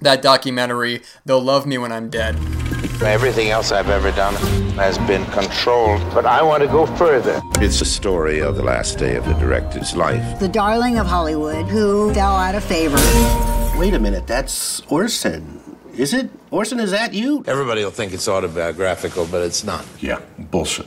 that 0.00 0.22
documentary, 0.22 1.02
They'll 1.24 1.42
Love 1.42 1.66
Me 1.66 1.78
When 1.78 1.92
I'm 1.92 2.10
Dead. 2.10 2.36
Everything 3.02 3.50
else 3.50 3.70
I've 3.70 3.88
ever 3.90 4.10
done 4.12 4.34
has 4.74 4.98
been 4.98 5.24
controlled, 5.26 6.00
but 6.12 6.26
I 6.26 6.42
want 6.42 6.62
to 6.62 6.68
go 6.68 6.86
further. 6.86 7.40
It's 7.54 7.80
a 7.80 7.84
story 7.84 8.40
of 8.40 8.56
the 8.56 8.62
last 8.62 8.98
day 8.98 9.16
of 9.16 9.24
the 9.24 9.34
director's 9.34 9.94
life. 9.94 10.40
The 10.40 10.48
darling 10.48 10.98
of 10.98 11.06
Hollywood 11.06 11.66
who 11.66 12.12
fell 12.14 12.36
out 12.36 12.54
of 12.54 12.64
favor. 12.64 12.96
Wait 13.78 13.94
a 13.94 13.98
minute, 13.98 14.26
that's 14.26 14.80
Orson. 14.88 15.60
Is 15.94 16.14
it? 16.14 16.30
Orson, 16.50 16.78
is 16.80 16.92
that 16.92 17.12
you? 17.12 17.44
Everybody 17.46 17.82
will 17.82 17.90
think 17.90 18.12
it's 18.12 18.28
autobiographical, 18.28 19.26
but 19.26 19.42
it's 19.42 19.64
not. 19.64 19.84
Yeah, 20.00 20.20
bullshit. 20.38 20.86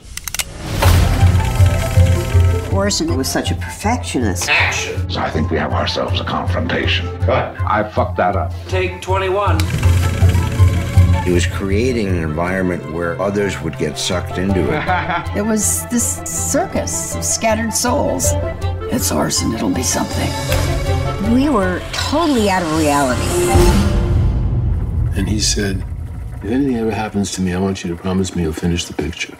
Orson 2.71 3.17
was 3.17 3.29
such 3.29 3.51
a 3.51 3.55
perfectionist. 3.55 4.49
Action! 4.49 5.09
So 5.09 5.19
I 5.19 5.29
think 5.29 5.51
we 5.51 5.57
have 5.57 5.73
ourselves 5.73 6.21
a 6.21 6.23
confrontation. 6.23 7.05
Cut. 7.19 7.59
I 7.59 7.89
fucked 7.89 8.17
that 8.17 8.35
up. 8.35 8.53
Take 8.67 9.01
21. 9.01 9.59
He 11.25 11.31
was 11.31 11.45
creating 11.45 12.07
an 12.07 12.15
environment 12.15 12.91
where 12.93 13.21
others 13.21 13.61
would 13.61 13.77
get 13.77 13.97
sucked 13.97 14.37
into 14.37 14.61
it. 14.61 14.81
It 15.37 15.45
was 15.45 15.85
this 15.87 16.17
circus 16.25 17.15
of 17.15 17.23
scattered 17.23 17.73
souls. 17.73 18.31
It's 18.91 19.11
Orson, 19.11 19.53
it'll 19.53 19.69
be 19.69 19.83
something. 19.83 20.29
We 21.33 21.49
were 21.49 21.81
totally 21.91 22.49
out 22.49 22.63
of 22.63 22.79
reality. 22.79 23.21
And 25.17 25.27
he 25.27 25.39
said, 25.39 25.83
If 26.37 26.45
anything 26.45 26.77
ever 26.77 26.91
happens 26.91 27.31
to 27.33 27.41
me, 27.41 27.53
I 27.53 27.59
want 27.59 27.83
you 27.83 27.89
to 27.91 28.01
promise 28.01 28.35
me 28.35 28.43
you'll 28.43 28.53
finish 28.53 28.85
the 28.85 28.93
picture. 28.93 29.37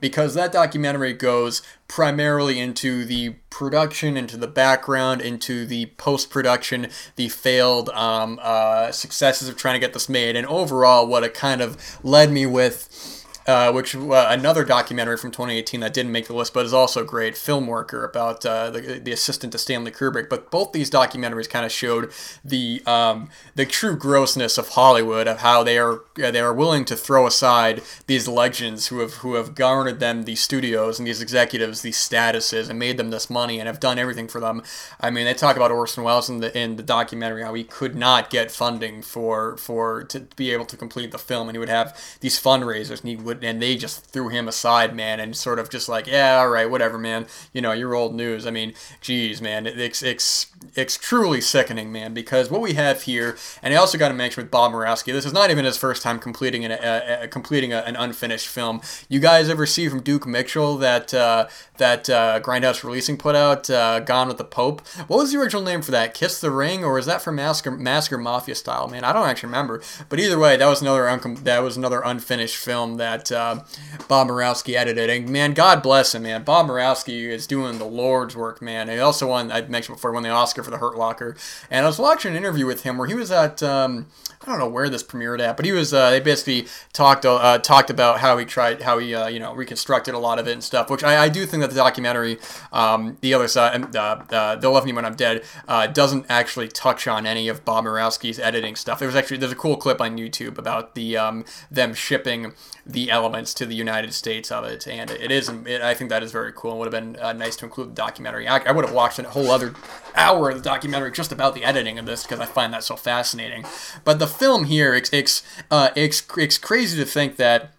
Because 0.00 0.34
that 0.34 0.52
documentary 0.52 1.12
goes 1.12 1.62
primarily 1.88 2.60
into 2.60 3.04
the 3.04 3.30
production, 3.50 4.16
into 4.16 4.36
the 4.36 4.46
background, 4.46 5.20
into 5.20 5.66
the 5.66 5.86
post 5.96 6.30
production, 6.30 6.88
the 7.16 7.28
failed 7.28 7.88
um, 7.90 8.38
uh, 8.42 8.92
successes 8.92 9.48
of 9.48 9.56
trying 9.56 9.74
to 9.74 9.80
get 9.80 9.94
this 9.94 10.08
made, 10.08 10.36
and 10.36 10.46
overall 10.46 11.06
what 11.06 11.24
it 11.24 11.34
kind 11.34 11.60
of 11.60 11.98
led 12.04 12.30
me 12.30 12.46
with. 12.46 13.17
Uh, 13.48 13.72
which 13.72 13.96
uh, 13.96 14.26
another 14.28 14.62
documentary 14.62 15.16
from 15.16 15.30
2018 15.30 15.80
that 15.80 15.94
didn't 15.94 16.12
make 16.12 16.26
the 16.26 16.34
list, 16.34 16.52
but 16.52 16.66
is 16.66 16.74
also 16.74 17.02
great, 17.02 17.32
Filmworker, 17.32 18.06
about 18.06 18.44
uh, 18.44 18.68
the, 18.68 19.00
the 19.02 19.10
assistant 19.10 19.52
to 19.52 19.58
Stanley 19.58 19.90
Kubrick. 19.90 20.28
But 20.28 20.50
both 20.50 20.72
these 20.72 20.90
documentaries 20.90 21.48
kind 21.48 21.64
of 21.64 21.72
showed 21.72 22.12
the 22.44 22.82
um, 22.84 23.30
the 23.54 23.64
true 23.64 23.96
grossness 23.96 24.58
of 24.58 24.68
Hollywood, 24.68 25.26
of 25.26 25.38
how 25.38 25.62
they 25.62 25.78
are 25.78 26.02
they 26.14 26.40
are 26.40 26.52
willing 26.52 26.84
to 26.84 26.94
throw 26.94 27.26
aside 27.26 27.80
these 28.06 28.28
legends 28.28 28.88
who 28.88 28.98
have 28.98 29.14
who 29.14 29.32
have 29.36 29.54
garnered 29.54 29.98
them 29.98 30.24
these 30.24 30.42
studios 30.42 30.98
and 30.98 31.08
these 31.08 31.22
executives 31.22 31.80
these 31.80 31.96
statuses 31.96 32.68
and 32.68 32.78
made 32.78 32.98
them 32.98 33.08
this 33.08 33.30
money 33.30 33.58
and 33.58 33.66
have 33.66 33.80
done 33.80 33.98
everything 33.98 34.28
for 34.28 34.40
them. 34.40 34.62
I 35.00 35.08
mean, 35.08 35.24
they 35.24 35.32
talk 35.32 35.56
about 35.56 35.70
Orson 35.70 36.04
Welles 36.04 36.28
in 36.28 36.40
the 36.40 36.54
in 36.54 36.76
the 36.76 36.82
documentary 36.82 37.42
how 37.42 37.54
he 37.54 37.64
could 37.64 37.96
not 37.96 38.28
get 38.28 38.50
funding 38.50 39.00
for 39.00 39.56
for 39.56 40.04
to 40.04 40.20
be 40.36 40.50
able 40.50 40.66
to 40.66 40.76
complete 40.76 41.12
the 41.12 41.18
film, 41.18 41.48
and 41.48 41.56
he 41.56 41.58
would 41.58 41.70
have 41.70 41.98
these 42.20 42.38
fundraisers, 42.38 43.00
and 43.00 43.08
he 43.08 43.16
would 43.16 43.37
and 43.42 43.62
they 43.62 43.76
just 43.76 44.06
threw 44.06 44.28
him 44.28 44.48
aside, 44.48 44.94
man, 44.94 45.20
and 45.20 45.36
sort 45.36 45.58
of 45.58 45.70
just 45.70 45.88
like, 45.88 46.06
yeah, 46.06 46.38
all 46.38 46.48
right, 46.48 46.70
whatever, 46.70 46.98
man. 46.98 47.26
You 47.52 47.60
know, 47.60 47.72
you're 47.72 47.94
old 47.94 48.14
news. 48.14 48.46
I 48.46 48.50
mean, 48.50 48.74
geez, 49.00 49.40
man, 49.40 49.66
it's 49.66 50.02
it's 50.02 50.46
it's 50.74 50.96
truly 50.96 51.40
sickening, 51.40 51.92
man, 51.92 52.14
because 52.14 52.50
what 52.50 52.60
we 52.60 52.74
have 52.74 53.02
here, 53.02 53.36
and 53.62 53.72
I 53.72 53.76
also 53.76 53.98
got 53.98 54.08
to 54.08 54.14
mention 54.14 54.42
with 54.42 54.50
Bob 54.50 54.72
Murawski, 54.72 55.12
this 55.12 55.26
is 55.26 55.32
not 55.32 55.50
even 55.50 55.64
his 55.64 55.76
first 55.76 56.02
time 56.02 56.18
completing 56.18 56.64
an 56.64 56.72
a, 56.72 57.24
a, 57.24 57.28
completing 57.28 57.72
a, 57.72 57.78
an 57.78 57.96
unfinished 57.96 58.48
film. 58.48 58.80
You 59.08 59.20
guys 59.20 59.48
ever 59.48 59.66
see 59.66 59.88
from 59.88 60.02
Duke 60.02 60.26
Mitchell 60.26 60.76
that 60.78 61.12
uh, 61.14 61.48
that 61.78 62.08
uh, 62.10 62.40
Grindhouse 62.40 62.82
Releasing 62.84 63.16
put 63.16 63.34
out, 63.34 63.68
uh, 63.70 64.00
Gone 64.00 64.28
with 64.28 64.38
the 64.38 64.44
Pope? 64.44 64.86
What 65.06 65.18
was 65.18 65.32
the 65.32 65.40
original 65.40 65.62
name 65.62 65.82
for 65.82 65.90
that? 65.92 66.14
Kiss 66.14 66.40
the 66.40 66.50
Ring, 66.50 66.84
or 66.84 66.98
is 66.98 67.06
that 67.06 67.22
from 67.22 67.36
Massacre, 67.36 67.70
Massacre 67.70 68.18
Mafia 68.18 68.54
style? 68.54 68.88
Man, 68.88 69.04
I 69.04 69.12
don't 69.12 69.28
actually 69.28 69.48
remember. 69.48 69.82
But 70.08 70.20
either 70.20 70.38
way, 70.38 70.56
that 70.56 70.66
was 70.66 70.82
another 70.82 71.02
uncom- 71.02 71.44
that 71.44 71.62
was 71.62 71.76
another 71.76 72.02
unfinished 72.04 72.56
film 72.56 72.96
that 72.96 73.27
uh, 73.32 73.62
Bob 74.08 74.28
Murawski 74.28 74.74
edited. 74.74 75.10
And 75.10 75.28
man, 75.28 75.54
God 75.54 75.82
bless 75.82 76.14
him, 76.14 76.22
man. 76.22 76.44
Bob 76.44 76.66
Murawski 76.68 77.28
is 77.28 77.46
doing 77.46 77.78
the 77.78 77.84
Lord's 77.84 78.36
work, 78.36 78.60
man. 78.62 78.88
He 78.88 78.98
also 78.98 79.28
won, 79.28 79.50
I 79.50 79.62
mentioned 79.62 79.96
before, 79.96 80.12
won 80.12 80.22
the 80.22 80.30
Oscar 80.30 80.62
for 80.62 80.70
The 80.70 80.78
Hurt 80.78 80.96
Locker. 80.96 81.36
And 81.70 81.84
I 81.84 81.88
was 81.88 81.98
watching 81.98 82.32
an 82.32 82.36
interview 82.36 82.66
with 82.66 82.82
him 82.82 82.98
where 82.98 83.08
he 83.08 83.14
was 83.14 83.30
at. 83.30 83.62
Um, 83.62 84.06
I 84.40 84.46
don't 84.46 84.60
know 84.60 84.68
where 84.68 84.88
this 84.88 85.02
premiered 85.02 85.40
at, 85.40 85.56
but 85.56 85.66
he 85.66 85.72
was. 85.72 85.92
Uh, 85.92 86.10
they 86.10 86.20
basically 86.20 86.68
talked 86.92 87.26
uh, 87.26 87.58
talked 87.58 87.90
about 87.90 88.20
how 88.20 88.38
he 88.38 88.44
tried, 88.44 88.82
how 88.82 88.98
he 88.98 89.14
uh, 89.14 89.26
you 89.26 89.40
know 89.40 89.52
reconstructed 89.52 90.14
a 90.14 90.18
lot 90.18 90.38
of 90.38 90.46
it 90.46 90.52
and 90.52 90.62
stuff. 90.62 90.90
Which 90.90 91.02
I, 91.02 91.24
I 91.24 91.28
do 91.28 91.44
think 91.44 91.62
that 91.62 91.70
the 91.70 91.76
documentary, 91.76 92.38
um, 92.72 93.18
the 93.20 93.34
other 93.34 93.48
side, 93.48 93.94
uh, 93.96 94.56
they'll 94.56 94.72
love 94.72 94.84
me 94.84 94.92
when 94.92 95.04
I'm 95.04 95.16
dead, 95.16 95.44
uh, 95.66 95.88
doesn't 95.88 96.26
actually 96.28 96.68
touch 96.68 97.08
on 97.08 97.26
any 97.26 97.48
of 97.48 97.64
Bob 97.64 97.84
Murawski's 97.84 98.38
editing 98.38 98.76
stuff. 98.76 99.00
There 99.00 99.08
was 99.08 99.16
actually 99.16 99.38
there's 99.38 99.52
a 99.52 99.56
cool 99.56 99.76
clip 99.76 100.00
on 100.00 100.16
YouTube 100.16 100.56
about 100.56 100.94
the 100.94 101.16
um, 101.16 101.44
them 101.70 101.92
shipping 101.92 102.52
the 102.88 103.10
elements 103.10 103.52
to 103.52 103.66
the 103.66 103.74
United 103.74 104.14
States 104.14 104.50
of 104.50 104.64
it, 104.64 104.88
and 104.88 105.10
it 105.10 105.30
is. 105.30 105.50
It, 105.66 105.82
I 105.82 105.92
think 105.92 106.08
that 106.08 106.22
is 106.22 106.32
very 106.32 106.52
cool. 106.54 106.70
and 106.70 106.80
would 106.80 106.92
have 106.92 107.04
been 107.04 107.20
uh, 107.22 107.34
nice 107.34 107.54
to 107.56 107.66
include 107.66 107.90
the 107.90 107.94
documentary. 107.94 108.48
I, 108.48 108.58
I 108.58 108.72
would 108.72 108.86
have 108.86 108.94
watched 108.94 109.18
a 109.18 109.28
whole 109.28 109.50
other 109.50 109.74
hour 110.16 110.48
of 110.48 110.56
the 110.56 110.62
documentary 110.62 111.12
just 111.12 111.30
about 111.30 111.54
the 111.54 111.64
editing 111.64 111.98
of 111.98 112.06
this 112.06 112.22
because 112.22 112.40
I 112.40 112.46
find 112.46 112.72
that 112.72 112.82
so 112.82 112.96
fascinating. 112.96 113.66
But 114.04 114.18
the 114.18 114.26
film 114.26 114.64
here, 114.64 114.94
it's 114.94 115.12
it's 115.12 115.42
uh, 115.70 115.90
it's, 115.94 116.22
it's 116.38 116.56
crazy 116.56 116.98
to 116.98 117.04
think 117.04 117.36
that. 117.36 117.74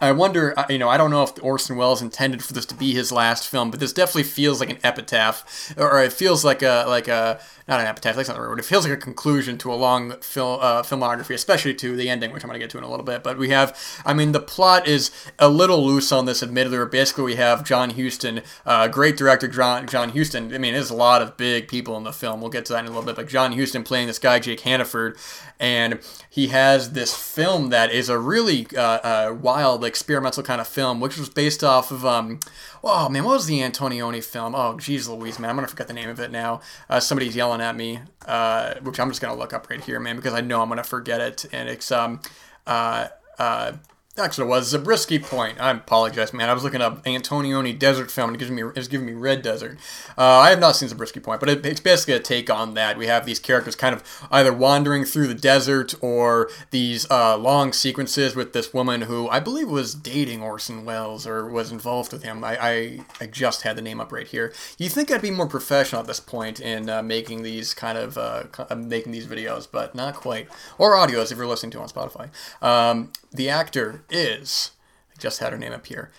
I 0.00 0.10
wonder, 0.10 0.58
uh, 0.58 0.64
you 0.68 0.78
know, 0.78 0.88
I 0.88 0.96
don't 0.96 1.12
know 1.12 1.22
if 1.22 1.40
Orson 1.44 1.76
Welles 1.76 2.02
intended 2.02 2.42
for 2.42 2.52
this 2.52 2.66
to 2.66 2.74
be 2.74 2.92
his 2.92 3.12
last 3.12 3.46
film, 3.48 3.70
but 3.70 3.78
this 3.78 3.92
definitely 3.92 4.24
feels 4.24 4.58
like 4.58 4.70
an 4.70 4.78
epitaph, 4.82 5.72
or 5.78 6.02
it 6.02 6.12
feels 6.12 6.44
like 6.44 6.60
a 6.60 6.86
like 6.88 7.06
a 7.06 7.38
not 7.68 7.80
an 7.80 7.86
epitaph, 7.86 8.16
that's 8.16 8.28
not 8.28 8.34
the 8.34 8.40
word. 8.40 8.58
It 8.58 8.64
feels 8.64 8.84
like 8.84 8.92
a 8.92 9.00
conclusion 9.00 9.58
to 9.58 9.72
a 9.72 9.74
long 9.74 10.20
film 10.20 10.58
uh, 10.60 10.82
filmography, 10.82 11.34
especially 11.34 11.74
to 11.74 11.96
the 11.96 12.08
ending, 12.08 12.32
which 12.32 12.42
I'm 12.42 12.48
going 12.48 12.58
to 12.58 12.64
get 12.64 12.70
to 12.70 12.78
in 12.78 12.84
a 12.84 12.90
little 12.90 13.04
bit. 13.04 13.22
But 13.22 13.38
we 13.38 13.50
have, 13.50 13.78
I 14.04 14.14
mean, 14.14 14.32
the 14.32 14.40
plot 14.40 14.86
is 14.86 15.10
a 15.38 15.48
little 15.48 15.84
loose 15.84 16.12
on 16.12 16.24
this, 16.24 16.42
admittedly. 16.42 16.84
Basically, 16.86 17.24
we 17.24 17.36
have 17.36 17.64
John 17.64 17.90
Huston, 17.90 18.42
uh, 18.66 18.88
great 18.88 19.16
director 19.16 19.48
John 19.48 19.86
John 19.86 20.10
Huston. 20.10 20.54
I 20.54 20.58
mean, 20.58 20.74
there's 20.74 20.90
a 20.90 20.96
lot 20.96 21.22
of 21.22 21.36
big 21.36 21.68
people 21.68 21.96
in 21.96 22.04
the 22.04 22.12
film. 22.12 22.40
We'll 22.40 22.50
get 22.50 22.64
to 22.66 22.72
that 22.72 22.80
in 22.80 22.86
a 22.86 22.88
little 22.88 23.04
bit. 23.04 23.16
But 23.16 23.28
John 23.28 23.52
Huston 23.52 23.82
playing 23.84 24.06
this 24.06 24.18
guy 24.18 24.38
Jake 24.38 24.60
Hannaford, 24.60 25.16
and 25.60 26.00
he 26.28 26.48
has 26.48 26.92
this 26.92 27.14
film 27.16 27.70
that 27.70 27.92
is 27.92 28.08
a 28.08 28.18
really 28.18 28.66
uh, 28.76 28.80
uh, 28.80 29.36
wild 29.40 29.84
experimental 29.84 30.42
kind 30.42 30.60
of 30.60 30.66
film, 30.66 31.00
which 31.00 31.18
was 31.18 31.28
based 31.28 31.62
off 31.62 31.90
of. 31.90 32.04
Um, 32.04 32.40
oh 32.84 33.08
man, 33.08 33.24
what 33.24 33.34
was 33.34 33.46
the 33.46 33.60
Antonioni 33.60 34.22
film? 34.22 34.54
Oh, 34.54 34.78
geez, 34.78 35.08
Louise, 35.08 35.38
man, 35.38 35.50
I'm 35.50 35.56
gonna 35.56 35.68
forget 35.68 35.88
the 35.88 35.94
name 35.94 36.08
of 36.08 36.18
it 36.20 36.30
now. 36.30 36.60
Uh, 36.88 37.00
somebody's 37.00 37.36
yelling 37.36 37.51
at 37.60 37.76
me, 37.76 38.00
uh, 38.26 38.74
which 38.82 38.98
I'm 38.98 39.08
just 39.08 39.20
gonna 39.20 39.38
look 39.38 39.52
up 39.52 39.68
right 39.70 39.80
here, 39.80 40.00
man, 40.00 40.16
because 40.16 40.34
I 40.34 40.40
know 40.40 40.62
I'm 40.62 40.68
gonna 40.68 40.84
forget 40.84 41.20
it. 41.20 41.44
And 41.52 41.68
it's 41.68 41.92
um, 41.92 42.20
uh, 42.66 43.08
uh, 43.38 43.72
Actually, 44.18 44.44
it 44.44 44.50
was 44.50 44.68
Zabriskie 44.68 45.18
Point. 45.18 45.58
I 45.58 45.70
apologize, 45.70 46.34
man. 46.34 46.50
I 46.50 46.52
was 46.52 46.62
looking 46.62 46.82
up 46.82 47.02
Antonioni 47.04 47.78
desert 47.78 48.10
film, 48.10 48.28
and 48.28 48.36
it 48.36 48.38
gives 48.40 48.50
me 48.50 48.62
it's 48.76 48.86
giving 48.86 49.06
me 49.06 49.14
Red 49.14 49.40
Desert. 49.40 49.78
Uh, 50.18 50.38
I 50.38 50.50
have 50.50 50.60
not 50.60 50.76
seen 50.76 50.90
Zabriskie 50.90 51.20
Point, 51.20 51.40
but 51.40 51.48
it, 51.48 51.64
it's 51.64 51.80
basically 51.80 52.12
a 52.12 52.20
take 52.20 52.50
on 52.50 52.74
that. 52.74 52.98
We 52.98 53.06
have 53.06 53.24
these 53.24 53.38
characters 53.38 53.74
kind 53.74 53.94
of 53.94 54.04
either 54.30 54.52
wandering 54.52 55.06
through 55.06 55.28
the 55.28 55.34
desert 55.34 55.94
or 56.02 56.50
these 56.72 57.10
uh, 57.10 57.38
long 57.38 57.72
sequences 57.72 58.36
with 58.36 58.52
this 58.52 58.74
woman 58.74 59.00
who 59.02 59.30
I 59.30 59.40
believe 59.40 59.70
was 59.70 59.94
dating 59.94 60.42
Orson 60.42 60.84
Welles 60.84 61.26
or 61.26 61.46
was 61.46 61.72
involved 61.72 62.12
with 62.12 62.22
him. 62.22 62.44
I, 62.44 62.58
I, 62.62 63.00
I 63.18 63.26
just 63.28 63.62
had 63.62 63.76
the 63.76 63.82
name 63.82 63.98
up 63.98 64.12
right 64.12 64.26
here. 64.26 64.52
You 64.76 64.90
think 64.90 65.10
I'd 65.10 65.22
be 65.22 65.30
more 65.30 65.48
professional 65.48 66.02
at 66.02 66.06
this 66.06 66.20
point 66.20 66.60
in 66.60 66.90
uh, 66.90 67.02
making 67.02 67.44
these 67.44 67.72
kind 67.72 67.96
of 67.96 68.18
uh, 68.18 68.42
uh, 68.58 68.74
making 68.74 69.12
these 69.12 69.26
videos, 69.26 69.66
but 69.72 69.94
not 69.94 70.16
quite. 70.16 70.48
Or 70.76 70.96
audios 70.96 71.32
if 71.32 71.38
you're 71.38 71.46
listening 71.46 71.72
to 71.72 71.80
on 71.80 71.88
Spotify. 71.88 72.28
Um, 72.60 73.10
the 73.32 73.48
actor 73.48 74.04
is, 74.10 74.72
I 75.10 75.20
just 75.20 75.40
had 75.40 75.52
her 75.52 75.58
name 75.58 75.72
up 75.72 75.86
here. 75.86 76.10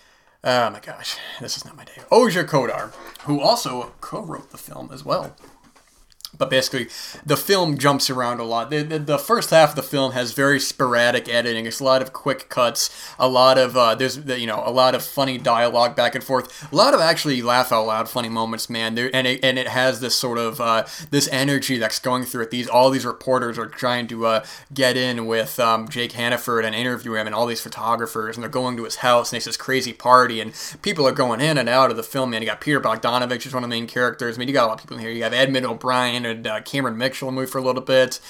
Oh 0.42 0.70
my 0.70 0.80
gosh, 0.80 1.16
this 1.40 1.56
is 1.56 1.64
not 1.64 1.76
my 1.76 1.84
day. 1.84 2.02
Oja 2.10 2.44
Kodar, 2.44 2.92
who 3.22 3.40
also 3.40 3.94
co 4.00 4.22
wrote 4.22 4.50
the 4.50 4.58
film 4.58 4.90
as 4.92 5.04
well. 5.04 5.36
But 6.36 6.50
basically, 6.50 6.88
the 7.24 7.36
film 7.36 7.78
jumps 7.78 8.10
around 8.10 8.40
a 8.40 8.44
lot. 8.44 8.70
The, 8.70 8.82
the, 8.82 8.98
the, 8.98 9.18
first 9.18 9.50
half 9.50 9.70
of 9.70 9.76
the 9.76 9.82
film 9.82 10.12
has 10.12 10.32
very 10.32 10.58
sporadic 10.58 11.28
editing. 11.28 11.66
It's 11.66 11.80
a 11.80 11.84
lot 11.84 12.02
of 12.02 12.12
quick 12.12 12.48
cuts, 12.48 12.90
a 13.18 13.28
lot 13.28 13.56
of 13.56 13.76
uh, 13.76 13.94
there's 13.94 14.18
you 14.18 14.46
know 14.46 14.62
a 14.66 14.70
lot 14.70 14.94
of 14.94 15.02
funny 15.02 15.38
dialogue 15.38 15.94
back 15.94 16.14
and 16.14 16.24
forth, 16.24 16.72
a 16.72 16.74
lot 16.74 16.94
of 16.94 17.00
actually 17.00 17.40
laugh 17.42 17.72
out 17.72 17.86
loud 17.86 18.08
funny 18.08 18.28
moments, 18.28 18.68
man. 18.68 18.94
There, 18.94 19.10
and 19.14 19.26
it, 19.26 19.44
and 19.44 19.58
it 19.58 19.68
has 19.68 20.00
this 20.00 20.16
sort 20.16 20.38
of 20.38 20.60
uh, 20.60 20.84
this 21.10 21.28
energy 21.30 21.78
that's 21.78 21.98
going 21.98 22.24
through 22.24 22.44
it. 22.44 22.50
These 22.50 22.68
all 22.68 22.90
these 22.90 23.06
reporters 23.06 23.58
are 23.58 23.66
trying 23.66 24.06
to 24.08 24.26
uh, 24.26 24.44
get 24.72 24.96
in 24.96 25.26
with 25.26 25.60
um, 25.60 25.88
Jake 25.88 26.12
Hannaford 26.12 26.64
and 26.64 26.74
interview 26.74 27.14
him, 27.14 27.26
and 27.26 27.34
all 27.34 27.46
these 27.46 27.60
photographers, 27.60 28.36
and 28.36 28.42
they're 28.42 28.50
going 28.50 28.76
to 28.76 28.84
his 28.84 28.96
house, 28.96 29.32
and 29.32 29.36
it's 29.36 29.46
this 29.46 29.56
crazy 29.56 29.92
party, 29.92 30.40
and 30.40 30.52
people 30.82 31.06
are 31.06 31.12
going 31.12 31.40
in 31.40 31.58
and 31.58 31.68
out 31.68 31.90
of 31.90 31.96
the 31.96 32.02
film. 32.02 32.30
Man, 32.30 32.42
you 32.42 32.48
got 32.48 32.60
Peter 32.60 32.80
Bogdanovich 32.80 33.44
who's 33.44 33.54
one 33.54 33.62
of 33.62 33.70
the 33.70 33.74
main 33.74 33.86
characters. 33.86 34.36
I 34.36 34.38
mean, 34.38 34.48
you 34.48 34.54
got 34.54 34.64
a 34.64 34.68
lot 34.68 34.74
of 34.74 34.80
people 34.80 34.96
in 34.96 35.02
here. 35.02 35.12
You 35.12 35.22
have 35.22 35.32
Edmund 35.32 35.66
O'Brien 35.66 36.23
and 36.26 36.46
uh, 36.46 36.60
Cameron 36.62 36.96
Mitchell 36.96 37.30
movie 37.30 37.46
for 37.50 37.58
a 37.58 37.62
little 37.62 37.82
bit. 37.82 38.20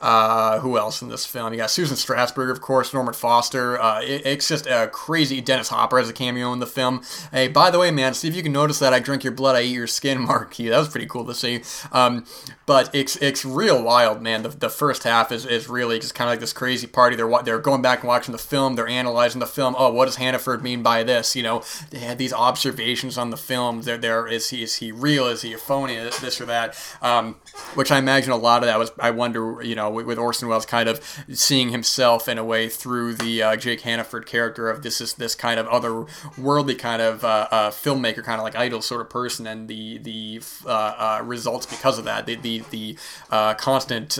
Uh, 0.00 0.60
who 0.60 0.78
else 0.78 1.02
in 1.02 1.08
this 1.08 1.26
film? 1.26 1.52
You 1.52 1.58
got 1.58 1.70
Susan 1.70 1.96
Strasberg, 1.96 2.50
of 2.50 2.60
course, 2.60 2.94
Norman 2.94 3.12
Foster. 3.12 3.78
Uh, 3.78 4.00
it, 4.00 4.22
it's 4.24 4.48
just 4.48 4.66
a 4.66 4.88
crazy. 4.88 5.40
Dennis 5.42 5.68
Hopper 5.68 5.98
has 5.98 6.08
a 6.08 6.12
cameo 6.12 6.52
in 6.52 6.58
the 6.58 6.66
film. 6.66 7.02
Hey, 7.32 7.48
by 7.48 7.70
the 7.70 7.78
way, 7.78 7.90
man, 7.90 8.14
see 8.14 8.26
if 8.28 8.34
you 8.34 8.42
can 8.42 8.52
notice 8.52 8.78
that 8.78 8.94
I 8.94 8.98
drink 8.98 9.24
your 9.24 9.34
blood, 9.34 9.56
I 9.56 9.62
eat 9.62 9.74
your 9.74 9.86
skin, 9.86 10.20
Marquis. 10.26 10.68
That 10.68 10.78
was 10.78 10.88
pretty 10.88 11.06
cool 11.06 11.26
to 11.26 11.34
see. 11.34 11.62
Um, 11.92 12.24
but 12.64 12.88
it's 12.94 13.16
it's 13.16 13.44
real 13.44 13.82
wild, 13.82 14.22
man. 14.22 14.42
The, 14.42 14.48
the 14.48 14.70
first 14.70 15.02
half 15.02 15.32
is, 15.32 15.44
is 15.44 15.68
really 15.68 15.98
just 15.98 16.14
kind 16.14 16.28
of 16.28 16.32
like 16.32 16.40
this 16.40 16.52
crazy 16.52 16.86
party. 16.86 17.16
They're 17.16 17.42
they're 17.42 17.58
going 17.58 17.82
back 17.82 18.00
and 18.00 18.08
watching 18.08 18.32
the 18.32 18.38
film. 18.38 18.76
They're 18.76 18.86
analyzing 18.88 19.40
the 19.40 19.46
film. 19.46 19.74
Oh, 19.76 19.92
what 19.92 20.06
does 20.06 20.16
Hannaford 20.16 20.62
mean 20.62 20.82
by 20.82 21.02
this? 21.02 21.34
You 21.36 21.42
know, 21.42 21.62
they 21.90 21.98
had 21.98 22.16
these 22.16 22.32
observations 22.32 23.18
on 23.18 23.30
the 23.30 23.36
film. 23.36 23.82
There, 23.82 23.98
there 23.98 24.26
is 24.26 24.50
he 24.50 24.62
is 24.62 24.76
he 24.76 24.92
real? 24.92 25.26
Is 25.26 25.42
he 25.42 25.52
a 25.52 25.58
phony? 25.58 25.96
This 25.96 26.40
or 26.40 26.46
that? 26.46 26.78
Um, 27.02 27.36
which 27.74 27.90
I 27.90 27.98
imagine 27.98 28.32
a 28.32 28.36
lot 28.36 28.62
of 28.62 28.66
that 28.66 28.78
was. 28.78 28.92
I 28.98 29.10
wonder, 29.10 29.62
you 29.62 29.74
know 29.74 29.90
with, 29.90 30.18
Orson 30.18 30.48
Welles 30.48 30.66
kind 30.66 30.88
of 30.88 31.00
seeing 31.32 31.70
himself 31.70 32.28
in 32.28 32.38
a 32.38 32.44
way 32.44 32.68
through 32.68 33.14
the 33.14 33.42
uh, 33.42 33.56
Jake 33.56 33.82
Hannaford 33.82 34.26
character 34.26 34.68
of 34.68 34.82
this 34.82 35.00
is 35.00 35.14
this 35.14 35.34
kind 35.34 35.58
of 35.58 35.66
otherworldly 35.66 36.78
kind 36.78 37.02
of 37.02 37.24
uh, 37.24 37.48
uh, 37.50 37.70
filmmaker, 37.70 38.22
kind 38.22 38.38
of 38.38 38.44
like 38.44 38.56
idol 38.56 38.82
sort 38.82 39.00
of 39.00 39.10
person, 39.10 39.46
and 39.46 39.68
the 39.68 39.98
the 39.98 40.42
uh, 40.66 40.70
uh, 40.70 41.22
results 41.24 41.66
because 41.66 41.98
of 41.98 42.04
that, 42.04 42.26
the 42.26 42.36
the, 42.36 42.62
the 42.70 42.98
uh, 43.30 43.54
constant 43.54 44.18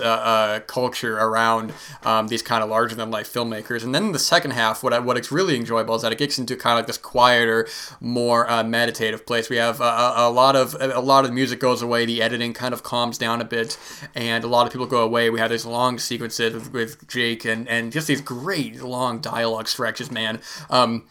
culture 0.66 1.18
around 1.18 1.72
um, 2.04 2.28
these 2.28 2.42
kind 2.42 2.62
of 2.62 2.70
larger 2.70 2.94
than 2.94 3.10
life 3.10 3.32
filmmakers. 3.32 3.82
And 3.84 3.94
then 3.94 4.12
the 4.12 4.18
second 4.18 4.52
half, 4.52 4.82
what 4.82 4.92
I, 4.92 4.98
what 4.98 5.16
it's 5.16 5.32
really 5.32 5.56
enjoyable 5.56 5.94
is 5.94 6.02
that 6.02 6.12
it 6.12 6.18
gets 6.18 6.38
into 6.38 6.56
kind 6.56 6.74
of 6.74 6.78
like 6.80 6.86
this 6.86 6.98
quieter, 6.98 7.68
more 8.00 8.46
meditative 8.64 9.26
place. 9.26 9.48
We 9.48 9.56
have 9.56 9.80
a, 9.80 10.12
a 10.16 10.30
lot 10.30 10.56
of 10.56 10.76
a 10.80 11.00
lot 11.00 11.24
of 11.24 11.30
the 11.30 11.34
music 11.34 11.60
goes 11.60 11.82
away, 11.82 12.06
the 12.06 12.22
editing 12.22 12.52
kind 12.52 12.72
of 12.74 12.82
calms 12.82 13.18
down 13.20 13.40
a 13.40 13.44
bit, 13.44 13.78
and 14.16 14.42
a 14.42 14.48
lot 14.48 14.66
of 14.66 14.72
people 14.72 14.86
go 14.86 15.04
away. 15.04 15.30
We 15.30 15.38
have 15.38 15.50
these 15.50 15.64
long 15.64 16.00
sequences 16.00 16.52
with, 16.52 16.72
with 16.72 17.06
Jake 17.06 17.44
and, 17.44 17.68
and 17.68 17.92
just 17.92 18.08
these 18.08 18.20
great 18.20 18.82
long 18.82 19.20
dialogue 19.20 19.68
stretches, 19.68 20.10
man. 20.10 20.40
Um, 20.68 21.06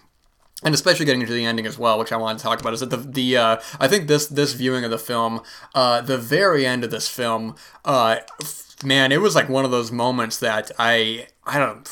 and 0.64 0.74
especially 0.74 1.06
getting 1.06 1.22
into 1.22 1.34
the 1.34 1.46
ending 1.46 1.66
as 1.66 1.78
well, 1.78 1.98
which 1.98 2.12
I 2.12 2.18
want 2.18 2.38
to 2.38 2.44
talk 2.44 2.60
about, 2.60 2.74
is 2.74 2.82
that 2.82 2.90
the 2.90 2.98
the 2.98 3.38
uh, 3.38 3.58
I 3.80 3.88
think 3.88 4.08
this 4.08 4.28
this 4.28 4.54
viewing 4.54 4.84
of 4.84 4.92
the 4.92 4.98
film, 4.98 5.42
uh, 5.74 6.02
the 6.02 6.18
very 6.18 6.66
end 6.66 6.84
of 6.84 6.92
this 6.92 7.08
film, 7.08 7.56
uh, 7.86 8.18
man, 8.84 9.14
it 9.14 9.22
was 9.22 9.36
like 9.36 9.48
one 9.48 9.64
of 9.64 9.72
those 9.72 9.90
moments 9.92 10.38
that 10.40 10.72
I 10.78 11.28
I 11.46 11.60
don't 11.60 11.88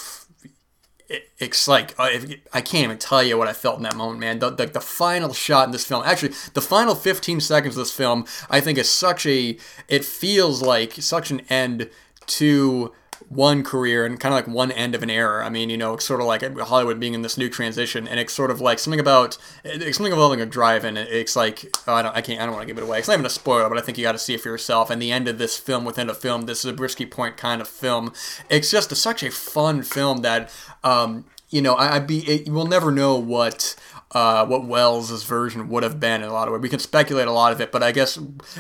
it's 1.10 1.68
like 1.68 1.98
I 2.00 2.62
can't 2.62 2.84
even 2.84 2.98
tell 2.98 3.24
you 3.24 3.38
what 3.38 3.48
I 3.48 3.54
felt 3.54 3.78
in 3.78 3.84
that 3.84 3.96
moment, 3.96 4.20
man. 4.20 4.40
The, 4.40 4.50
the, 4.50 4.66
the 4.66 4.82
final 4.82 5.34
shot 5.34 5.66
in 5.66 5.72
this 5.72 5.86
film, 5.86 6.04
actually, 6.06 6.34
the 6.54 6.62
final 6.62 6.96
15 6.96 7.40
seconds 7.40 7.76
of 7.78 7.82
this 7.82 7.94
film, 7.94 8.26
I 8.50 8.60
think 8.60 8.78
is 8.78 8.90
such 8.90 9.26
a. 9.26 9.58
It 9.88 10.04
feels 10.04 10.62
like 10.62 10.94
such 10.94 11.32
an 11.32 11.42
end 11.50 11.90
to 12.28 12.94
one 13.30 13.62
career 13.62 14.06
and 14.06 14.20
kind 14.20 14.34
of 14.34 14.38
like 14.38 14.48
one 14.48 14.72
end 14.72 14.96
of 14.96 15.04
an 15.04 15.10
era. 15.10 15.46
I 15.46 15.50
mean, 15.50 15.70
you 15.70 15.78
know, 15.78 15.96
it's 15.96 16.06
sort 16.06 16.22
of 16.22 16.28
like 16.28 16.44
Hollywood 16.60 17.00
being 17.00 17.14
in 17.14 17.24
this 17.24 17.38
new 17.38 17.50
transition, 17.50 18.08
and 18.08 18.20
it's 18.20 18.34
sort 18.34 18.52
of 18.52 18.62
like 18.62 18.80
something 18.80 19.00
about 19.00 19.38
it's 19.66 19.98
something 19.98 20.14
involving 20.14 20.40
a 20.40 20.46
drive-in. 20.46 20.96
It's 20.96 21.36
like 21.36 21.66
oh, 21.88 21.94
I 21.94 22.02
don't, 22.02 22.16
I 22.16 22.22
can't, 22.22 22.42
I 22.42 22.46
don't 22.46 22.56
want 22.56 22.68
to 22.68 22.74
give 22.74 22.82
it 22.82 22.86
away. 22.86 23.00
It's 23.00 23.08
not 23.08 23.16
even 23.16 23.26
a 23.26 23.30
spoiler, 23.30 23.68
but 23.68 23.78
I 23.78 23.82
think 23.82 23.98
you 23.98 24.04
got 24.04 24.14
to 24.14 24.20
see 24.20 24.36
it 24.36 24.42
for 24.42 24.50
yourself. 24.50 24.90
And 24.90 25.02
the 25.02 25.12
end 25.12 25.28
of 25.28 25.38
this 25.38 25.58
film 25.58 25.84
within 25.84 26.10
a 26.10 26.14
film, 26.14 26.44
this 26.44 26.60
is 26.60 26.66
a 26.66 26.70
Zabriskie 26.70 27.06
Point 27.06 27.36
kind 27.38 27.62
of 27.62 27.68
film, 27.68 28.14
it's 28.50 28.72
just 28.72 28.92
a, 28.92 28.96
such 28.96 29.24
a 29.24 29.32
fun 29.32 29.84
film 29.84 30.20
that 30.20 30.54
um, 30.84 31.26
you 31.50 31.62
know, 31.62 31.76
I, 31.76 31.96
I'd 31.96 32.08
be. 32.08 32.20
It, 32.20 32.50
we'll 32.50 32.66
never 32.66 32.92
know 32.92 33.18
what. 33.18 33.76
Uh, 34.12 34.46
what 34.46 34.66
Welles's 34.66 35.26
version 35.26 35.68
would 35.68 35.84
have 35.84 36.00
been 36.00 36.22
in 36.22 36.30
a 36.30 36.34
lot 36.34 36.48
of 36.48 36.54
ways. 36.54 36.62
We 36.62 36.70
can 36.70 36.80
speculate 36.80 37.28
a 37.28 37.32
lot 37.32 37.52
of 37.52 37.60
it, 37.60 37.74
but 37.74 37.84
I 37.84 37.92
guess 37.92 38.18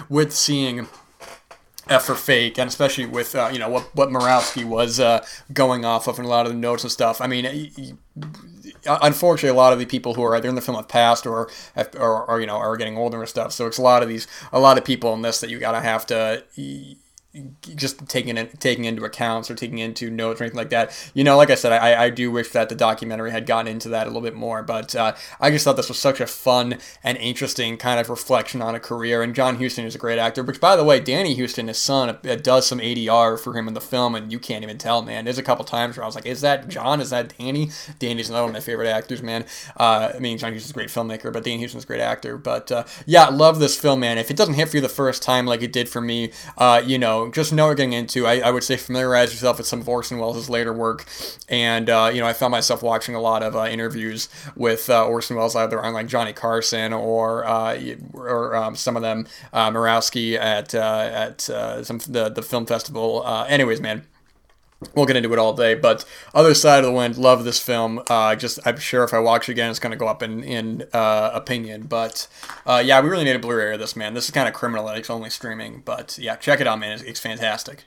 with 0.09 0.33
seeing 0.33 0.89
for 1.87 2.15
fake, 2.15 2.57
and 2.57 2.67
especially 2.67 3.05
with 3.05 3.35
uh, 3.35 3.49
you 3.51 3.59
know 3.59 3.69
what 3.69 3.95
what 3.95 4.09
Murawski 4.09 4.63
was 4.63 4.99
uh, 4.99 5.25
going 5.53 5.85
off 5.85 6.07
of 6.07 6.19
in 6.19 6.25
a 6.25 6.27
lot 6.27 6.45
of 6.45 6.51
the 6.51 6.57
notes 6.57 6.83
and 6.83 6.91
stuff. 6.91 7.21
I 7.21 7.27
mean, 7.27 7.97
unfortunately, 8.85 9.49
a 9.49 9.59
lot 9.59 9.73
of 9.73 9.79
the 9.79 9.85
people 9.85 10.13
who 10.13 10.23
are 10.23 10.35
either 10.35 10.49
in 10.49 10.55
the 10.55 10.61
film 10.61 10.77
have 10.77 10.87
passed 10.87 11.25
or, 11.25 11.49
or, 11.97 12.25
or 12.25 12.39
you 12.39 12.47
know 12.47 12.57
are 12.57 12.77
getting 12.77 12.97
older 12.97 13.19
and 13.19 13.29
stuff. 13.29 13.51
So 13.51 13.67
it's 13.67 13.77
a 13.77 13.81
lot 13.81 14.03
of 14.03 14.09
these 14.09 14.27
a 14.51 14.59
lot 14.59 14.77
of 14.77 14.85
people 14.85 15.13
in 15.13 15.21
this 15.21 15.39
that 15.41 15.49
you 15.49 15.59
gotta 15.59 15.81
have 15.81 16.05
to 16.07 16.43
just 17.75 18.07
taking 18.07 18.37
it 18.37 18.59
taking 18.59 18.85
into 18.85 19.03
accounts 19.05 19.49
or 19.49 19.55
taking 19.55 19.79
into 19.79 20.09
notes 20.09 20.39
or 20.39 20.45
anything 20.45 20.57
like 20.57 20.69
that. 20.69 20.91
You 21.13 21.23
know, 21.23 21.37
like 21.37 21.49
I 21.49 21.55
said, 21.55 21.71
I, 21.71 22.05
I 22.05 22.09
do 22.09 22.31
wish 22.31 22.49
that 22.49 22.69
the 22.69 22.75
documentary 22.75 23.31
had 23.31 23.45
gotten 23.45 23.71
into 23.71 23.89
that 23.89 24.07
a 24.07 24.09
little 24.09 24.21
bit 24.21 24.35
more. 24.35 24.63
But 24.63 24.95
uh, 24.95 25.15
I 25.39 25.51
just 25.51 25.63
thought 25.63 25.75
this 25.75 25.89
was 25.89 25.99
such 25.99 26.19
a 26.19 26.27
fun 26.27 26.77
and 27.03 27.17
interesting 27.17 27.77
kind 27.77 27.99
of 27.99 28.09
reflection 28.09 28.61
on 28.61 28.75
a 28.75 28.79
career. 28.79 29.21
And 29.21 29.35
John 29.35 29.57
Huston 29.57 29.85
is 29.85 29.95
a 29.95 29.99
great 29.99 30.19
actor. 30.19 30.43
Which, 30.43 30.61
by 30.61 30.75
the 30.75 30.83
way, 30.83 30.99
Danny 30.99 31.35
Huston, 31.35 31.67
his 31.67 31.77
son, 31.77 32.09
uh, 32.09 32.35
does 32.35 32.67
some 32.67 32.79
ADR 32.79 33.39
for 33.39 33.53
him 33.53 33.67
in 33.67 33.73
the 33.73 33.81
film, 33.81 34.15
and 34.15 34.31
you 34.31 34.39
can't 34.39 34.63
even 34.63 34.77
tell, 34.77 35.01
man. 35.01 35.25
There's 35.25 35.37
a 35.37 35.43
couple 35.43 35.65
times 35.65 35.97
where 35.97 36.03
I 36.03 36.07
was 36.07 36.15
like, 36.15 36.25
"Is 36.25 36.41
that 36.41 36.67
John? 36.67 37.01
Is 37.01 37.09
that 37.09 37.37
Danny?" 37.37 37.69
Danny's 37.99 38.29
another 38.29 38.43
one 38.43 38.51
of 38.51 38.53
my 38.55 38.59
favorite 38.59 38.87
actors, 38.87 39.21
man. 39.21 39.45
Uh, 39.77 40.11
I 40.15 40.19
mean, 40.19 40.37
John 40.37 40.53
Huston's 40.53 40.71
a 40.71 40.73
great 40.73 40.89
filmmaker, 40.89 41.31
but 41.31 41.43
Danny 41.43 41.61
Huston's 41.61 41.83
a 41.83 41.87
great 41.87 42.01
actor. 42.01 42.37
But 42.37 42.71
uh, 42.71 42.83
yeah, 43.05 43.27
love 43.27 43.59
this 43.59 43.79
film, 43.79 43.99
man. 43.99 44.17
If 44.17 44.31
it 44.31 44.37
doesn't 44.37 44.55
hit 44.55 44.69
for 44.69 44.77
you 44.77 44.81
the 44.81 44.89
first 44.89 45.21
time 45.21 45.45
like 45.45 45.61
it 45.61 45.73
did 45.73 45.89
for 45.89 46.01
me, 46.01 46.31
uh, 46.57 46.81
you 46.85 46.97
know, 46.97 47.26
just 47.31 47.53
know 47.53 47.73
getting 47.73 47.93
into. 47.93 48.25
I, 48.25 48.39
I 48.39 48.51
would 48.51 48.63
say 48.63 48.77
familiarize 48.77 49.31
yourself 49.31 49.57
with 49.57 49.67
some 49.67 49.81
of 49.81 49.89
Orson 49.89 50.17
Welles' 50.19 50.49
later 50.49 50.73
work, 50.73 51.05
and 51.49 51.89
uh, 51.89 52.11
you 52.13 52.21
know 52.21 52.27
I 52.27 52.33
found 52.33 52.51
myself 52.51 52.81
watching 52.83 53.15
a 53.15 53.21
lot 53.21 53.43
of 53.43 53.55
uh, 53.55 53.65
interviews 53.65 54.29
with 54.55 54.89
uh, 54.89 55.05
Orson 55.05 55.35
Welles 55.37 55.55
either 55.55 55.81
on 55.81 55.93
like 55.93 56.07
Johnny 56.07 56.33
Carson 56.33 56.93
or 56.93 57.45
uh, 57.45 57.77
or 58.13 58.55
um, 58.55 58.75
some 58.75 58.95
of 58.95 59.01
them 59.01 59.27
uh, 59.53 59.69
Murawski 59.71 60.37
at 60.37 60.73
uh, 60.73 61.09
at 61.11 61.41
some 61.41 61.99
the 62.07 62.29
the 62.29 62.41
film 62.41 62.65
festival. 62.65 63.23
anyways, 63.47 63.81
man 63.81 64.05
we'll 64.95 65.05
get 65.05 65.15
into 65.15 65.31
it 65.33 65.39
all 65.39 65.53
day. 65.53 65.75
But 65.75 66.05
other 66.33 66.53
side 66.53 66.79
of 66.79 66.85
the 66.85 66.91
wind, 66.91 67.17
love 67.17 67.43
this 67.43 67.59
film. 67.59 68.01
Uh, 68.09 68.35
just 68.35 68.59
I'm 68.65 68.77
sure 68.77 69.03
if 69.03 69.13
I 69.13 69.19
watch 69.19 69.49
it 69.49 69.53
again, 69.53 69.69
it's 69.69 69.79
gonna 69.79 69.95
go 69.95 70.07
up 70.07 70.23
in 70.23 70.43
in 70.43 70.87
uh, 70.93 71.31
opinion. 71.33 71.83
But 71.83 72.27
uh, 72.65 72.81
yeah, 72.85 73.01
we 73.01 73.09
really 73.09 73.25
need 73.25 73.35
a 73.35 73.39
Blu-ray 73.39 73.73
of 73.73 73.79
this, 73.79 73.95
man. 73.95 74.13
This 74.13 74.25
is 74.25 74.31
kind 74.31 74.47
of 74.47 74.53
criminal 74.53 74.85
that 74.87 74.97
it's 74.97 75.09
only 75.09 75.29
streaming. 75.29 75.81
But 75.85 76.17
yeah, 76.17 76.35
check 76.35 76.61
it 76.61 76.67
out, 76.67 76.79
man. 76.79 76.93
It's, 76.93 77.03
it's 77.03 77.19
fantastic. 77.19 77.85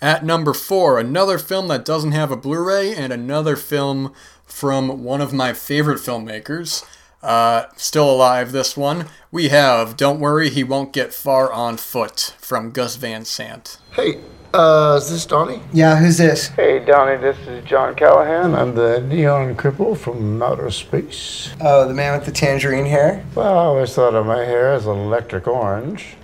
At 0.00 0.24
number 0.24 0.52
four, 0.52 0.98
another 0.98 1.38
film 1.38 1.68
that 1.68 1.84
doesn't 1.84 2.10
have 2.10 2.32
a 2.32 2.36
Blu 2.36 2.58
ray 2.58 2.92
and 2.92 3.12
another 3.12 3.54
film 3.54 4.12
from 4.44 5.04
one 5.04 5.20
of 5.20 5.32
my 5.32 5.52
favorite 5.52 5.98
filmmakers. 5.98 6.84
Uh, 7.22 7.66
still 7.76 8.10
alive, 8.10 8.50
this 8.50 8.76
one. 8.76 9.06
We 9.30 9.50
have 9.50 9.96
Don't 9.96 10.18
Worry, 10.18 10.50
He 10.50 10.64
Won't 10.64 10.92
Get 10.92 11.14
Far 11.14 11.52
on 11.52 11.76
Foot 11.76 12.34
from 12.40 12.72
Gus 12.72 12.96
Van 12.96 13.24
Sant. 13.24 13.78
Hey, 13.92 14.18
uh, 14.54 14.98
is 15.00 15.10
this 15.10 15.26
Donnie? 15.26 15.60
Yeah, 15.72 15.96
who's 15.96 16.18
this? 16.18 16.48
Hey, 16.48 16.84
Donnie, 16.84 17.20
this 17.20 17.38
is 17.46 17.64
John 17.64 17.94
Callahan. 17.94 18.54
I'm 18.54 18.74
the 18.74 19.00
neon 19.00 19.56
cripple 19.56 19.96
from 19.96 20.42
outer 20.42 20.70
space. 20.70 21.54
Oh, 21.60 21.88
the 21.88 21.94
man 21.94 22.18
with 22.18 22.26
the 22.26 22.32
tangerine 22.32 22.86
hair? 22.86 23.24
Well, 23.34 23.58
I 23.58 23.64
always 23.64 23.94
thought 23.94 24.14
of 24.14 24.26
my 24.26 24.44
hair 24.44 24.72
as 24.72 24.86
electric 24.86 25.46
orange. 25.46 26.16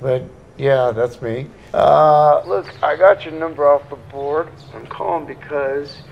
But 0.00 0.24
yeah, 0.56 0.92
that's 0.92 1.20
me. 1.20 1.46
Uh, 1.72 2.42
look, 2.46 2.66
I 2.82 2.96
got 2.96 3.24
your 3.24 3.34
number 3.34 3.66
off 3.68 3.88
the 3.90 3.96
board. 3.96 4.48
I'm 4.74 4.86
calling 4.86 5.26
because 5.26 6.02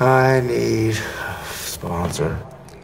I 0.00 0.40
need 0.40 0.96
a 0.96 1.44
sponsor. 1.44 2.38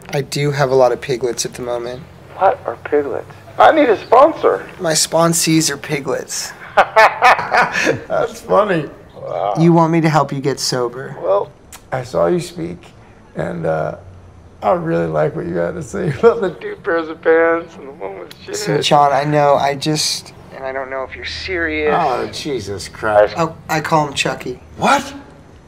I 0.09 0.21
do 0.21 0.51
have 0.51 0.71
a 0.71 0.75
lot 0.75 0.91
of 0.91 1.01
piglets 1.01 1.45
at 1.45 1.53
the 1.53 1.61
moment. 1.61 2.01
What 2.37 2.59
are 2.65 2.77
piglets? 2.77 3.31
I 3.57 3.71
need 3.71 3.89
a 3.89 3.97
sponsor. 3.97 4.69
My 4.79 4.93
sponsees 4.93 5.69
are 5.69 5.77
piglets. 5.77 6.53
That's 8.07 8.41
funny. 8.41 8.89
Wow. 9.15 9.55
You 9.59 9.73
want 9.73 9.91
me 9.91 10.01
to 10.01 10.09
help 10.09 10.31
you 10.31 10.41
get 10.41 10.59
sober? 10.59 11.17
Well, 11.21 11.51
I 11.91 12.03
saw 12.03 12.27
you 12.27 12.39
speak, 12.39 12.77
and 13.35 13.65
uh, 13.65 13.97
I 14.61 14.71
really 14.73 15.07
like 15.07 15.35
what 15.35 15.45
you 15.45 15.55
had 15.55 15.75
to 15.75 15.83
say 15.83 16.09
about 16.19 16.41
the 16.41 16.51
two 16.55 16.75
pairs 16.77 17.09
of 17.09 17.21
pants 17.21 17.75
and 17.75 17.87
the 17.87 17.91
one 17.91 18.19
with 18.19 18.37
shit. 18.39 18.55
So, 18.55 18.81
John, 18.81 19.11
I 19.11 19.23
know 19.23 19.55
I 19.55 19.75
just 19.75 20.33
and 20.59 20.67
I 20.67 20.73
don't 20.73 20.89
know 20.89 21.03
if 21.03 21.15
you're 21.15 21.23
serious. 21.23 21.95
Oh, 21.97 22.29
Jesus 22.33 22.89
Christ. 22.89 23.33
Oh, 23.37 23.55
I 23.69 23.79
call 23.79 24.07
him 24.07 24.13
Chucky. 24.13 24.55
What? 24.75 25.15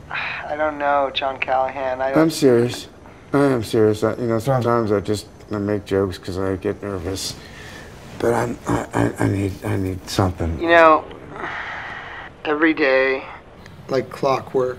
I 0.10 0.56
don't 0.58 0.78
know, 0.78 1.10
John 1.14 1.40
Callahan. 1.40 2.02
I 2.02 2.12
am 2.12 2.30
serious. 2.30 2.90
I 3.32 3.46
am 3.46 3.64
serious. 3.64 4.04
I, 4.04 4.16
you 4.18 4.28
know, 4.28 4.40
sometimes 4.40 4.92
I 4.92 5.00
just 5.00 5.28
I 5.50 5.60
make 5.60 5.86
jokes 5.86 6.18
because 6.18 6.38
I 6.38 6.58
get 6.58 6.84
nervous. 6.84 7.36
But 8.22 8.36
I'm, 8.36 8.60
I, 8.68 9.14
I 9.18 9.28
need, 9.28 9.66
I 9.66 9.78
need 9.78 10.08
something. 10.08 10.60
You 10.60 10.68
know, 10.68 11.06
every 12.46 12.76
day, 12.76 13.26
like 13.90 14.12
clockwork, 14.12 14.78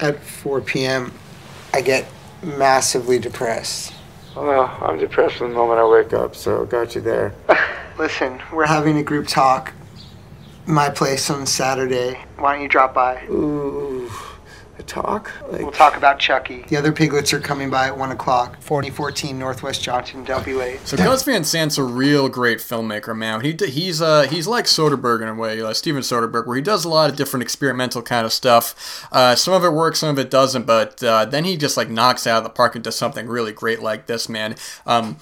at 0.00 0.20
4 0.20 0.60
p.m., 0.60 1.12
I 1.72 1.80
get 1.82 2.04
massively 2.42 3.20
depressed. 3.20 3.94
Well, 4.34 4.76
I'm 4.82 4.98
depressed 4.98 5.36
from 5.36 5.50
the 5.50 5.54
moment 5.54 5.78
I 5.78 5.86
wake 5.86 6.12
up, 6.12 6.34
so 6.34 6.64
got 6.66 6.96
you 6.96 7.00
there. 7.00 7.32
Listen, 7.98 8.42
we're 8.52 8.66
having 8.66 8.98
a 8.98 9.04
group 9.04 9.28
talk. 9.28 9.72
My 10.66 10.88
place 10.88 11.30
on 11.30 11.46
Saturday. 11.46 12.18
Why 12.38 12.54
don't 12.54 12.62
you 12.62 12.68
drop 12.68 12.92
by? 12.92 13.24
Ooh, 13.30 14.10
a 14.10 14.33
talk? 14.86 15.32
Like... 15.48 15.62
We'll 15.62 15.72
talk 15.72 15.96
about 15.96 16.18
Chucky. 16.18 16.62
The 16.68 16.76
other 16.76 16.92
piglets 16.92 17.32
are 17.32 17.40
coming 17.40 17.70
by 17.70 17.86
at 17.86 17.96
1 17.96 18.10
o'clock. 18.12 18.60
4014 18.60 19.38
Northwest 19.38 19.82
Johnson. 19.82 20.24
Don't 20.24 20.44
be 20.44 20.54
late. 20.54 20.86
So 20.86 20.96
Gus 20.96 21.22
Van 21.24 21.44
Sant's 21.44 21.78
a 21.78 21.82
real 21.82 22.28
great 22.28 22.58
filmmaker, 22.58 23.16
man. 23.16 23.40
He 23.42 23.56
he's 23.66 24.00
uh 24.00 24.22
he's 24.22 24.46
like 24.46 24.66
Soderbergh 24.66 25.22
in 25.22 25.28
a 25.28 25.34
way, 25.34 25.62
like 25.62 25.76
Steven 25.76 26.02
Soderbergh, 26.02 26.46
where 26.46 26.56
he 26.56 26.62
does 26.62 26.84
a 26.84 26.88
lot 26.88 27.10
of 27.10 27.16
different 27.16 27.42
experimental 27.42 28.02
kind 28.02 28.26
of 28.26 28.32
stuff. 28.32 29.06
Uh, 29.12 29.34
some 29.34 29.54
of 29.54 29.64
it 29.64 29.72
works, 29.72 30.00
some 30.00 30.10
of 30.10 30.18
it 30.18 30.30
doesn't, 30.30 30.66
but 30.66 31.02
uh, 31.02 31.24
then 31.24 31.44
he 31.44 31.56
just 31.56 31.76
like 31.76 31.88
knocks 31.88 32.26
out 32.26 32.38
of 32.38 32.44
the 32.44 32.50
park 32.50 32.74
and 32.74 32.84
does 32.84 32.96
something 32.96 33.26
really 33.26 33.52
great 33.52 33.80
like 33.82 34.06
this, 34.06 34.28
man. 34.28 34.56
Um, 34.86 35.16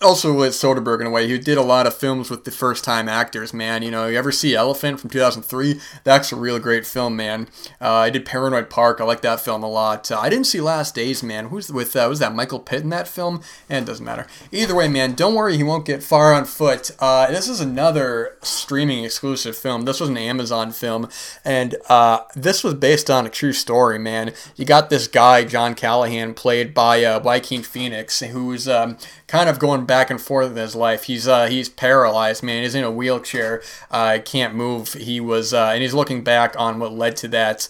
also 0.00 0.32
with 0.32 0.52
Soderbergh 0.52 1.00
in 1.00 1.06
a 1.06 1.10
way, 1.10 1.26
he 1.26 1.38
did 1.38 1.58
a 1.58 1.62
lot 1.62 1.86
of 1.86 1.94
films 1.94 2.30
with 2.30 2.44
the 2.44 2.50
first 2.50 2.84
time 2.84 3.08
actors, 3.08 3.52
man. 3.52 3.82
You 3.82 3.90
know, 3.90 4.06
you 4.06 4.18
ever 4.18 4.32
see 4.32 4.54
Elephant 4.54 5.00
from 5.00 5.10
2003? 5.10 5.80
That's 6.04 6.32
a 6.32 6.36
real 6.36 6.58
great 6.58 6.86
film, 6.86 7.16
man. 7.16 7.48
Uh, 7.80 7.94
I 7.94 8.10
did 8.10 8.26
Paranoid 8.26 8.70
Park. 8.70 9.00
I 9.04 9.06
like 9.06 9.20
that 9.20 9.40
film 9.40 9.62
a 9.62 9.68
lot. 9.68 10.10
Uh, 10.10 10.18
I 10.18 10.30
didn't 10.30 10.46
see 10.46 10.62
Last 10.62 10.94
Days, 10.94 11.22
man. 11.22 11.48
Who's 11.48 11.70
with, 11.70 11.94
uh, 11.94 12.06
was 12.08 12.20
that 12.20 12.34
Michael 12.34 12.58
Pitt 12.58 12.82
in 12.84 12.88
that 12.88 13.06
film? 13.06 13.42
And 13.68 13.84
it 13.84 13.86
doesn't 13.86 14.04
matter. 14.04 14.26
Either 14.50 14.74
way, 14.74 14.88
man, 14.88 15.14
don't 15.14 15.34
worry, 15.34 15.58
he 15.58 15.62
won't 15.62 15.84
get 15.84 16.02
far 16.02 16.32
on 16.32 16.46
foot. 16.46 16.90
Uh, 16.98 17.26
this 17.26 17.46
is 17.46 17.60
another 17.60 18.38
streaming 18.40 19.04
exclusive 19.04 19.58
film. 19.58 19.84
This 19.84 20.00
was 20.00 20.08
an 20.08 20.16
Amazon 20.16 20.72
film, 20.72 21.10
and 21.44 21.76
uh, 21.90 22.20
this 22.34 22.64
was 22.64 22.72
based 22.74 23.10
on 23.10 23.26
a 23.26 23.28
true 23.28 23.52
story, 23.52 23.98
man. 23.98 24.32
You 24.56 24.64
got 24.64 24.88
this 24.88 25.06
guy, 25.06 25.44
John 25.44 25.74
Callahan, 25.74 26.32
played 26.32 26.72
by 26.72 27.04
uh, 27.04 27.20
Joaquin 27.20 27.62
Phoenix, 27.62 28.20
who's 28.20 28.66
um, 28.66 28.96
kind 29.26 29.50
of 29.50 29.58
going 29.58 29.84
back 29.84 30.08
and 30.08 30.20
forth 30.20 30.50
in 30.50 30.56
his 30.56 30.74
life. 30.74 31.04
He's 31.04 31.28
uh, 31.28 31.48
he's 31.48 31.68
paralyzed, 31.68 32.42
man. 32.42 32.62
He's 32.62 32.74
in 32.74 32.84
a 32.84 32.90
wheelchair. 32.90 33.62
Uh, 33.90 34.18
can't 34.24 34.54
move. 34.54 34.94
He 34.94 35.20
was, 35.20 35.52
and 35.52 35.82
he's 35.82 35.92
looking 35.92 36.24
back 36.24 36.58
on 36.58 36.78
what 36.78 36.94
led 36.94 37.16
to 37.18 37.28
that. 37.28 37.68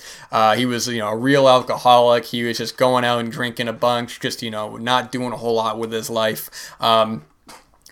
He 0.56 0.64
was, 0.64 0.86
you 0.86 0.98
know, 0.98 1.12
real 1.24 1.48
alcoholic. 1.48 2.26
He 2.26 2.44
was 2.44 2.58
just 2.58 2.76
going 2.76 3.04
out 3.04 3.18
and 3.18 3.32
drinking 3.32 3.66
a 3.66 3.72
bunch, 3.72 4.20
just 4.20 4.42
you 4.42 4.50
know, 4.50 4.76
not 4.76 5.10
doing 5.10 5.32
a 5.32 5.36
whole 5.36 5.54
lot 5.54 5.78
with 5.78 5.90
his 5.90 6.10
life. 6.10 6.50
Um, 6.80 7.24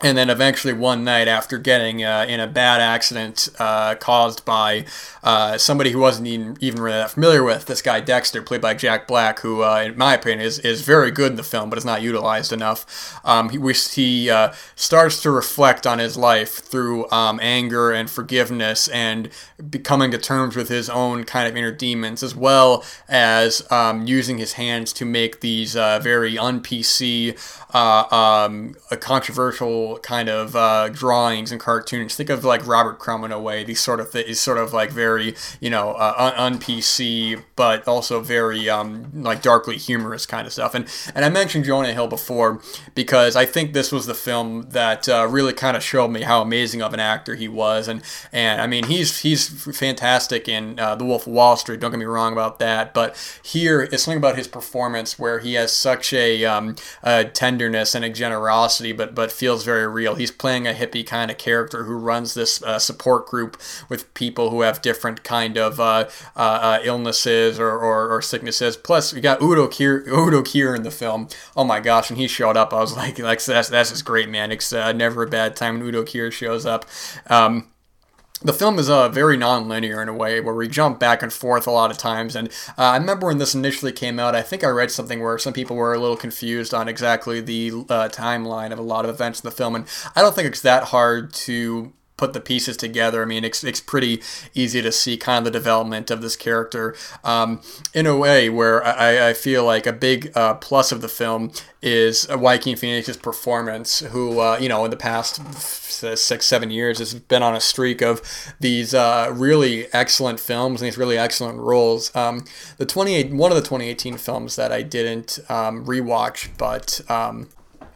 and 0.03 0.19
then 0.19 0.29
eventually 0.29 0.73
one 0.73 1.05
night 1.05 1.29
after 1.29 1.59
getting 1.59 2.03
uh, 2.03 2.27
in 2.29 2.41
a 2.41 2.47
bad 2.47 2.81
accident 2.81 3.49
uh, 3.59 3.95
caused 3.95 4.45
by 4.45 4.85
uh, 5.23 5.57
somebody 5.57 5.93
who 5.93 5.99
wasn't 5.99 6.27
even, 6.27 6.57
even 6.61 6.81
really 6.81 6.99
that 6.99 7.11
familiar 7.11 7.43
with 7.45 7.67
this 7.67 7.81
guy 7.81 8.01
dexter 8.01 8.43
played 8.43 8.61
by 8.61 8.75
jack 8.75 9.07
black 9.07 9.41
who 9.41 9.63
uh, 9.63 9.85
in 9.87 9.97
my 9.97 10.15
opinion 10.15 10.41
is, 10.41 10.59
is 10.61 10.83
very 10.83 11.11
good 11.11 11.31
in 11.31 11.37
the 11.37 11.43
film 11.43 11.71
but 11.71 11.79
is 11.79 11.85
not 11.85 12.03
utilized 12.03 12.53
enough. 12.53 13.21
Um, 13.25 13.51
he, 13.51 13.59
he 13.95 14.31
uh, 14.31 14.53
starts 14.75 15.23
to 15.23 15.31
reflect 15.31 15.87
on 15.87 15.99
his 15.99 16.17
life 16.17 16.55
through 16.55 17.11
um, 17.11 17.39
anger 17.41 17.93
and 17.93 18.11
forgiveness 18.11 18.89
and 18.89 19.29
becoming 19.71 20.11
to 20.11 20.19
terms 20.19 20.57
with 20.57 20.69
his 20.69 20.91
own 20.91 21.25
kind 21.25 21.49
of 21.49 21.57
inner 21.57 21.73
demons 21.73 22.23
as 22.23 22.35
well 22.35 22.85
as 23.09 23.71
um, 23.71 24.07
using 24.07 24.39
his 24.39 24.55
hands 24.55 24.93
to 24.95 25.05
make 25.05 25.41
these 25.41 25.77
uh, 25.77 26.01
very 26.01 26.37
un-pc 26.37 27.33
um, 27.75 28.75
controversial 29.01 29.92
kind 29.99 30.29
of 30.29 30.57
uh, 30.57 30.89
drawings 30.89 31.53
and 31.53 31.61
cartoons. 31.61 32.15
Think 32.15 32.31
of 32.31 32.45
like 32.45 32.67
Robert 32.67 32.99
Crumb 32.99 33.25
in 33.25 33.33
a 33.33 33.41
way. 33.41 33.65
These 33.65 33.81
sort 33.81 34.01
of 34.01 34.13
th- 34.13 34.37
sort 34.37 34.59
of 34.59 34.73
like 34.73 34.91
very 34.91 35.35
you 35.61 35.71
know 35.71 35.93
uh, 35.93 36.33
un 36.37 36.59
PC, 36.59 37.43
but 37.57 37.87
also 37.87 38.21
very 38.21 38.69
um, 38.69 39.11
like 39.15 39.43
darkly 39.43 39.77
humorous 39.77 40.27
kind 40.27 40.47
of 40.47 40.53
stuff. 40.53 40.75
And 40.75 40.87
and 41.15 41.25
I 41.25 41.29
mentioned 41.29 41.65
Jonah 41.65 41.93
Hill 41.93 42.09
before 42.09 42.61
because 42.95 43.37
I 43.37 43.45
think 43.45 43.73
this 43.73 43.93
was 43.93 44.07
the 44.07 44.15
film 44.15 44.69
that 44.71 45.09
uh, 45.09 45.27
really 45.29 45.53
kind 45.53 45.77
of 45.77 45.83
showed 45.83 46.09
me 46.09 46.23
how 46.23 46.43
amazing 46.43 46.83
of 46.83 46.95
an 46.95 47.01
actor 47.01 47.35
he 47.35 47.49
was. 47.49 47.89
And 47.89 48.03
and 48.33 48.61
I 48.61 48.67
mean 48.67 48.85
he's 48.85 49.21
he's 49.21 49.49
fantastic 49.77 50.49
in 50.49 50.79
uh, 50.79 50.95
The 50.95 51.05
Wolf 51.05 51.27
of 51.27 51.33
Wall 51.33 51.57
Street. 51.57 51.81
Don't 51.81 51.91
get 51.91 51.99
me 51.99 52.05
wrong 52.05 52.33
about 52.33 52.59
that. 52.59 52.95
But 52.95 53.17
here 53.43 53.83
it's 53.83 54.03
something 54.05 54.19
about 54.19 54.37
his 54.37 54.49
performance 54.49 55.19
where 55.19 55.39
he 55.39 55.55
has 55.55 55.73
such 55.73 56.13
a, 56.13 56.45
um, 56.45 56.77
a 57.03 57.25
tenderness 57.25 57.95
and 57.95 58.05
a 58.05 58.11
generosity, 58.11 58.93
but 58.93 59.15
but 59.15 59.33
feels 59.33 59.65
very 59.65 59.82
real. 59.91 60.15
He's 60.15 60.31
playing 60.31 60.67
a 60.67 60.73
hippie 60.73 61.07
kind 61.07 61.31
of 61.31 61.39
character 61.39 61.85
who 61.85 61.97
runs 61.97 62.35
this 62.35 62.63
uh, 62.63 62.79
support 62.79 63.27
group 63.27 63.61
with 63.89 64.13
people 64.15 64.51
who 64.51 64.63
have 64.63 64.83
different 64.83 65.25
kind 65.25 65.57
of 65.57 65.81
uh, 65.81 66.09
uh, 66.37 66.39
uh 66.39 66.79
illnesses 66.83 67.59
or, 67.59 67.71
or, 67.71 68.15
or, 68.15 68.23
sicknesses. 68.23 68.77
Plus, 68.77 69.13
we 69.13 69.21
got 69.21 69.43
Udo 69.43 69.69
Kier, 69.69 70.07
Udo 70.07 70.43
Kier 70.43 70.77
in 70.77 70.83
the 70.83 70.91
film. 70.91 71.29
Oh 71.57 71.65
my 71.65 71.81
gosh, 71.81 72.11
when 72.11 72.19
he 72.19 72.29
showed 72.29 72.57
up, 72.57 72.73
I 72.73 72.81
was 72.81 72.97
like, 72.97 73.19
like 73.19 73.45
that's 73.45 73.69
that's 73.69 73.91
just 73.91 74.05
great, 74.05 74.29
man. 74.29 74.53
It's 74.53 74.73
uh, 74.73 74.93
never 74.93 75.23
a 75.23 75.29
bad 75.29 75.57
time 75.57 75.79
when 75.79 75.87
Udo 75.89 76.05
Kier 76.05 76.33
shows 76.33 76.67
up. 76.67 76.87
Um, 77.27 77.72
the 78.45 78.53
film 78.53 78.79
is 78.79 78.91
uh, 78.91 79.09
very 79.09 79.37
non-linear 79.37 80.03
in 80.03 80.09
a 80.09 80.15
way 80.15 80.41
where 80.41 80.55
we 80.55 80.69
jump 80.69 80.99
back 80.99 81.23
and 81.23 81.33
forth 81.33 81.67
a 81.67 81.71
lot 81.71 81.91
of 81.91 81.99
times 81.99 82.37
and 82.37 82.49
uh, 82.79 82.83
i 82.83 82.97
remember 82.97 83.27
when 83.27 83.39
this 83.39 83.55
initially 83.55 83.93
came 83.93 84.19
out 84.19 84.35
i 84.35 84.43
think 84.43 84.65
i 84.65 84.69
read 84.69 84.91
something 84.91 85.21
where 85.21 85.39
some 85.39 85.53
people 85.53 85.77
were 85.77 85.95
a 85.95 85.99
little 85.99 86.17
confused 86.17 86.75
on 86.75 86.89
exactly 86.89 87.41
the 87.41 87.71
uh, 87.89 88.09
timeline 88.09 88.73
of 88.73 88.79
a 88.79 88.83
lot 88.83 89.05
of 89.05 89.11
events 89.11 89.41
in 89.41 89.49
the 89.49 89.55
film 89.55 89.75
and 89.75 89.87
i 90.17 90.21
don't 90.21 90.35
think 90.35 90.49
it's 90.49 90.61
that 90.61 90.85
hard 90.85 91.33
to 91.33 91.93
put 92.23 92.35
the 92.35 92.41
pieces 92.41 92.77
together. 92.77 93.21
I 93.21 93.25
mean, 93.25 93.43
it's, 93.43 93.65
it's 93.65 93.81
pretty 93.81 94.23
easy 94.55 94.81
to 94.81 94.93
see 94.93 95.17
kind 95.17 95.39
of 95.39 95.53
the 95.53 95.59
development 95.59 96.09
of 96.09 96.23
this 96.23 96.37
character 96.37 96.95
um, 97.25 97.61
in 97.93 98.07
a 98.07 98.17
way 98.17 98.49
where 98.49 98.87
I, 98.87 99.31
I 99.31 99.33
feel 99.33 99.65
like 99.65 99.89
a 99.89 99.93
big 99.93 100.31
uh, 100.37 100.55
plus 100.55 100.93
of 100.93 101.01
the 101.01 101.09
film 101.09 101.51
is 101.83 102.29
Joaquin 102.29 102.77
Phoenix's 102.77 103.17
performance, 103.17 103.99
who, 103.99 104.39
uh, 104.39 104.57
you 104.61 104.69
know, 104.69 104.85
in 104.85 104.93
the 104.93 104.97
past 104.97 105.41
six, 106.17 106.47
seven 106.47 106.71
years 106.71 107.01
has 107.01 107.13
been 107.13 107.43
on 107.43 107.57
a 107.57 107.61
streak 107.61 108.01
of 108.03 108.23
these 108.61 108.95
uh, 108.95 109.29
really 109.35 109.93
excellent 109.93 110.39
films 110.39 110.81
and 110.81 110.87
these 110.87 110.97
really 110.97 111.19
excellent 111.19 111.59
roles. 111.59 112.15
Um, 112.15 112.45
the 112.77 112.87
28, 112.87 113.33
one 113.33 113.51
of 113.51 113.57
the 113.57 113.63
2018 113.63 114.17
films 114.17 114.55
that 114.55 114.71
I 114.71 114.83
didn't 114.83 115.41
um, 115.49 115.85
rewatch, 115.85 116.51
but 116.57 117.01
um, 117.11 117.49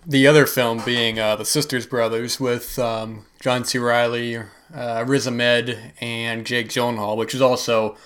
the 0.06 0.26
other 0.26 0.46
film 0.46 0.80
being 0.84 1.18
uh, 1.18 1.34
The 1.36 1.44
Sisters 1.44 1.86
Brothers 1.86 2.38
with 2.38 2.78
um, 2.78 3.26
John 3.40 3.64
C. 3.64 3.78
Reilly, 3.78 4.38
uh, 4.72 5.04
Riz 5.06 5.26
Ahmed, 5.26 5.92
and 6.00 6.46
Jake 6.46 6.68
Gyllenhaal, 6.68 7.16
which 7.16 7.34
is 7.34 7.42
also 7.42 7.96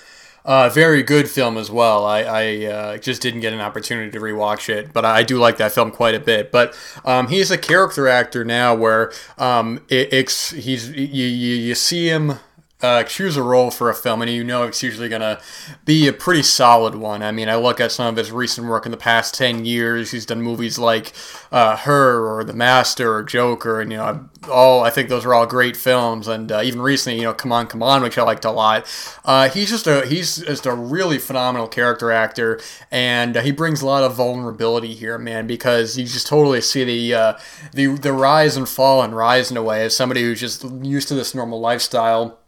a 0.45 0.71
very 0.71 1.03
good 1.03 1.29
film 1.29 1.59
as 1.59 1.71
well. 1.71 2.07
I, 2.07 2.23
I 2.23 2.65
uh, 2.65 2.97
just 2.97 3.21
didn't 3.21 3.41
get 3.41 3.53
an 3.53 3.61
opportunity 3.61 4.11
to 4.13 4.19
rewatch 4.19 4.71
it, 4.71 4.93
but 4.95 5.05
I 5.05 5.23
do 5.23 5.39
like 5.39 5.59
that 5.59 5.73
film 5.73 5.91
quite 5.91 6.15
a 6.15 6.21
bit. 6.21 6.51
But 6.51 6.75
um, 7.05 7.29
he's 7.29 7.51
a 7.51 7.59
character 7.59 8.09
actor 8.09 8.45
now, 8.45 8.75
where 8.75 9.13
um, 9.37 9.85
it, 9.91 10.13
it's 10.13 10.51
he's 10.53 10.91
you, 10.91 11.27
you, 11.27 11.57
you 11.57 11.75
see 11.75 12.09
him 12.09 12.39
uh, 12.83 13.03
choose 13.05 13.37
a 13.37 13.43
role 13.43 13.71
for 13.71 13.91
a 13.91 13.95
film, 13.95 14.23
and 14.23 14.31
you 14.31 14.43
know 14.43 14.63
it's 14.65 14.83
usually 14.83 15.09
going 15.09 15.21
to 15.21 15.41
be 15.85 16.09
a 16.09 16.13
pretty 16.13 16.43
solid 16.43 16.95
one. 16.95 17.23
I 17.23 17.31
mean, 17.31 17.49
I 17.49 17.57
look 17.57 17.81
at 17.81 17.93
some 17.93 18.07
of 18.07 18.17
his 18.17 18.33
recent 18.33 18.67
work 18.67 18.87
in 18.87 18.93
the 18.93 18.97
past 18.99 19.35
10 19.35 19.65
years. 19.65 20.11
He's 20.11 20.27
done 20.27 20.43
movies 20.43 20.79
like 20.79 21.13
uh, 21.53 21.77
Her 21.77 22.27
or 22.27 22.45
The 22.45 22.55
Master 22.55 23.13
or 23.13 23.23
Joker, 23.23 23.81
and, 23.81 23.93
you 23.93 23.99
know, 23.99 24.29
all 24.51 24.83
I 24.83 24.91
think 24.91 25.09
those 25.09 25.27
are 25.27 25.35
all 25.35 25.47
great 25.47 25.77
films. 25.77 26.27
And 26.27 26.51
uh, 26.51 26.63
even 26.63 26.81
recently, 26.81 27.19
you 27.19 27.25
know, 27.25 27.35
Come 27.35 27.53
On, 27.53 27.67
Come 27.67 27.83
On, 27.83 28.03
which 28.03 28.17
I 28.17 28.23
liked 28.23 28.45
a 28.45 28.51
lot. 28.51 28.87
Uh, 29.25 29.49
he's 29.51 29.69
just 29.69 29.87
a 29.87 30.07
he's 30.07 30.37
just 30.37 30.67
a 30.67 30.75
really 30.75 31.19
phenomenal 31.19 31.69
character 31.69 32.11
actor, 32.11 32.61
and 32.91 33.37
uh, 33.37 33.43
he 33.43 33.51
brings 33.51 33.83
a 33.83 33.87
lot 33.87 34.03
of 34.03 34.15
vulnerability 34.15 34.95
here, 34.95 35.19
man, 35.19 35.47
because 35.47 35.99
you 35.99 36.05
just 36.05 36.27
totally 36.27 36.61
see 36.61 36.85
the 36.85 37.15
uh, 37.15 37.39
the 37.73 37.89
the 37.89 38.13
rise 38.13 38.57
and 38.57 38.69
fall 38.69 39.03
and 39.03 39.15
rise 39.15 39.51
in 39.51 39.57
a 39.57 39.63
way 39.63 39.85
as 39.85 39.95
somebody 39.95 40.23
who's 40.23 40.41
just 40.41 40.65
used 40.83 41.09
to 41.09 41.15
this 41.15 41.35
normal 41.35 41.61
lifestyle 41.61 42.40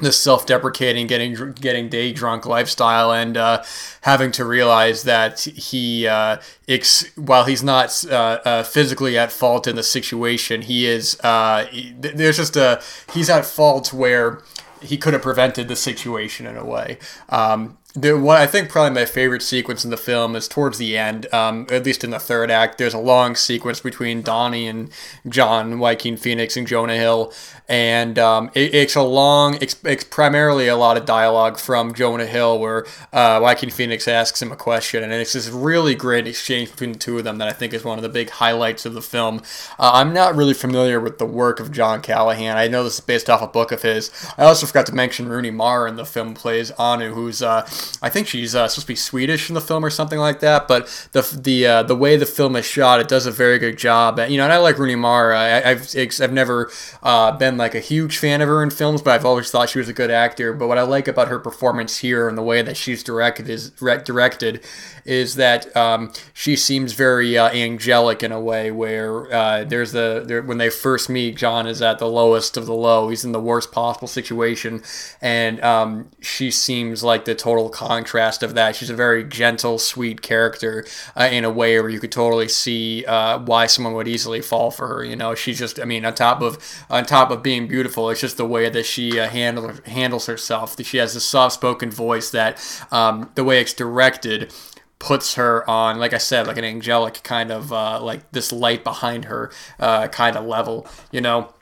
this 0.00 0.18
self-deprecating, 0.18 1.06
getting 1.06 1.52
getting 1.52 1.88
day 1.88 2.12
drunk 2.12 2.46
lifestyle, 2.46 3.12
and 3.12 3.36
uh, 3.36 3.62
having 4.02 4.32
to 4.32 4.44
realize 4.44 5.04
that 5.04 5.40
he, 5.40 6.06
uh, 6.06 6.38
ex- 6.68 7.10
while 7.16 7.44
he's 7.44 7.62
not 7.62 8.04
uh, 8.06 8.40
uh 8.44 8.62
physically 8.62 9.16
at 9.16 9.30
fault 9.30 9.66
in 9.66 9.76
the 9.76 9.82
situation, 9.82 10.62
he 10.62 10.86
is. 10.86 11.18
Uh, 11.20 11.66
there's 11.98 12.36
just 12.36 12.56
a 12.56 12.82
he's 13.12 13.30
at 13.30 13.44
fault 13.44 13.92
where 13.92 14.40
he 14.80 14.96
could 14.96 15.12
have 15.12 15.22
prevented 15.22 15.68
the 15.68 15.76
situation 15.76 16.46
in 16.46 16.56
a 16.56 16.64
way. 16.64 16.98
Um, 17.28 17.78
the, 17.96 18.18
what 18.18 18.40
I 18.40 18.46
think 18.48 18.70
probably 18.70 18.92
my 18.92 19.04
favorite 19.04 19.42
sequence 19.42 19.84
in 19.84 19.92
the 19.92 19.96
film 19.96 20.34
is 20.34 20.48
towards 20.48 20.78
the 20.78 20.98
end, 20.98 21.32
um, 21.32 21.68
at 21.70 21.84
least 21.84 22.02
in 22.02 22.10
the 22.10 22.18
third 22.18 22.50
act. 22.50 22.76
There's 22.76 22.92
a 22.92 22.98
long 22.98 23.36
sequence 23.36 23.78
between 23.78 24.20
Donnie 24.22 24.66
and 24.66 24.90
John, 25.28 25.78
Joaquin 25.78 26.16
Phoenix, 26.16 26.56
and 26.56 26.66
Jonah 26.66 26.96
Hill, 26.96 27.32
and 27.68 28.18
um, 28.18 28.50
it, 28.52 28.74
it's 28.74 28.96
a 28.96 29.02
long, 29.02 29.58
it's, 29.60 29.76
it's, 29.84 30.02
primarily 30.02 30.66
a 30.66 30.76
lot 30.76 30.96
of 30.96 31.06
dialogue 31.06 31.56
from 31.56 31.94
Jonah 31.94 32.26
Hill 32.26 32.58
where 32.58 32.84
uh, 33.12 33.38
Joaquin 33.40 33.70
Phoenix 33.70 34.08
asks 34.08 34.42
him 34.42 34.50
a 34.50 34.56
question, 34.56 35.04
and 35.04 35.12
it's 35.12 35.34
this 35.34 35.48
really 35.48 35.94
great 35.94 36.26
exchange 36.26 36.72
between 36.72 36.92
the 36.92 36.98
two 36.98 37.18
of 37.18 37.24
them 37.24 37.38
that 37.38 37.46
I 37.46 37.52
think 37.52 37.72
is 37.72 37.84
one 37.84 37.96
of 37.96 38.02
the 38.02 38.08
big 38.08 38.28
highlights 38.28 38.84
of 38.84 38.94
the 38.94 39.02
film. 39.02 39.40
Uh, 39.78 39.92
I'm 39.94 40.12
not 40.12 40.34
really 40.34 40.54
familiar 40.54 40.98
with 40.98 41.18
the 41.18 41.26
work 41.26 41.60
of 41.60 41.70
John 41.70 42.02
Callahan. 42.02 42.56
I 42.56 42.66
know 42.66 42.82
this 42.82 42.94
is 42.94 43.00
based 43.00 43.30
off 43.30 43.40
a 43.40 43.46
book 43.46 43.70
of 43.70 43.82
his. 43.82 44.10
I 44.36 44.44
also 44.44 44.66
forgot 44.66 44.86
to 44.86 44.94
mention 44.94 45.28
Rooney 45.28 45.52
Mara 45.52 45.88
in 45.88 45.94
the 45.94 46.04
film 46.04 46.34
plays 46.34 46.72
Annu, 46.72 47.14
who's 47.14 47.40
uh, 47.40 47.68
I 48.02 48.10
think 48.10 48.26
she's 48.26 48.54
uh, 48.54 48.68
supposed 48.68 48.86
to 48.86 48.92
be 48.92 48.96
Swedish 48.96 49.48
in 49.48 49.54
the 49.54 49.60
film 49.60 49.84
or 49.84 49.90
something 49.90 50.18
like 50.18 50.40
that. 50.40 50.68
But 50.68 51.08
the 51.12 51.22
the 51.40 51.66
uh, 51.66 51.82
the 51.82 51.96
way 51.96 52.16
the 52.16 52.26
film 52.26 52.56
is 52.56 52.64
shot, 52.64 53.00
it 53.00 53.08
does 53.08 53.26
a 53.26 53.30
very 53.30 53.58
good 53.58 53.78
job. 53.78 54.18
And, 54.18 54.32
you 54.32 54.38
know, 54.38 54.44
and 54.44 54.52
I 54.52 54.58
like 54.58 54.78
Rooney 54.78 54.96
Mara. 54.96 55.38
I, 55.38 55.74
have 55.74 55.94
I've 55.96 56.32
never 56.32 56.70
uh, 57.02 57.32
been 57.32 57.56
like 57.56 57.74
a 57.74 57.80
huge 57.80 58.18
fan 58.18 58.40
of 58.40 58.48
her 58.48 58.62
in 58.62 58.70
films, 58.70 59.02
but 59.02 59.12
I've 59.12 59.24
always 59.26 59.50
thought 59.50 59.68
she 59.70 59.78
was 59.78 59.88
a 59.88 59.92
good 59.92 60.10
actor. 60.10 60.52
But 60.52 60.68
what 60.68 60.78
I 60.78 60.82
like 60.82 61.08
about 61.08 61.28
her 61.28 61.38
performance 61.38 61.98
here 61.98 62.28
and 62.28 62.36
the 62.36 62.42
way 62.42 62.62
that 62.62 62.76
she's 62.76 63.02
directed 63.02 63.48
is 63.48 63.70
directed 63.70 64.64
is 65.04 65.34
that 65.34 65.74
um, 65.76 66.12
she 66.32 66.56
seems 66.56 66.92
very 66.92 67.36
uh, 67.36 67.50
angelic 67.50 68.22
in 68.22 68.32
a 68.32 68.40
way 68.40 68.70
where 68.70 69.32
uh, 69.32 69.64
there's 69.64 69.92
the 69.92 70.24
there, 70.26 70.42
when 70.42 70.58
they 70.58 70.70
first 70.70 71.08
meet, 71.08 71.36
John 71.36 71.66
is 71.66 71.82
at 71.82 71.98
the 71.98 72.08
lowest 72.08 72.56
of 72.56 72.66
the 72.66 72.74
low. 72.74 73.08
He's 73.08 73.24
in 73.24 73.32
the 73.32 73.40
worst 73.40 73.72
possible 73.72 74.08
situation, 74.08 74.82
and 75.20 75.62
um, 75.62 76.10
she 76.20 76.50
seems 76.50 77.02
like 77.04 77.24
the 77.24 77.34
total 77.34 77.68
contrast 77.74 78.42
of 78.42 78.54
that. 78.54 78.76
She's 78.76 78.88
a 78.88 78.94
very 78.94 79.24
gentle, 79.24 79.78
sweet 79.78 80.22
character 80.22 80.86
uh, 81.16 81.28
in 81.30 81.44
a 81.44 81.50
way 81.50 81.78
where 81.80 81.90
you 81.90 81.98
could 81.98 82.12
totally 82.12 82.48
see 82.48 83.04
uh, 83.04 83.40
why 83.40 83.66
someone 83.66 83.94
would 83.94 84.08
easily 84.08 84.40
fall 84.40 84.70
for 84.70 84.86
her. 84.86 85.04
You 85.04 85.16
know, 85.16 85.34
she's 85.34 85.58
just 85.58 85.80
I 85.80 85.84
mean, 85.84 86.04
on 86.04 86.14
top 86.14 86.40
of 86.40 86.58
on 86.88 87.04
top 87.04 87.30
of 87.30 87.42
being 87.42 87.66
beautiful, 87.66 88.08
it's 88.10 88.20
just 88.20 88.36
the 88.36 88.46
way 88.46 88.70
that 88.70 88.86
she 88.86 89.18
uh, 89.18 89.28
handle, 89.28 89.72
handles 89.86 90.26
herself. 90.26 90.80
She 90.82 90.98
has 90.98 91.16
a 91.16 91.20
soft-spoken 91.20 91.90
voice 91.90 92.30
that 92.30 92.62
um, 92.92 93.30
the 93.34 93.44
way 93.44 93.60
it's 93.60 93.74
directed 93.74 94.52
puts 95.00 95.34
her 95.34 95.68
on, 95.68 95.98
like 95.98 96.14
I 96.14 96.18
said, 96.18 96.46
like 96.46 96.56
an 96.56 96.64
angelic 96.64 97.22
kind 97.24 97.50
of 97.50 97.72
uh, 97.72 98.00
like 98.00 98.30
this 98.30 98.52
light 98.52 98.84
behind 98.84 99.26
her 99.26 99.50
uh, 99.80 100.06
kind 100.08 100.36
of 100.36 100.46
level, 100.46 100.86
you 101.10 101.20
know 101.20 101.52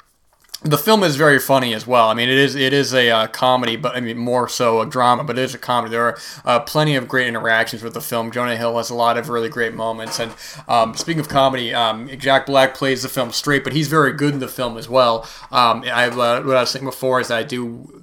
the 0.64 0.78
film 0.78 1.02
is 1.02 1.16
very 1.16 1.38
funny 1.38 1.74
as 1.74 1.86
well. 1.86 2.08
I 2.08 2.14
mean, 2.14 2.28
it 2.28 2.38
is 2.38 2.54
it 2.54 2.72
is 2.72 2.94
a 2.94 3.10
uh, 3.10 3.26
comedy, 3.26 3.76
but 3.76 3.96
I 3.96 4.00
mean 4.00 4.18
more 4.18 4.48
so 4.48 4.80
a 4.80 4.86
drama, 4.86 5.24
but 5.24 5.38
it 5.38 5.42
is 5.42 5.54
a 5.54 5.58
comedy. 5.58 5.90
There 5.92 6.04
are 6.04 6.18
uh, 6.44 6.60
plenty 6.60 6.94
of 6.94 7.08
great 7.08 7.26
interactions 7.26 7.82
with 7.82 7.94
the 7.94 8.00
film. 8.00 8.30
Jonah 8.30 8.56
Hill 8.56 8.76
has 8.76 8.90
a 8.90 8.94
lot 8.94 9.16
of 9.18 9.28
really 9.28 9.48
great 9.48 9.74
moments. 9.74 10.20
And 10.20 10.32
um, 10.68 10.94
speaking 10.94 11.20
of 11.20 11.28
comedy, 11.28 11.74
um, 11.74 12.08
Jack 12.18 12.46
Black 12.46 12.74
plays 12.74 13.02
the 13.02 13.08
film 13.08 13.32
straight, 13.32 13.64
but 13.64 13.72
he's 13.72 13.88
very 13.88 14.12
good 14.12 14.34
in 14.34 14.40
the 14.40 14.48
film 14.48 14.78
as 14.78 14.88
well. 14.88 15.28
Um, 15.50 15.82
I 15.84 16.06
uh, 16.06 16.42
what 16.42 16.56
I 16.56 16.60
was 16.60 16.70
saying 16.70 16.84
before 16.84 17.20
is 17.20 17.30
I 17.30 17.42
do 17.42 18.02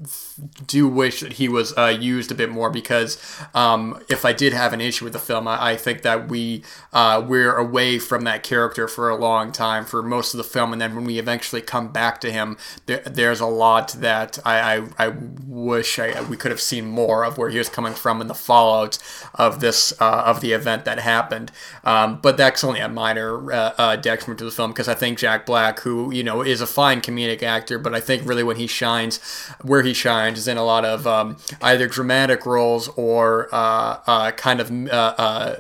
do 0.65 0.87
wish 0.87 1.21
that 1.21 1.33
he 1.33 1.49
was 1.49 1.77
uh, 1.77 1.87
used 1.87 2.31
a 2.31 2.35
bit 2.35 2.49
more 2.49 2.69
because 2.69 3.17
um, 3.53 4.01
if 4.09 4.25
I 4.25 4.33
did 4.33 4.53
have 4.53 4.73
an 4.73 4.81
issue 4.81 5.05
with 5.05 5.13
the 5.13 5.19
film, 5.19 5.47
I, 5.47 5.71
I 5.71 5.75
think 5.75 6.01
that 6.03 6.27
we 6.27 6.63
uh, 6.93 7.23
we're 7.25 7.55
away 7.55 7.99
from 7.99 8.23
that 8.23 8.43
character 8.43 8.87
for 8.87 9.09
a 9.09 9.15
long 9.15 9.51
time 9.51 9.85
for 9.85 10.01
most 10.01 10.33
of 10.33 10.37
the 10.37 10.43
film, 10.43 10.73
and 10.73 10.81
then 10.81 10.95
when 10.95 11.05
we 11.05 11.19
eventually 11.19 11.61
come 11.61 11.91
back 11.91 12.21
to 12.21 12.31
him, 12.31 12.57
there, 12.85 13.01
there's 13.05 13.39
a 13.39 13.45
lot 13.45 13.89
that 13.93 14.39
I, 14.45 14.77
I, 14.77 14.87
I 14.97 15.07
wish 15.45 15.99
I, 15.99 16.21
we 16.21 16.37
could 16.37 16.51
have 16.51 16.61
seen 16.61 16.85
more 16.85 17.23
of 17.23 17.37
where 17.37 17.49
he 17.49 17.57
was 17.57 17.69
coming 17.69 17.93
from 17.93 18.21
in 18.21 18.27
the 18.27 18.35
fallout 18.35 18.97
of 19.35 19.59
this 19.59 19.93
uh, 19.99 20.23
of 20.25 20.41
the 20.41 20.53
event 20.53 20.85
that 20.85 20.99
happened. 20.99 21.51
Um, 21.83 22.19
but 22.21 22.37
that's 22.37 22.63
only 22.63 22.79
a 22.79 22.89
minor 22.89 23.51
uh, 23.51 23.73
uh, 23.77 23.95
detriment 23.95 24.39
to 24.39 24.45
the 24.45 24.51
film 24.51 24.71
because 24.71 24.87
I 24.87 24.93
think 24.93 25.17
Jack 25.17 25.45
Black, 25.45 25.79
who 25.81 26.13
you 26.13 26.23
know 26.23 26.41
is 26.41 26.61
a 26.61 26.67
fine 26.67 27.01
comedic 27.01 27.43
actor, 27.43 27.79
but 27.79 27.93
I 27.93 27.99
think 27.99 28.27
really 28.27 28.43
when 28.43 28.57
he 28.57 28.67
shines, 28.67 29.17
where 29.61 29.81
he 29.81 29.93
shines 29.93 30.28
is 30.37 30.47
in 30.47 30.57
a 30.57 30.63
lot 30.63 30.85
of 30.85 31.05
um, 31.07 31.37
either 31.61 31.87
dramatic 31.87 32.45
roles 32.45 32.87
or 32.89 33.47
uh, 33.53 33.99
uh, 34.07 34.31
kind 34.31 34.59
of 34.59 34.71
uh, 34.71 35.13
uh, 35.17 35.55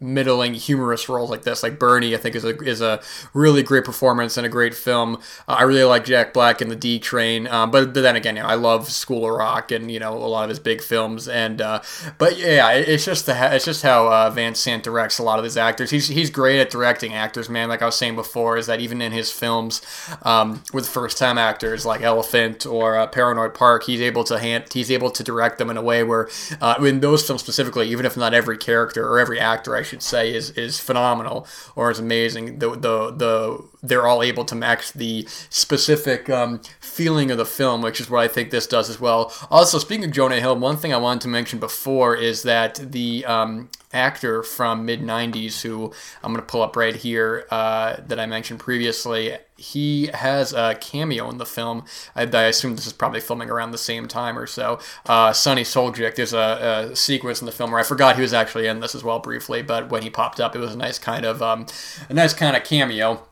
middling 0.00 0.54
humorous 0.54 1.08
roles 1.08 1.30
like 1.30 1.42
this. 1.42 1.62
Like 1.62 1.78
Bernie, 1.78 2.14
I 2.14 2.18
think 2.18 2.36
is 2.36 2.44
a 2.44 2.56
is 2.60 2.80
a 2.80 3.00
really 3.34 3.62
great 3.62 3.84
performance 3.84 4.36
and 4.36 4.46
a 4.46 4.48
great 4.48 4.74
film. 4.74 5.16
Uh, 5.46 5.56
I 5.58 5.62
really 5.62 5.84
like 5.84 6.04
Jack 6.04 6.32
Black 6.32 6.62
in 6.62 6.68
The 6.68 6.76
D 6.76 6.98
Train, 6.98 7.46
um, 7.48 7.70
but, 7.70 7.94
then 7.94 8.16
again, 8.16 8.36
you 8.36 8.42
know, 8.42 8.48
I 8.48 8.54
love 8.54 8.90
School 8.90 9.28
of 9.28 9.36
Rock 9.36 9.72
and 9.72 9.90
you 9.90 9.98
know 9.98 10.12
a 10.12 10.28
lot 10.28 10.44
of 10.44 10.50
his 10.50 10.58
big 10.58 10.82
films. 10.82 11.26
And 11.26 11.60
uh, 11.60 11.82
but 12.16 12.38
yeah, 12.38 12.70
it's 12.72 13.04
just 13.04 13.26
the 13.26 13.54
it's 13.54 13.64
just 13.64 13.82
how 13.82 14.08
uh, 14.08 14.30
Van 14.30 14.54
Sant 14.54 14.84
directs 14.84 15.18
a 15.18 15.22
lot 15.22 15.38
of 15.38 15.44
his 15.44 15.56
actors. 15.56 15.90
He's 15.90 16.08
he's 16.08 16.30
great 16.30 16.60
at 16.60 16.70
directing 16.70 17.14
actors, 17.14 17.48
man. 17.48 17.68
Like 17.68 17.82
I 17.82 17.86
was 17.86 17.96
saying 17.96 18.14
before, 18.14 18.56
is 18.56 18.66
that 18.66 18.80
even 18.80 19.02
in 19.02 19.12
his 19.12 19.32
films 19.32 19.82
um, 20.22 20.62
with 20.72 20.88
first 20.88 21.18
time 21.18 21.38
actors 21.38 21.84
like 21.84 22.02
Elephant 22.02 22.66
or 22.66 22.96
uh, 22.96 23.06
Paranoid 23.08 23.54
Park, 23.54 23.84
he's 23.84 24.00
able 24.00 24.24
to 24.24 24.38
hand 24.38 24.72
he's 24.72 24.90
able 24.90 25.10
to 25.10 25.22
direct 25.24 25.58
them 25.58 25.70
in 25.70 25.76
a 25.76 25.82
way 25.82 26.04
where 26.04 26.28
uh, 26.60 26.76
in 26.80 27.00
those 27.00 27.26
films 27.26 27.42
specifically, 27.42 27.88
even 27.88 28.06
if 28.06 28.16
not 28.16 28.32
every 28.32 28.56
character 28.56 29.08
or 29.08 29.18
every 29.18 29.40
actor, 29.40 29.74
I 29.74 29.82
should 29.88 30.02
say, 30.02 30.34
is 30.34 30.50
is 30.50 30.78
phenomenal 30.78 31.46
or 31.74 31.90
is 31.90 31.98
amazing. 31.98 32.58
The 32.58 32.70
the 32.70 33.10
the 33.10 33.64
they're 33.82 34.06
all 34.06 34.22
able 34.22 34.44
to 34.44 34.54
match 34.54 34.92
the 34.92 35.26
specific 35.50 36.28
um, 36.28 36.60
feeling 36.80 37.30
of 37.30 37.38
the 37.38 37.44
film, 37.44 37.82
which 37.82 38.00
is 38.00 38.10
what 38.10 38.22
I 38.22 38.28
think 38.28 38.50
this 38.50 38.66
does 38.66 38.90
as 38.90 39.00
well. 39.00 39.32
Also, 39.50 39.78
speaking 39.78 40.04
of 40.04 40.10
Jonah 40.10 40.40
Hill, 40.40 40.56
one 40.56 40.76
thing 40.76 40.92
I 40.92 40.98
wanted 40.98 41.22
to 41.22 41.28
mention 41.28 41.58
before 41.58 42.16
is 42.16 42.42
that 42.42 42.74
the 42.76 43.24
um, 43.24 43.70
actor 43.92 44.42
from 44.42 44.84
mid 44.84 45.00
90s 45.00 45.62
who 45.62 45.92
I'm 46.22 46.32
going 46.32 46.44
to 46.44 46.50
pull 46.50 46.62
up 46.62 46.76
right 46.76 46.94
here 46.94 47.46
uh, 47.50 47.96
that 48.06 48.18
I 48.20 48.26
mentioned 48.26 48.60
previously. 48.60 49.36
He 49.58 50.08
has 50.14 50.52
a 50.52 50.76
cameo 50.80 51.28
in 51.30 51.38
the 51.38 51.44
film. 51.44 51.84
I, 52.14 52.22
I, 52.22 52.44
assume 52.44 52.76
this 52.76 52.86
is 52.86 52.92
probably 52.92 53.18
filming 53.18 53.50
around 53.50 53.72
the 53.72 53.78
same 53.78 54.06
time 54.06 54.38
or 54.38 54.46
so. 54.46 54.78
Uh, 55.04 55.32
Sunny 55.32 55.62
Suljic, 55.62 56.14
there's 56.14 56.32
a, 56.32 56.90
a, 56.92 56.96
sequence 56.96 57.40
in 57.42 57.46
the 57.46 57.52
film 57.52 57.72
where 57.72 57.80
I 57.80 57.82
forgot 57.82 58.14
he 58.14 58.22
was 58.22 58.32
actually 58.32 58.68
in 58.68 58.78
this 58.78 58.94
as 58.94 59.02
well 59.02 59.18
briefly, 59.18 59.62
but 59.62 59.90
when 59.90 60.02
he 60.02 60.10
popped 60.10 60.38
up, 60.38 60.54
it 60.54 60.60
was 60.60 60.72
a 60.72 60.78
nice 60.78 60.98
kind 61.00 61.24
of 61.24 61.42
um, 61.42 61.66
a 62.08 62.14
nice 62.14 62.32
kind 62.34 62.56
of 62.56 62.62
cameo. 62.62 63.26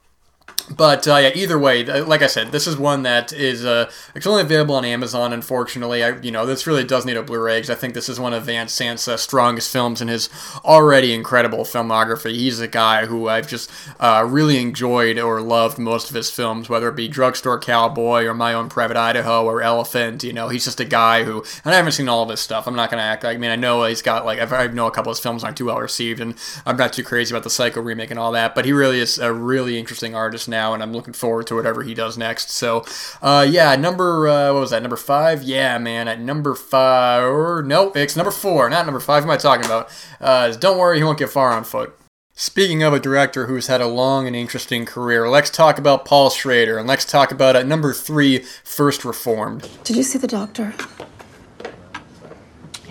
But 0.68 1.06
uh, 1.06 1.16
yeah, 1.16 1.30
either 1.34 1.58
way, 1.58 1.84
like 1.84 2.22
I 2.22 2.26
said, 2.26 2.50
this 2.50 2.66
is 2.66 2.76
one 2.76 3.04
that 3.04 3.32
is 3.32 3.64
uh, 3.64 3.90
it's 4.16 4.26
only 4.26 4.42
available 4.42 4.74
on 4.74 4.84
Amazon. 4.84 5.32
Unfortunately, 5.32 6.02
I 6.02 6.18
you 6.20 6.32
know 6.32 6.44
this 6.44 6.66
really 6.66 6.82
does 6.82 7.06
need 7.06 7.16
a 7.16 7.22
Blu-ray 7.22 7.58
because 7.58 7.70
I 7.70 7.76
think 7.76 7.94
this 7.94 8.08
is 8.08 8.18
one 8.18 8.34
of 8.34 8.44
Van 8.44 8.66
Sant's 8.66 9.06
uh, 9.06 9.16
strongest 9.16 9.72
films 9.72 10.02
in 10.02 10.08
his 10.08 10.28
already 10.64 11.14
incredible 11.14 11.60
filmography. 11.60 12.32
He's 12.32 12.58
a 12.58 12.66
guy 12.66 13.06
who 13.06 13.28
I've 13.28 13.46
just 13.46 13.70
uh, 14.00 14.26
really 14.28 14.60
enjoyed 14.60 15.18
or 15.18 15.40
loved 15.40 15.78
most 15.78 16.10
of 16.10 16.16
his 16.16 16.30
films, 16.32 16.68
whether 16.68 16.88
it 16.88 16.96
be 16.96 17.06
Drugstore 17.06 17.60
Cowboy 17.60 18.24
or 18.24 18.34
My 18.34 18.52
Own 18.52 18.68
Private 18.68 18.96
Idaho 18.96 19.44
or 19.44 19.62
Elephant. 19.62 20.24
You 20.24 20.32
know, 20.32 20.48
he's 20.48 20.64
just 20.64 20.80
a 20.80 20.84
guy 20.84 21.22
who, 21.22 21.44
and 21.64 21.72
I 21.72 21.76
haven't 21.76 21.92
seen 21.92 22.08
all 22.08 22.24
of 22.24 22.28
his 22.28 22.40
stuff. 22.40 22.66
I'm 22.66 22.74
not 22.74 22.90
gonna 22.90 23.02
act 23.02 23.22
like 23.22 23.36
I 23.36 23.38
mean 23.38 23.50
I 23.50 23.56
know 23.56 23.84
he's 23.84 24.02
got 24.02 24.26
like 24.26 24.40
I 24.40 24.66
know 24.66 24.88
a 24.88 24.90
couple 24.90 25.12
of 25.12 25.18
his 25.18 25.22
films 25.22 25.44
aren't 25.44 25.56
too 25.56 25.66
well 25.66 25.78
received, 25.78 26.20
and 26.20 26.34
I'm 26.66 26.76
not 26.76 26.92
too 26.92 27.04
crazy 27.04 27.32
about 27.32 27.44
the 27.44 27.50
Psycho 27.50 27.80
remake 27.80 28.10
and 28.10 28.18
all 28.18 28.32
that, 28.32 28.56
but 28.56 28.64
he 28.64 28.72
really 28.72 28.98
is 28.98 29.20
a 29.20 29.32
really 29.32 29.78
interesting 29.78 30.16
artist 30.16 30.48
now 30.48 30.55
now, 30.56 30.72
and 30.74 30.82
I'm 30.82 30.92
looking 30.92 31.12
forward 31.12 31.46
to 31.48 31.54
whatever 31.54 31.82
he 31.82 31.94
does 31.94 32.16
next. 32.16 32.50
So, 32.50 32.84
uh, 33.20 33.46
yeah, 33.48 33.76
number 33.76 34.28
uh, 34.28 34.52
what 34.54 34.60
was 34.60 34.70
that? 34.70 34.82
Number 34.82 34.96
five? 34.96 35.42
Yeah, 35.42 35.78
man, 35.78 36.08
at 36.08 36.20
number 36.20 36.54
five. 36.54 37.22
Or, 37.24 37.62
no, 37.62 37.92
it's 37.92 38.16
number 38.16 38.30
four, 38.30 38.70
not 38.70 38.86
number 38.86 39.00
five. 39.00 39.22
Who 39.22 39.30
am 39.30 39.34
I 39.34 39.36
talking 39.36 39.66
about? 39.66 39.84
Uh, 40.20 40.52
don't 40.56 40.78
worry, 40.78 40.98
he 40.98 41.04
won't 41.04 41.18
get 41.18 41.30
far 41.30 41.50
on 41.52 41.64
foot. 41.64 41.90
Speaking 42.38 42.82
of 42.82 42.92
a 42.92 43.00
director 43.00 43.46
who's 43.46 43.66
had 43.66 43.80
a 43.80 43.86
long 43.86 44.26
and 44.26 44.36
interesting 44.36 44.84
career, 44.84 45.28
let's 45.28 45.50
talk 45.50 45.78
about 45.78 46.04
Paul 46.04 46.28
Schrader, 46.30 46.76
and 46.78 46.86
let's 46.86 47.04
talk 47.04 47.30
about 47.32 47.56
at 47.56 47.66
number 47.66 47.92
three, 47.94 48.44
First 48.62 49.04
Reformed. 49.04 49.68
Did 49.84 49.96
you 49.96 50.02
see 50.02 50.18
the 50.18 50.26
doctor? 50.26 50.74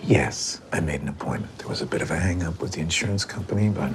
Yes, 0.04 0.62
I 0.72 0.80
made 0.80 1.02
an 1.02 1.10
appointment. 1.10 1.58
There 1.60 1.68
was 1.68 1.82
a 1.82 1.86
bit 1.86 2.02
of 2.02 2.12
a 2.12 2.18
hang 2.18 2.44
up 2.44 2.62
with 2.62 2.74
the 2.74 2.82
insurance 2.82 3.26
company, 3.26 3.70
but 3.70 3.92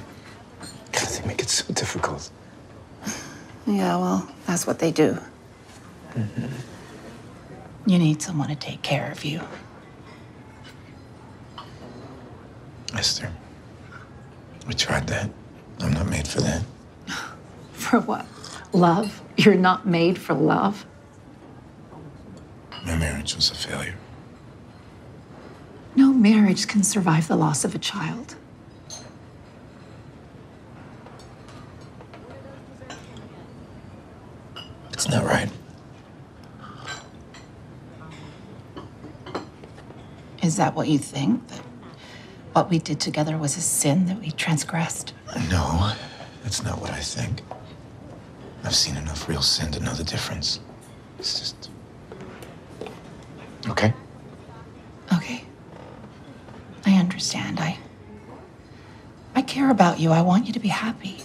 God, 0.91 1.07
they 1.07 1.25
make 1.25 1.41
it 1.41 1.49
so 1.49 1.73
difficult. 1.73 2.29
Yeah, 3.67 3.97
well, 3.97 4.29
that's 4.45 4.65
what 4.65 4.79
they 4.79 4.91
do. 4.91 5.17
Mm-hmm. 6.13 6.45
You 7.85 7.99
need 7.99 8.21
someone 8.21 8.49
to 8.49 8.55
take 8.55 8.81
care 8.81 9.11
of 9.11 9.23
you. 9.23 9.41
Esther, 12.93 13.31
we 14.67 14.73
tried 14.73 15.07
that. 15.07 15.29
I'm 15.79 15.93
not 15.93 16.07
made 16.07 16.27
for 16.27 16.41
that. 16.41 16.63
For 17.73 17.99
what? 17.99 18.25
Love? 18.73 19.21
You're 19.37 19.55
not 19.55 19.87
made 19.87 20.19
for 20.19 20.33
love? 20.33 20.85
My 22.85 22.95
marriage 22.95 23.35
was 23.35 23.49
a 23.49 23.55
failure. 23.55 23.95
No 25.95 26.13
marriage 26.13 26.67
can 26.67 26.83
survive 26.83 27.27
the 27.27 27.35
loss 27.35 27.65
of 27.65 27.73
a 27.75 27.79
child. 27.79 28.35
It's 35.03 35.09
not 35.09 35.25
right. 35.25 35.49
Is 40.43 40.57
that 40.57 40.75
what 40.75 40.89
you 40.89 40.99
think? 40.99 41.47
That 41.47 41.61
what 42.53 42.69
we 42.69 42.77
did 42.77 42.99
together 42.99 43.35
was 43.35 43.57
a 43.57 43.61
sin 43.61 44.05
that 44.05 44.19
we 44.19 44.29
transgressed? 44.29 45.15
No, 45.49 45.93
that's 46.43 46.63
not 46.63 46.79
what 46.79 46.91
I 46.91 46.99
think. 46.99 47.41
I've 48.63 48.75
seen 48.75 48.95
enough 48.95 49.27
real 49.27 49.41
sin 49.41 49.71
to 49.71 49.79
know 49.79 49.95
the 49.95 50.03
difference. 50.03 50.59
It's 51.17 51.39
just. 51.39 51.71
Okay? 53.69 53.95
Okay. 55.15 55.43
I 56.85 56.93
understand. 56.93 57.59
I. 57.59 57.79
I 59.33 59.41
care 59.41 59.71
about 59.71 59.99
you. 59.99 60.11
I 60.11 60.21
want 60.21 60.45
you 60.45 60.53
to 60.53 60.59
be 60.59 60.67
happy. 60.67 61.17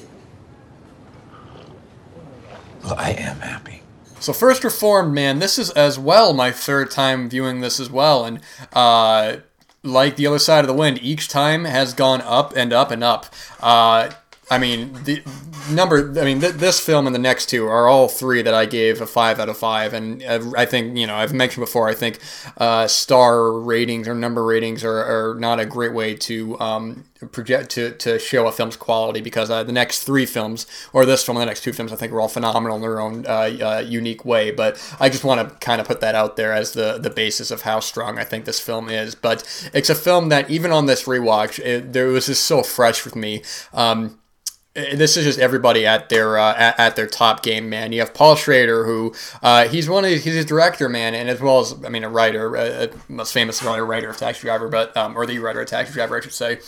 Well, 2.86 2.94
I 2.96 3.10
am 3.10 3.40
happy. 3.40 3.82
So 4.20 4.32
First 4.32 4.62
Reformed, 4.62 5.12
man, 5.12 5.40
this 5.40 5.58
is 5.58 5.70
as 5.70 5.98
well 5.98 6.32
my 6.32 6.52
third 6.52 6.88
time 6.88 7.28
viewing 7.28 7.60
this 7.60 7.80
as 7.80 7.90
well, 7.90 8.24
and 8.24 8.38
uh, 8.72 9.38
like 9.82 10.14
the 10.14 10.28
other 10.28 10.38
side 10.38 10.60
of 10.60 10.68
the 10.68 10.72
wind, 10.74 11.00
each 11.02 11.26
time 11.28 11.64
has 11.64 11.92
gone 11.94 12.22
up 12.22 12.56
and 12.56 12.72
up 12.72 12.92
and 12.92 13.02
up. 13.02 13.26
Uh, 13.60 14.10
I 14.48 14.58
mean, 14.58 14.92
the 15.02 15.20
number. 15.68 16.16
I 16.20 16.24
mean, 16.24 16.40
th- 16.40 16.54
this 16.54 16.78
film 16.78 17.06
and 17.06 17.14
the 17.14 17.18
next 17.20 17.46
two 17.46 17.66
are 17.66 17.88
all 17.88 18.06
three 18.06 18.42
that 18.42 18.54
I 18.54 18.66
gave 18.66 19.00
a 19.00 19.06
five 19.06 19.40
out 19.40 19.48
of 19.48 19.58
five, 19.58 19.92
and 19.92 20.22
I 20.56 20.64
think 20.64 20.96
you 20.96 21.08
know 21.08 21.16
I've 21.16 21.34
mentioned 21.34 21.66
before. 21.66 21.88
I 21.88 21.94
think 21.94 22.20
uh, 22.56 22.86
star 22.86 23.50
ratings 23.50 24.06
or 24.06 24.14
number 24.14 24.44
ratings 24.44 24.84
are, 24.84 25.32
are 25.32 25.34
not 25.34 25.58
a 25.58 25.66
great 25.66 25.92
way 25.92 26.14
to 26.14 26.58
um, 26.60 27.04
project 27.30 27.70
to, 27.70 27.92
to 27.92 28.18
show 28.18 28.46
a 28.46 28.52
film's 28.52 28.76
quality 28.76 29.20
because 29.20 29.50
uh, 29.50 29.62
the 29.62 29.72
next 29.72 30.02
three 30.02 30.26
films 30.26 30.66
or 30.92 31.06
this 31.06 31.24
film 31.24 31.36
and 31.38 31.42
the 31.42 31.46
next 31.46 31.62
two 31.62 31.72
films 31.72 31.92
I 31.92 31.96
think 31.96 32.12
are 32.12 32.20
all 32.20 32.28
phenomenal 32.28 32.76
in 32.76 32.82
their 32.82 33.00
own 33.00 33.26
uh, 33.26 33.56
uh 33.60 33.84
unique 33.86 34.24
way. 34.24 34.50
But 34.50 34.76
I 35.00 35.08
just 35.08 35.24
want 35.24 35.48
to 35.48 35.54
kind 35.56 35.80
of 35.80 35.86
put 35.86 36.00
that 36.00 36.14
out 36.14 36.36
there 36.36 36.52
as 36.52 36.72
the 36.72 36.98
the 36.98 37.10
basis 37.10 37.50
of 37.50 37.62
how 37.62 37.80
strong 37.80 38.18
I 38.18 38.24
think 38.24 38.44
this 38.44 38.60
film 38.60 38.88
is. 38.88 39.14
But 39.14 39.70
it's 39.72 39.88
a 39.88 39.94
film 39.94 40.28
that 40.28 40.50
even 40.50 40.70
on 40.70 40.86
this 40.86 41.04
rewatch, 41.04 41.58
it, 41.58 41.92
there 41.92 42.08
was 42.08 42.26
just 42.26 42.44
so 42.44 42.62
fresh 42.62 43.04
with 43.04 43.16
me. 43.16 43.42
Um, 43.72 44.18
this 44.76 45.16
is 45.16 45.24
just 45.24 45.38
everybody 45.38 45.86
at 45.86 46.10
their 46.10 46.38
uh, 46.38 46.54
at, 46.54 46.78
at, 46.78 46.96
their 46.96 47.06
top 47.06 47.42
game, 47.42 47.70
man. 47.70 47.92
You 47.92 48.00
have 48.00 48.12
Paul 48.12 48.36
Schrader, 48.36 48.84
who 48.84 49.14
uh, 49.42 49.68
he's 49.68 49.88
one 49.88 50.04
of 50.04 50.10
he's 50.10 50.36
a 50.36 50.44
director, 50.44 50.88
man, 50.88 51.14
and 51.14 51.30
as 51.30 51.40
well 51.40 51.60
as 51.60 51.74
I 51.84 51.88
mean 51.88 52.04
a 52.04 52.10
writer, 52.10 52.90
most 53.08 53.32
famous 53.32 53.60
probably 53.60 53.80
a 53.80 53.84
writer 53.84 54.10
of 54.10 54.18
Taxi 54.18 54.42
Driver, 54.42 54.68
but 54.68 54.94
um, 54.94 55.16
or 55.16 55.24
the 55.24 55.38
writer 55.38 55.62
of 55.62 55.68
Taxi 55.68 55.94
Driver, 55.94 56.18
I 56.18 56.20
should 56.20 56.34
say. 56.34 56.58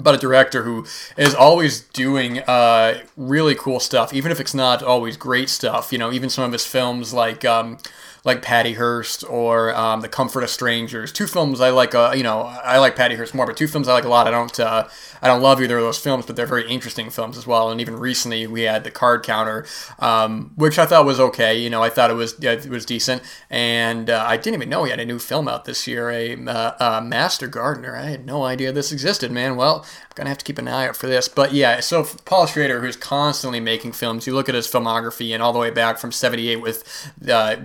But 0.00 0.14
a 0.14 0.18
director 0.18 0.62
who 0.62 0.86
is 1.16 1.34
always 1.34 1.80
doing 1.80 2.38
uh, 2.40 3.02
really 3.16 3.54
cool 3.54 3.80
stuff, 3.80 4.14
even 4.14 4.30
if 4.30 4.38
it's 4.38 4.54
not 4.54 4.82
always 4.82 5.16
great 5.16 5.48
stuff. 5.48 5.92
You 5.92 5.98
know, 5.98 6.12
even 6.12 6.30
some 6.30 6.44
of 6.44 6.52
his 6.52 6.64
films 6.64 7.12
like 7.12 7.44
um, 7.44 7.78
like 8.24 8.42
Patty 8.42 8.74
Hearst 8.74 9.24
or 9.28 9.74
um, 9.74 10.00
The 10.00 10.08
Comfort 10.08 10.42
of 10.42 10.50
Strangers. 10.50 11.12
Two 11.12 11.26
films 11.26 11.60
I 11.60 11.70
like. 11.70 11.94
Uh, 11.94 12.12
you 12.16 12.22
know, 12.22 12.42
I 12.42 12.78
like 12.78 12.96
Patty 12.96 13.14
Hearst 13.14 13.34
more, 13.34 13.46
but 13.46 13.56
two 13.56 13.68
films 13.68 13.88
I 13.88 13.92
like 13.92 14.04
a 14.04 14.08
lot. 14.08 14.26
I 14.26 14.30
don't. 14.30 14.58
Uh, 14.58 14.88
I 15.20 15.26
don't 15.26 15.42
love 15.42 15.60
either 15.60 15.78
of 15.78 15.84
those 15.84 15.98
films, 15.98 16.26
but 16.26 16.36
they're 16.36 16.46
very 16.46 16.68
interesting 16.68 17.10
films 17.10 17.36
as 17.36 17.46
well. 17.46 17.70
And 17.70 17.80
even 17.80 17.96
recently, 17.96 18.46
we 18.46 18.62
had 18.62 18.84
The 18.84 18.90
Card 18.90 19.24
Counter, 19.24 19.66
um, 19.98 20.52
which 20.56 20.78
I 20.78 20.86
thought 20.86 21.04
was 21.06 21.18
okay. 21.20 21.58
You 21.58 21.70
know, 21.70 21.82
I 21.82 21.90
thought 21.90 22.10
it 22.10 22.14
was 22.14 22.42
it 22.42 22.68
was 22.68 22.84
decent, 22.84 23.22
and 23.50 24.10
uh, 24.10 24.24
I 24.26 24.36
didn't 24.36 24.54
even 24.54 24.68
know 24.68 24.84
he 24.84 24.90
had 24.90 25.00
a 25.00 25.04
new 25.04 25.18
film 25.18 25.48
out 25.48 25.64
this 25.64 25.86
year, 25.86 26.10
a 26.10 26.34
uh, 26.34 27.00
Master 27.04 27.48
Gardener. 27.48 27.96
I 27.96 28.02
had 28.02 28.26
no 28.26 28.44
idea 28.44 28.72
this 28.72 28.92
existed, 28.92 29.32
man. 29.32 29.56
Well, 29.56 29.84
I'm 29.84 30.14
gonna 30.14 30.28
have 30.28 30.38
to 30.38 30.44
keep 30.44 30.58
an 30.58 30.68
eye 30.68 30.88
out 30.88 30.96
for 30.96 31.06
this. 31.06 31.28
But 31.28 31.52
yeah, 31.52 31.80
so 31.80 32.04
Paul 32.24 32.46
Schrader, 32.46 32.80
who's 32.80 32.96
constantly 32.96 33.60
making 33.60 33.92
films, 33.92 34.26
you 34.26 34.34
look 34.34 34.48
at 34.48 34.54
his 34.54 34.68
filmography, 34.68 35.32
and 35.34 35.42
all 35.42 35.52
the 35.52 35.58
way 35.58 35.70
back 35.70 35.98
from 35.98 36.12
'78 36.12 36.56
with 36.56 37.12
uh, 37.28 37.56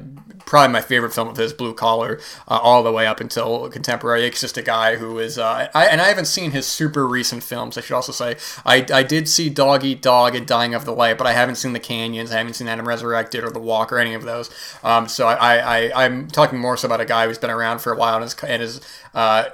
probably 0.45 0.71
my 0.71 0.81
favorite 0.81 1.13
film 1.13 1.27
of 1.27 1.37
his, 1.37 1.53
Blue 1.53 1.73
Collar, 1.73 2.19
uh, 2.47 2.59
all 2.61 2.83
the 2.83 2.91
way 2.91 3.07
up 3.07 3.19
until 3.19 3.69
contemporary. 3.69 4.25
It's 4.25 4.41
just 4.41 4.57
a 4.57 4.61
guy 4.61 4.95
who 4.95 5.19
is, 5.19 5.37
uh, 5.37 5.69
I, 5.73 5.85
and 5.85 6.01
I 6.01 6.07
haven't 6.07 6.25
seen 6.25 6.51
his 6.51 6.65
super 6.65 7.07
recent 7.07 7.43
films. 7.43 7.77
I 7.77 7.81
should 7.81 7.95
also 7.95 8.11
say 8.11 8.37
I, 8.65 8.85
I 8.93 9.03
did 9.03 9.29
see 9.29 9.49
Dog 9.49 9.83
Eat 9.83 10.01
Dog 10.01 10.35
and 10.35 10.45
Dying 10.45 10.73
of 10.73 10.85
the 10.85 10.93
Light, 10.93 11.17
but 11.17 11.27
I 11.27 11.33
haven't 11.33 11.55
seen 11.55 11.73
The 11.73 11.79
Canyons. 11.79 12.31
I 12.31 12.37
haven't 12.37 12.53
seen 12.53 12.67
Adam 12.67 12.87
Resurrected 12.87 13.43
or 13.43 13.51
The 13.51 13.59
Walk 13.59 13.91
or 13.91 13.99
any 13.99 14.13
of 14.13 14.23
those. 14.23 14.49
Um, 14.83 15.07
so 15.07 15.27
I, 15.27 15.57
I, 15.57 16.05
I'm 16.05 16.27
talking 16.27 16.59
more 16.59 16.77
so 16.77 16.87
about 16.87 17.01
a 17.01 17.05
guy 17.05 17.27
who's 17.27 17.37
been 17.37 17.49
around 17.49 17.79
for 17.79 17.93
a 17.93 17.97
while 17.97 18.15
and 18.15 18.25
is, 18.25 18.35
and 18.43 18.61
is 18.61 18.81
uh, 19.13 19.45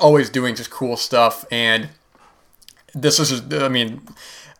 always 0.00 0.30
doing 0.30 0.54
just 0.54 0.70
cool 0.70 0.96
stuff 0.96 1.44
and 1.50 1.88
this 2.94 3.18
is, 3.18 3.42
I 3.52 3.68
mean, 3.68 4.02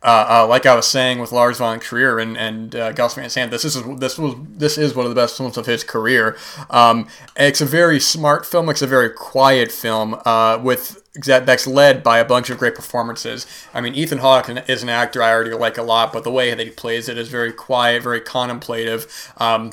uh, 0.02 0.26
uh, 0.28 0.46
like 0.46 0.66
I 0.66 0.74
was 0.74 0.86
saying 0.86 1.18
with 1.18 1.32
Lars 1.32 1.58
von 1.58 1.78
Trier 1.78 2.18
and 2.18 2.36
and 2.36 2.74
uh, 2.74 2.92
Gus 2.92 3.14
Van 3.14 3.30
Sant, 3.30 3.50
this 3.50 3.64
is 3.64 3.82
this 3.98 4.18
was 4.18 4.34
this 4.48 4.78
is 4.78 4.94
one 4.94 5.06
of 5.06 5.10
the 5.10 5.20
best 5.20 5.36
films 5.36 5.56
of 5.56 5.66
his 5.66 5.84
career. 5.84 6.36
Um, 6.70 7.06
it's 7.36 7.60
a 7.60 7.66
very 7.66 8.00
smart 8.00 8.44
film. 8.44 8.68
It's 8.68 8.82
a 8.82 8.86
very 8.86 9.10
quiet 9.10 9.70
film 9.70 10.20
uh, 10.24 10.60
with 10.62 10.98
that's 11.14 11.66
led 11.66 12.02
by 12.02 12.18
a 12.18 12.24
bunch 12.24 12.50
of 12.50 12.58
great 12.58 12.74
performances. 12.74 13.46
I 13.74 13.80
mean, 13.80 13.94
Ethan 13.94 14.18
Hawke 14.18 14.48
is 14.68 14.82
an 14.82 14.88
actor 14.88 15.22
I 15.22 15.30
already 15.30 15.52
like 15.52 15.76
a 15.76 15.82
lot, 15.82 16.12
but 16.12 16.24
the 16.24 16.30
way 16.30 16.54
that 16.54 16.66
he 16.66 16.70
plays 16.70 17.08
it 17.08 17.18
is 17.18 17.28
very 17.28 17.52
quiet, 17.52 18.02
very 18.02 18.20
contemplative. 18.20 19.32
Um, 19.36 19.72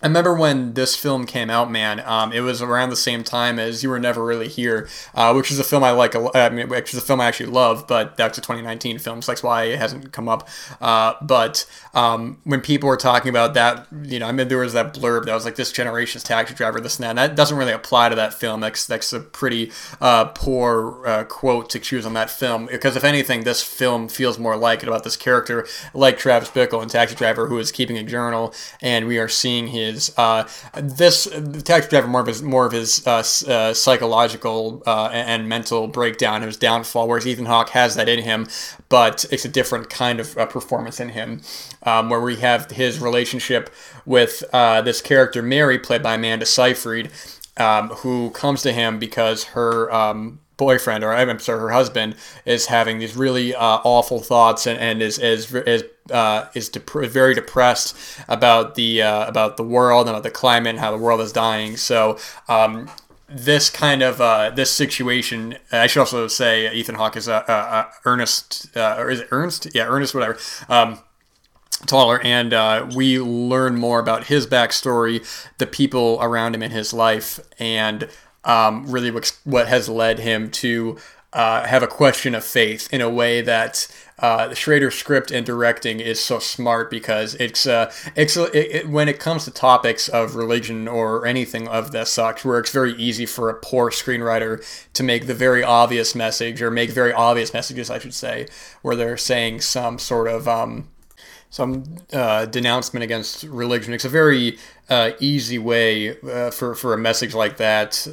I 0.00 0.06
remember 0.06 0.32
when 0.32 0.74
this 0.74 0.94
film 0.94 1.26
came 1.26 1.50
out, 1.50 1.72
man. 1.72 2.00
Um, 2.06 2.32
it 2.32 2.38
was 2.40 2.62
around 2.62 2.90
the 2.90 2.96
same 2.96 3.24
time 3.24 3.58
as 3.58 3.82
You 3.82 3.90
Were 3.90 3.98
Never 3.98 4.24
Really 4.24 4.46
Here, 4.46 4.88
uh, 5.12 5.32
which 5.32 5.50
is 5.50 5.58
a 5.58 5.64
film 5.64 5.82
I 5.82 5.90
like. 5.90 6.14
I 6.36 6.50
mean, 6.50 6.68
which 6.68 6.94
is 6.94 7.00
a 7.00 7.02
film 7.02 7.20
I 7.20 7.26
actually 7.26 7.50
love, 7.50 7.88
but 7.88 8.16
that's 8.16 8.38
a 8.38 8.40
2019 8.40 9.00
film, 9.00 9.22
so 9.22 9.32
that's 9.32 9.42
why 9.42 9.64
it 9.64 9.78
hasn't 9.78 10.12
come 10.12 10.28
up. 10.28 10.48
Uh, 10.80 11.14
but 11.20 11.66
um, 11.94 12.38
when 12.44 12.60
people 12.60 12.88
were 12.88 12.96
talking 12.96 13.28
about 13.28 13.54
that, 13.54 13.88
you 14.04 14.20
know, 14.20 14.28
I 14.28 14.32
mean, 14.32 14.46
there 14.46 14.58
was 14.58 14.72
that 14.74 14.94
blurb 14.94 15.24
that 15.24 15.34
was 15.34 15.44
like 15.44 15.56
this 15.56 15.72
generation's 15.72 16.22
taxi 16.22 16.54
driver, 16.54 16.80
this 16.80 17.00
and 17.00 17.02
that. 17.02 17.10
And 17.10 17.18
that 17.18 17.34
doesn't 17.34 17.58
really 17.58 17.72
apply 17.72 18.08
to 18.08 18.14
that 18.14 18.32
film. 18.32 18.60
That's 18.60 18.86
that's 18.86 19.12
a 19.12 19.18
pretty 19.18 19.72
uh, 20.00 20.26
poor 20.26 21.04
uh, 21.08 21.24
quote 21.24 21.70
to 21.70 21.80
choose 21.80 22.06
on 22.06 22.14
that 22.14 22.30
film 22.30 22.66
because 22.66 22.94
if 22.94 23.02
anything, 23.02 23.42
this 23.42 23.64
film 23.64 24.08
feels 24.08 24.38
more 24.38 24.56
like 24.56 24.84
it 24.84 24.88
about 24.88 25.02
this 25.02 25.16
character, 25.16 25.66
like 25.92 26.18
Travis 26.18 26.50
Bickle 26.50 26.84
in 26.84 26.88
Taxi 26.88 27.16
Driver, 27.16 27.48
who 27.48 27.58
is 27.58 27.72
keeping 27.72 27.98
a 27.98 28.04
journal, 28.04 28.54
and 28.80 29.08
we 29.08 29.18
are 29.18 29.28
seeing 29.28 29.66
his 29.66 29.87
is 29.88 30.12
uh, 30.16 30.48
this 30.74 31.28
taxi 31.64 31.88
driver 31.88 32.06
more 32.06 32.20
of 32.20 32.26
his 32.26 32.42
more 32.42 32.66
of 32.66 32.72
his 32.72 33.06
uh, 33.06 33.24
uh, 33.48 33.74
psychological 33.74 34.82
uh, 34.86 35.08
and 35.12 35.48
mental 35.48 35.88
breakdown, 35.88 36.42
his 36.42 36.56
downfall. 36.56 37.08
Whereas 37.08 37.26
Ethan 37.26 37.46
Hawke 37.46 37.70
has 37.70 37.94
that 37.96 38.08
in 38.08 38.22
him, 38.22 38.46
but 38.88 39.24
it's 39.30 39.44
a 39.44 39.48
different 39.48 39.90
kind 39.90 40.20
of 40.20 40.36
uh, 40.36 40.46
performance 40.46 41.00
in 41.00 41.10
him, 41.10 41.42
um, 41.82 42.10
where 42.10 42.20
we 42.20 42.36
have 42.36 42.70
his 42.70 43.00
relationship 43.00 43.70
with 44.06 44.44
uh, 44.52 44.82
this 44.82 45.00
character 45.00 45.42
Mary, 45.42 45.78
played 45.78 46.02
by 46.02 46.14
Amanda 46.14 46.46
Seyfried, 46.46 47.10
um, 47.56 47.88
who 47.88 48.30
comes 48.30 48.62
to 48.62 48.72
him 48.72 48.98
because 48.98 49.44
her 49.44 49.92
um, 49.92 50.40
boyfriend 50.58 51.02
or 51.02 51.14
I'm 51.14 51.38
sorry, 51.38 51.60
her 51.60 51.70
husband 51.70 52.16
is 52.44 52.66
having 52.66 52.98
these 52.98 53.16
really 53.16 53.54
uh, 53.54 53.80
awful 53.84 54.20
thoughts 54.20 54.66
and, 54.66 54.78
and 54.78 55.00
is 55.00 55.18
is 55.18 55.54
is 55.54 55.84
uh, 56.10 56.46
is 56.54 56.68
dep- 56.68 56.90
very 56.90 57.32
depressed 57.32 57.96
about 58.28 58.74
the 58.74 59.00
uh, 59.00 59.26
about 59.26 59.56
the 59.56 59.62
world 59.62 60.06
and 60.06 60.10
about 60.10 60.24
the 60.24 60.30
climate 60.30 60.70
and 60.70 60.80
how 60.80 60.90
the 60.90 60.98
world 60.98 61.22
is 61.22 61.32
dying. 61.32 61.78
So. 61.78 62.18
Um, 62.48 62.90
this 63.30 63.68
kind 63.68 64.00
of 64.00 64.22
uh, 64.22 64.48
this 64.48 64.70
situation, 64.70 65.58
I 65.70 65.86
should 65.86 66.00
also 66.00 66.28
say 66.28 66.72
Ethan 66.72 66.94
Hawke 66.94 67.14
is 67.14 67.28
a, 67.28 67.44
a, 67.46 67.52
a 67.52 67.88
Ernest, 68.06 68.74
uh, 68.74 68.94
or 68.96 69.10
is 69.10 69.20
it 69.20 69.28
Ernst? 69.30 69.68
Yeah, 69.74 69.84
Ernest, 69.86 70.14
whatever. 70.14 70.38
Um, 70.66 71.00
Toller 71.86 72.20
and 72.22 72.52
uh, 72.52 72.88
we 72.96 73.20
learn 73.20 73.76
more 73.76 74.00
about 74.00 74.24
his 74.24 74.46
backstory 74.46 75.24
the 75.58 75.66
people 75.66 76.18
around 76.20 76.54
him 76.54 76.62
in 76.62 76.70
his 76.70 76.92
life 76.92 77.38
and 77.58 78.08
um, 78.48 78.90
really 78.90 79.10
what 79.44 79.68
has 79.68 79.88
led 79.88 80.18
him 80.18 80.50
to 80.50 80.98
uh, 81.32 81.66
have 81.66 81.82
a 81.82 81.86
question 81.86 82.34
of 82.34 82.42
faith 82.42 82.88
in 82.90 83.02
a 83.02 83.10
way 83.10 83.42
that 83.42 83.86
uh, 84.18 84.48
the 84.48 84.54
Schrader 84.54 84.90
script 84.90 85.30
and 85.30 85.44
directing 85.44 86.00
is 86.00 86.18
so 86.18 86.38
smart 86.38 86.90
because 86.90 87.34
it's 87.34 87.66
uh, 87.66 87.92
it's 88.16 88.36
it, 88.36 88.54
it, 88.54 88.88
when 88.88 89.08
it 89.08 89.20
comes 89.20 89.44
to 89.44 89.50
topics 89.50 90.08
of 90.08 90.34
religion 90.34 90.88
or 90.88 91.26
anything 91.26 91.68
of 91.68 91.92
that 91.92 92.08
such, 92.08 92.44
where 92.44 92.58
it's 92.58 92.72
very 92.72 92.94
easy 92.94 93.26
for 93.26 93.50
a 93.50 93.54
poor 93.54 93.90
screenwriter 93.90 94.64
to 94.94 95.02
make 95.02 95.26
the 95.26 95.34
very 95.34 95.62
obvious 95.62 96.14
message 96.14 96.62
or 96.62 96.70
make 96.70 96.90
very 96.90 97.12
obvious 97.12 97.52
messages, 97.52 97.90
I 97.90 97.98
should 97.98 98.14
say, 98.14 98.48
where 98.80 98.96
they're 98.96 99.18
saying 99.18 99.60
some 99.60 99.98
sort 99.98 100.28
of 100.28 100.48
um, 100.48 100.88
some 101.50 101.98
uh, 102.12 102.46
denouncement 102.46 103.04
against 103.04 103.44
religion. 103.44 103.92
It's 103.92 104.06
a 104.06 104.08
very 104.08 104.58
uh, 104.88 105.10
easy 105.20 105.58
way 105.58 106.18
uh, 106.22 106.50
for 106.50 106.74
for 106.74 106.94
a 106.94 106.98
message 106.98 107.34
like 107.34 107.58
that 107.58 108.08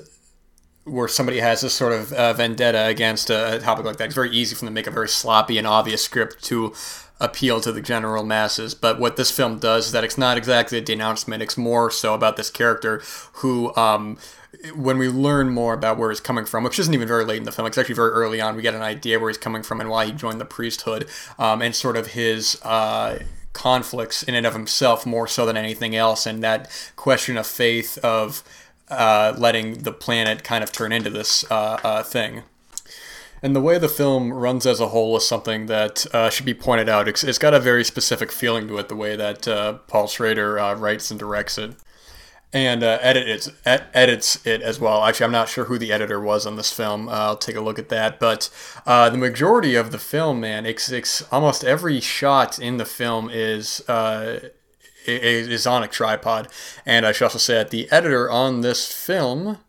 where 0.86 1.08
somebody 1.08 1.40
has 1.40 1.62
this 1.62 1.74
sort 1.74 1.94
of 1.94 2.14
uh, 2.14 2.34
vendetta 2.34 2.86
against 2.86 3.30
a, 3.30 3.60
topic 3.62 3.86
like 3.86 3.98
that. 3.98 4.06
It's 4.06 4.16
very 4.16 4.32
easy 4.32 4.56
for 4.56 4.62
them 4.62 4.68
to 4.68 4.74
make 4.74 4.88
a 4.88 4.92
very 4.92 5.10
sloppy 5.10 5.58
and 5.58 5.66
obvious 5.66 6.04
script 6.04 6.44
to 6.46 6.74
appeal 7.20 7.60
to 7.62 7.72
the 7.72 7.82
general 7.82 8.24
masses. 8.24 8.76
But 8.76 9.00
what 9.00 9.18
this 9.18 9.32
film 9.32 9.58
does 9.58 9.88
is 9.88 9.92
that 9.94 10.04
it's 10.04 10.18
not 10.18 10.38
exactly 10.38 10.78
a 10.78 10.82
denouncement. 10.82 11.42
It's 11.42 11.58
more 11.58 11.90
so 11.90 12.14
about 12.14 12.38
this 12.38 12.52
character 12.52 13.02
who, 13.34 13.76
um, 13.76 14.18
when 14.76 14.98
we 15.00 15.10
learn 15.10 15.50
more 15.50 15.74
about 15.74 15.98
where 15.98 16.12
he's 16.12 16.20
coming 16.20 16.46
from, 16.46 16.64
which 16.64 16.78
isn't 16.78 16.94
even 16.94 17.08
very 17.08 17.26
late 17.26 17.38
in 17.38 17.44
the 17.44 17.52
film, 17.52 17.68
it's 17.68 17.78
actually 17.78 17.96
very 17.96 18.12
early 18.12 18.40
on, 18.40 18.56
we 18.56 18.62
get 18.62 18.76
an 18.76 18.82
idea 18.82 19.20
where 19.20 19.30
he's 19.30 19.38
coming 19.38 19.64
from 19.64 19.82
and 19.82 19.90
why 19.90 20.06
he 20.06 20.12
joined 20.12 20.40
the 20.40 20.46
priesthood, 20.46 21.08
um, 21.40 21.62
and 21.62 21.76
sort 21.76 21.98
of 21.98 22.08
his. 22.08 22.62
Uh, 22.64 23.20
conflicts 23.54 24.22
in 24.22 24.36
and 24.36 24.46
of 24.46 24.52
himself 24.52 25.06
more 25.06 25.30
so 25.30 25.46
than 25.46 25.56
anything 25.56 25.96
else 25.96 26.26
and 26.26 26.44
that 26.44 26.70
question 26.98 27.38
of 27.38 27.48
faith 27.48 27.98
of 28.00 28.44
uh, 28.90 29.34
letting 29.38 29.84
the 29.84 29.92
planet 29.92 30.44
kind 30.44 30.64
of 30.64 30.72
turn 30.72 30.92
into 30.92 31.10
this 31.10 31.50
uh, 31.52 31.80
uh, 31.84 32.04
thing. 32.04 32.44
And 33.42 33.56
the 33.56 33.62
way 33.62 33.78
the 33.78 33.90
film 33.90 34.34
runs 34.34 34.66
as 34.66 34.80
a 34.80 34.88
whole 34.88 35.16
is 35.18 35.28
something 35.28 35.68
that 35.68 36.06
uh, 36.14 36.30
should 36.30 36.46
be 36.46 36.54
pointed 36.54 36.90
out. 36.90 37.08
It's, 37.08 37.24
it's 37.24 37.38
got 37.38 37.54
a 37.54 37.60
very 37.60 37.84
specific 37.84 38.32
feeling 38.32 38.68
to 38.68 38.78
it, 38.78 38.90
the 38.90 38.96
way 38.96 39.16
that 39.16 39.48
uh, 39.48 39.74
Paul 39.88 40.08
Schrader 40.08 40.58
uh, 40.58 40.76
writes 40.76 41.12
and 41.12 41.20
directs 41.20 41.58
it. 41.58 41.76
And 42.54 42.84
edits, 42.84 43.52
ed- 43.66 43.88
edits 43.94 44.46
it 44.46 44.62
as 44.62 44.80
well. 44.80 45.04
Actually, 45.04 45.26
I'm 45.26 45.32
not 45.34 45.50
sure 45.50 45.66
who 45.66 45.78
the 45.78 45.92
editor 45.92 46.22
was 46.22 46.46
on 46.46 46.56
this 46.56 46.72
film. 46.72 47.10
I'll 47.10 47.36
take 47.36 47.58
a 47.58 47.62
look 47.62 47.78
at 47.78 47.90
that. 47.90 48.18
But 48.18 48.50
uh, 48.86 49.10
the 49.10 49.18
majority 49.18 49.76
of 49.76 49.92
the 49.92 50.00
film, 50.00 50.40
man, 50.40 50.66
it's, 50.66 50.90
it's 50.90 51.22
almost 51.34 51.66
every 51.66 52.00
shot 52.00 52.58
in 52.58 52.78
the 52.78 52.86
film 52.86 53.30
is 53.30 53.84
a 55.08 55.88
tripod. 55.88 56.48
And 56.86 57.06
I 57.06 57.12
should 57.12 57.26
also 57.26 57.40
say 57.40 57.56
that 57.56 57.70
the 57.70 57.90
editor 57.92 58.30
on 58.30 58.62
this 58.62 58.92
film 58.92 59.60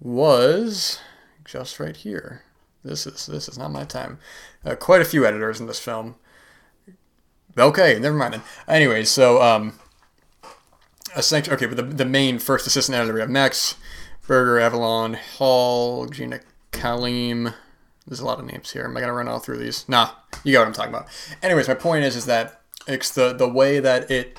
was 0.00 1.00
just 1.44 1.78
right 1.78 1.96
here. 1.96 2.42
This 2.84 3.06
is 3.06 3.26
this 3.26 3.48
is 3.48 3.58
not 3.58 3.70
my 3.70 3.84
time. 3.84 4.18
Uh, 4.64 4.74
quite 4.74 5.00
a 5.00 5.04
few 5.04 5.24
editors 5.24 5.60
in 5.60 5.66
this 5.66 5.78
film. 5.78 6.16
Okay, 7.56 7.98
never 7.98 8.16
mind 8.16 8.34
then. 8.34 8.42
Anyway, 8.66 9.04
so 9.04 9.42
um, 9.42 9.74
essentially, 11.16 11.54
okay, 11.54 11.66
but 11.66 11.76
the, 11.76 11.82
the 11.82 12.04
main 12.04 12.38
first 12.38 12.66
assistant 12.66 12.96
editor 12.96 13.14
we 13.14 13.20
have 13.20 13.30
Max 13.30 13.76
Berger, 14.26 14.58
Avalon 14.58 15.14
Hall, 15.14 16.06
Gina 16.06 16.40
Kalim. 16.72 17.54
There's 18.06 18.20
a 18.20 18.24
lot 18.24 18.40
of 18.40 18.46
names 18.46 18.72
here. 18.72 18.84
Am 18.84 18.96
I 18.96 19.00
gonna 19.00 19.12
run 19.12 19.28
all 19.28 19.38
through 19.38 19.58
these? 19.58 19.88
Nah, 19.88 20.10
you 20.42 20.52
got 20.52 20.60
what 20.60 20.68
I'm 20.68 20.74
talking 20.74 20.94
about. 20.94 21.08
Anyways, 21.42 21.68
my 21.68 21.74
point 21.74 22.04
is 22.04 22.16
is 22.16 22.26
that 22.26 22.61
it's 22.86 23.10
the 23.10 23.32
the 23.32 23.48
way 23.48 23.80
that 23.80 24.10
it 24.10 24.38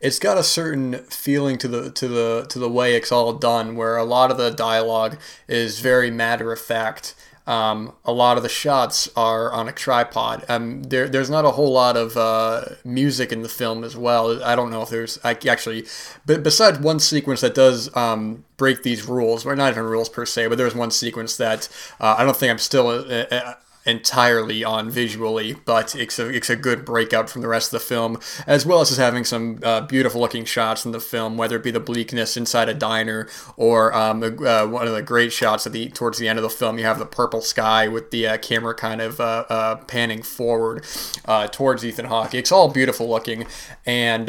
it's 0.00 0.18
got 0.18 0.36
a 0.36 0.42
certain 0.42 0.94
feeling 1.04 1.58
to 1.58 1.68
the 1.68 1.90
to 1.92 2.08
the 2.08 2.46
to 2.48 2.58
the 2.58 2.68
way 2.68 2.94
it's 2.94 3.12
all 3.12 3.32
done 3.32 3.76
where 3.76 3.96
a 3.96 4.04
lot 4.04 4.30
of 4.30 4.36
the 4.36 4.50
dialogue 4.50 5.18
is 5.48 5.80
very 5.80 6.10
matter 6.10 6.52
of 6.52 6.60
fact 6.60 7.14
um, 7.46 7.94
a 8.04 8.12
lot 8.12 8.36
of 8.36 8.42
the 8.42 8.48
shots 8.48 9.08
are 9.16 9.52
on 9.52 9.68
a 9.68 9.72
tripod. 9.72 10.44
Um, 10.48 10.84
there, 10.84 11.08
there's 11.08 11.30
not 11.30 11.44
a 11.44 11.50
whole 11.50 11.72
lot 11.72 11.96
of 11.96 12.16
uh, 12.16 12.64
music 12.84 13.32
in 13.32 13.42
the 13.42 13.48
film 13.48 13.82
as 13.82 13.96
well. 13.96 14.42
I 14.44 14.54
don't 14.54 14.70
know 14.70 14.82
if 14.82 14.90
there's 14.90 15.18
I, 15.24 15.36
actually, 15.48 15.86
but 16.24 16.42
besides 16.42 16.78
one 16.78 17.00
sequence 17.00 17.40
that 17.40 17.54
does 17.54 17.94
um, 17.96 18.44
break 18.56 18.84
these 18.84 19.08
rules, 19.08 19.44
or 19.44 19.56
not 19.56 19.72
even 19.72 19.84
rules 19.84 20.08
per 20.08 20.24
se, 20.24 20.46
but 20.48 20.58
there's 20.58 20.74
one 20.74 20.92
sequence 20.92 21.36
that 21.36 21.68
uh, 22.00 22.14
I 22.16 22.24
don't 22.24 22.36
think 22.36 22.50
I'm 22.50 22.58
still 22.58 22.88
uh, 22.88 23.24
uh, 23.30 23.54
entirely 23.84 24.62
on 24.62 24.90
visually, 24.90 25.54
but 25.64 25.94
it's 25.96 26.18
a, 26.18 26.28
it's 26.28 26.48
a 26.48 26.56
good 26.56 26.84
breakout 26.84 27.28
from 27.28 27.42
the 27.42 27.48
rest 27.48 27.72
of 27.72 27.80
the 27.80 27.84
film, 27.84 28.18
as 28.46 28.64
well 28.64 28.80
as 28.80 28.88
just 28.88 29.00
having 29.00 29.24
some 29.24 29.58
uh, 29.62 29.80
beautiful 29.80 30.20
looking 30.20 30.44
shots 30.44 30.84
in 30.84 30.92
the 30.92 31.00
film, 31.00 31.36
whether 31.36 31.56
it 31.56 31.64
be 31.64 31.70
the 31.70 31.80
bleakness 31.80 32.36
inside 32.36 32.68
a 32.68 32.74
diner 32.74 33.28
or 33.56 33.92
um, 33.94 34.22
uh, 34.22 34.66
one 34.66 34.86
of 34.86 34.94
the 34.94 35.02
great 35.02 35.32
shots 35.32 35.66
at 35.66 35.72
the 35.72 35.88
towards 35.88 36.18
the 36.18 36.28
end 36.28 36.38
of 36.38 36.42
the 36.44 36.50
film. 36.50 36.78
You 36.78 36.84
have 36.84 36.98
the 36.98 37.06
purple 37.06 37.40
sky 37.40 37.88
with 37.88 38.10
the 38.12 38.28
uh, 38.28 38.38
camera 38.38 38.74
kind 38.74 39.00
of 39.00 39.20
uh, 39.20 39.44
uh, 39.48 39.76
panning 39.76 40.22
forward 40.22 40.84
uh, 41.24 41.48
towards 41.48 41.84
Ethan 41.84 42.06
Hawke. 42.06 42.34
It's 42.34 42.52
all 42.52 42.68
beautiful 42.68 43.08
looking, 43.08 43.46
and 43.84 44.28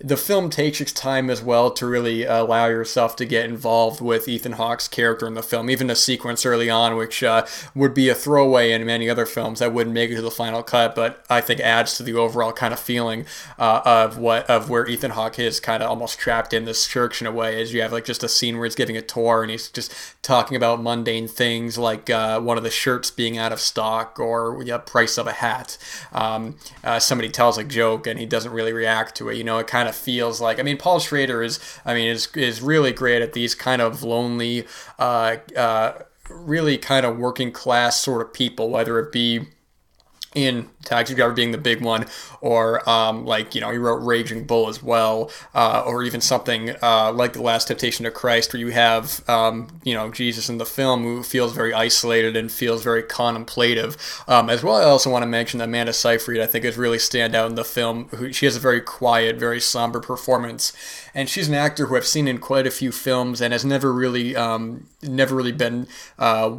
the 0.00 0.16
film 0.16 0.50
takes 0.50 0.80
its 0.80 0.92
time 0.92 1.30
as 1.30 1.42
well 1.42 1.70
to 1.70 1.86
really 1.86 2.24
allow 2.24 2.66
yourself 2.66 3.14
to 3.16 3.24
get 3.24 3.44
involved 3.44 4.00
with 4.00 4.28
Ethan 4.28 4.52
Hawke's 4.52 4.88
character 4.88 5.26
in 5.26 5.34
the 5.34 5.42
film. 5.42 5.70
Even 5.70 5.88
a 5.88 5.94
sequence 5.94 6.44
early 6.44 6.68
on, 6.68 6.96
which 6.96 7.22
would 7.74 7.94
be 7.94 8.08
a 8.08 8.14
throwaway 8.14 8.72
and 8.72 8.87
many 8.88 9.08
other 9.08 9.26
films 9.26 9.58
that 9.58 9.72
wouldn't 9.72 9.94
make 9.94 10.10
it 10.10 10.16
to 10.16 10.22
the 10.22 10.30
final 10.30 10.62
cut, 10.62 10.94
but 10.94 11.24
I 11.28 11.42
think 11.42 11.60
adds 11.60 11.96
to 11.98 12.02
the 12.02 12.14
overall 12.14 12.52
kind 12.52 12.72
of 12.72 12.80
feeling 12.80 13.26
uh, 13.58 13.82
of 13.84 14.16
what 14.16 14.48
of 14.48 14.70
where 14.70 14.86
Ethan 14.86 15.12
Hawke 15.12 15.38
is 15.38 15.60
kind 15.60 15.82
of 15.82 15.90
almost 15.90 16.18
trapped 16.18 16.54
in 16.54 16.64
this 16.64 16.88
church 16.88 17.20
in 17.20 17.26
a 17.26 17.30
way. 17.30 17.60
As 17.60 17.72
you 17.72 17.82
have 17.82 17.92
like 17.92 18.06
just 18.06 18.24
a 18.24 18.28
scene 18.28 18.56
where 18.56 18.64
he's 18.64 18.74
giving 18.74 18.96
a 18.96 19.02
tour 19.02 19.42
and 19.42 19.50
he's 19.50 19.68
just 19.68 19.92
talking 20.22 20.56
about 20.56 20.82
mundane 20.82 21.28
things 21.28 21.76
like 21.76 22.08
uh, 22.08 22.40
one 22.40 22.56
of 22.56 22.64
the 22.64 22.70
shirts 22.70 23.10
being 23.10 23.36
out 23.36 23.52
of 23.52 23.60
stock 23.60 24.18
or 24.18 24.64
the 24.64 24.78
price 24.78 25.18
of 25.18 25.26
a 25.26 25.32
hat. 25.32 25.76
Um, 26.12 26.56
uh, 26.82 26.98
somebody 26.98 27.28
tells 27.28 27.58
a 27.58 27.64
joke 27.64 28.06
and 28.06 28.18
he 28.18 28.24
doesn't 28.24 28.52
really 28.52 28.72
react 28.72 29.14
to 29.16 29.28
it. 29.28 29.36
You 29.36 29.44
know, 29.44 29.58
it 29.58 29.66
kind 29.66 29.88
of 29.88 29.94
feels 29.94 30.40
like 30.40 30.58
I 30.58 30.62
mean 30.62 30.78
Paul 30.78 30.98
Schrader 30.98 31.42
is 31.42 31.60
I 31.84 31.92
mean 31.92 32.08
is 32.08 32.26
is 32.34 32.62
really 32.62 32.92
great 32.92 33.20
at 33.20 33.34
these 33.34 33.54
kind 33.54 33.82
of 33.82 34.02
lonely. 34.02 34.66
Uh, 34.98 35.36
uh 35.54 35.98
really 36.30 36.78
kind 36.78 37.04
of 37.06 37.18
working 37.18 37.52
class 37.52 38.00
sort 38.00 38.22
of 38.22 38.32
people, 38.32 38.70
whether 38.70 38.98
it 38.98 39.12
be 39.12 39.40
in 40.44 40.68
Taxi 40.84 41.14
Driver 41.14 41.32
being 41.32 41.50
the 41.50 41.58
big 41.58 41.82
one, 41.82 42.06
or 42.40 42.88
um, 42.88 43.26
like 43.26 43.54
you 43.54 43.60
know 43.60 43.70
he 43.70 43.78
wrote 43.78 43.96
Raging 43.96 44.44
Bull 44.44 44.68
as 44.68 44.82
well, 44.82 45.30
uh, 45.54 45.82
or 45.86 46.02
even 46.02 46.20
something 46.20 46.74
uh, 46.82 47.12
like 47.12 47.32
The 47.32 47.42
Last 47.42 47.68
Temptation 47.68 48.06
of 48.06 48.14
Christ, 48.14 48.52
where 48.52 48.60
you 48.60 48.68
have 48.68 49.28
um, 49.28 49.68
you 49.82 49.94
know 49.94 50.10
Jesus 50.10 50.48
in 50.48 50.58
the 50.58 50.66
film 50.66 51.02
who 51.02 51.22
feels 51.22 51.52
very 51.52 51.74
isolated 51.74 52.36
and 52.36 52.50
feels 52.50 52.82
very 52.82 53.02
contemplative. 53.02 53.96
Um, 54.26 54.48
as 54.48 54.62
well, 54.62 54.76
I 54.76 54.84
also 54.84 55.10
want 55.10 55.22
to 55.22 55.26
mention 55.26 55.58
that 55.58 55.64
Amanda 55.64 55.92
Seyfried 55.92 56.40
I 56.40 56.46
think 56.46 56.64
is 56.64 56.76
really 56.76 56.98
stand 56.98 57.34
out 57.34 57.48
in 57.48 57.56
the 57.56 57.64
film. 57.64 58.08
Who, 58.08 58.32
she 58.32 58.46
has 58.46 58.56
a 58.56 58.60
very 58.60 58.80
quiet, 58.80 59.36
very 59.36 59.60
somber 59.60 60.00
performance, 60.00 60.72
and 61.14 61.28
she's 61.28 61.48
an 61.48 61.54
actor 61.54 61.86
who 61.86 61.96
I've 61.96 62.06
seen 62.06 62.28
in 62.28 62.38
quite 62.38 62.66
a 62.66 62.70
few 62.70 62.92
films 62.92 63.40
and 63.40 63.52
has 63.52 63.64
never 63.64 63.92
really 63.92 64.36
um, 64.36 64.86
never 65.02 65.34
really 65.34 65.52
been 65.52 65.86
uh, 66.18 66.56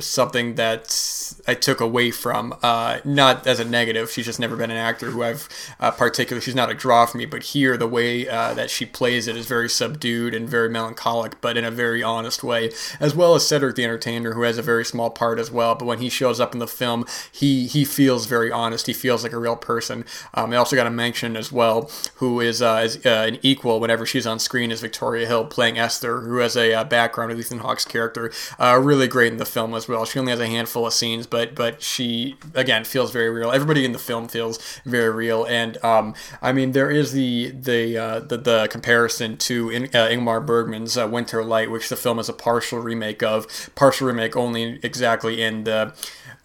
something 0.00 0.54
that 0.56 1.34
I 1.46 1.54
took 1.54 1.80
away 1.80 2.10
from. 2.10 2.54
Uh, 2.62 3.00
not 3.04 3.46
as 3.46 3.60
a 3.60 3.64
negative. 3.64 4.10
She's 4.10 4.26
just 4.26 4.40
never 4.40 4.56
been 4.56 4.70
an 4.70 4.76
actor 4.76 5.10
who 5.10 5.22
I've 5.22 5.48
uh, 5.80 5.90
particularly. 5.90 6.42
She's 6.42 6.54
not 6.54 6.70
a 6.70 6.74
draw 6.74 7.06
for 7.06 7.18
me. 7.18 7.26
But 7.26 7.42
here, 7.44 7.76
the 7.76 7.86
way 7.86 8.28
uh, 8.28 8.54
that 8.54 8.70
she 8.70 8.86
plays 8.86 9.28
it 9.28 9.36
is 9.36 9.46
very 9.46 9.68
subdued 9.68 10.34
and 10.34 10.48
very 10.48 10.68
melancholic, 10.68 11.40
but 11.40 11.56
in 11.56 11.64
a 11.64 11.70
very 11.70 12.02
honest 12.02 12.42
way. 12.42 12.70
As 13.00 13.14
well 13.14 13.34
as 13.34 13.46
Cedric 13.46 13.76
the 13.76 13.84
Entertainer, 13.84 14.34
who 14.34 14.42
has 14.42 14.58
a 14.58 14.62
very 14.62 14.84
small 14.84 15.10
part 15.10 15.38
as 15.38 15.50
well. 15.50 15.74
But 15.74 15.86
when 15.86 15.98
he 15.98 16.08
shows 16.08 16.40
up 16.40 16.52
in 16.52 16.58
the 16.58 16.66
film, 16.66 17.06
he 17.30 17.66
he 17.66 17.84
feels 17.84 18.26
very 18.26 18.50
honest. 18.50 18.86
He 18.86 18.92
feels 18.92 19.22
like 19.22 19.32
a 19.32 19.38
real 19.38 19.56
person. 19.56 20.04
Um, 20.34 20.52
I 20.52 20.56
also 20.56 20.76
got 20.76 20.84
to 20.84 20.90
mention 20.90 21.36
as 21.36 21.50
well, 21.50 21.90
who 22.16 22.40
is, 22.40 22.62
uh, 22.62 22.82
is 22.84 23.04
uh, 23.04 23.26
an 23.28 23.38
equal 23.42 23.80
whenever 23.80 24.06
she's 24.06 24.26
on 24.26 24.38
screen 24.38 24.70
is 24.70 24.80
Victoria 24.80 25.26
Hill 25.26 25.46
playing 25.46 25.78
Esther, 25.78 26.20
who 26.20 26.38
has 26.38 26.56
a 26.56 26.72
uh, 26.74 26.84
background 26.84 27.30
with 27.30 27.40
Ethan 27.40 27.58
Hawke's 27.58 27.84
character. 27.84 28.32
really 28.58 29.08
great 29.08 29.32
in 29.32 29.38
the 29.38 29.44
film 29.44 29.72
as 29.82 29.88
well. 29.88 30.04
She 30.04 30.18
only 30.18 30.30
has 30.30 30.40
a 30.40 30.46
handful 30.46 30.86
of 30.86 30.92
scenes, 30.92 31.26
but 31.26 31.54
but 31.54 31.82
she 31.82 32.36
again 32.54 32.84
feels 32.84 33.10
very 33.10 33.30
real. 33.30 33.50
Everybody 33.50 33.84
in 33.84 33.92
the 33.92 33.98
film 33.98 34.28
feels 34.28 34.58
very 34.84 35.10
real, 35.10 35.44
and 35.44 35.82
um, 35.84 36.14
I 36.40 36.52
mean 36.52 36.72
there 36.72 36.90
is 36.90 37.12
the 37.12 37.50
the 37.50 37.98
uh, 37.98 38.20
the, 38.20 38.36
the, 38.36 38.68
comparison 38.70 39.36
to 39.38 39.70
in, 39.70 39.84
uh, 39.86 40.08
Ingmar 40.08 40.44
Bergman's 40.44 40.96
uh, 40.96 41.08
Winter 41.08 41.44
Light, 41.44 41.70
which 41.70 41.88
the 41.88 41.96
film 41.96 42.18
is 42.18 42.28
a 42.28 42.32
partial 42.32 42.78
remake 42.78 43.22
of, 43.22 43.70
partial 43.74 44.06
remake 44.06 44.36
only 44.36 44.78
exactly 44.82 45.42
in 45.42 45.64
the. 45.64 45.94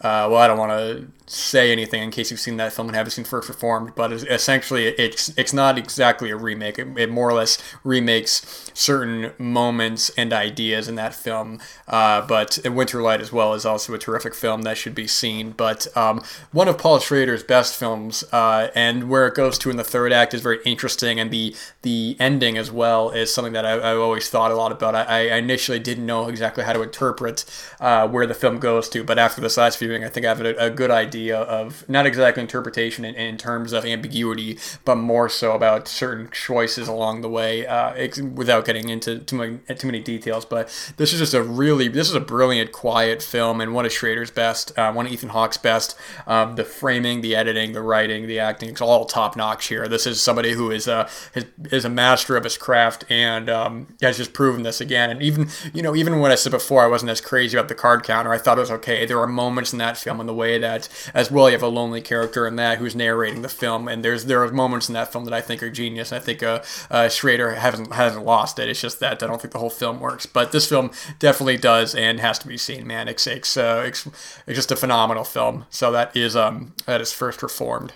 Uh, 0.00 0.30
well, 0.30 0.36
I 0.36 0.46
don't 0.46 0.58
want 0.58 0.72
to 0.72 1.06
say 1.28 1.70
anything 1.70 2.02
in 2.02 2.10
case 2.10 2.30
you've 2.30 2.40
seen 2.40 2.56
that 2.56 2.72
film 2.72 2.88
and 2.88 2.96
haven't 2.96 3.10
seen 3.10 3.24
First 3.24 3.48
Reformed, 3.48 3.94
but 3.94 4.12
essentially 4.12 4.86
it's 4.86 5.28
it's 5.36 5.52
not 5.52 5.78
exactly 5.78 6.30
a 6.30 6.36
remake. 6.36 6.78
It, 6.78 6.88
it 6.96 7.10
more 7.10 7.28
or 7.28 7.34
less 7.34 7.58
remakes 7.84 8.70
certain 8.74 9.32
moments 9.38 10.10
and 10.16 10.32
ideas 10.32 10.88
in 10.88 10.94
that 10.94 11.14
film. 11.14 11.60
Uh, 11.86 12.26
but 12.26 12.58
Winter 12.64 13.02
Light 13.02 13.20
as 13.20 13.32
well 13.32 13.54
is 13.54 13.66
also 13.66 13.94
a 13.94 13.98
terrific 13.98 14.34
film 14.34 14.62
that 14.62 14.76
should 14.76 14.94
be 14.94 15.06
seen. 15.06 15.52
But 15.52 15.86
um, 15.96 16.22
one 16.52 16.68
of 16.68 16.78
Paul 16.78 16.98
Schrader's 16.98 17.42
best 17.42 17.78
films, 17.78 18.24
uh, 18.32 18.68
and 18.74 19.08
where 19.08 19.26
it 19.26 19.34
goes 19.34 19.58
to 19.58 19.70
in 19.70 19.76
the 19.76 19.84
third 19.84 20.12
act 20.12 20.34
is 20.34 20.40
very 20.40 20.60
interesting, 20.64 21.20
and 21.20 21.30
the 21.30 21.54
the 21.82 22.16
ending 22.18 22.56
as 22.56 22.70
well 22.70 23.10
is 23.10 23.32
something 23.32 23.52
that 23.52 23.64
I, 23.64 23.70
have 23.70 23.98
always 23.98 24.28
thought 24.28 24.50
a 24.50 24.56
lot 24.56 24.72
about. 24.72 24.94
I, 24.94 25.28
I, 25.28 25.36
initially 25.36 25.78
didn't 25.78 26.06
know 26.06 26.28
exactly 26.28 26.64
how 26.64 26.72
to 26.72 26.82
interpret 26.82 27.44
uh, 27.80 28.08
where 28.08 28.26
the 28.26 28.34
film 28.34 28.58
goes 28.58 28.88
to, 28.90 29.04
but 29.04 29.18
after 29.18 29.40
this 29.40 29.56
last 29.56 29.78
viewing, 29.78 30.04
I 30.04 30.08
think 30.08 30.26
I 30.26 30.30
have 30.30 30.40
a, 30.40 30.54
a 30.56 30.70
good 30.70 30.90
idea 30.90 31.17
idea 31.18 31.40
of 31.40 31.88
not 31.88 32.06
exactly 32.06 32.40
interpretation 32.40 33.04
in, 33.04 33.14
in, 33.14 33.36
terms 33.36 33.72
of 33.72 33.84
ambiguity, 33.84 34.58
but 34.84 34.96
more 34.96 35.28
so 35.28 35.52
about 35.52 35.88
certain 35.88 36.28
choices 36.30 36.88
along 36.88 37.20
the 37.22 37.28
way, 37.28 37.66
uh, 37.66 38.08
without 38.34 38.64
getting 38.64 38.88
into 38.88 39.18
too 39.18 39.36
many, 39.36 39.58
too 39.76 39.86
many 39.86 40.00
details. 40.00 40.44
But 40.44 40.66
this 40.96 41.12
is 41.12 41.18
just 41.18 41.34
a 41.34 41.42
really, 41.42 41.88
this 41.88 42.08
is 42.08 42.14
a 42.14 42.20
brilliant, 42.20 42.72
quiet 42.72 43.22
film, 43.22 43.60
and 43.60 43.74
one 43.74 43.84
of 43.84 43.92
Schrader's 43.92 44.30
best, 44.30 44.76
uh, 44.78 44.92
one 44.92 45.06
of 45.06 45.12
Ethan 45.12 45.30
Hawke's 45.30 45.56
best. 45.56 45.96
Um, 46.26 46.56
the 46.56 46.64
framing, 46.64 47.20
the 47.20 47.34
editing, 47.34 47.72
the 47.72 47.82
writing, 47.82 48.26
the 48.26 48.38
acting, 48.38 48.70
it's 48.70 48.80
all 48.80 49.04
top 49.04 49.36
notch 49.36 49.68
here. 49.68 49.88
This 49.88 50.06
is 50.06 50.20
somebody 50.20 50.52
who 50.52 50.70
is 50.70 50.86
a 50.86 51.08
is, 51.34 51.46
is 51.70 51.84
a 51.84 51.90
master 51.90 52.36
of 52.36 52.44
his 52.44 52.56
craft 52.56 53.04
and 53.10 53.48
um, 53.48 53.96
has 54.00 54.16
just 54.16 54.32
proven 54.32 54.62
this 54.62 54.80
again. 54.80 55.10
And 55.10 55.22
even 55.22 55.48
you 55.72 55.82
know, 55.82 55.94
even 55.94 56.20
when 56.20 56.30
I 56.30 56.36
said 56.36 56.52
before, 56.52 56.82
I 56.82 56.86
wasn't 56.86 57.10
as 57.10 57.20
crazy 57.20 57.56
about 57.56 57.68
the 57.68 57.74
card 57.74 58.04
counter. 58.04 58.32
I 58.32 58.38
thought 58.38 58.58
it 58.58 58.60
was 58.60 58.70
okay. 58.70 59.06
There 59.06 59.20
are 59.20 59.26
moments 59.26 59.72
in 59.72 59.78
that 59.78 59.96
film 59.96 60.20
and 60.20 60.28
the 60.28 60.34
way 60.34 60.58
that 60.58 60.88
as 61.14 61.30
well 61.30 61.48
you 61.48 61.54
have 61.54 61.62
a 61.62 61.68
lonely 61.68 62.00
character 62.00 62.46
in 62.46 62.56
that 62.56 62.78
who's 62.78 62.94
narrating 62.94 63.42
the 63.42 63.48
film 63.48 63.88
and 63.88 64.04
there's 64.04 64.26
there 64.26 64.42
are 64.42 64.52
moments 64.52 64.88
in 64.88 64.94
that 64.94 65.12
film 65.12 65.24
that 65.24 65.34
I 65.34 65.40
think 65.40 65.62
are 65.62 65.70
genius 65.70 66.12
I 66.12 66.18
think 66.18 66.42
uh, 66.42 66.62
uh, 66.90 67.08
Schrader 67.08 67.54
hasn't 67.54 67.92
hasn't 67.92 68.24
lost 68.24 68.58
it. 68.58 68.68
It's 68.68 68.80
just 68.80 69.00
that 69.00 69.22
I 69.22 69.26
don't 69.26 69.40
think 69.40 69.52
the 69.52 69.58
whole 69.58 69.70
film 69.70 70.00
works 70.00 70.26
but 70.26 70.52
this 70.52 70.68
film 70.68 70.90
definitely 71.18 71.56
does 71.56 71.94
and 71.94 72.20
has 72.20 72.38
to 72.40 72.48
be 72.48 72.56
seen 72.56 72.86
man. 72.86 73.08
It's 73.08 73.26
it's, 73.26 73.56
uh, 73.56 73.84
it's, 73.86 74.06
it's 74.46 74.56
just 74.56 74.72
a 74.72 74.76
phenomenal 74.76 75.24
film. 75.24 75.66
So 75.70 75.92
that 75.92 76.16
is 76.16 76.36
um 76.36 76.74
that 76.86 77.00
is 77.00 77.12
first 77.12 77.42
reformed 77.42 77.92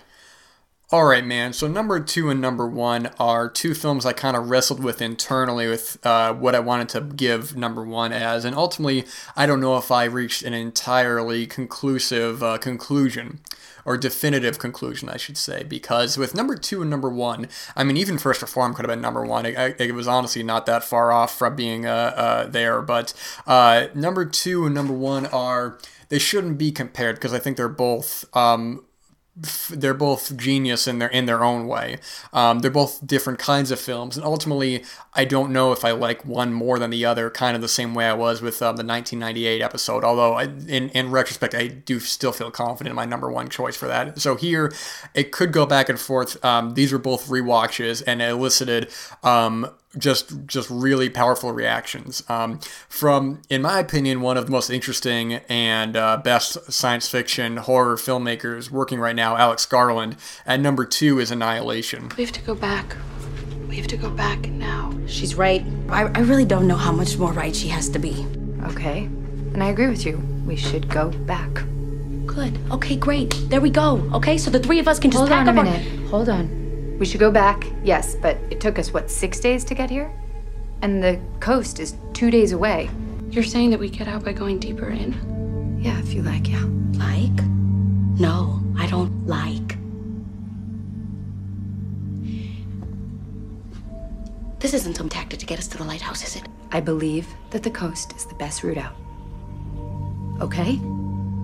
all 0.93 1.05
right, 1.05 1.25
man. 1.25 1.53
So 1.53 1.67
number 1.67 1.99
two 1.99 2.29
and 2.29 2.39
number 2.39 2.67
one 2.67 3.09
are 3.19 3.49
two 3.49 3.73
films 3.73 4.05
I 4.05 4.13
kind 4.13 4.37
of 4.37 4.51
wrestled 4.51 4.83
with 4.83 5.01
internally 5.01 5.67
with 5.67 5.97
uh, 6.05 6.35
what 6.35 6.53
I 6.53 6.59
wanted 6.59 6.87
to 6.89 7.01
give 7.01 7.57
number 7.57 7.83
one 7.83 8.13
as, 8.13 8.45
and 8.45 8.55
ultimately, 8.55 9.05
I 9.35 9.47
don't 9.47 9.59
know 9.59 9.75
if 9.77 9.89
I 9.89 10.03
reached 10.03 10.43
an 10.43 10.53
entirely 10.53 11.47
conclusive 11.47 12.43
uh, 12.43 12.59
conclusion 12.59 13.39
or 13.85 13.97
definitive 13.97 14.59
conclusion, 14.59 15.09
I 15.09 15.17
should 15.17 15.35
say, 15.35 15.63
because 15.63 16.15
with 16.15 16.35
number 16.35 16.55
two 16.55 16.81
and 16.81 16.91
number 16.91 17.09
one, 17.09 17.47
I 17.75 17.83
mean, 17.83 17.97
even 17.97 18.19
First 18.19 18.43
Reform 18.43 18.75
could 18.75 18.85
have 18.85 18.95
been 18.95 19.01
number 19.01 19.25
one. 19.25 19.47
It, 19.47 19.81
it 19.81 19.95
was 19.95 20.07
honestly 20.07 20.43
not 20.43 20.67
that 20.67 20.83
far 20.83 21.11
off 21.11 21.35
from 21.35 21.55
being 21.55 21.87
uh, 21.87 22.13
uh 22.15 22.45
there, 22.45 22.83
but 22.83 23.15
uh, 23.47 23.87
number 23.95 24.25
two 24.25 24.67
and 24.67 24.75
number 24.75 24.93
one 24.93 25.25
are 25.25 25.79
they 26.09 26.19
shouldn't 26.19 26.59
be 26.59 26.71
compared 26.71 27.15
because 27.15 27.33
I 27.33 27.39
think 27.39 27.57
they're 27.57 27.67
both. 27.67 28.25
Um, 28.37 28.83
they're 29.35 29.95
both 29.95 30.37
genius 30.37 30.87
in 30.87 30.99
their 30.99 31.07
in 31.07 31.25
their 31.25 31.43
own 31.43 31.67
way. 31.67 31.97
Um, 32.33 32.59
they're 32.59 32.69
both 32.69 33.05
different 33.05 33.39
kinds 33.39 33.71
of 33.71 33.79
films, 33.79 34.15
and 34.15 34.23
ultimately, 34.23 34.83
I 35.15 35.25
don't 35.25 35.51
know 35.51 35.71
if 35.71 35.83
I 35.83 35.91
like 35.91 36.23
one 36.23 36.53
more 36.53 36.77
than 36.77 36.91
the 36.91 37.03
other. 37.05 37.31
Kind 37.31 37.55
of 37.55 37.61
the 37.61 37.67
same 37.67 37.95
way 37.95 38.05
I 38.05 38.13
was 38.13 38.43
with 38.43 38.61
um, 38.61 38.75
the 38.75 38.83
1998 38.83 39.61
episode. 39.61 40.03
Although, 40.03 40.33
I, 40.33 40.43
in 40.43 40.89
in 40.89 41.09
retrospect, 41.09 41.55
I 41.55 41.67
do 41.67 41.99
still 41.99 42.31
feel 42.31 42.51
confident 42.51 42.91
in 42.91 42.95
my 42.95 43.05
number 43.05 43.31
one 43.31 43.49
choice 43.49 43.75
for 43.75 43.87
that. 43.87 44.21
So 44.21 44.35
here, 44.35 44.71
it 45.15 45.31
could 45.31 45.51
go 45.51 45.65
back 45.65 45.89
and 45.89 45.99
forth. 45.99 46.43
Um, 46.45 46.75
these 46.75 46.91
were 46.93 46.99
both 46.99 47.27
re-watches 47.27 48.03
and 48.03 48.21
elicited 48.21 48.91
um, 49.23 49.67
just 49.97 50.47
just 50.47 50.69
really 50.69 51.09
powerful 51.09 51.51
reactions 51.51 52.23
um, 52.29 52.59
from, 52.89 53.41
in 53.49 53.61
my 53.61 53.79
opinion, 53.79 54.21
one 54.21 54.37
of 54.37 54.45
the 54.45 54.51
most 54.51 54.69
interesting 54.69 55.35
and 55.49 55.95
uh, 55.95 56.17
best 56.17 56.71
science 56.71 57.07
fiction 57.07 57.57
horror 57.57 57.95
filmmakers 57.95 58.69
working 58.69 58.99
right 58.99 59.15
now, 59.15 59.37
Alex 59.37 59.65
Garland. 59.65 60.15
At 60.45 60.59
number 60.59 60.85
two 60.85 61.19
is 61.19 61.31
Annihilation. 61.31 62.09
We 62.17 62.23
have 62.23 62.33
to 62.33 62.41
go 62.41 62.55
back. 62.55 62.95
We 63.67 63.77
have 63.77 63.87
to 63.87 63.97
go 63.97 64.09
back 64.09 64.39
now. 64.49 64.93
She's 65.07 65.35
right. 65.35 65.63
I, 65.89 66.03
I 66.03 66.19
really 66.19 66.45
don't 66.45 66.67
know 66.67 66.75
how 66.75 66.91
much 66.91 67.17
more 67.17 67.33
right 67.33 67.55
she 67.55 67.67
has 67.69 67.89
to 67.89 67.99
be. 67.99 68.25
Okay, 68.63 69.03
and 69.53 69.63
I 69.63 69.69
agree 69.69 69.87
with 69.87 70.05
you. 70.05 70.17
We 70.45 70.55
should 70.55 70.89
go 70.89 71.09
back. 71.09 71.51
Good. 72.25 72.57
Okay, 72.71 72.95
great. 72.95 73.35
There 73.49 73.61
we 73.61 73.69
go. 73.69 74.09
Okay, 74.13 74.37
so 74.37 74.49
the 74.49 74.59
three 74.59 74.79
of 74.79 74.87
us 74.87 74.97
can 74.99 75.11
just 75.11 75.19
Hold 75.19 75.29
pack 75.29 75.47
on 75.47 75.57
a 75.57 75.61
up 75.61 75.65
minute. 75.65 76.03
Our... 76.03 76.09
Hold 76.09 76.29
on. 76.29 76.62
We 77.03 77.07
should 77.07 77.19
go 77.19 77.31
back, 77.31 77.65
yes, 77.83 78.15
but 78.15 78.37
it 78.49 78.61
took 78.61 78.79
us, 78.79 78.93
what, 78.93 79.11
six 79.11 79.37
days 79.37 79.65
to 79.65 79.75
get 79.75 79.89
here? 79.89 80.09
And 80.81 81.03
the 81.03 81.19
coast 81.41 81.81
is 81.81 81.97
two 82.13 82.31
days 82.31 82.53
away. 82.53 82.89
You're 83.29 83.43
saying 83.43 83.71
that 83.71 83.79
we 83.81 83.89
get 83.89 84.07
out 84.07 84.23
by 84.23 84.31
going 84.31 84.57
deeper 84.57 84.87
in? 84.87 85.81
Yeah, 85.81 85.99
if 85.99 86.13
you 86.13 86.21
like, 86.21 86.47
yeah. 86.47 86.63
Like? 86.93 87.43
No, 88.17 88.63
I 88.77 88.87
don't 88.87 89.27
like. 89.27 89.77
This 94.59 94.73
isn't 94.73 94.95
some 94.95 95.09
tactic 95.09 95.39
to 95.39 95.45
get 95.45 95.59
us 95.59 95.67
to 95.67 95.77
the 95.77 95.83
lighthouse, 95.83 96.23
is 96.23 96.37
it? 96.37 96.47
I 96.71 96.79
believe 96.79 97.27
that 97.49 97.63
the 97.63 97.71
coast 97.71 98.13
is 98.15 98.25
the 98.25 98.35
best 98.35 98.63
route 98.63 98.77
out. 98.77 98.95
Okay? 100.39 100.79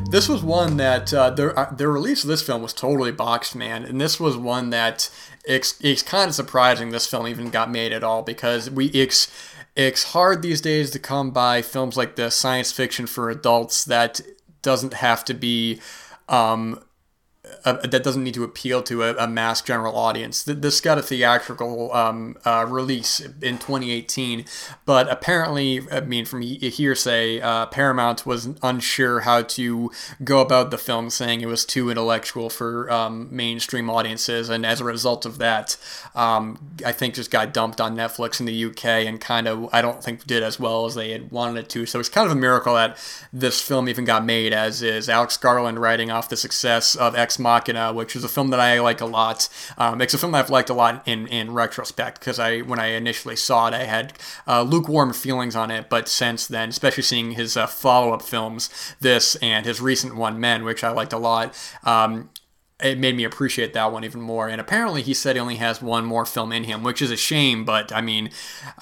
this 0.10 0.27
was 0.27 0.44
one 0.44 0.77
that 0.77 1.14
uh, 1.14 1.30
the 1.30 1.53
uh, 1.57 1.72
the 1.73 1.88
release 1.88 2.23
of 2.23 2.30
this 2.30 2.41
film 2.41 2.61
was 2.61 2.73
totally 2.73 3.11
boxed, 3.11 3.56
man, 3.56 3.86
and 3.86 4.02
this 4.02 4.19
was 4.19 4.36
one 4.36 4.72
that 4.72 5.10
it's 5.45 5.80
it's 5.82 6.03
kind 6.03 6.30
of 6.30 6.36
surprising 6.36 6.90
this 6.90 7.07
film 7.07 7.28
even 7.28 7.49
got 7.49 7.72
made 7.72 7.94
at 7.94 8.03
all 8.03 8.22
because 8.22 8.70
we 8.70 8.88
it's 8.88 9.32
it's 9.76 10.03
hard 10.11 10.41
these 10.41 10.61
days 10.61 10.91
to 10.91 10.99
come 10.99 11.32
by 11.32 11.61
films 11.61 11.95
like 11.95 12.16
this 12.16 12.36
science 12.36 12.72
fiction 12.72 13.07
for 13.07 13.30
adults 13.30 13.86
that 13.86 14.20
doesn't 14.61 14.95
have 14.95 15.24
to 15.26 15.34
be 15.34 15.80
um, 16.28 16.84
that 17.63 18.03
doesn't 18.03 18.23
need 18.23 18.34
to 18.34 18.43
appeal 18.43 18.81
to 18.84 19.03
a, 19.03 19.15
a 19.15 19.27
mass 19.27 19.61
general 19.61 19.95
audience. 19.95 20.43
This 20.43 20.81
got 20.81 20.97
a 20.97 21.01
theatrical 21.01 21.93
um, 21.93 22.38
uh, 22.45 22.65
release 22.67 23.19
in 23.19 23.57
2018, 23.57 24.45
but 24.85 25.09
apparently, 25.11 25.81
I 25.91 26.01
mean, 26.01 26.26
from 26.26 26.41
hearsay, 26.41 27.41
uh, 27.41 27.65
Paramount 27.67 28.26
was 28.26 28.49
unsure 28.61 29.21
how 29.21 29.41
to 29.43 29.91
go 30.23 30.39
about 30.39 30.71
the 30.71 30.77
film, 30.77 31.09
saying 31.09 31.41
it 31.41 31.47
was 31.47 31.65
too 31.65 31.89
intellectual 31.89 32.49
for 32.49 32.91
um, 32.91 33.27
mainstream 33.31 33.89
audiences, 33.89 34.49
and 34.49 34.65
as 34.65 34.81
a 34.81 34.84
result 34.84 35.26
of 35.26 35.38
that, 35.39 35.77
um, 36.15 36.59
I 36.85 36.91
think 36.91 37.15
just 37.15 37.31
got 37.31 37.53
dumped 37.53 37.81
on 37.81 37.95
Netflix 37.95 38.39
in 38.39 38.45
the 38.45 38.65
UK 38.65 38.85
and 38.85 39.19
kind 39.19 39.47
of, 39.47 39.69
I 39.73 39.81
don't 39.81 40.03
think 40.03 40.26
did 40.26 40.43
as 40.43 40.59
well 40.59 40.85
as 40.85 40.95
they 40.95 41.11
had 41.11 41.31
wanted 41.31 41.59
it 41.59 41.69
to. 41.69 41.85
So 41.85 41.99
it's 41.99 42.09
kind 42.09 42.26
of 42.26 42.31
a 42.31 42.39
miracle 42.39 42.76
that 42.76 42.97
this 43.34 43.61
film 43.61 43.89
even 43.89 44.05
got 44.05 44.26
made, 44.26 44.53
as 44.53 44.81
is 44.81 45.09
Alex 45.09 45.38
Garland 45.38 45.80
writing 45.80 46.11
off 46.11 46.30
the 46.30 46.38
success 46.38 46.95
of 46.95 47.15
Ex 47.15 47.39
Machina, 47.40 47.94
which 47.94 48.16
is 48.16 48.24
a 48.24 48.30
film 48.30 48.49
that 48.49 48.60
I 48.60 48.80
like 48.80 49.02
a 49.02 49.06
lot. 49.06 49.49
Um, 49.78 50.02
it's 50.02 50.14
a 50.14 50.18
film 50.18 50.34
that 50.34 50.45
I've 50.45 50.49
liked 50.49 50.70
a 50.70 50.74
lot 50.74 51.07
in, 51.07 51.28
in 51.28 51.53
retrospect 51.53 52.20
because 52.20 52.40
I 52.40 52.60
when 52.60 52.80
I 52.80 52.88
initially 52.88 53.36
saw 53.36 53.68
it, 53.68 53.74
I 53.74 53.84
had 53.84 54.14
uh, 54.48 54.61
lukewarm 54.61 55.14
feelings 55.14 55.56
on 55.56 55.72
it, 55.72 55.90
but 55.90 56.07
since 56.07 56.48
then, 56.48 56.70
especially 56.70 57.03
seeing 57.03 57.32
his 57.32 57.57
uh, 57.57 57.68
follow 57.68 58.14
up 58.14 58.22
films, 58.22 58.70
this 58.99 59.36
and 59.38 59.66
his 59.66 59.82
recent 59.82 60.16
one, 60.16 60.40
Men, 60.40 60.64
which 60.64 60.84
I 60.84 60.91
liked 60.91 61.14
a 61.14 61.18
lot, 61.18 61.57
um, 61.84 62.30
it 62.81 62.97
made 62.97 63.15
me 63.15 63.26
appreciate 63.26 63.73
that 63.73 63.91
one 63.91 64.06
even 64.06 64.22
more. 64.22 64.47
And 64.47 64.61
apparently, 64.61 65.01
he 65.01 65.14
said 65.14 65.35
he 65.35 65.39
only 65.39 65.57
has 65.57 65.81
one 65.81 66.06
more 66.06 66.26
film 66.26 66.53
in 66.53 66.64
him, 66.64 66.81
which 66.81 67.01
is 67.01 67.11
a 67.11 67.18
shame. 67.18 67.65
But 67.65 67.91
I 67.91 67.99
mean, 67.99 68.30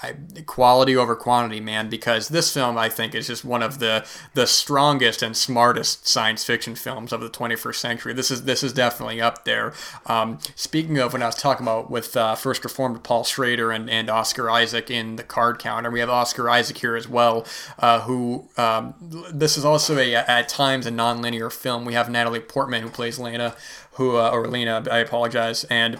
I, 0.03 0.13
quality 0.45 0.95
over 0.95 1.15
quantity, 1.15 1.59
man. 1.59 1.89
Because 1.89 2.27
this 2.27 2.53
film, 2.53 2.77
I 2.77 2.89
think, 2.89 3.15
is 3.15 3.27
just 3.27 3.43
one 3.43 3.63
of 3.63 3.79
the 3.79 4.05
the 4.35 4.45
strongest 4.45 5.23
and 5.23 5.35
smartest 5.35 6.07
science 6.07 6.43
fiction 6.43 6.75
films 6.75 7.11
of 7.11 7.21
the 7.21 7.29
21st 7.29 7.75
century. 7.75 8.13
This 8.13 8.29
is 8.29 8.43
this 8.43 8.61
is 8.61 8.71
definitely 8.71 9.19
up 9.19 9.45
there. 9.45 9.73
Um, 10.05 10.37
speaking 10.55 10.99
of 10.99 11.13
when 11.13 11.23
I 11.23 11.27
was 11.27 11.35
talking 11.35 11.65
about 11.65 11.89
with 11.89 12.15
uh, 12.15 12.35
First 12.35 12.63
Reformed 12.63 13.03
Paul 13.03 13.23
Schrader 13.23 13.71
and, 13.71 13.89
and 13.89 14.11
Oscar 14.11 14.49
Isaac 14.49 14.91
in 14.91 15.15
the 15.15 15.23
card 15.23 15.57
counter, 15.57 15.89
we 15.89 16.01
have 16.01 16.09
Oscar 16.09 16.49
Isaac 16.51 16.77
here 16.77 16.95
as 16.95 17.07
well, 17.07 17.47
uh, 17.79 18.01
who 18.01 18.47
um, 18.57 18.93
this 19.33 19.57
is 19.57 19.65
also 19.65 19.97
a 19.97 20.13
at 20.13 20.47
times 20.49 20.85
a 20.85 20.91
non-linear 20.91 21.49
film. 21.49 21.83
We 21.83 21.93
have 21.93 22.11
Natalie 22.11 22.39
Portman 22.39 22.83
who 22.83 22.89
plays 22.89 23.17
Lena 23.17 23.55
who 23.97 24.17
uh, 24.17 24.29
or 24.31 24.47
Lena, 24.47 24.83
I 24.89 24.99
apologize, 24.99 25.63
and 25.65 25.99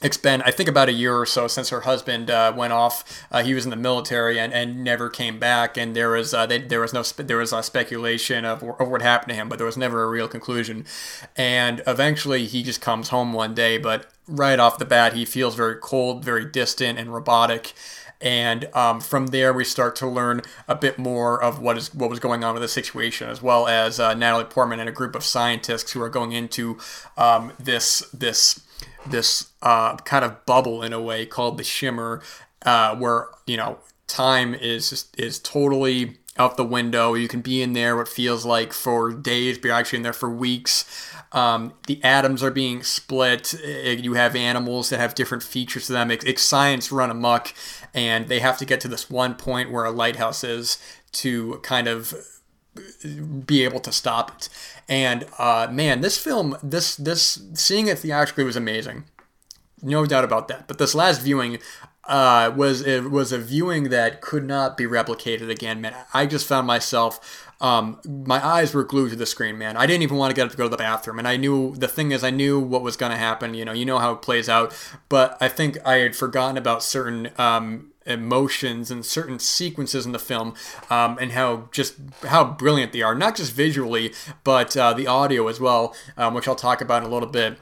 it's 0.00 0.16
been 0.16 0.42
I 0.42 0.52
think 0.52 0.68
about 0.68 0.88
a 0.88 0.92
year 0.92 1.16
or 1.16 1.26
so 1.26 1.48
since 1.48 1.70
her 1.70 1.80
husband 1.80 2.30
uh, 2.30 2.52
went 2.56 2.72
off. 2.72 3.26
Uh, 3.32 3.42
he 3.42 3.54
was 3.54 3.64
in 3.64 3.70
the 3.70 3.76
military 3.76 4.38
and, 4.38 4.52
and 4.52 4.84
never 4.84 5.10
came 5.10 5.38
back, 5.38 5.76
and 5.76 5.94
there 5.96 6.10
was 6.10 6.32
uh, 6.32 6.46
they, 6.46 6.58
there 6.58 6.80
was 6.80 6.92
no 6.92 7.02
spe- 7.02 7.26
there 7.26 7.38
was 7.38 7.52
a 7.52 7.62
speculation 7.62 8.44
of, 8.44 8.62
of 8.62 8.88
what 8.88 9.02
happened 9.02 9.30
to 9.30 9.34
him, 9.34 9.48
but 9.48 9.58
there 9.58 9.66
was 9.66 9.76
never 9.76 10.04
a 10.04 10.08
real 10.08 10.28
conclusion. 10.28 10.84
And 11.36 11.82
eventually, 11.86 12.46
he 12.46 12.62
just 12.62 12.80
comes 12.80 13.08
home 13.08 13.32
one 13.32 13.54
day, 13.54 13.78
but 13.78 14.06
right 14.28 14.60
off 14.60 14.78
the 14.78 14.84
bat, 14.84 15.14
he 15.14 15.24
feels 15.24 15.56
very 15.56 15.76
cold, 15.80 16.24
very 16.24 16.44
distant, 16.44 16.98
and 16.98 17.12
robotic. 17.12 17.72
And 18.20 18.68
um, 18.74 19.00
from 19.00 19.28
there, 19.28 19.52
we 19.52 19.64
start 19.64 19.94
to 19.96 20.06
learn 20.06 20.42
a 20.66 20.74
bit 20.74 20.98
more 20.98 21.40
of 21.40 21.60
what 21.60 21.78
is 21.78 21.94
what 21.94 22.10
was 22.10 22.18
going 22.18 22.42
on 22.42 22.54
with 22.54 22.62
the 22.62 22.68
situation, 22.68 23.28
as 23.28 23.40
well 23.40 23.68
as 23.68 24.00
uh, 24.00 24.14
Natalie 24.14 24.44
Portman 24.44 24.80
and 24.80 24.88
a 24.88 24.92
group 24.92 25.14
of 25.14 25.22
scientists 25.22 25.92
who 25.92 26.02
are 26.02 26.08
going 26.08 26.32
into 26.32 26.78
um, 27.16 27.52
this 27.60 28.00
this 28.12 28.60
this 29.06 29.50
uh, 29.62 29.96
kind 29.98 30.24
of 30.24 30.44
bubble 30.46 30.82
in 30.82 30.92
a 30.92 31.00
way 31.00 31.26
called 31.26 31.58
the 31.58 31.64
Shimmer, 31.64 32.20
uh, 32.62 32.96
where 32.96 33.28
you 33.46 33.56
know 33.56 33.78
time 34.08 34.54
is 34.54 35.06
is 35.16 35.38
totally 35.38 36.18
out 36.38 36.56
the 36.56 36.64
window. 36.64 37.14
You 37.14 37.28
can 37.28 37.40
be 37.40 37.62
in 37.62 37.72
there 37.72 37.96
what 37.96 38.08
feels 38.08 38.44
like 38.44 38.72
for 38.72 39.12
days, 39.12 39.58
but 39.58 39.66
you're 39.66 39.74
actually 39.74 39.98
in 39.98 40.02
there 40.02 40.12
for 40.12 40.30
weeks. 40.30 41.12
Um, 41.32 41.74
the 41.86 42.02
atoms 42.02 42.42
are 42.42 42.50
being 42.50 42.82
split. 42.82 43.52
You 43.52 44.14
have 44.14 44.34
animals 44.34 44.90
that 44.90 44.98
have 44.98 45.14
different 45.14 45.42
features 45.42 45.86
to 45.86 45.92
them. 45.92 46.10
It's 46.10 46.42
science 46.42 46.90
run 46.90 47.10
amok, 47.10 47.52
and 47.92 48.28
they 48.28 48.40
have 48.40 48.58
to 48.58 48.64
get 48.64 48.80
to 48.82 48.88
this 48.88 49.10
one 49.10 49.34
point 49.34 49.70
where 49.70 49.84
a 49.84 49.90
lighthouse 49.90 50.42
is 50.42 50.78
to 51.12 51.58
kind 51.62 51.86
of 51.86 52.14
be 53.46 53.64
able 53.64 53.80
to 53.80 53.92
stop 53.92 54.36
it. 54.36 54.48
And 54.88 55.26
uh, 55.38 55.68
man, 55.70 56.00
this 56.00 56.18
film, 56.18 56.56
this 56.62 56.96
this 56.96 57.42
seeing 57.54 57.88
it 57.88 57.98
theatrically 57.98 58.44
was 58.44 58.56
amazing, 58.56 59.04
no 59.82 60.06
doubt 60.06 60.24
about 60.24 60.48
that. 60.48 60.66
But 60.66 60.78
this 60.78 60.94
last 60.94 61.20
viewing 61.20 61.58
uh, 62.04 62.52
was 62.56 62.80
it 62.80 63.10
was 63.10 63.32
a 63.32 63.38
viewing 63.38 63.90
that 63.90 64.20
could 64.20 64.44
not 64.44 64.76
be 64.76 64.84
replicated 64.84 65.50
again, 65.50 65.80
man. 65.80 65.94
I 66.14 66.26
just 66.26 66.46
found 66.46 66.66
myself 66.66 67.47
um, 67.60 68.00
my 68.06 68.44
eyes 68.44 68.72
were 68.72 68.84
glued 68.84 69.10
to 69.10 69.16
the 69.16 69.26
screen, 69.26 69.58
man. 69.58 69.76
I 69.76 69.86
didn't 69.86 70.02
even 70.02 70.16
want 70.16 70.30
to 70.30 70.34
get 70.34 70.46
up 70.46 70.50
to 70.52 70.56
go 70.56 70.64
to 70.64 70.68
the 70.68 70.76
bathroom, 70.76 71.18
and 71.18 71.26
I 71.26 71.36
knew 71.36 71.74
the 71.74 71.88
thing 71.88 72.12
is, 72.12 72.22
I 72.22 72.30
knew 72.30 72.60
what 72.60 72.82
was 72.82 72.96
going 72.96 73.12
to 73.12 73.18
happen. 73.18 73.54
You 73.54 73.64
know, 73.64 73.72
you 73.72 73.84
know 73.84 73.98
how 73.98 74.12
it 74.12 74.22
plays 74.22 74.48
out, 74.48 74.74
but 75.08 75.36
I 75.40 75.48
think 75.48 75.78
I 75.84 75.96
had 75.96 76.14
forgotten 76.14 76.56
about 76.56 76.82
certain 76.82 77.30
um, 77.36 77.92
emotions 78.06 78.90
and 78.90 79.04
certain 79.04 79.38
sequences 79.38 80.06
in 80.06 80.12
the 80.12 80.18
film, 80.18 80.54
um, 80.88 81.18
and 81.20 81.32
how 81.32 81.68
just 81.72 81.96
how 82.22 82.44
brilliant 82.44 82.92
they 82.92 83.02
are, 83.02 83.14
not 83.14 83.36
just 83.36 83.52
visually, 83.52 84.12
but 84.44 84.76
uh, 84.76 84.92
the 84.92 85.06
audio 85.06 85.48
as 85.48 85.58
well, 85.58 85.94
um, 86.16 86.34
which 86.34 86.46
I'll 86.46 86.54
talk 86.54 86.80
about 86.80 87.02
in 87.02 87.08
a 87.08 87.12
little 87.12 87.28
bit. 87.28 87.58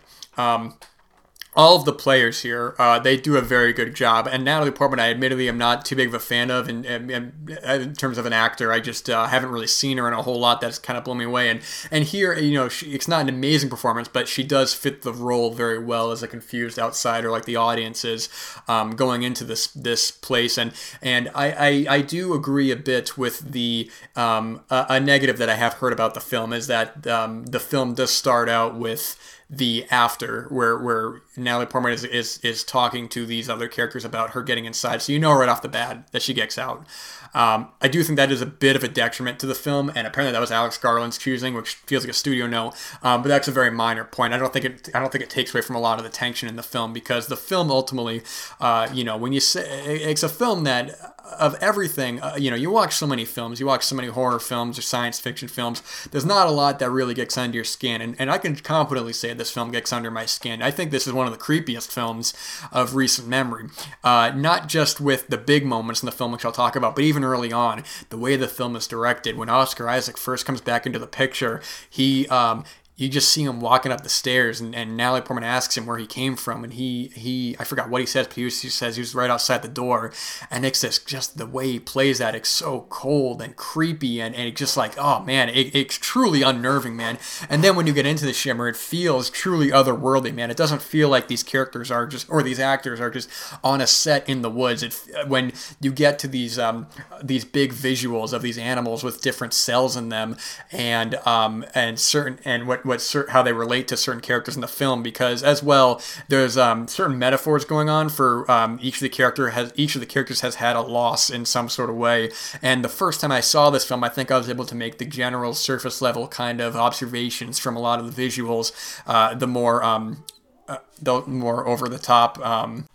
All 1.56 1.76
of 1.76 1.86
the 1.86 1.92
players 1.92 2.42
here, 2.42 2.74
uh, 2.78 2.98
they 2.98 3.16
do 3.16 3.36
a 3.36 3.40
very 3.40 3.72
good 3.72 3.94
job. 3.94 4.28
And 4.30 4.44
Natalie 4.44 4.70
Portman, 4.70 5.00
I 5.00 5.10
admittedly 5.10 5.48
am 5.48 5.56
not 5.56 5.86
too 5.86 5.96
big 5.96 6.08
of 6.08 6.14
a 6.14 6.18
fan 6.18 6.50
of, 6.50 6.68
in 6.68 7.94
terms 7.94 8.18
of 8.18 8.26
an 8.26 8.32
actor, 8.34 8.72
I 8.72 8.80
just 8.80 9.08
uh, 9.08 9.26
haven't 9.26 9.50
really 9.50 9.66
seen 9.66 9.96
her 9.96 10.06
in 10.06 10.12
a 10.12 10.22
whole 10.22 10.38
lot. 10.38 10.60
That's 10.60 10.78
kind 10.78 10.98
of 10.98 11.04
blown 11.04 11.18
me 11.18 11.24
away. 11.24 11.48
And 11.48 11.60
and 11.90 12.04
here, 12.04 12.34
you 12.34 12.52
know, 12.52 12.68
she, 12.68 12.92
it's 12.92 13.08
not 13.08 13.22
an 13.22 13.28
amazing 13.28 13.70
performance, 13.70 14.08
but 14.08 14.28
she 14.28 14.44
does 14.44 14.74
fit 14.74 15.02
the 15.02 15.12
role 15.12 15.50
very 15.50 15.78
well 15.78 16.10
as 16.10 16.22
a 16.22 16.28
confused 16.28 16.78
outsider, 16.78 17.30
like 17.30 17.46
the 17.46 17.56
audience 17.56 18.04
is 18.04 18.28
um, 18.68 18.90
going 18.94 19.22
into 19.22 19.44
this 19.44 19.68
this 19.68 20.10
place. 20.10 20.58
And 20.58 20.72
and 21.00 21.30
I 21.34 21.86
I, 21.88 21.96
I 21.96 22.00
do 22.02 22.34
agree 22.34 22.70
a 22.70 22.76
bit 22.76 23.16
with 23.16 23.52
the 23.52 23.90
um, 24.14 24.62
a, 24.70 24.86
a, 24.90 25.00
negative 25.00 25.38
that 25.38 25.48
I 25.48 25.54
have 25.54 25.74
heard 25.74 25.92
about 25.92 26.14
the 26.14 26.20
film 26.20 26.52
is 26.52 26.66
that 26.66 27.06
um, 27.06 27.46
the 27.46 27.60
film 27.60 27.94
does 27.94 28.10
start 28.10 28.48
out 28.48 28.74
with 28.74 29.16
the 29.48 29.86
after 29.92 30.46
where 30.48 30.76
where 30.76 31.22
Natalie 31.36 31.66
Portman 31.66 31.92
is, 31.92 32.02
is 32.04 32.38
is 32.38 32.64
talking 32.64 33.08
to 33.10 33.24
these 33.24 33.48
other 33.48 33.68
characters 33.68 34.04
about 34.04 34.30
her 34.30 34.42
getting 34.42 34.64
inside, 34.64 35.02
so 35.02 35.12
you 35.12 35.20
know 35.20 35.32
right 35.32 35.48
off 35.48 35.62
the 35.62 35.68
bat 35.68 36.08
that 36.10 36.22
she 36.22 36.34
gets 36.34 36.58
out. 36.58 36.84
Um, 37.32 37.68
I 37.80 37.88
do 37.88 38.02
think 38.02 38.16
that 38.16 38.32
is 38.32 38.40
a 38.40 38.46
bit 38.46 38.74
of 38.74 38.82
a 38.82 38.88
detriment 38.88 39.38
to 39.40 39.46
the 39.46 39.54
film, 39.54 39.92
and 39.94 40.06
apparently 40.06 40.32
that 40.32 40.40
was 40.40 40.50
Alex 40.50 40.78
Garland's 40.78 41.18
choosing, 41.18 41.54
which 41.54 41.74
feels 41.74 42.02
like 42.02 42.10
a 42.10 42.14
studio 42.14 42.46
no. 42.46 42.72
Um, 43.02 43.22
but 43.22 43.28
that's 43.28 43.46
a 43.46 43.52
very 43.52 43.70
minor 43.70 44.04
point. 44.04 44.34
I 44.34 44.38
don't 44.38 44.52
think 44.52 44.64
it. 44.64 44.88
I 44.94 44.98
don't 44.98 45.12
think 45.12 45.22
it 45.22 45.30
takes 45.30 45.54
away 45.54 45.60
from 45.60 45.76
a 45.76 45.80
lot 45.80 45.98
of 45.98 46.04
the 46.04 46.10
tension 46.10 46.48
in 46.48 46.56
the 46.56 46.62
film 46.64 46.92
because 46.92 47.28
the 47.28 47.36
film 47.36 47.70
ultimately, 47.70 48.22
uh, 48.60 48.88
you 48.92 49.04
know, 49.04 49.16
when 49.16 49.32
you 49.32 49.40
say 49.40 49.62
it's 49.96 50.24
a 50.24 50.28
film 50.28 50.64
that 50.64 51.15
of 51.38 51.54
everything, 51.60 52.20
uh, 52.20 52.36
you 52.38 52.50
know, 52.50 52.56
you 52.56 52.70
watch 52.70 52.94
so 52.94 53.06
many 53.06 53.24
films, 53.24 53.60
you 53.60 53.66
watch 53.66 53.84
so 53.84 53.94
many 53.96 54.08
horror 54.08 54.38
films 54.38 54.78
or 54.78 54.82
science 54.82 55.18
fiction 55.20 55.48
films. 55.48 55.82
There's 56.10 56.24
not 56.24 56.46
a 56.46 56.50
lot 56.50 56.78
that 56.78 56.90
really 56.90 57.14
gets 57.14 57.36
under 57.36 57.54
your 57.54 57.64
skin, 57.64 58.00
and, 58.00 58.16
and 58.18 58.30
I 58.30 58.38
can 58.38 58.56
confidently 58.56 59.12
say 59.12 59.32
this 59.34 59.50
film 59.50 59.70
gets 59.70 59.92
under 59.92 60.10
my 60.10 60.26
skin. 60.26 60.62
I 60.62 60.70
think 60.70 60.90
this 60.90 61.06
is 61.06 61.12
one 61.12 61.26
of 61.26 61.32
the 61.32 61.38
creepiest 61.38 61.90
films 61.92 62.34
of 62.72 62.94
recent 62.94 63.28
memory. 63.28 63.68
Uh, 64.02 64.32
not 64.34 64.68
just 64.68 65.00
with 65.00 65.28
the 65.28 65.38
big 65.38 65.64
moments 65.64 66.02
in 66.02 66.06
the 66.06 66.12
film, 66.12 66.32
which 66.32 66.44
I'll 66.44 66.52
talk 66.52 66.76
about, 66.76 66.94
but 66.94 67.04
even 67.04 67.24
early 67.24 67.52
on, 67.52 67.84
the 68.10 68.18
way 68.18 68.36
the 68.36 68.48
film 68.48 68.76
is 68.76 68.86
directed. 68.86 69.36
When 69.36 69.48
Oscar 69.48 69.88
Isaac 69.88 70.16
first 70.16 70.46
comes 70.46 70.60
back 70.60 70.86
into 70.86 70.98
the 70.98 71.06
picture, 71.06 71.60
he 71.88 72.26
um, 72.28 72.64
you 72.98 73.10
just 73.10 73.30
see 73.30 73.42
him 73.42 73.60
walking 73.60 73.92
up 73.92 74.02
the 74.02 74.08
stairs, 74.08 74.58
and, 74.58 74.74
and 74.74 74.96
Natalie 74.96 75.20
Portman 75.20 75.44
asks 75.44 75.76
him 75.76 75.84
where 75.84 75.98
he 75.98 76.06
came 76.06 76.34
from, 76.34 76.64
and 76.64 76.72
he 76.72 77.08
he 77.08 77.54
I 77.58 77.64
forgot 77.64 77.90
what 77.90 78.00
he 78.00 78.06
says, 78.06 78.26
but 78.26 78.36
he, 78.36 78.44
was, 78.44 78.62
he 78.62 78.70
says 78.70 78.96
he 78.96 79.02
was 79.02 79.14
right 79.14 79.28
outside 79.28 79.60
the 79.60 79.68
door, 79.68 80.12
and 80.50 80.64
it's 80.64 80.80
just 80.80 81.06
just 81.06 81.36
the 81.36 81.46
way 81.46 81.72
he 81.72 81.78
plays 81.78 82.18
that, 82.18 82.34
it's 82.34 82.48
so 82.48 82.86
cold 82.88 83.42
and 83.42 83.54
creepy, 83.54 84.18
and, 84.22 84.34
and 84.34 84.48
it's 84.48 84.58
just 84.58 84.78
like 84.78 84.96
oh 84.96 85.20
man, 85.20 85.50
it, 85.50 85.74
it's 85.74 85.98
truly 85.98 86.40
unnerving, 86.40 86.96
man. 86.96 87.18
And 87.50 87.62
then 87.62 87.76
when 87.76 87.86
you 87.86 87.92
get 87.92 88.06
into 88.06 88.24
the 88.24 88.32
Shimmer, 88.32 88.66
it 88.66 88.76
feels 88.76 89.28
truly 89.28 89.68
otherworldly, 89.68 90.32
man. 90.32 90.50
It 90.50 90.56
doesn't 90.56 90.80
feel 90.80 91.10
like 91.10 91.28
these 91.28 91.42
characters 91.42 91.90
are 91.90 92.06
just 92.06 92.30
or 92.30 92.42
these 92.42 92.58
actors 92.58 92.98
are 92.98 93.10
just 93.10 93.28
on 93.62 93.82
a 93.82 93.86
set 93.86 94.26
in 94.26 94.40
the 94.40 94.50
woods. 94.50 94.82
It 94.82 94.98
when 95.28 95.52
you 95.82 95.92
get 95.92 96.18
to 96.20 96.28
these 96.28 96.58
um 96.58 96.86
these 97.22 97.44
big 97.44 97.74
visuals 97.74 98.32
of 98.32 98.40
these 98.40 98.56
animals 98.56 99.04
with 99.04 99.20
different 99.20 99.52
cells 99.52 99.98
in 99.98 100.08
them, 100.08 100.38
and 100.72 101.16
um 101.26 101.62
and 101.74 102.00
certain 102.00 102.38
and 102.46 102.66
what 102.66 102.85
what 102.86 103.14
how 103.30 103.42
they 103.42 103.52
relate 103.52 103.88
to 103.88 103.96
certain 103.96 104.20
characters 104.20 104.54
in 104.54 104.60
the 104.60 104.68
film 104.68 105.02
because 105.02 105.42
as 105.42 105.62
well 105.62 106.00
there's 106.28 106.56
um, 106.56 106.88
certain 106.88 107.18
metaphors 107.18 107.64
going 107.64 107.88
on 107.88 108.08
for 108.08 108.50
um, 108.50 108.78
each 108.80 108.96
of 108.96 109.00
the 109.00 109.08
character 109.08 109.50
has 109.50 109.72
each 109.76 109.94
of 109.94 110.00
the 110.00 110.06
characters 110.06 110.40
has 110.40 110.56
had 110.56 110.76
a 110.76 110.80
loss 110.80 111.30
in 111.30 111.44
some 111.44 111.68
sort 111.68 111.90
of 111.90 111.96
way. 111.96 112.30
And 112.62 112.84
the 112.84 112.88
first 112.88 113.20
time 113.20 113.32
I 113.32 113.40
saw 113.40 113.70
this 113.70 113.84
film 113.84 114.04
I 114.04 114.08
think 114.08 114.30
I 114.30 114.38
was 114.38 114.48
able 114.48 114.64
to 114.66 114.74
make 114.74 114.98
the 114.98 115.04
general 115.04 115.54
surface 115.54 116.00
level 116.00 116.28
kind 116.28 116.60
of 116.60 116.76
observations 116.76 117.58
from 117.58 117.76
a 117.76 117.80
lot 117.80 117.98
of 117.98 118.14
the 118.14 118.26
visuals 118.28 118.72
uh, 119.06 119.34
the 119.34 119.46
more 119.46 119.82
um, 119.82 120.24
uh, 120.68 120.78
the 121.00 121.22
more 121.26 121.66
over 121.66 121.88
the 121.88 121.98
top 121.98 122.38
um, 122.44 122.86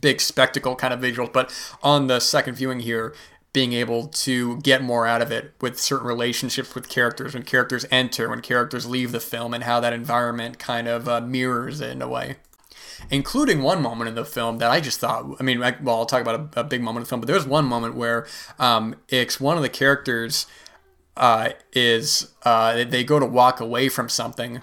big 0.00 0.20
spectacle 0.20 0.76
kind 0.76 0.92
of 0.92 1.00
visuals. 1.00 1.32
But 1.32 1.52
on 1.82 2.06
the 2.06 2.20
second 2.20 2.54
viewing 2.54 2.80
here 2.80 3.14
being 3.56 3.72
able 3.72 4.06
to 4.08 4.58
get 4.58 4.82
more 4.82 5.06
out 5.06 5.22
of 5.22 5.32
it 5.32 5.54
with 5.62 5.80
certain 5.80 6.06
relationships 6.06 6.74
with 6.74 6.90
characters 6.90 7.32
when 7.32 7.42
characters 7.42 7.86
enter, 7.90 8.28
when 8.28 8.42
characters 8.42 8.84
leave 8.84 9.12
the 9.12 9.18
film, 9.18 9.54
and 9.54 9.64
how 9.64 9.80
that 9.80 9.94
environment 9.94 10.58
kind 10.58 10.86
of 10.86 11.08
uh, 11.08 11.22
mirrors 11.22 11.80
it 11.80 11.88
in 11.88 12.02
a 12.02 12.06
way 12.06 12.36
including 13.10 13.62
one 13.62 13.80
moment 13.80 14.08
in 14.08 14.14
the 14.14 14.26
film 14.26 14.58
that 14.58 14.70
I 14.70 14.80
just 14.80 15.00
thought. 15.00 15.36
I 15.38 15.42
mean, 15.42 15.62
I, 15.62 15.74
well, 15.82 15.96
I'll 15.96 16.06
talk 16.06 16.20
about 16.20 16.54
a, 16.54 16.60
a, 16.60 16.64
big 16.64 16.82
moment 16.82 16.98
in 16.98 17.04
the 17.04 17.08
film, 17.08 17.20
but 17.22 17.26
there's 17.28 17.46
one 17.46 17.64
moment 17.64 17.94
where 17.94 18.26
um, 18.58 18.96
it's 19.08 19.38
one 19.38 19.56
of 19.56 19.62
the 19.62 19.68
characters 19.68 20.46
uh, 21.16 21.50
is 21.72 22.34
uh, 22.42 22.84
they 22.84 23.04
go 23.04 23.18
to 23.18 23.26
walk 23.26 23.60
away 23.60 23.88
from 23.88 24.08
something 24.10 24.60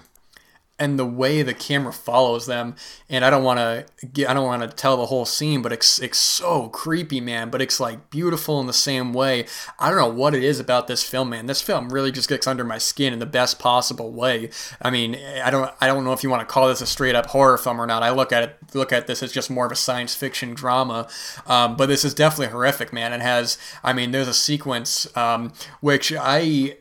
and 0.78 0.98
the 0.98 1.06
way 1.06 1.42
the 1.42 1.54
camera 1.54 1.92
follows 1.92 2.46
them 2.46 2.74
and 3.08 3.24
i 3.24 3.30
don't 3.30 3.44
want 3.44 3.58
to 3.58 4.28
i 4.28 4.34
don't 4.34 4.46
want 4.46 4.62
to 4.62 4.68
tell 4.68 4.96
the 4.96 5.06
whole 5.06 5.24
scene 5.24 5.62
but 5.62 5.72
it's, 5.72 5.98
it's 6.00 6.18
so 6.18 6.68
creepy 6.68 7.20
man 7.20 7.50
but 7.50 7.62
it's 7.62 7.78
like 7.78 8.10
beautiful 8.10 8.60
in 8.60 8.66
the 8.66 8.72
same 8.72 9.12
way. 9.12 9.46
I 9.78 9.88
don't 9.88 9.98
know 9.98 10.08
what 10.08 10.34
it 10.34 10.42
is 10.42 10.60
about 10.60 10.86
this 10.86 11.02
film 11.02 11.30
man. 11.30 11.46
This 11.46 11.60
film 11.60 11.90
really 11.90 12.12
just 12.12 12.28
gets 12.28 12.46
under 12.46 12.64
my 12.64 12.78
skin 12.78 13.12
in 13.12 13.18
the 13.18 13.26
best 13.26 13.58
possible 13.58 14.12
way. 14.12 14.50
I 14.80 14.90
mean 14.90 15.16
i 15.42 15.50
don't 15.50 15.72
i 15.80 15.86
don't 15.86 16.04
know 16.04 16.12
if 16.12 16.22
you 16.22 16.30
want 16.30 16.46
to 16.46 16.52
call 16.52 16.68
this 16.68 16.80
a 16.80 16.86
straight 16.86 17.14
up 17.14 17.26
horror 17.26 17.58
film 17.58 17.80
or 17.80 17.86
not. 17.86 18.02
I 18.02 18.10
look 18.10 18.32
at 18.32 18.42
it 18.42 18.58
look 18.74 18.92
at 18.92 19.06
this 19.06 19.22
as 19.22 19.32
just 19.32 19.50
more 19.50 19.66
of 19.66 19.72
a 19.72 19.76
science 19.76 20.14
fiction 20.14 20.54
drama 20.54 21.08
um, 21.46 21.76
but 21.76 21.86
this 21.86 22.04
is 22.04 22.14
definitely 22.14 22.52
horrific 22.52 22.92
man. 22.92 23.12
It 23.12 23.20
has 23.20 23.58
i 23.82 23.92
mean 23.92 24.10
there's 24.10 24.28
a 24.28 24.34
sequence 24.34 25.14
um, 25.16 25.52
which 25.80 26.12
i 26.12 26.76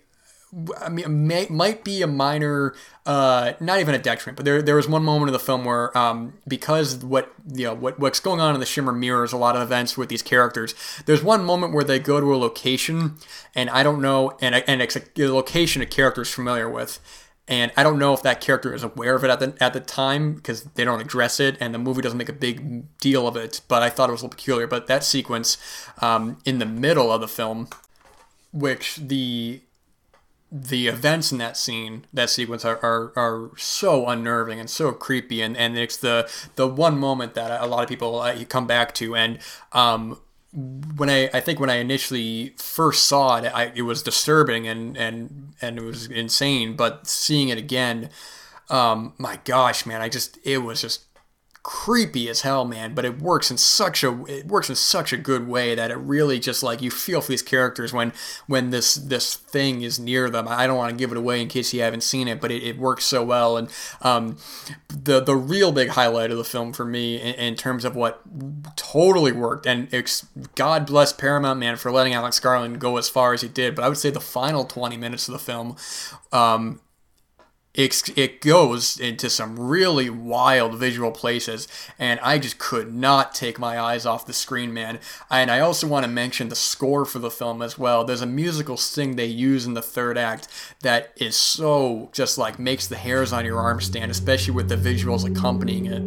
I 0.79 0.89
mean, 0.89 1.25
may, 1.25 1.47
might 1.49 1.83
be 1.83 2.03
a 2.03 2.07
minor, 2.07 2.75
uh, 3.05 3.53
not 3.59 3.79
even 3.79 3.93
a 3.93 3.99
detriment, 3.99 4.37
but 4.37 4.45
there 4.45 4.61
there 4.61 4.75
was 4.75 4.87
one 4.87 5.03
moment 5.03 5.27
in 5.29 5.33
the 5.33 5.39
film 5.39 5.65
where, 5.65 5.95
um, 5.97 6.33
because 6.47 7.03
what 7.03 7.33
you 7.53 7.65
know 7.65 7.73
what 7.73 7.99
what's 7.99 8.21
going 8.21 8.39
on 8.39 8.53
in 8.53 8.61
the 8.61 8.65
Shimmer 8.65 8.93
mirrors 8.93 9.33
a 9.33 9.37
lot 9.37 9.57
of 9.57 9.61
events 9.61 9.97
with 9.97 10.07
these 10.07 10.21
characters. 10.21 10.73
There's 11.05 11.21
one 11.21 11.43
moment 11.43 11.73
where 11.73 11.83
they 11.83 11.99
go 11.99 12.21
to 12.21 12.33
a 12.33 12.37
location, 12.37 13.15
and 13.53 13.69
I 13.69 13.83
don't 13.83 14.01
know, 14.01 14.37
and 14.39 14.55
and 14.55 14.81
it's 14.81 14.95
a, 14.95 15.01
a 15.17 15.27
location 15.27 15.81
a 15.81 15.85
character 15.85 16.21
is 16.21 16.33
familiar 16.33 16.69
with, 16.69 16.99
and 17.45 17.73
I 17.75 17.83
don't 17.83 17.99
know 17.99 18.13
if 18.13 18.21
that 18.23 18.39
character 18.39 18.73
is 18.73 18.83
aware 18.83 19.15
of 19.15 19.25
it 19.25 19.29
at 19.29 19.39
the 19.41 19.53
at 19.59 19.73
the 19.73 19.81
time 19.81 20.35
because 20.35 20.63
they 20.63 20.85
don't 20.85 21.01
address 21.01 21.41
it, 21.41 21.57
and 21.59 21.73
the 21.73 21.79
movie 21.79 22.01
doesn't 22.01 22.17
make 22.17 22.29
a 22.29 22.33
big 22.33 22.97
deal 22.99 23.27
of 23.27 23.35
it. 23.35 23.59
But 23.67 23.83
I 23.83 23.89
thought 23.89 24.07
it 24.07 24.13
was 24.13 24.21
a 24.21 24.25
little 24.25 24.37
peculiar. 24.37 24.65
But 24.65 24.87
that 24.87 25.03
sequence 25.03 25.57
um, 26.01 26.37
in 26.45 26.59
the 26.59 26.65
middle 26.65 27.11
of 27.11 27.19
the 27.19 27.27
film, 27.27 27.67
which 28.53 28.95
the 28.95 29.59
the 30.55 30.87
events 30.87 31.31
in 31.31 31.39
that 31.39 31.57
scene, 31.57 32.05
that 32.13 32.29
sequence, 32.29 32.63
are, 32.63 32.77
are, 32.83 33.11
are 33.15 33.49
so 33.57 34.07
unnerving 34.07 34.59
and 34.59 34.69
so 34.69 34.91
creepy, 34.91 35.41
and, 35.41 35.57
and 35.57 35.75
it's 35.75 35.97
the 35.97 36.29
the 36.55 36.67
one 36.67 36.99
moment 36.99 37.33
that 37.33 37.59
a 37.59 37.65
lot 37.65 37.81
of 37.81 37.89
people 37.89 38.19
uh, 38.19 38.35
come 38.47 38.67
back 38.67 38.93
to, 38.93 39.15
and 39.15 39.39
um, 39.71 40.19
when 40.95 41.09
I 41.09 41.27
I 41.33 41.39
think 41.39 41.59
when 41.59 41.71
I 41.71 41.77
initially 41.77 42.53
first 42.57 43.05
saw 43.05 43.37
it, 43.37 43.45
I, 43.45 43.71
it 43.73 43.81
was 43.81 44.03
disturbing 44.03 44.67
and 44.67 44.95
and 44.95 45.53
and 45.59 45.79
it 45.79 45.83
was 45.83 46.05
insane, 46.05 46.75
but 46.75 47.07
seeing 47.07 47.49
it 47.49 47.57
again, 47.57 48.11
um, 48.69 49.13
my 49.17 49.39
gosh, 49.45 49.87
man, 49.87 50.01
I 50.01 50.09
just 50.09 50.37
it 50.43 50.59
was 50.59 50.81
just 50.81 51.05
creepy 51.63 52.29
as 52.29 52.41
hell, 52.41 52.65
man. 52.65 52.93
But 52.93 53.05
it 53.05 53.19
works 53.19 53.49
in 53.49 53.57
such 53.57 54.03
a 54.03 54.25
it 54.25 54.47
works 54.47 54.69
in 54.69 54.75
such 54.75 55.13
a 55.13 55.17
good 55.17 55.47
way 55.47 55.73
that 55.75 55.91
it 55.91 55.95
really 55.95 56.39
just 56.39 56.61
like 56.61 56.81
you 56.81 56.91
feel 56.91 57.21
for 57.21 57.29
these 57.29 57.41
characters 57.41 57.93
when 57.93 58.13
when 58.47 58.69
this 58.69 58.95
this 58.95 59.35
thing 59.35 59.81
is 59.81 59.97
near 59.97 60.29
them. 60.29 60.47
I 60.47 60.67
don't 60.67 60.77
want 60.77 60.91
to 60.91 60.97
give 60.97 61.11
it 61.11 61.17
away 61.17 61.41
in 61.41 61.47
case 61.47 61.73
you 61.73 61.81
haven't 61.81 62.03
seen 62.03 62.27
it, 62.27 62.41
but 62.41 62.51
it, 62.51 62.63
it 62.63 62.77
works 62.77 63.05
so 63.05 63.23
well. 63.23 63.57
And 63.57 63.69
um, 64.01 64.37
the 64.89 65.21
the 65.21 65.35
real 65.35 65.71
big 65.71 65.89
highlight 65.89 66.31
of 66.31 66.37
the 66.37 66.43
film 66.43 66.73
for 66.73 66.85
me 66.85 67.19
in, 67.19 67.33
in 67.35 67.55
terms 67.55 67.85
of 67.85 67.95
what 67.95 68.21
totally 68.75 69.31
worked, 69.31 69.65
and 69.65 69.87
it's, 69.93 70.27
God 70.55 70.85
bless 70.85 71.13
Paramount 71.13 71.59
man 71.59 71.77
for 71.77 71.91
letting 71.91 72.13
Alex 72.13 72.39
Garland 72.39 72.79
go 72.79 72.97
as 72.97 73.09
far 73.09 73.33
as 73.33 73.41
he 73.41 73.47
did. 73.47 73.73
But 73.73 73.85
I 73.85 73.89
would 73.89 73.97
say 73.97 74.09
the 74.09 74.19
final 74.19 74.65
twenty 74.65 74.97
minutes 74.97 75.27
of 75.27 75.33
the 75.33 75.39
film. 75.39 75.77
Um, 76.31 76.81
it, 77.73 78.17
it 78.17 78.39
goes 78.41 78.99
into 78.99 79.29
some 79.29 79.59
really 79.59 80.09
wild 80.09 80.75
visual 80.75 81.11
places 81.11 81.67
and 81.97 82.19
i 82.21 82.37
just 82.37 82.59
could 82.59 82.93
not 82.93 83.33
take 83.33 83.57
my 83.57 83.79
eyes 83.79 84.05
off 84.05 84.25
the 84.25 84.33
screen 84.33 84.73
man. 84.73 84.99
And 85.29 85.49
i 85.49 85.59
also 85.59 85.87
want 85.87 86.03
to 86.05 86.11
mention 86.11 86.49
the 86.49 86.55
score 86.55 87.05
for 87.05 87.19
the 87.19 87.31
film 87.31 87.61
as 87.61 87.77
well. 87.77 88.03
There's 88.03 88.21
a 88.21 88.27
musical 88.27 88.77
sting 88.77 89.15
they 89.15 89.25
use 89.25 89.65
in 89.65 89.73
the 89.73 89.81
third 89.81 90.17
act 90.17 90.47
that 90.81 91.13
is 91.15 91.35
so 91.35 92.09
just 92.13 92.37
like 92.37 92.59
makes 92.59 92.87
the 92.87 92.95
hairs 92.95 93.33
on 93.33 93.45
your 93.45 93.59
arm 93.59 93.81
stand 93.81 94.11
especially 94.11 94.53
with 94.53 94.69
the 94.69 94.77
visuals 94.77 95.25
accompanying 95.25 95.85
it 95.85 96.03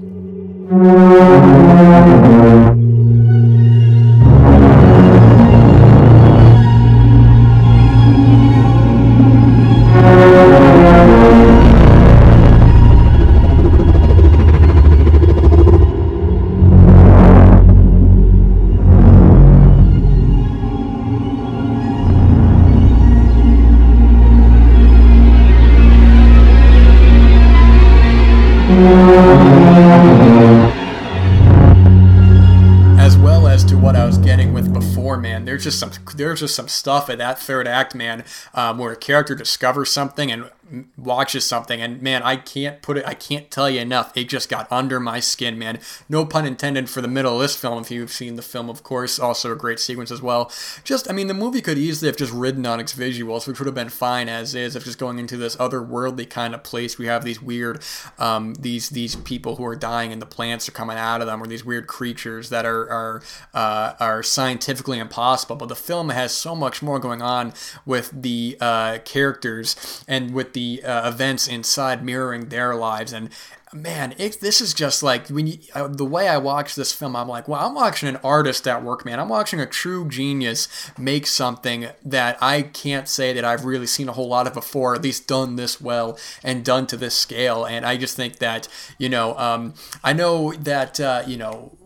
there's 36.17 36.41
just 36.41 36.55
some 36.55 36.69
stuff 36.69 37.09
in 37.11 37.19
that 37.19 37.39
third 37.39 37.69
act, 37.69 37.95
man, 37.95 38.25
um, 38.55 38.79
where 38.79 38.93
a 38.93 38.97
character 38.97 39.35
discovers 39.35 39.91
something 39.91 40.31
and 40.31 40.51
watches 40.97 41.45
something 41.45 41.81
and 41.81 42.03
man 42.03 42.23
i 42.23 42.37
can't 42.37 42.83
put 42.83 42.97
it 42.97 43.07
i 43.07 43.15
can't 43.15 43.51
tell 43.51 43.71
you 43.71 43.81
enough. 43.81 44.17
It 44.17 44.29
just 44.29 44.49
got 44.49 44.71
under 44.71 45.01
my 45.01 45.21
skin 45.21 45.59
man. 45.59 45.79
No 46.09 46.25
pun 46.25 46.47
intended 46.47 46.91
for 46.91 47.01
the 47.01 47.09
middle 47.09 47.35
of 47.35 47.41
this 47.41 47.57
film 47.57 47.83
if 47.83 47.91
you've 47.91 48.13
seen 48.13 48.37
the 48.37 48.43
film 48.43 48.69
of 48.69 48.83
course. 48.83 49.19
Also 49.19 49.53
a 49.53 49.57
great 49.57 49.81
sequence 49.81 50.11
as 50.11 50.23
well. 50.23 50.51
Just 50.85 51.11
i 51.11 51.15
mean 51.15 51.27
the 51.27 51.35
movie 51.35 51.61
could 51.61 51.79
easily 51.79 52.09
have 52.09 52.17
just 52.17 52.33
ridden 52.33 52.67
on 52.67 52.81
its 52.81 52.95
visuals 52.95 53.47
which 53.47 53.59
would 53.59 53.67
have 53.67 53.75
been 53.75 53.89
fine 53.89 54.29
as 54.29 54.55
is 54.55 54.77
of 54.77 54.85
just 54.85 54.99
going 54.99 55.19
into 55.19 55.37
this 55.37 55.57
otherworldly 55.57 56.29
kind 56.29 56.55
of 56.55 56.63
place. 56.63 56.99
We 56.99 57.07
have 57.07 57.25
these 57.25 57.41
weird 57.41 57.83
um, 58.19 58.55
these 58.55 58.91
these 58.91 59.17
people 59.17 59.57
who 59.57 59.65
are 59.65 59.77
dying 59.77 60.13
and 60.13 60.21
the 60.21 60.27
plants 60.27 60.69
are 60.69 60.73
coming 60.73 60.97
out 60.97 61.21
of 61.21 61.27
them 61.27 61.43
or 61.43 61.47
these 61.47 61.65
weird 61.65 61.87
creatures 61.87 62.51
that 62.51 62.67
are 62.67 62.91
are 62.91 63.23
uh, 63.55 63.95
are 64.01 64.23
scientifically 64.23 64.99
impossible. 64.99 65.57
But 65.57 65.69
the 65.69 65.77
film 65.77 66.11
has 66.11 66.33
so 66.33 66.55
much 66.55 66.83
more 66.83 66.99
going 66.99 67.23
on 67.23 67.55
with 67.85 68.11
the 68.13 68.57
uh, 68.61 68.99
characters 69.05 70.05
and 70.07 70.35
with 70.35 70.53
the 70.57 70.83
uh, 70.83 71.07
events 71.07 71.47
inside 71.47 72.03
mirroring 72.03 72.49
their 72.49 72.75
lives. 72.75 73.13
And 73.13 73.29
man 73.75 74.15
it, 74.17 74.41
this 74.41 74.61
is 74.61 74.73
just 74.73 75.03
like 75.03 75.27
when 75.29 75.49
you, 75.49 75.59
uh, 75.75 75.89
the 75.89 76.05
way 76.05 76.29
i 76.29 76.39
watch 76.39 76.77
this 76.77 76.93
film 76.93 77.17
i'm 77.17 77.29
like 77.29 77.49
well 77.49 77.61
i'm 77.67 77.75
watching 77.75 78.09
an 78.09 78.17
artist 78.23 78.67
at 78.67 78.83
work 78.83 79.05
man. 79.05 79.19
I'm 79.19 79.29
watching 79.29 79.61
a 79.61 79.67
true 79.67 80.09
genius 80.09 80.69
make 80.97 81.27
something 81.27 81.89
that 82.05 82.39
i 82.41 82.63
can't 82.63 83.09
say 83.09 83.33
that 83.33 83.45
i've 83.45 83.65
really 83.65 83.89
seen 83.89 84.09
a 84.09 84.13
whole 84.13 84.29
lot 84.29 84.47
of 84.47 84.55
before 84.55 84.95
at 84.95 85.03
least 85.03 85.27
done 85.27 85.57
this 85.57 85.81
well 85.81 86.17
and 86.45 86.65
done 86.65 86.87
to 86.87 86.97
this 86.97 87.17
scale. 87.17 87.65
And 87.65 87.85
i 87.85 87.97
just 87.97 88.17
think 88.17 88.39
that 88.39 88.69
you 88.99 89.09
know 89.09 89.37
um, 89.37 89.75
i 90.05 90.13
know 90.13 90.53
that 90.53 91.01
uh, 91.01 91.25
you 91.27 91.37
know 91.37 91.77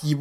he, 0.00 0.14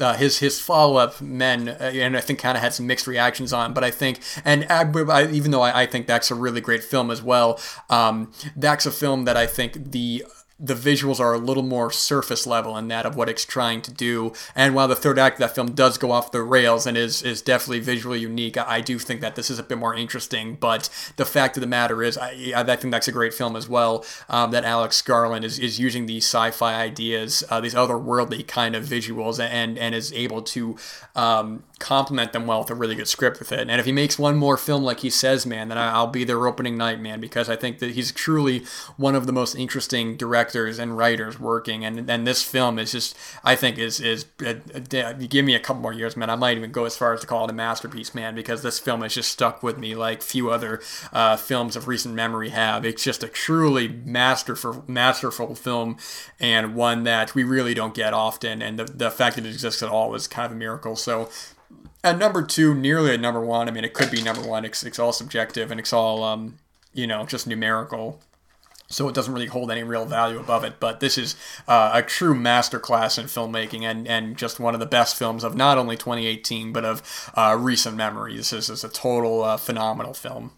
uh, 0.00 0.14
his 0.14 0.38
his 0.38 0.60
follow 0.60 0.96
up 0.96 1.20
men, 1.20 1.68
uh, 1.68 1.90
and 1.94 2.16
I 2.16 2.20
think 2.20 2.38
kind 2.38 2.56
of 2.56 2.62
had 2.62 2.74
some 2.74 2.86
mixed 2.86 3.06
reactions 3.06 3.52
on. 3.52 3.72
But 3.72 3.84
I 3.84 3.90
think, 3.90 4.20
and 4.44 4.66
I, 4.70 5.30
even 5.30 5.50
though 5.50 5.62
I, 5.62 5.82
I, 5.82 5.86
think 5.86 6.06
that's 6.06 6.30
a 6.30 6.34
really 6.34 6.60
great 6.60 6.84
film 6.84 7.10
as 7.10 7.22
well, 7.22 7.60
um, 7.90 8.32
that's 8.56 8.86
a 8.86 8.90
film 8.90 9.24
that 9.24 9.36
I 9.36 9.46
think 9.46 9.92
the 9.92 10.24
the 10.60 10.74
visuals 10.74 11.20
are 11.20 11.34
a 11.34 11.38
little 11.38 11.62
more 11.62 11.90
surface 11.90 12.44
level 12.44 12.76
in 12.76 12.88
that 12.88 13.06
of 13.06 13.14
what 13.14 13.28
it's 13.28 13.44
trying 13.44 13.80
to 13.80 13.92
do. 13.92 14.32
And 14.56 14.74
while 14.74 14.88
the 14.88 14.96
third 14.96 15.18
act 15.18 15.34
of 15.36 15.40
that 15.40 15.54
film 15.54 15.72
does 15.72 15.98
go 15.98 16.10
off 16.10 16.32
the 16.32 16.42
rails 16.42 16.84
and 16.84 16.96
is 16.96 17.22
is 17.22 17.42
definitely 17.42 17.78
visually 17.78 18.18
unique, 18.18 18.56
I, 18.56 18.80
do 18.80 18.98
think 18.98 19.20
that 19.20 19.36
this 19.36 19.50
is 19.50 19.58
a 19.58 19.62
bit 19.62 19.78
more 19.78 19.94
interesting. 19.94 20.56
But 20.56 20.88
the 21.16 21.24
fact 21.24 21.56
of 21.56 21.60
the 21.60 21.68
matter 21.68 22.02
is, 22.02 22.18
I, 22.18 22.52
I 22.56 22.76
think 22.76 22.90
that's 22.90 23.06
a 23.06 23.12
great 23.12 23.34
film 23.34 23.54
as 23.54 23.68
well. 23.68 24.04
Um, 24.28 24.50
that 24.50 24.64
Alex 24.64 25.00
Garland 25.02 25.44
is, 25.44 25.58
is 25.58 25.78
using 25.78 26.06
these 26.06 26.24
sci-fi 26.24 26.74
ideas, 26.74 27.44
uh, 27.50 27.60
these 27.60 27.74
otherworldly 27.74 28.46
kind 28.46 28.74
of 28.74 28.84
visuals, 28.84 29.38
and 29.38 29.78
and 29.78 29.94
is 29.94 30.12
able 30.12 30.42
to 30.42 30.76
um, 31.14 31.62
complement 31.78 32.32
them 32.32 32.46
well 32.46 32.60
with 32.60 32.70
a 32.70 32.74
really 32.74 32.96
good 32.96 33.08
script 33.08 33.38
with 33.38 33.52
it. 33.52 33.60
And 33.60 33.78
if 33.80 33.86
he 33.86 33.92
makes 33.92 34.18
one 34.18 34.36
more 34.36 34.56
film 34.56 34.82
like 34.82 35.00
he 35.00 35.10
says, 35.10 35.46
man, 35.46 35.68
then 35.68 35.78
I'll 35.78 36.08
be 36.08 36.24
there 36.24 36.46
opening 36.48 36.76
night, 36.76 37.00
man, 37.00 37.20
because 37.20 37.48
I 37.48 37.54
think 37.54 37.78
that 37.78 37.92
he's 37.92 38.10
truly 38.10 38.64
one 38.96 39.14
of 39.14 39.26
the 39.26 39.32
most 39.32 39.54
interesting 39.54 40.16
directors 40.16 40.47
and 40.54 40.96
writers 40.96 41.38
working. 41.38 41.84
And 41.84 42.08
and 42.10 42.26
this 42.26 42.42
film 42.42 42.78
is 42.78 42.92
just, 42.92 43.16
I 43.44 43.54
think, 43.54 43.78
is 43.78 44.00
is 44.00 44.26
uh, 44.44 44.54
uh, 44.74 45.12
give 45.12 45.44
me 45.44 45.54
a 45.54 45.60
couple 45.60 45.82
more 45.82 45.92
years, 45.92 46.16
man. 46.16 46.30
I 46.30 46.36
might 46.36 46.56
even 46.56 46.72
go 46.72 46.84
as 46.84 46.96
far 46.96 47.12
as 47.14 47.20
to 47.20 47.26
call 47.26 47.44
it 47.44 47.50
a 47.50 47.54
masterpiece, 47.54 48.14
man, 48.14 48.34
because 48.34 48.62
this 48.62 48.78
film 48.78 49.02
has 49.02 49.14
just 49.14 49.30
stuck 49.32 49.62
with 49.62 49.78
me 49.78 49.94
like 49.94 50.22
few 50.22 50.50
other 50.50 50.80
uh, 51.12 51.36
films 51.36 51.76
of 51.76 51.88
recent 51.88 52.14
memory 52.14 52.50
have. 52.50 52.84
It's 52.84 53.04
just 53.04 53.22
a 53.22 53.28
truly 53.28 53.88
masterful 53.88 54.84
masterful 54.86 55.54
film, 55.54 55.96
and 56.40 56.74
one 56.74 57.04
that 57.04 57.34
we 57.34 57.44
really 57.44 57.74
don't 57.74 57.94
get 57.94 58.14
often. 58.14 58.62
And 58.62 58.78
the 58.78 58.84
the 58.84 59.10
fact 59.10 59.36
that 59.36 59.46
it 59.46 59.50
exists 59.50 59.82
at 59.82 59.88
all 59.88 60.14
is 60.14 60.26
kind 60.26 60.46
of 60.46 60.52
a 60.52 60.56
miracle. 60.56 60.96
So 60.96 61.28
at 62.04 62.18
number 62.18 62.42
two, 62.42 62.74
nearly 62.74 63.12
at 63.12 63.20
number 63.20 63.40
one. 63.40 63.68
I 63.68 63.70
mean, 63.70 63.84
it 63.84 63.94
could 63.94 64.10
be 64.10 64.22
number 64.22 64.42
one. 64.42 64.64
It's, 64.64 64.84
it's 64.84 64.98
all 64.98 65.12
subjective 65.12 65.70
and 65.70 65.80
it's 65.80 65.92
all, 65.92 66.22
um, 66.22 66.58
you 66.92 67.06
know, 67.06 67.24
just 67.26 67.46
numerical. 67.46 68.20
So 68.90 69.06
it 69.08 69.14
doesn't 69.14 69.34
really 69.34 69.46
hold 69.46 69.70
any 69.70 69.82
real 69.82 70.06
value 70.06 70.40
above 70.40 70.64
it. 70.64 70.80
But 70.80 71.00
this 71.00 71.18
is 71.18 71.36
uh, 71.66 71.90
a 71.92 72.02
true 72.02 72.34
masterclass 72.34 73.18
in 73.18 73.26
filmmaking 73.26 73.82
and, 73.82 74.08
and 74.08 74.36
just 74.36 74.58
one 74.58 74.72
of 74.72 74.80
the 74.80 74.86
best 74.86 75.16
films 75.16 75.44
of 75.44 75.54
not 75.54 75.76
only 75.76 75.96
2018, 75.96 76.72
but 76.72 76.84
of 76.84 77.30
uh, 77.34 77.56
recent 77.58 77.96
memory. 77.96 78.36
This 78.36 78.52
is 78.52 78.82
a 78.82 78.88
total 78.88 79.44
uh, 79.44 79.56
phenomenal 79.58 80.14
film. 80.14 80.52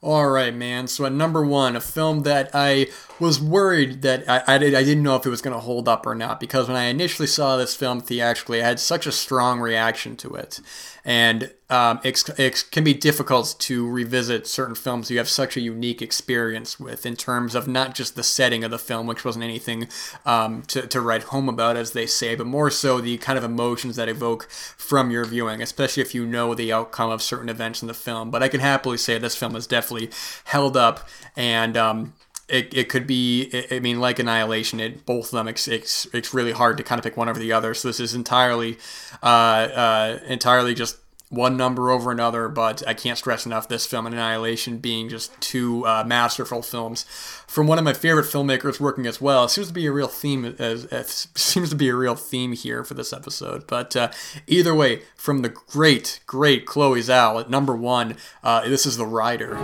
All 0.00 0.28
right, 0.30 0.52
man. 0.52 0.88
So 0.88 1.04
at 1.04 1.12
number 1.12 1.44
one, 1.44 1.76
a 1.76 1.80
film 1.80 2.20
that 2.24 2.50
I 2.52 2.88
was 3.22 3.40
worried 3.40 4.02
that 4.02 4.28
I, 4.28 4.42
I, 4.46 4.58
did, 4.58 4.74
I 4.74 4.82
didn't 4.82 5.04
know 5.04 5.16
if 5.16 5.24
it 5.24 5.30
was 5.30 5.40
going 5.40 5.54
to 5.54 5.60
hold 5.60 5.88
up 5.88 6.06
or 6.06 6.14
not 6.14 6.40
because 6.40 6.66
when 6.66 6.76
I 6.76 6.84
initially 6.84 7.28
saw 7.28 7.56
this 7.56 7.74
film 7.74 8.00
theatrically, 8.00 8.60
I 8.60 8.66
had 8.66 8.80
such 8.80 9.06
a 9.06 9.12
strong 9.12 9.60
reaction 9.60 10.16
to 10.16 10.34
it. 10.34 10.60
And 11.04 11.52
um, 11.68 12.00
it, 12.04 12.64
can 12.70 12.84
be 12.84 12.94
difficult 12.94 13.56
to 13.60 13.88
revisit 13.88 14.46
certain 14.46 14.74
films 14.74 15.10
you 15.10 15.18
have 15.18 15.28
such 15.28 15.56
a 15.56 15.60
unique 15.60 16.02
experience 16.02 16.78
with 16.78 17.06
in 17.06 17.16
terms 17.16 17.54
of 17.54 17.66
not 17.66 17.94
just 17.94 18.14
the 18.14 18.22
setting 18.22 18.62
of 18.62 18.70
the 18.70 18.78
film, 18.78 19.06
which 19.06 19.24
wasn't 19.24 19.44
anything 19.44 19.88
um, 20.26 20.62
to, 20.62 20.86
to 20.86 21.00
write 21.00 21.24
home 21.24 21.48
about, 21.48 21.76
as 21.76 21.92
they 21.92 22.06
say, 22.06 22.34
but 22.34 22.46
more 22.46 22.70
so 22.70 23.00
the 23.00 23.18
kind 23.18 23.38
of 23.38 23.44
emotions 23.44 23.96
that 23.96 24.08
evoke 24.08 24.48
from 24.50 25.10
your 25.10 25.24
viewing, 25.24 25.62
especially 25.62 26.02
if 26.02 26.14
you 26.14 26.26
know 26.26 26.54
the 26.54 26.72
outcome 26.72 27.10
of 27.10 27.22
certain 27.22 27.48
events 27.48 27.82
in 27.82 27.88
the 27.88 27.94
film. 27.94 28.30
But 28.30 28.42
I 28.42 28.48
can 28.48 28.60
happily 28.60 28.98
say 28.98 29.18
this 29.18 29.36
film 29.36 29.54
has 29.54 29.66
definitely 29.66 30.10
held 30.44 30.76
up 30.76 31.08
and 31.36 31.76
um, 31.76 32.12
it, 32.48 32.72
it 32.74 32.88
could 32.88 33.06
be 33.06 33.64
I 33.70 33.78
mean 33.78 34.00
like 34.00 34.18
Annihilation 34.18 34.80
it 34.80 35.06
both 35.06 35.26
of 35.26 35.30
them 35.32 35.48
it's, 35.48 35.68
it's, 35.68 36.06
it's 36.12 36.34
really 36.34 36.52
hard 36.52 36.76
to 36.76 36.82
kind 36.82 36.98
of 36.98 37.02
pick 37.02 37.16
one 37.16 37.28
over 37.28 37.40
the 37.40 37.52
other. 37.52 37.74
So 37.74 37.88
this 37.88 38.00
is 38.00 38.14
entirely 38.14 38.78
uh, 39.22 39.26
uh, 39.26 40.18
entirely 40.26 40.74
just 40.74 40.96
one 41.32 41.56
number 41.56 41.90
over 41.90 42.12
another, 42.12 42.46
but 42.46 42.86
I 42.86 42.92
can't 42.92 43.16
stress 43.16 43.46
enough 43.46 43.66
this 43.66 43.86
film 43.86 44.04
and 44.04 44.14
Annihilation 44.14 44.76
being 44.76 45.08
just 45.08 45.38
two 45.40 45.86
uh, 45.86 46.04
masterful 46.06 46.60
films 46.60 47.04
from 47.46 47.66
one 47.66 47.78
of 47.78 47.84
my 47.84 47.94
favorite 47.94 48.26
filmmakers 48.26 48.78
working 48.78 49.06
as 49.06 49.18
well. 49.18 49.44
It 49.44 49.48
seems 49.48 49.68
to 49.68 49.72
be 49.72 49.86
a 49.86 49.92
real 49.92 50.08
theme, 50.08 50.44
as, 50.58 50.84
as 50.86 51.28
seems 51.34 51.70
to 51.70 51.74
be 51.74 51.88
a 51.88 51.94
real 51.94 52.16
theme 52.16 52.52
here 52.52 52.84
for 52.84 52.92
this 52.92 53.14
episode. 53.14 53.66
But 53.66 53.96
uh, 53.96 54.10
either 54.46 54.74
way, 54.74 55.02
from 55.16 55.40
the 55.40 55.48
great, 55.48 56.20
great 56.26 56.66
Chloe 56.66 57.00
Zhao 57.00 57.40
at 57.40 57.48
number 57.48 57.74
one, 57.74 58.16
uh, 58.42 58.68
this 58.68 58.84
is 58.84 58.98
The 58.98 59.06
Rider. 59.06 59.56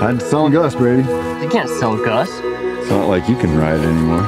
I'd 0.00 0.22
sell 0.22 0.48
Gus, 0.48 0.76
Brady. 0.76 1.02
You 1.42 1.48
can't 1.50 1.68
sell 1.68 1.96
Gus. 1.96 2.30
It's 2.30 2.90
not 2.90 3.08
like 3.08 3.28
you 3.28 3.36
can 3.36 3.58
ride 3.58 3.80
anymore. 3.80 4.22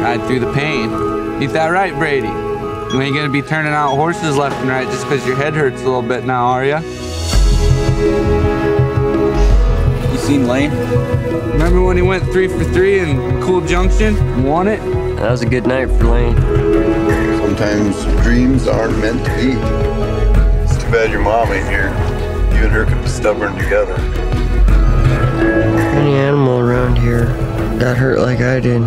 Ride 0.00 0.24
through 0.28 0.40
the 0.40 0.52
pain. 0.52 0.92
Ain't 1.42 1.52
that 1.54 1.70
right, 1.70 1.92
Brady? 1.94 2.53
You 2.94 3.02
ain't 3.02 3.16
gonna 3.16 3.28
be 3.28 3.42
turning 3.42 3.72
out 3.72 3.96
horses 3.96 4.36
left 4.36 4.54
and 4.60 4.68
right 4.68 4.86
just 4.86 5.02
because 5.02 5.26
your 5.26 5.34
head 5.34 5.52
hurts 5.52 5.80
a 5.80 5.84
little 5.84 6.00
bit 6.00 6.24
now, 6.24 6.46
are 6.46 6.64
ya? 6.64 6.78
You 10.12 10.18
seen 10.18 10.46
Lane? 10.46 10.70
Remember 11.50 11.82
when 11.82 11.96
he 11.96 12.04
went 12.04 12.22
three 12.30 12.46
for 12.46 12.62
three 12.62 13.00
in 13.00 13.42
Cool 13.42 13.66
Junction 13.66 14.16
and 14.16 14.48
won 14.48 14.68
it? 14.68 14.78
That 15.16 15.28
was 15.28 15.42
a 15.42 15.46
good 15.46 15.66
night 15.66 15.86
for 15.86 16.04
Lane. 16.04 16.36
Sometimes 17.38 18.00
dreams 18.22 18.68
aren't 18.68 18.96
meant 19.00 19.24
to 19.24 19.30
be. 19.34 19.54
It's 20.62 20.76
too 20.80 20.88
bad 20.92 21.10
your 21.10 21.20
mom 21.20 21.50
ain't 21.50 21.68
here. 21.68 21.88
You 22.56 22.66
and 22.66 22.70
her 22.70 22.84
could 22.84 23.02
be 23.02 23.08
stubborn 23.08 23.56
together. 23.56 23.96
Any 25.96 26.14
animal 26.14 26.60
around 26.60 26.96
here 26.96 27.24
got 27.80 27.96
hurt 27.96 28.20
like 28.20 28.38
I 28.38 28.60
did, 28.60 28.82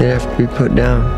they'd 0.00 0.08
have 0.08 0.28
to 0.28 0.36
be 0.36 0.48
put 0.48 0.74
down. 0.74 1.17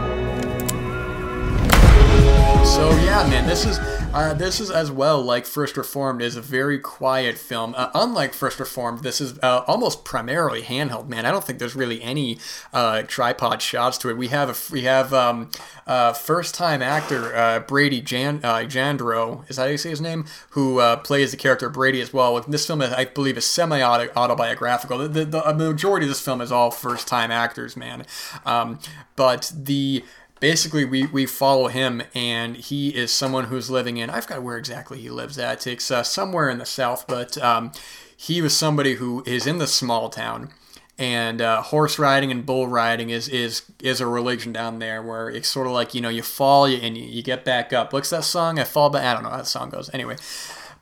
So 2.81 2.89
yeah, 2.93 3.28
man, 3.28 3.47
this 3.47 3.66
is 3.66 3.78
uh, 4.15 4.32
this 4.32 4.59
is 4.59 4.70
as 4.70 4.90
well 4.90 5.20
like 5.20 5.44
First 5.44 5.77
Reformed 5.77 6.23
is 6.23 6.35
a 6.36 6.40
very 6.40 6.78
quiet 6.78 7.36
film. 7.36 7.74
Uh, 7.77 7.90
unlike 7.93 8.32
First 8.32 8.59
Reformed, 8.59 9.02
this 9.02 9.20
is 9.20 9.39
uh, 9.40 9.65
almost 9.66 10.02
primarily 10.02 10.62
handheld. 10.62 11.07
Man, 11.07 11.27
I 11.27 11.31
don't 11.31 11.44
think 11.44 11.59
there's 11.59 11.77
really 11.77 12.02
any 12.02 12.39
uh, 12.73 13.02
tripod 13.02 13.61
shots 13.61 13.98
to 13.98 14.09
it. 14.09 14.16
We 14.16 14.28
have 14.28 14.48
a 14.48 14.73
we 14.73 14.85
have 14.85 15.12
um, 15.12 15.51
uh, 15.86 16.15
first 16.15 16.55
time 16.55 16.81
actor 16.81 17.36
uh, 17.36 17.61
Brady 17.61 18.01
Jan, 18.01 18.40
Jandreau 18.40 19.48
is 19.51 19.57
that 19.57 19.62
how 19.65 19.69
you 19.69 19.77
say 19.77 19.90
his 19.90 20.01
name? 20.01 20.24
Who 20.52 20.81
plays 21.05 21.32
the 21.32 21.36
character 21.36 21.69
Brady 21.69 22.01
as 22.01 22.15
well. 22.15 22.40
This 22.40 22.66
film, 22.66 22.81
I 22.81 23.05
believe, 23.05 23.36
is 23.36 23.44
semi 23.44 23.82
autobiographical. 23.82 24.97
The, 24.97 25.09
the, 25.09 25.24
the, 25.27 25.52
majority 25.52 26.07
of 26.07 26.11
this 26.11 26.23
film 26.23 26.40
is 26.40 26.51
all 26.51 26.70
first 26.70 27.07
time 27.07 27.31
actors, 27.31 27.77
man. 27.77 28.07
Um, 28.47 28.78
but 29.16 29.52
the 29.55 30.02
basically 30.41 30.85
we, 30.85 31.07
we 31.07 31.27
follow 31.27 31.69
him 31.69 32.03
and 32.15 32.57
he 32.57 32.89
is 32.89 33.12
someone 33.12 33.45
who's 33.45 33.71
living 33.71 33.97
in 33.99 34.11
i 34.11 34.21
forgot 34.21 34.43
where 34.43 34.57
exactly 34.57 35.01
he 35.01 35.11
lives 35.11 35.39
at 35.39 35.67
it's 35.67 35.91
uh, 35.91 36.03
somewhere 36.03 36.49
in 36.49 36.59
the 36.59 36.67
south 36.67 37.07
but 37.07 37.39
um, 37.39 37.71
he 38.17 38.43
was 38.43 38.57
somebody 38.57 38.95
who 38.95 39.23
is 39.27 39.47
in 39.47 39.59
the 39.59 39.67
small 39.67 40.09
town 40.09 40.51
and 40.99 41.41
uh, 41.41 41.62
horse 41.62 41.99
riding 41.99 42.31
and 42.31 42.45
bull 42.45 42.67
riding 42.69 43.09
is 43.09 43.27
is 43.29 43.62
is 43.83 44.01
a 44.01 44.07
religion 44.07 44.53
down 44.53 44.79
there 44.79 45.03
where 45.03 45.31
it's 45.31 45.49
sort 45.49 45.67
of 45.67 45.73
like 45.73 45.95
you 45.95 46.01
know 46.01 46.11
you 46.11 46.23
fall 46.23 46.67
and 46.67 46.99
you, 46.99 47.05
you 47.05 47.23
get 47.23 47.43
back 47.43 47.73
up. 47.73 47.95
What's 47.95 48.11
that 48.11 48.23
song? 48.23 48.59
I 48.59 48.65
fall 48.65 48.91
back 48.91 49.05
i 49.05 49.15
don't 49.15 49.23
know 49.23 49.31
how 49.31 49.39
that 49.39 49.47
song 49.47 49.71
goes. 49.71 49.89
Anyway 49.95 50.17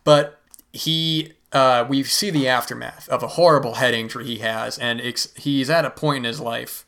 but 0.03 0.41
he 0.73 1.35
uh, 1.53 1.85
we 1.89 2.03
see 2.03 2.31
the 2.31 2.49
aftermath 2.49 3.09
of 3.11 3.23
a 3.23 3.29
horrible 3.29 3.75
head 3.75 3.95
injury 3.95 4.25
he 4.25 4.39
has 4.39 4.79
and 4.79 5.01
he's 5.01 5.71
at 5.71 5.85
a 5.85 5.91
point 5.91 6.19
in 6.19 6.25
his 6.25 6.41
life 6.41 6.87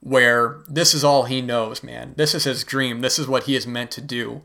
where 0.00 0.60
this 0.68 0.94
is 0.94 1.04
all 1.04 1.24
he 1.24 1.40
knows, 1.40 1.82
man. 1.82 2.14
This 2.16 2.34
is 2.34 2.44
his 2.44 2.64
dream. 2.64 3.00
This 3.00 3.18
is 3.18 3.26
what 3.26 3.44
he 3.44 3.56
is 3.56 3.66
meant 3.66 3.90
to 3.92 4.00
do. 4.00 4.42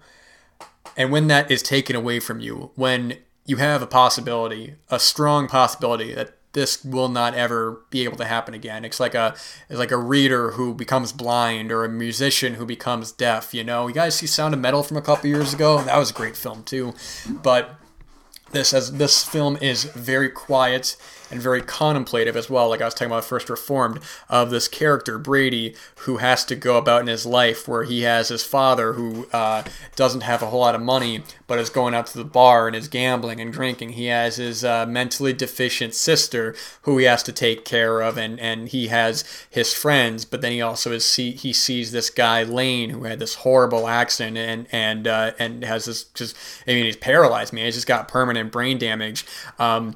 And 0.98 1.12
when 1.12 1.28
that 1.28 1.50
is 1.50 1.64
taken 1.64 1.96
away 1.96 2.20
from 2.20 2.40
you, 2.40 2.72
when 2.76 3.18
you 3.46 3.58
have 3.58 3.82
a 3.82 3.88
possibility, 3.88 4.76
a 4.90 5.00
strong 5.00 5.48
possibility 5.48 6.14
that 6.14 6.38
this 6.54 6.84
will 6.86 7.10
not 7.10 7.34
ever 7.34 7.82
be 7.90 8.04
able 8.04 8.18
to 8.18 8.26
happen 8.26 8.54
again. 8.54 8.86
It's 8.86 9.00
like 9.00 9.16
a 9.16 9.36
it's 9.70 9.80
like 9.80 9.92
a 9.92 9.98
reader 9.98 10.52
who 10.52 10.74
becomes 10.74 11.12
blind 11.12 11.72
or 11.72 11.84
a 11.84 11.90
musician 11.90 12.56
who 12.56 12.66
becomes 12.66 13.12
deaf, 13.12 13.54
you 13.54 13.64
know. 13.64 13.88
You 13.88 13.94
guys 13.94 14.16
see 14.16 14.28
Sound 14.28 14.54
of 14.54 14.60
Metal 14.60 14.84
from 14.84 14.98
a 14.98 15.02
couple 15.02 15.30
years 15.30 15.54
ago? 15.54 15.82
That 15.82 15.98
was 15.98 16.12
a 16.12 16.14
great 16.14 16.38
film 16.38 16.64
too. 16.64 16.94
But 17.28 17.76
this 18.52 18.72
as 18.72 18.94
this 18.94 19.26
film 19.26 19.58
is 19.62 19.84
very 19.84 20.30
quiet 20.30 20.96
and 21.34 21.42
very 21.42 21.62
contemplative 21.62 22.38
as 22.38 22.50
well, 22.50 22.70
like 22.70 22.82
I 22.82 22.86
was 22.86 22.94
talking 22.94 23.12
about 23.12 23.26
First 23.26 23.50
Reformed, 23.50 24.00
of 24.30 24.52
this 24.52 24.68
character, 24.68 25.18
Brady, 25.18 25.76
who 26.02 26.18
has 26.18 26.46
to 26.46 26.56
go 26.56 26.78
about 26.78 27.02
in 27.02 27.08
his 27.08 27.26
life 27.26 27.68
where 27.68 27.84
he 27.84 28.04
has 28.04 28.30
his 28.30 28.44
father 28.44 28.94
who 28.94 29.28
uh, 29.34 29.64
doesn't 29.96 30.22
have 30.22 30.42
a 30.42 30.48
whole 30.48 30.60
lot 30.60 30.76
of 30.76 30.82
money, 30.82 31.24
but 31.48 31.60
is 31.60 31.70
going 31.70 31.94
out 31.94 32.08
to 32.08 32.18
the 32.18 32.24
bar 32.24 32.68
and 32.68 32.76
is 32.76 32.88
gambling 32.88 33.42
and 33.42 33.52
drinking. 33.52 33.90
He 33.90 34.06
has 34.06 34.38
his 34.38 34.64
uh, 34.64 34.86
mentally 34.86 35.34
deficient 35.34 35.96
sister 35.96 36.56
who 36.84 36.98
he 36.98 37.06
has 37.06 37.24
to 37.24 37.32
take 37.32 37.66
care 37.66 38.02
of, 38.02 38.18
and, 38.18 38.40
and 38.40 38.70
he 38.70 38.88
has 38.88 39.24
his 39.50 39.74
friends, 39.74 40.26
but 40.26 40.42
then 40.42 40.52
he 40.52 40.62
also 40.62 40.92
is 40.92 41.06
see, 41.06 41.32
he 41.32 41.52
sees 41.52 41.92
this 41.92 42.10
guy, 42.10 42.44
Lane, 42.44 42.92
who 42.92 43.06
had 43.06 43.20
this 43.20 43.36
horrible 43.36 43.88
accident 43.88 44.38
and, 44.38 44.68
and, 44.72 45.08
uh, 45.08 45.32
and 45.40 45.64
has 45.64 45.86
this 45.86 46.04
just, 46.04 46.36
I 46.68 46.72
mean, 46.72 46.86
he's 46.86 46.96
paralyzed, 46.96 47.54
man. 47.54 47.66
He's 47.66 47.76
just 47.76 47.88
got 47.88 48.08
permanent 48.08 48.52
brain 48.52 48.78
damage. 48.78 49.26
Um, 49.58 49.96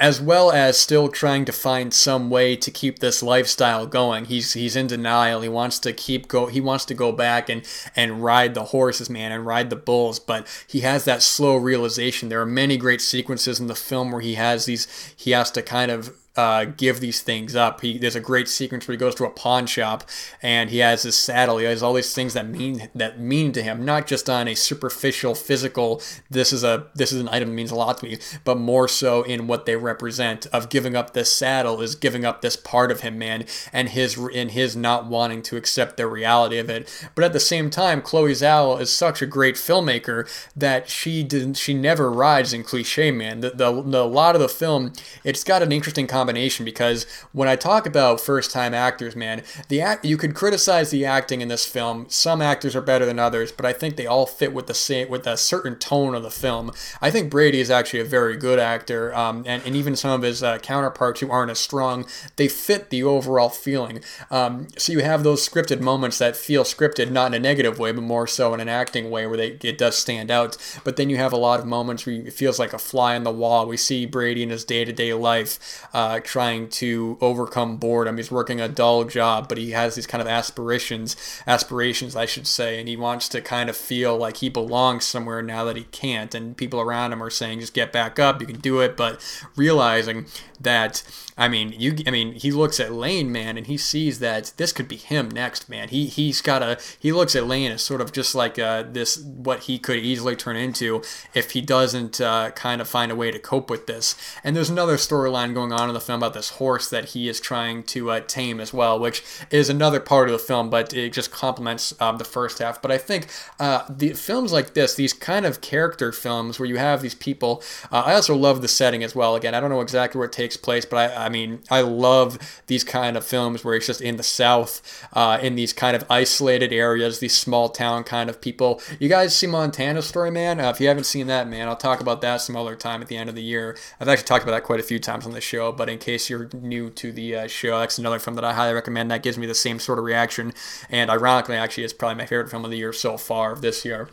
as 0.00 0.20
well 0.20 0.52
as 0.52 0.78
still 0.78 1.08
trying 1.08 1.44
to 1.44 1.52
find 1.52 1.92
some 1.92 2.30
way 2.30 2.54
to 2.54 2.70
keep 2.70 3.00
this 3.00 3.22
lifestyle 3.22 3.86
going. 3.86 4.26
He's 4.26 4.52
he's 4.52 4.76
in 4.76 4.86
denial. 4.86 5.40
He 5.40 5.48
wants 5.48 5.78
to 5.80 5.92
keep 5.92 6.28
go 6.28 6.46
he 6.46 6.60
wants 6.60 6.84
to 6.86 6.94
go 6.94 7.10
back 7.10 7.48
and 7.48 7.66
and 7.96 8.22
ride 8.22 8.54
the 8.54 8.66
horses, 8.66 9.10
man, 9.10 9.32
and 9.32 9.44
ride 9.44 9.70
the 9.70 9.76
bulls, 9.76 10.20
but 10.20 10.46
he 10.66 10.80
has 10.80 11.04
that 11.04 11.22
slow 11.22 11.56
realization. 11.56 12.28
There 12.28 12.40
are 12.40 12.46
many 12.46 12.76
great 12.76 13.00
sequences 13.00 13.58
in 13.58 13.66
the 13.66 13.74
film 13.74 14.12
where 14.12 14.20
he 14.20 14.34
has 14.34 14.66
these 14.66 15.14
he 15.16 15.32
has 15.32 15.50
to 15.52 15.62
kind 15.62 15.90
of 15.90 16.14
uh, 16.38 16.66
give 16.66 17.00
these 17.00 17.20
things 17.20 17.56
up. 17.56 17.80
He 17.80 17.98
there's 17.98 18.14
a 18.14 18.20
great 18.20 18.48
sequence 18.48 18.86
where 18.86 18.92
he 18.92 18.98
goes 18.98 19.16
to 19.16 19.24
a 19.24 19.30
pawn 19.30 19.66
shop 19.66 20.08
and 20.40 20.70
he 20.70 20.78
has 20.78 21.02
his 21.02 21.16
saddle. 21.16 21.58
He 21.58 21.64
has 21.64 21.82
all 21.82 21.94
these 21.94 22.14
things 22.14 22.32
that 22.34 22.46
mean 22.46 22.88
that 22.94 23.18
mean 23.18 23.50
to 23.52 23.62
him, 23.62 23.84
not 23.84 24.06
just 24.06 24.30
on 24.30 24.46
a 24.46 24.54
superficial 24.54 25.34
physical. 25.34 26.00
This 26.30 26.52
is 26.52 26.62
a 26.62 26.86
this 26.94 27.12
is 27.12 27.20
an 27.20 27.28
item 27.28 27.48
that 27.48 27.54
means 27.56 27.72
a 27.72 27.74
lot 27.74 27.98
to 27.98 28.04
me, 28.04 28.18
but 28.44 28.56
more 28.56 28.86
so 28.86 29.24
in 29.24 29.48
what 29.48 29.66
they 29.66 29.74
represent. 29.74 30.46
Of 30.52 30.68
giving 30.68 30.94
up 30.94 31.12
this 31.12 31.34
saddle 31.34 31.80
is 31.80 31.96
giving 31.96 32.24
up 32.24 32.40
this 32.40 32.54
part 32.54 32.92
of 32.92 33.00
him, 33.00 33.18
man, 33.18 33.44
and 33.72 33.88
his 33.88 34.16
in 34.16 34.50
his 34.50 34.76
not 34.76 35.06
wanting 35.06 35.42
to 35.42 35.56
accept 35.56 35.96
the 35.96 36.06
reality 36.06 36.58
of 36.58 36.70
it. 36.70 37.08
But 37.16 37.24
at 37.24 37.32
the 37.32 37.40
same 37.40 37.68
time, 37.68 38.00
Chloe 38.00 38.30
Zhao 38.30 38.80
is 38.80 38.92
such 38.92 39.22
a 39.22 39.26
great 39.26 39.56
filmmaker 39.56 40.28
that 40.54 40.88
she 40.88 41.24
didn't 41.24 41.54
she 41.54 41.74
never 41.74 42.12
rides 42.12 42.52
in 42.52 42.62
cliche, 42.62 43.10
man. 43.10 43.40
The 43.40 43.50
the, 43.50 43.82
the 43.82 44.06
lot 44.06 44.36
of 44.36 44.40
the 44.40 44.48
film, 44.48 44.92
it's 45.24 45.42
got 45.42 45.64
an 45.64 45.72
interesting 45.72 46.06
combination 46.06 46.27
combination 46.28 46.62
because 46.62 47.06
when 47.32 47.48
I 47.48 47.56
talk 47.56 47.86
about 47.86 48.20
first 48.20 48.50
time 48.50 48.74
actors, 48.74 49.16
man, 49.16 49.42
the 49.68 49.80
act 49.80 50.04
you 50.04 50.18
could 50.18 50.34
criticize 50.34 50.90
the 50.90 51.06
acting 51.06 51.40
in 51.40 51.48
this 51.48 51.64
film. 51.64 52.04
Some 52.10 52.42
actors 52.42 52.76
are 52.76 52.82
better 52.82 53.06
than 53.06 53.18
others, 53.18 53.50
but 53.50 53.64
I 53.64 53.72
think 53.72 53.96
they 53.96 54.06
all 54.06 54.26
fit 54.26 54.52
with 54.52 54.66
the 54.66 54.74
same 54.74 55.08
with 55.08 55.26
a 55.26 55.38
certain 55.38 55.76
tone 55.76 56.14
of 56.14 56.22
the 56.22 56.30
film. 56.30 56.70
I 57.00 57.10
think 57.10 57.30
Brady 57.30 57.60
is 57.60 57.70
actually 57.70 58.00
a 58.00 58.04
very 58.04 58.36
good 58.36 58.58
actor, 58.58 59.14
um, 59.14 59.42
and, 59.46 59.62
and 59.64 59.74
even 59.74 59.96
some 59.96 60.10
of 60.10 60.20
his 60.20 60.42
uh, 60.42 60.58
counterparts 60.58 61.20
who 61.20 61.30
aren't 61.30 61.50
as 61.50 61.58
strong, 61.58 62.06
they 62.36 62.48
fit 62.48 62.90
the 62.90 63.02
overall 63.02 63.48
feeling. 63.48 64.00
Um, 64.30 64.68
so 64.76 64.92
you 64.92 65.00
have 65.00 65.22
those 65.22 65.48
scripted 65.48 65.80
moments 65.80 66.18
that 66.18 66.36
feel 66.36 66.64
scripted, 66.64 67.10
not 67.10 67.28
in 67.28 67.34
a 67.34 67.38
negative 67.38 67.78
way, 67.78 67.92
but 67.92 68.02
more 68.02 68.26
so 68.26 68.52
in 68.52 68.60
an 68.60 68.68
acting 68.68 69.10
way 69.10 69.26
where 69.26 69.38
they 69.38 69.58
it 69.62 69.78
does 69.78 69.96
stand 69.96 70.30
out. 70.30 70.58
But 70.84 70.96
then 70.96 71.08
you 71.08 71.16
have 71.16 71.32
a 71.32 71.38
lot 71.38 71.58
of 71.58 71.66
moments 71.66 72.04
where 72.04 72.16
it 72.16 72.34
feels 72.34 72.58
like 72.58 72.74
a 72.74 72.78
fly 72.78 73.16
on 73.16 73.24
the 73.24 73.30
wall. 73.30 73.66
We 73.66 73.78
see 73.78 74.04
Brady 74.04 74.42
in 74.42 74.50
his 74.50 74.64
day 74.64 74.84
to 74.84 74.92
day 74.92 75.14
life 75.14 75.86
uh, 75.94 76.17
trying 76.24 76.68
to 76.70 77.18
overcome 77.20 77.76
boredom. 77.76 78.16
He's 78.16 78.30
working 78.30 78.60
a 78.60 78.68
dull 78.68 79.04
job, 79.04 79.48
but 79.48 79.58
he 79.58 79.72
has 79.72 79.94
these 79.94 80.06
kind 80.06 80.20
of 80.20 80.28
aspirations, 80.28 81.16
aspirations, 81.46 82.16
I 82.16 82.26
should 82.26 82.46
say, 82.46 82.78
and 82.78 82.88
he 82.88 82.96
wants 82.96 83.28
to 83.30 83.40
kind 83.40 83.68
of 83.70 83.76
feel 83.76 84.16
like 84.16 84.38
he 84.38 84.48
belongs 84.48 85.04
somewhere 85.04 85.42
now 85.42 85.64
that 85.64 85.76
he 85.76 85.84
can't. 85.84 86.34
And 86.34 86.56
people 86.56 86.80
around 86.80 87.12
him 87.12 87.22
are 87.22 87.30
saying, 87.30 87.60
just 87.60 87.74
get 87.74 87.92
back 87.92 88.18
up, 88.18 88.40
you 88.40 88.46
can 88.46 88.60
do 88.60 88.80
it. 88.80 88.96
But 88.96 89.20
realizing 89.56 90.26
that 90.60 91.02
I 91.38 91.46
mean, 91.46 91.72
you. 91.78 91.96
I 92.04 92.10
mean, 92.10 92.32
he 92.32 92.50
looks 92.50 92.80
at 92.80 92.92
Lane, 92.92 93.30
man, 93.30 93.56
and 93.56 93.68
he 93.68 93.76
sees 93.76 94.18
that 94.18 94.52
this 94.56 94.72
could 94.72 94.88
be 94.88 94.96
him 94.96 95.30
next, 95.30 95.68
man. 95.68 95.88
He 95.88 96.06
he's 96.06 96.42
got 96.42 96.64
a. 96.64 96.80
He 96.98 97.12
looks 97.12 97.36
at 97.36 97.46
Lane 97.46 97.70
as 97.70 97.80
sort 97.80 98.00
of 98.00 98.10
just 98.10 98.34
like 98.34 98.58
uh, 98.58 98.82
this, 98.82 99.18
what 99.18 99.60
he 99.60 99.78
could 99.78 99.98
easily 99.98 100.34
turn 100.34 100.56
into 100.56 101.00
if 101.34 101.52
he 101.52 101.60
doesn't 101.60 102.20
uh, 102.20 102.50
kind 102.50 102.80
of 102.80 102.88
find 102.88 103.12
a 103.12 103.16
way 103.16 103.30
to 103.30 103.38
cope 103.38 103.70
with 103.70 103.86
this. 103.86 104.16
And 104.42 104.56
there's 104.56 104.68
another 104.68 104.96
storyline 104.96 105.54
going 105.54 105.72
on 105.72 105.88
in 105.88 105.94
the 105.98 106.04
film 106.04 106.20
about 106.20 106.34
this 106.34 106.50
horse 106.50 106.88
that 106.90 107.06
he 107.10 107.28
is 107.28 107.40
trying 107.40 107.82
to 107.84 108.10
uh, 108.10 108.20
tame 108.20 108.60
as 108.60 108.72
well, 108.72 108.98
which 108.98 109.22
is 109.50 109.68
another 109.68 110.00
part 110.00 110.28
of 110.28 110.32
the 110.32 110.38
film, 110.38 110.70
but 110.70 110.92
it 110.94 111.12
just 111.12 111.30
complements 111.30 111.92
um, 112.00 112.18
the 112.18 112.24
first 112.24 112.58
half. 112.58 112.80
But 112.80 112.90
I 112.90 112.98
think 112.98 113.28
uh, 113.58 113.84
the 113.88 114.12
films 114.14 114.52
like 114.52 114.74
this, 114.74 114.94
these 114.94 115.12
kind 115.12 115.46
of 115.46 115.60
character 115.60 116.12
films 116.12 116.58
where 116.58 116.68
you 116.68 116.76
have 116.76 117.02
these 117.02 117.14
people. 117.14 117.62
Uh, 117.90 118.02
I 118.06 118.14
also 118.14 118.34
love 118.34 118.62
the 118.62 118.68
setting 118.68 119.02
as 119.02 119.14
well. 119.14 119.34
Again, 119.34 119.54
I 119.54 119.60
don't 119.60 119.70
know 119.70 119.80
exactly 119.80 120.18
where 120.18 120.26
it 120.26 120.32
takes 120.32 120.56
place, 120.56 120.84
but 120.84 121.12
I, 121.12 121.26
I 121.26 121.28
mean, 121.28 121.60
I 121.70 121.80
love 121.80 122.38
these 122.66 122.84
kind 122.84 123.16
of 123.16 123.24
films 123.24 123.64
where 123.64 123.74
it's 123.74 123.86
just 123.86 124.00
in 124.00 124.16
the 124.16 124.22
South, 124.22 125.06
uh, 125.12 125.38
in 125.40 125.54
these 125.54 125.72
kind 125.72 125.96
of 125.96 126.04
isolated 126.10 126.72
areas, 126.72 127.18
these 127.18 127.36
small 127.36 127.68
town 127.68 128.04
kind 128.04 128.30
of 128.30 128.40
people. 128.40 128.80
You 128.98 129.08
guys 129.08 129.34
see 129.34 129.46
Montana 129.46 130.02
Story, 130.02 130.30
man? 130.30 130.60
Uh, 130.60 130.70
if 130.70 130.80
you 130.80 130.88
haven't 130.88 131.04
seen 131.04 131.26
that, 131.26 131.48
man, 131.48 131.68
I'll 131.68 131.76
talk 131.76 132.00
about 132.00 132.20
that 132.22 132.40
some 132.40 132.56
other 132.56 132.76
time 132.76 133.02
at 133.02 133.08
the 133.08 133.16
end 133.16 133.28
of 133.28 133.34
the 133.34 133.42
year. 133.42 133.76
I've 134.00 134.08
actually 134.08 134.26
talked 134.26 134.44
about 134.44 134.52
that 134.52 134.64
quite 134.64 134.80
a 134.80 134.84
few 134.84 134.98
times 134.98 135.26
on 135.26 135.32
the 135.32 135.40
show, 135.40 135.72
but 135.72 135.87
in 135.88 135.98
case 135.98 136.30
you're 136.30 136.48
new 136.52 136.90
to 136.90 137.12
the 137.12 137.36
uh, 137.36 137.46
show, 137.46 137.78
that's 137.78 137.98
another 137.98 138.18
film 138.18 138.34
that 138.36 138.44
I 138.44 138.52
highly 138.52 138.74
recommend. 138.74 139.10
That 139.10 139.22
gives 139.22 139.38
me 139.38 139.46
the 139.46 139.54
same 139.54 139.78
sort 139.78 139.98
of 139.98 140.04
reaction, 140.04 140.52
and 140.90 141.10
ironically, 141.10 141.56
actually, 141.56 141.84
it's 141.84 141.92
probably 141.92 142.16
my 142.16 142.26
favorite 142.26 142.50
film 142.50 142.64
of 142.64 142.70
the 142.70 142.78
year 142.78 142.92
so 142.92 143.16
far 143.16 143.54
this 143.54 143.84
year 143.84 144.08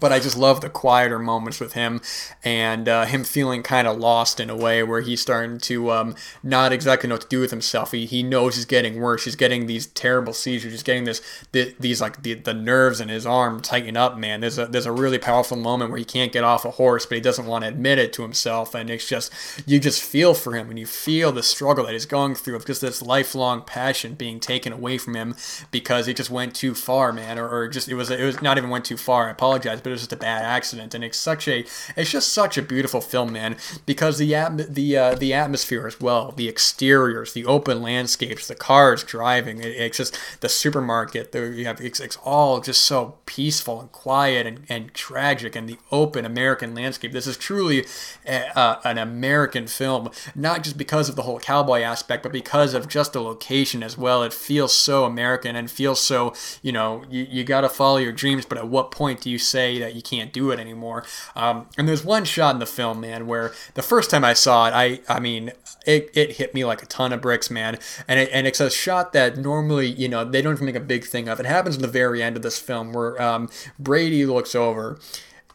but 0.00 0.12
I 0.12 0.20
just 0.20 0.36
love 0.36 0.60
the 0.60 0.70
quieter 0.70 1.18
moments 1.18 1.60
with 1.60 1.74
him 1.74 2.00
and 2.42 2.88
uh, 2.88 3.04
him 3.04 3.24
feeling 3.24 3.62
kind 3.62 3.86
of 3.86 3.98
lost 3.98 4.40
in 4.40 4.50
a 4.50 4.56
way 4.56 4.82
where 4.82 5.00
he's 5.00 5.20
starting 5.20 5.58
to 5.58 5.90
um, 5.90 6.14
not 6.42 6.72
exactly 6.72 7.08
know 7.08 7.14
what 7.14 7.22
to 7.22 7.28
do 7.28 7.40
with 7.40 7.50
himself. 7.50 7.92
He, 7.92 8.06
he 8.06 8.22
knows 8.22 8.56
he's 8.56 8.64
getting 8.64 9.00
worse. 9.00 9.24
He's 9.24 9.36
getting 9.36 9.66
these 9.66 9.86
terrible 9.86 10.32
seizures. 10.32 10.72
He's 10.72 10.82
getting 10.82 11.04
this, 11.04 11.20
the, 11.52 11.74
these 11.78 12.00
like 12.00 12.22
the, 12.22 12.34
the 12.34 12.54
nerves 12.54 13.00
in 13.00 13.08
his 13.08 13.26
arm 13.26 13.60
tighten 13.60 13.96
up, 13.96 14.18
man. 14.18 14.40
There's 14.40 14.58
a, 14.58 14.66
there's 14.66 14.86
a 14.86 14.92
really 14.92 15.18
powerful 15.18 15.56
moment 15.56 15.90
where 15.90 15.98
he 15.98 16.04
can't 16.04 16.32
get 16.32 16.44
off 16.44 16.64
a 16.64 16.72
horse, 16.72 17.06
but 17.06 17.16
he 17.16 17.20
doesn't 17.20 17.46
want 17.46 17.62
to 17.64 17.68
admit 17.68 17.98
it 17.98 18.12
to 18.14 18.22
himself. 18.22 18.74
And 18.74 18.90
it's 18.90 19.08
just, 19.08 19.32
you 19.66 19.78
just 19.78 20.02
feel 20.02 20.34
for 20.34 20.54
him 20.54 20.70
and 20.70 20.78
you 20.78 20.86
feel 20.86 21.32
the 21.32 21.42
struggle 21.42 21.84
that 21.84 21.92
he's 21.92 22.06
going 22.06 22.34
through 22.34 22.58
just 22.60 22.80
this 22.80 23.02
lifelong 23.02 23.62
passion 23.62 24.14
being 24.14 24.40
taken 24.40 24.72
away 24.72 24.98
from 24.98 25.14
him 25.14 25.34
because 25.70 26.06
he 26.06 26.14
just 26.14 26.30
went 26.30 26.54
too 26.54 26.74
far, 26.74 27.12
man. 27.12 27.38
Or, 27.38 27.48
or 27.48 27.68
just, 27.68 27.88
it 27.88 27.94
was, 27.94 28.10
it 28.10 28.24
was 28.24 28.42
not 28.42 28.58
even 28.58 28.70
went 28.70 28.84
too 28.84 28.96
far. 28.96 29.28
I 29.28 29.30
apologize 29.30 29.80
but 29.84 29.90
it 29.90 29.92
was 29.92 30.00
just 30.00 30.12
a 30.12 30.16
bad 30.16 30.42
accident, 30.42 30.94
and 30.94 31.04
it's 31.04 31.18
such 31.18 31.46
a 31.46 31.64
it's 31.96 32.10
just 32.10 32.32
such 32.32 32.58
a 32.58 32.62
beautiful 32.62 33.00
film, 33.00 33.32
man. 33.32 33.56
Because 33.86 34.18
the 34.18 34.32
the 34.68 34.96
uh, 34.96 35.14
the 35.14 35.32
atmosphere 35.32 35.86
as 35.86 36.00
well, 36.00 36.32
the 36.32 36.48
exteriors, 36.48 37.32
the 37.34 37.44
open 37.44 37.82
landscapes, 37.82 38.48
the 38.48 38.54
cars 38.54 39.04
driving, 39.04 39.60
it, 39.60 39.66
it's 39.66 39.98
just 39.98 40.18
the 40.40 40.48
supermarket. 40.48 41.34
You 41.34 41.66
have 41.66 41.80
it's, 41.80 42.00
it's 42.00 42.16
all 42.24 42.60
just 42.60 42.84
so 42.84 43.16
peaceful 43.26 43.80
and 43.80 43.92
quiet 43.92 44.46
and, 44.46 44.64
and 44.68 44.92
tragic, 44.94 45.54
and 45.54 45.68
the 45.68 45.78
open 45.92 46.24
American 46.24 46.74
landscape. 46.74 47.12
This 47.12 47.26
is 47.26 47.36
truly 47.36 47.86
a, 48.26 48.58
uh, 48.58 48.80
an 48.84 48.98
American 48.98 49.66
film, 49.66 50.10
not 50.34 50.64
just 50.64 50.78
because 50.78 51.08
of 51.08 51.16
the 51.16 51.22
whole 51.22 51.38
cowboy 51.38 51.82
aspect, 51.82 52.22
but 52.22 52.32
because 52.32 52.72
of 52.74 52.88
just 52.88 53.12
the 53.12 53.22
location 53.22 53.82
as 53.82 53.98
well. 53.98 54.22
It 54.22 54.32
feels 54.32 54.72
so 54.72 55.04
American 55.04 55.54
and 55.54 55.70
feels 55.70 56.00
so 56.00 56.32
you 56.62 56.72
know 56.72 57.04
you, 57.10 57.26
you 57.30 57.44
got 57.44 57.60
to 57.60 57.68
follow 57.68 57.98
your 57.98 58.12
dreams, 58.12 58.46
but 58.46 58.56
at 58.56 58.68
what 58.68 58.90
point 58.90 59.20
do 59.20 59.30
you 59.30 59.38
say 59.38 59.73
that 59.78 59.94
you 59.94 60.02
can't 60.02 60.32
do 60.32 60.50
it 60.50 60.58
anymore. 60.58 61.04
Um, 61.34 61.66
and 61.76 61.88
there's 61.88 62.04
one 62.04 62.24
shot 62.24 62.54
in 62.54 62.58
the 62.58 62.66
film, 62.66 63.00
man, 63.00 63.26
where 63.26 63.52
the 63.74 63.82
first 63.82 64.10
time 64.10 64.24
I 64.24 64.32
saw 64.32 64.68
it, 64.68 64.72
I 64.74 65.00
I 65.08 65.20
mean, 65.20 65.52
it, 65.86 66.10
it 66.14 66.32
hit 66.36 66.54
me 66.54 66.64
like 66.64 66.82
a 66.82 66.86
ton 66.86 67.12
of 67.12 67.20
bricks, 67.20 67.50
man. 67.50 67.78
And 68.08 68.20
it, 68.20 68.30
and 68.32 68.46
it's 68.46 68.60
a 68.60 68.70
shot 68.70 69.12
that 69.12 69.36
normally, 69.36 69.86
you 69.86 70.08
know, 70.08 70.24
they 70.24 70.42
don't 70.42 70.54
even 70.54 70.66
make 70.66 70.74
a 70.74 70.80
big 70.80 71.04
thing 71.04 71.28
of. 71.28 71.40
It 71.40 71.46
happens 71.46 71.76
in 71.76 71.82
the 71.82 71.88
very 71.88 72.22
end 72.22 72.36
of 72.36 72.42
this 72.42 72.58
film 72.58 72.92
where 72.92 73.20
um, 73.20 73.48
Brady 73.78 74.26
looks 74.26 74.54
over, 74.54 74.98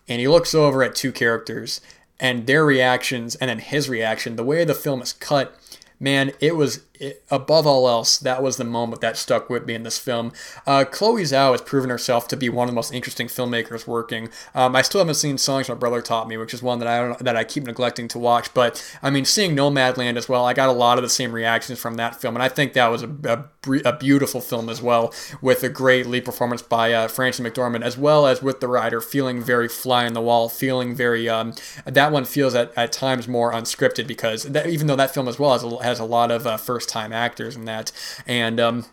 and 0.08 0.20
he 0.20 0.28
looks 0.28 0.54
over 0.54 0.84
at 0.84 0.96
two 0.96 1.12
characters 1.12 1.82
and 2.20 2.48
their 2.48 2.66
reactions, 2.66 3.36
and 3.36 3.50
then 3.50 3.60
his 3.60 3.88
reaction. 3.88 4.36
The 4.36 4.44
way 4.44 4.66
the 4.66 4.74
film 4.74 5.02
is 5.02 5.14
cut 5.14 5.56
man, 6.00 6.32
it 6.40 6.56
was 6.56 6.82
it, 7.00 7.24
above 7.32 7.66
all 7.66 7.88
else, 7.88 8.18
that 8.20 8.44
was 8.44 8.58
the 8.58 8.64
moment 8.64 9.02
that 9.02 9.18
stuck 9.18 9.50
with 9.50 9.66
me 9.66 9.74
in 9.74 9.84
this 9.84 9.98
film. 9.98 10.34
Uh, 10.68 10.84
Chloe 10.84 11.24
Zhao 11.24 11.52
has 11.52 11.62
proven 11.62 11.90
herself 11.90 12.28
to 12.28 12.38
be 12.38 12.50
one 12.50 12.68
of 12.68 12.72
the 12.72 12.76
most 12.76 12.94
interesting 12.94 13.28
filmmakers 13.28 13.88
working. 13.88 14.30
Um, 14.54 14.76
I 14.76 14.82
still 14.82 15.00
haven't 15.00 15.16
seen 15.16 15.38
Songs 15.38 15.70
My 15.70 15.76
Brother 15.76 16.02
Taught 16.02 16.28
Me, 16.28 16.38
which 16.38 16.54
is 16.54 16.62
one 16.62 16.80
that 16.80 16.88
I 16.88 17.00
don't, 17.00 17.20
that 17.20 17.36
I 17.36 17.44
keep 17.44 17.64
neglecting 17.64 18.08
to 18.10 18.20
watch. 18.20 18.54
But 18.54 18.84
I 19.02 19.10
mean, 19.10 19.26
seeing 19.26 19.56
Nomadland 19.56 20.18
as 20.18 20.28
well, 20.28 20.46
I 20.46 20.54
got 20.54 20.70
a 20.70 20.74
lot 20.74 20.98
of 20.98 21.04
the 21.04 21.10
same 21.10 21.32
reactions 21.32 21.80
from 21.80 21.96
that 21.96 22.20
film, 22.20 22.36
and 22.36 22.44
I 22.44 22.50
think 22.50 22.74
that 22.74 22.88
was 22.88 23.04
a, 23.04 23.10
a, 23.26 23.72
a 23.86 23.98
beautiful 23.98 24.42
film 24.42 24.70
as 24.70 24.82
well, 24.82 25.14
with 25.42 25.64
a 25.64 25.70
great 25.70 26.06
lead 26.06 26.26
performance 26.26 26.62
by 26.62 26.92
uh, 26.92 27.08
Frances 27.08 27.46
McDormand, 27.46 27.84
as 27.84 27.98
well 27.98 28.28
as 28.28 28.44
with 28.44 28.60
the 28.60 28.68
Rider 28.68 29.00
feeling 29.02 29.42
very 29.42 29.70
fly 29.70 30.06
in 30.06 30.14
the 30.14 30.22
wall, 30.22 30.50
feeling 30.50 30.94
very. 30.96 31.30
Um, 31.30 31.54
that 31.86 32.12
one 32.12 32.26
feels 32.26 32.56
at, 32.56 32.72
at 32.78 32.92
times 32.92 33.28
more 33.28 33.54
unscripted 33.54 34.08
because 34.08 34.44
that, 34.44 34.68
even 34.68 34.88
though 34.88 34.96
that 34.96 35.14
film 35.14 35.28
as 35.28 35.40
well 35.40 35.54
has 35.54 35.64
a, 35.64 35.84
has 35.84 36.00
a 36.00 36.06
lot 36.06 36.32
of 36.32 36.46
uh, 36.46 36.58
first 36.58 36.89
time 36.90 37.14
actors 37.14 37.56
and 37.56 37.68
that. 37.68 37.92
And, 38.28 38.60
um, 38.60 38.86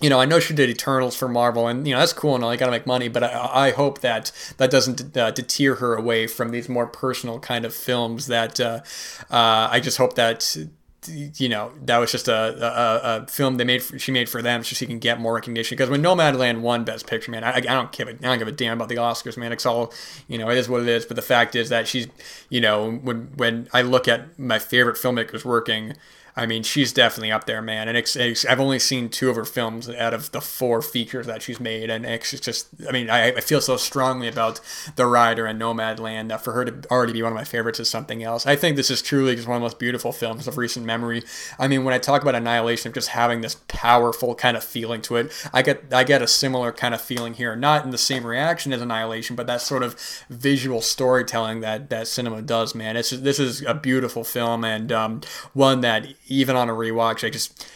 you 0.00 0.08
know, 0.08 0.20
I 0.20 0.26
know 0.26 0.38
she 0.38 0.54
did 0.54 0.70
Eternals 0.70 1.16
for 1.16 1.28
Marvel, 1.28 1.66
and 1.66 1.86
you 1.86 1.92
know 1.92 1.98
that's 1.98 2.12
cool 2.12 2.36
and 2.36 2.44
all. 2.44 2.52
You 2.52 2.58
got 2.58 2.66
to 2.66 2.70
make 2.70 2.86
money, 2.86 3.08
but 3.08 3.24
I, 3.24 3.66
I, 3.66 3.70
hope 3.72 4.00
that 4.00 4.30
that 4.58 4.70
doesn't 4.70 5.16
uh, 5.16 5.32
deter 5.32 5.74
her 5.76 5.96
away 5.96 6.28
from 6.28 6.50
these 6.50 6.68
more 6.68 6.86
personal 6.86 7.40
kind 7.40 7.64
of 7.64 7.74
films. 7.74 8.28
That 8.28 8.60
uh, 8.60 8.82
uh, 9.28 9.68
I 9.72 9.80
just 9.80 9.98
hope 9.98 10.14
that 10.14 10.56
you 11.06 11.48
know 11.48 11.72
that 11.84 11.98
was 11.98 12.10
just 12.12 12.28
a, 12.28 12.34
a, 12.34 13.22
a, 13.22 13.26
film 13.28 13.56
they 13.56 13.64
made 13.64 13.82
for, 13.82 13.98
she 13.98 14.10
made 14.10 14.28
for 14.28 14.42
them 14.42 14.64
so 14.64 14.74
she 14.74 14.86
can 14.86 14.98
get 14.98 15.20
more 15.20 15.34
recognition 15.34 15.76
because 15.76 15.88
when 15.88 16.02
Nomadland 16.02 16.60
won 16.60 16.84
Best 16.84 17.06
Picture 17.06 17.30
man 17.30 17.44
I, 17.44 17.56
I 17.56 17.60
don't 17.60 17.92
give 17.92 18.08
a, 18.08 18.10
I 18.10 18.14
don't 18.14 18.38
give 18.38 18.48
a 18.48 18.52
damn 18.52 18.78
about 18.78 18.88
the 18.88 18.96
Oscars 18.96 19.36
man 19.36 19.52
it's 19.52 19.64
all 19.64 19.92
you 20.26 20.38
know 20.38 20.50
it 20.50 20.58
is 20.58 20.68
what 20.68 20.82
it 20.82 20.88
is 20.88 21.06
but 21.06 21.14
the 21.14 21.22
fact 21.22 21.54
is 21.54 21.68
that 21.68 21.86
she's 21.86 22.08
you 22.48 22.60
know 22.60 22.90
when 22.90 23.30
when 23.36 23.68
I 23.72 23.82
look 23.82 24.08
at 24.08 24.38
my 24.38 24.58
favorite 24.58 24.96
filmmakers 24.96 25.44
working 25.44 25.94
I 26.38 26.46
mean, 26.46 26.62
she's 26.62 26.92
definitely 26.92 27.32
up 27.32 27.46
there, 27.46 27.60
man. 27.60 27.88
And 27.88 27.96
it's, 27.96 28.14
it's, 28.14 28.46
I've 28.46 28.60
only 28.60 28.78
seen 28.78 29.08
two 29.08 29.28
of 29.28 29.34
her 29.34 29.44
films 29.44 29.88
out 29.88 30.14
of 30.14 30.30
the 30.30 30.40
four 30.40 30.80
features 30.80 31.26
that 31.26 31.42
she's 31.42 31.58
made, 31.58 31.90
and 31.90 32.06
it's 32.06 32.38
just, 32.38 32.68
I 32.88 32.92
mean, 32.92 33.10
I, 33.10 33.32
I 33.32 33.40
feel 33.40 33.60
so 33.60 33.76
strongly 33.76 34.28
about 34.28 34.60
The 34.94 35.06
Rider 35.06 35.46
and 35.46 35.60
Nomadland 35.60 36.28
that 36.28 36.42
for 36.42 36.52
her 36.52 36.64
to 36.64 36.88
already 36.90 37.12
be 37.12 37.22
one 37.22 37.32
of 37.32 37.36
my 37.36 37.44
favorites 37.44 37.80
is 37.80 37.90
something 37.90 38.22
else. 38.22 38.46
I 38.46 38.54
think 38.54 38.76
this 38.76 38.90
is 38.90 39.02
truly 39.02 39.34
just 39.34 39.48
one 39.48 39.56
of 39.56 39.60
the 39.60 39.64
most 39.64 39.80
beautiful 39.80 40.12
films 40.12 40.46
of 40.46 40.58
recent 40.58 40.86
memory. 40.86 41.24
I 41.58 41.66
mean, 41.66 41.84
when 41.84 41.92
I 41.92 41.98
talk 41.98 42.22
about 42.22 42.36
Annihilation, 42.36 42.88
of 42.88 42.94
just 42.94 43.08
having 43.08 43.40
this 43.40 43.56
powerful 43.66 44.36
kind 44.36 44.56
of 44.56 44.62
feeling 44.62 45.02
to 45.02 45.16
it, 45.16 45.32
I 45.52 45.62
get, 45.62 45.92
I 45.92 46.04
get 46.04 46.22
a 46.22 46.28
similar 46.28 46.70
kind 46.70 46.94
of 46.94 47.00
feeling 47.00 47.34
here, 47.34 47.56
not 47.56 47.84
in 47.84 47.90
the 47.90 47.98
same 47.98 48.24
reaction 48.24 48.72
as 48.72 48.80
Annihilation, 48.80 49.34
but 49.34 49.48
that 49.48 49.60
sort 49.60 49.82
of 49.82 49.96
visual 50.30 50.82
storytelling 50.82 51.60
that 51.60 51.90
that 51.90 52.06
cinema 52.06 52.42
does, 52.42 52.76
man. 52.76 52.96
It's 52.96 53.10
this 53.10 53.40
is 53.40 53.62
a 53.62 53.74
beautiful 53.74 54.22
film 54.22 54.64
and 54.64 54.92
um, 54.92 55.20
one 55.52 55.80
that 55.80 56.06
even 56.28 56.56
on 56.56 56.68
a 56.68 56.72
rewatch, 56.72 57.26
I 57.26 57.30
just 57.30 57.68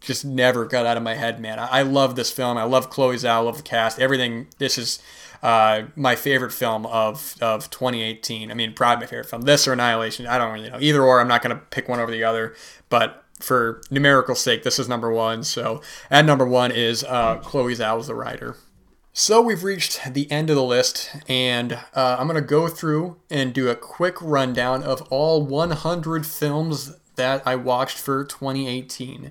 just 0.00 0.24
never 0.24 0.64
got 0.64 0.86
out 0.86 0.96
of 0.96 1.02
my 1.02 1.14
head, 1.14 1.40
man. 1.40 1.58
I, 1.58 1.66
I 1.66 1.82
love 1.82 2.16
this 2.16 2.32
film. 2.32 2.58
I 2.58 2.64
love 2.64 2.90
Chloe 2.90 3.16
Zhao. 3.16 3.28
I 3.28 3.38
love 3.38 3.56
the 3.56 3.62
cast. 3.62 3.98
Everything. 3.98 4.48
This 4.58 4.76
is 4.76 5.00
uh, 5.42 5.82
my 5.96 6.16
favorite 6.16 6.52
film 6.52 6.86
of 6.86 7.36
of 7.40 7.70
2018. 7.70 8.50
I 8.50 8.54
mean, 8.54 8.74
probably 8.74 9.04
my 9.04 9.06
favorite 9.06 9.28
film. 9.28 9.42
This 9.42 9.66
or 9.68 9.72
Annihilation. 9.72 10.26
I 10.26 10.38
don't 10.38 10.52
really 10.52 10.70
know. 10.70 10.78
Either 10.80 11.02
or. 11.02 11.20
I'm 11.20 11.28
not 11.28 11.42
gonna 11.42 11.62
pick 11.70 11.88
one 11.88 12.00
over 12.00 12.10
the 12.10 12.24
other. 12.24 12.54
But 12.88 13.24
for 13.40 13.82
numerical 13.90 14.34
sake, 14.34 14.62
this 14.62 14.78
is 14.78 14.88
number 14.88 15.12
one. 15.12 15.44
So 15.44 15.80
at 16.10 16.24
number 16.24 16.46
one 16.46 16.70
is 16.70 17.04
uh, 17.04 17.36
Chloe 17.36 17.74
Zhao's 17.74 18.06
The 18.06 18.14
Rider. 18.14 18.56
So 19.14 19.42
we've 19.42 19.62
reached 19.62 20.14
the 20.14 20.30
end 20.30 20.48
of 20.48 20.56
the 20.56 20.64
list, 20.64 21.14
and 21.28 21.74
uh, 21.94 22.16
I'm 22.18 22.26
going 22.26 22.40
to 22.40 22.48
go 22.48 22.66
through 22.66 23.18
and 23.28 23.52
do 23.52 23.68
a 23.68 23.76
quick 23.76 24.16
rundown 24.22 24.82
of 24.82 25.02
all 25.10 25.44
100 25.44 26.24
films 26.24 26.94
that 27.22 27.46
I 27.46 27.54
watched 27.54 27.98
for 27.98 28.24
2018. 28.24 29.30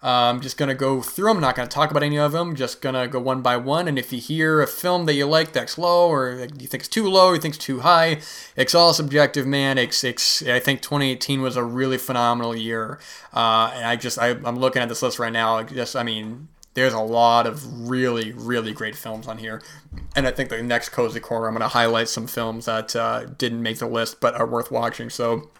I'm 0.00 0.36
um, 0.36 0.40
just 0.40 0.56
gonna 0.56 0.76
go 0.76 1.02
through 1.02 1.32
them. 1.32 1.40
Not 1.40 1.56
gonna 1.56 1.68
talk 1.68 1.90
about 1.90 2.04
any 2.04 2.18
of 2.18 2.30
them. 2.30 2.54
Just 2.54 2.80
gonna 2.80 3.08
go 3.08 3.18
one 3.18 3.42
by 3.42 3.56
one. 3.56 3.88
And 3.88 3.98
if 3.98 4.12
you 4.12 4.20
hear 4.20 4.60
a 4.60 4.66
film 4.66 5.06
that 5.06 5.14
you 5.14 5.26
like 5.26 5.52
that's 5.52 5.76
low, 5.76 6.08
or 6.08 6.46
you 6.58 6.68
think 6.68 6.82
it's 6.82 6.88
too 6.88 7.08
low, 7.08 7.28
or 7.28 7.34
you 7.34 7.40
think 7.40 7.56
it's 7.56 7.64
too 7.64 7.80
high, 7.80 8.20
it's 8.54 8.76
all 8.76 8.92
subjective, 8.92 9.44
man. 9.44 9.76
It's, 9.76 10.04
it's 10.04 10.42
I 10.42 10.60
think 10.60 10.82
2018 10.82 11.42
was 11.42 11.56
a 11.56 11.64
really 11.64 11.98
phenomenal 11.98 12.54
year. 12.54 13.00
Uh, 13.34 13.72
and 13.74 13.86
I 13.86 13.96
just 13.96 14.20
I, 14.20 14.30
I'm 14.30 14.58
looking 14.58 14.82
at 14.82 14.88
this 14.88 15.02
list 15.02 15.18
right 15.18 15.32
now. 15.32 15.64
Just 15.64 15.96
I 15.96 16.04
mean, 16.04 16.46
there's 16.74 16.94
a 16.94 17.00
lot 17.00 17.48
of 17.48 17.88
really 17.88 18.30
really 18.32 18.72
great 18.72 18.94
films 18.94 19.26
on 19.26 19.38
here. 19.38 19.62
And 20.14 20.28
I 20.28 20.30
think 20.30 20.50
the 20.50 20.62
next 20.62 20.90
cozy 20.90 21.18
corner, 21.18 21.48
I'm 21.48 21.54
gonna 21.54 21.66
highlight 21.66 22.08
some 22.08 22.28
films 22.28 22.66
that 22.66 22.94
uh, 22.94 23.24
didn't 23.24 23.62
make 23.62 23.78
the 23.78 23.88
list 23.88 24.20
but 24.20 24.34
are 24.34 24.46
worth 24.46 24.70
watching. 24.70 25.10
So. 25.10 25.50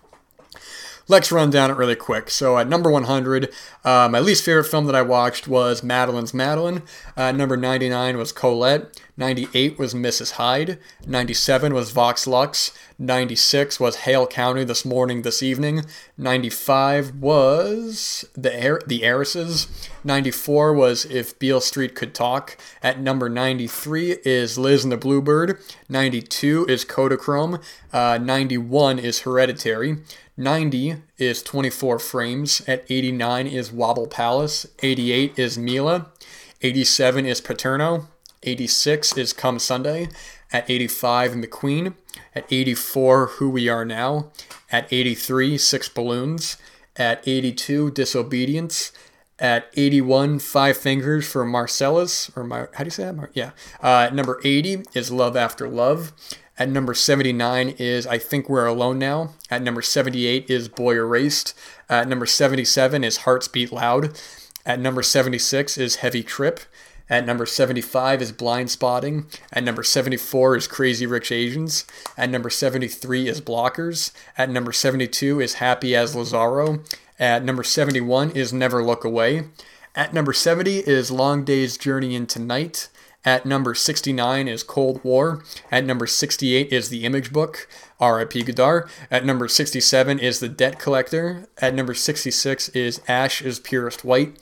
Let's 1.10 1.32
run 1.32 1.48
down 1.48 1.70
it 1.70 1.76
really 1.78 1.96
quick. 1.96 2.30
So 2.30 2.58
at 2.58 2.68
number 2.68 2.90
100, 2.90 3.50
uh, 3.82 4.08
my 4.10 4.20
least 4.20 4.44
favorite 4.44 4.64
film 4.64 4.84
that 4.86 4.94
I 4.94 5.00
watched 5.00 5.48
was 5.48 5.82
Madeline's 5.82 6.34
Madeline. 6.34 6.82
Uh, 7.16 7.32
number 7.32 7.56
99 7.56 8.18
was 8.18 8.30
Colette. 8.30 9.00
98 9.18 9.80
was 9.80 9.94
Mrs. 9.94 10.32
Hyde. 10.32 10.78
97 11.04 11.74
was 11.74 11.90
Vox 11.90 12.24
Lux. 12.24 12.72
96 13.00 13.80
was 13.80 13.96
Hale 13.96 14.28
County 14.28 14.62
This 14.62 14.84
Morning, 14.84 15.22
This 15.22 15.42
Evening. 15.42 15.84
95 16.16 17.16
was 17.16 18.24
The, 18.36 18.54
Heir- 18.54 18.80
the 18.86 19.00
Heiresses. 19.02 19.66
94 20.04 20.72
was 20.72 21.04
If 21.06 21.36
Beale 21.40 21.60
Street 21.60 21.96
Could 21.96 22.14
Talk. 22.14 22.56
At 22.80 23.00
number 23.00 23.28
93 23.28 24.18
is 24.24 24.56
Liz 24.56 24.84
and 24.84 24.92
the 24.92 24.96
Bluebird. 24.96 25.58
92 25.88 26.66
is 26.68 26.84
Kodachrome. 26.84 27.60
Uh, 27.92 28.18
91 28.22 29.00
is 29.00 29.22
Hereditary. 29.22 29.96
90 30.36 30.94
is 31.18 31.42
24 31.42 31.98
frames. 31.98 32.62
At 32.68 32.84
89 32.88 33.48
is 33.48 33.72
Wobble 33.72 34.06
Palace. 34.06 34.64
88 34.80 35.36
is 35.36 35.58
Mila. 35.58 36.06
87 36.62 37.26
is 37.26 37.40
Paterno. 37.40 38.06
86 38.42 39.16
is 39.16 39.32
Come 39.32 39.58
Sunday. 39.58 40.08
At 40.52 40.68
85, 40.68 41.32
McQueen. 41.32 41.94
At 42.34 42.46
84, 42.50 43.26
Who 43.26 43.50
We 43.50 43.68
Are 43.68 43.84
Now. 43.84 44.30
At 44.72 44.90
83, 44.90 45.58
Six 45.58 45.88
Balloons. 45.88 46.56
At 46.96 47.26
82, 47.26 47.90
Disobedience. 47.90 48.92
At 49.38 49.70
81, 49.74 50.38
Five 50.40 50.76
Fingers 50.76 51.28
for 51.30 51.44
Marcellus. 51.44 52.30
Or 52.34 52.44
Mar- 52.44 52.70
how 52.74 52.84
do 52.84 52.88
you 52.88 52.90
say 52.90 53.04
that? 53.04 53.14
Mar- 53.14 53.30
yeah. 53.34 53.50
Uh, 53.80 54.10
number 54.12 54.40
80 54.42 54.84
is 54.94 55.10
Love 55.10 55.36
After 55.36 55.68
Love. 55.68 56.12
At 56.58 56.68
number 56.68 56.92
79 56.92 57.68
is 57.78 58.04
I 58.06 58.18
Think 58.18 58.48
We're 58.48 58.66
Alone 58.66 58.98
Now. 58.98 59.34
At 59.48 59.62
number 59.62 59.80
78 59.80 60.50
is 60.50 60.68
Boy 60.68 60.96
Erased. 60.96 61.54
At 61.88 62.08
number 62.08 62.26
77 62.26 63.04
is 63.04 63.18
Hearts 63.18 63.46
Beat 63.46 63.70
Loud. 63.70 64.18
At 64.66 64.80
number 64.80 65.02
76 65.02 65.78
is 65.78 65.96
Heavy 65.96 66.24
Trip. 66.24 66.58
At 67.10 67.24
number 67.24 67.46
75 67.46 68.22
is 68.22 68.32
Blind 68.32 68.70
Spotting. 68.70 69.26
At 69.52 69.64
number 69.64 69.82
74 69.82 70.56
is 70.56 70.66
Crazy 70.66 71.06
Rich 71.06 71.32
Asians. 71.32 71.86
At 72.16 72.30
number 72.30 72.50
73 72.50 73.28
is 73.28 73.40
Blockers. 73.40 74.12
At 74.36 74.50
number 74.50 74.72
72 74.72 75.40
is 75.40 75.54
Happy 75.54 75.96
as 75.96 76.14
Lazzaro. 76.14 76.84
At 77.18 77.44
number 77.44 77.62
71 77.62 78.32
is 78.32 78.52
Never 78.52 78.84
Look 78.84 79.04
Away. 79.04 79.44
At 79.94 80.12
number 80.12 80.32
70 80.32 80.80
is 80.80 81.10
Long 81.10 81.44
Day's 81.44 81.76
Journey 81.76 82.14
into 82.14 82.38
Night. 82.38 82.88
At 83.24 83.44
number 83.44 83.74
69 83.74 84.46
is 84.46 84.62
Cold 84.62 85.02
War. 85.02 85.42
At 85.72 85.84
number 85.84 86.06
68 86.06 86.72
is 86.72 86.88
The 86.88 87.04
Image 87.04 87.32
Book, 87.32 87.68
R.I.P. 87.98 88.44
Godard. 88.44 88.88
At 89.10 89.24
number 89.24 89.48
67 89.48 90.18
is 90.20 90.38
The 90.38 90.48
Debt 90.48 90.78
Collector. 90.78 91.48
At 91.58 91.74
number 91.74 91.94
66 91.94 92.68
is 92.70 93.00
Ash 93.08 93.42
is 93.42 93.58
Purest 93.58 94.04
White. 94.04 94.38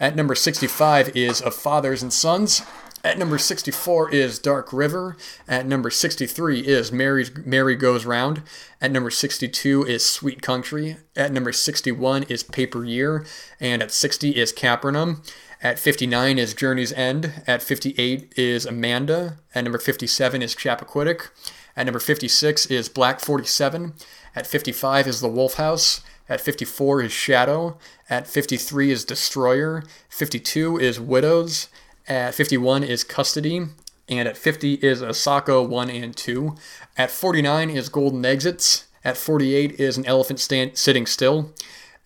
At 0.00 0.16
number 0.16 0.34
65 0.34 1.14
is 1.14 1.42
Of 1.42 1.54
Fathers 1.54 2.02
and 2.02 2.12
Sons. 2.12 2.62
At 3.04 3.18
number 3.18 3.38
64 3.38 4.10
is 4.10 4.38
Dark 4.38 4.72
River. 4.72 5.16
At 5.46 5.66
number 5.66 5.90
63 5.90 6.60
is 6.60 6.90
Mary's, 6.90 7.30
Mary 7.44 7.76
Goes 7.76 8.04
Round. 8.06 8.42
At 8.80 8.90
number 8.90 9.10
62 9.10 9.84
is 9.84 10.04
Sweet 10.04 10.42
Country. 10.42 10.96
At 11.14 11.32
number 11.32 11.52
61 11.52 12.24
is 12.24 12.42
Paper 12.42 12.84
Year. 12.84 13.24
And 13.58 13.82
at 13.82 13.90
60 13.90 14.30
is 14.30 14.52
Capernaum. 14.52 15.22
At 15.62 15.78
59 15.78 16.38
is 16.38 16.54
Journey's 16.54 16.92
End. 16.92 17.42
At 17.46 17.62
58 17.62 18.32
is 18.36 18.64
Amanda. 18.64 19.38
At 19.54 19.64
number 19.64 19.78
57 19.78 20.42
is 20.42 20.54
Chappaquiddick. 20.54 21.28
At 21.76 21.86
number 21.86 22.00
56 22.00 22.66
is 22.66 22.88
Black 22.88 23.20
47. 23.20 23.94
At 24.34 24.46
55 24.46 25.06
is 25.06 25.20
The 25.20 25.28
Wolf 25.28 25.54
House. 25.54 26.02
At 26.30 26.40
54 26.40 27.02
is 27.02 27.12
Shadow. 27.12 27.76
At 28.08 28.26
53 28.26 28.90
is 28.90 29.04
Destroyer. 29.04 29.82
52 30.08 30.78
is 30.78 30.98
Widows. 31.00 31.68
At 32.08 32.34
51 32.34 32.84
is 32.84 33.04
Custody. 33.04 33.66
And 34.08 34.28
at 34.28 34.36
50 34.38 34.74
is 34.74 35.02
Asako 35.02 35.68
1 35.68 35.90
and 35.90 36.16
2. 36.16 36.54
At 36.96 37.10
49 37.10 37.68
is 37.70 37.88
Golden 37.88 38.24
Exits. 38.24 38.86
At 39.04 39.16
48 39.16 39.78
is 39.80 39.98
An 39.98 40.06
Elephant 40.06 40.40
stand- 40.40 40.78
Sitting 40.78 41.04
Still. 41.06 41.52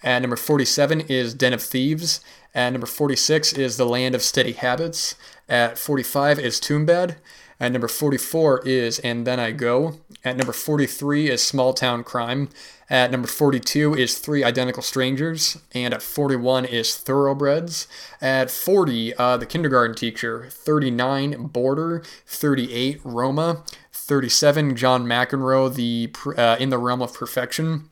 At 0.02 0.20
number 0.20 0.36
47 0.36 1.02
is 1.02 1.34
Den 1.34 1.52
of 1.52 1.62
Thieves. 1.62 2.20
At 2.54 2.70
number 2.70 2.86
46 2.86 3.52
is 3.52 3.76
The 3.76 3.86
Land 3.86 4.14
of 4.14 4.22
Steady 4.22 4.52
Habits. 4.52 5.16
At 5.48 5.78
45 5.78 6.38
is 6.38 6.60
Tumbbad. 6.60 7.16
At 7.64 7.72
number 7.72 7.88
44 7.88 8.60
is 8.66 8.98
And 8.98 9.26
Then 9.26 9.40
I 9.40 9.50
Go. 9.50 9.98
At 10.22 10.36
number 10.36 10.52
43 10.52 11.30
is 11.30 11.42
Small 11.42 11.72
Town 11.72 12.04
Crime. 12.04 12.50
At 12.90 13.10
number 13.10 13.26
42 13.26 13.94
is 13.94 14.18
Three 14.18 14.44
Identical 14.44 14.82
Strangers. 14.82 15.56
And 15.72 15.94
at 15.94 16.02
41 16.02 16.66
is 16.66 16.94
Thoroughbreds. 16.94 17.88
At 18.20 18.50
40, 18.50 19.14
uh, 19.14 19.38
The 19.38 19.46
Kindergarten 19.46 19.96
Teacher. 19.96 20.46
39, 20.50 21.46
Border. 21.46 22.02
38, 22.26 23.00
Roma. 23.02 23.64
37, 23.92 24.76
John 24.76 25.06
McEnroe, 25.06 25.74
the 25.74 26.14
uh, 26.36 26.58
In 26.60 26.68
the 26.68 26.76
Realm 26.76 27.00
of 27.00 27.14
Perfection. 27.14 27.88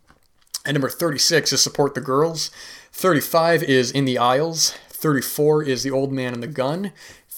At 0.66 0.74
number 0.74 0.90
36 0.90 1.50
is 1.50 1.62
Support 1.62 1.94
the 1.94 2.02
Girls. 2.02 2.50
35 2.92 3.62
is 3.62 3.90
In 3.90 4.04
the 4.04 4.18
Aisles. 4.18 4.76
34 5.02 5.64
is 5.64 5.82
The 5.82 5.90
Old 5.90 6.12
Man 6.12 6.34
and 6.34 6.42
the 6.42 6.46
Gun. 6.46 6.92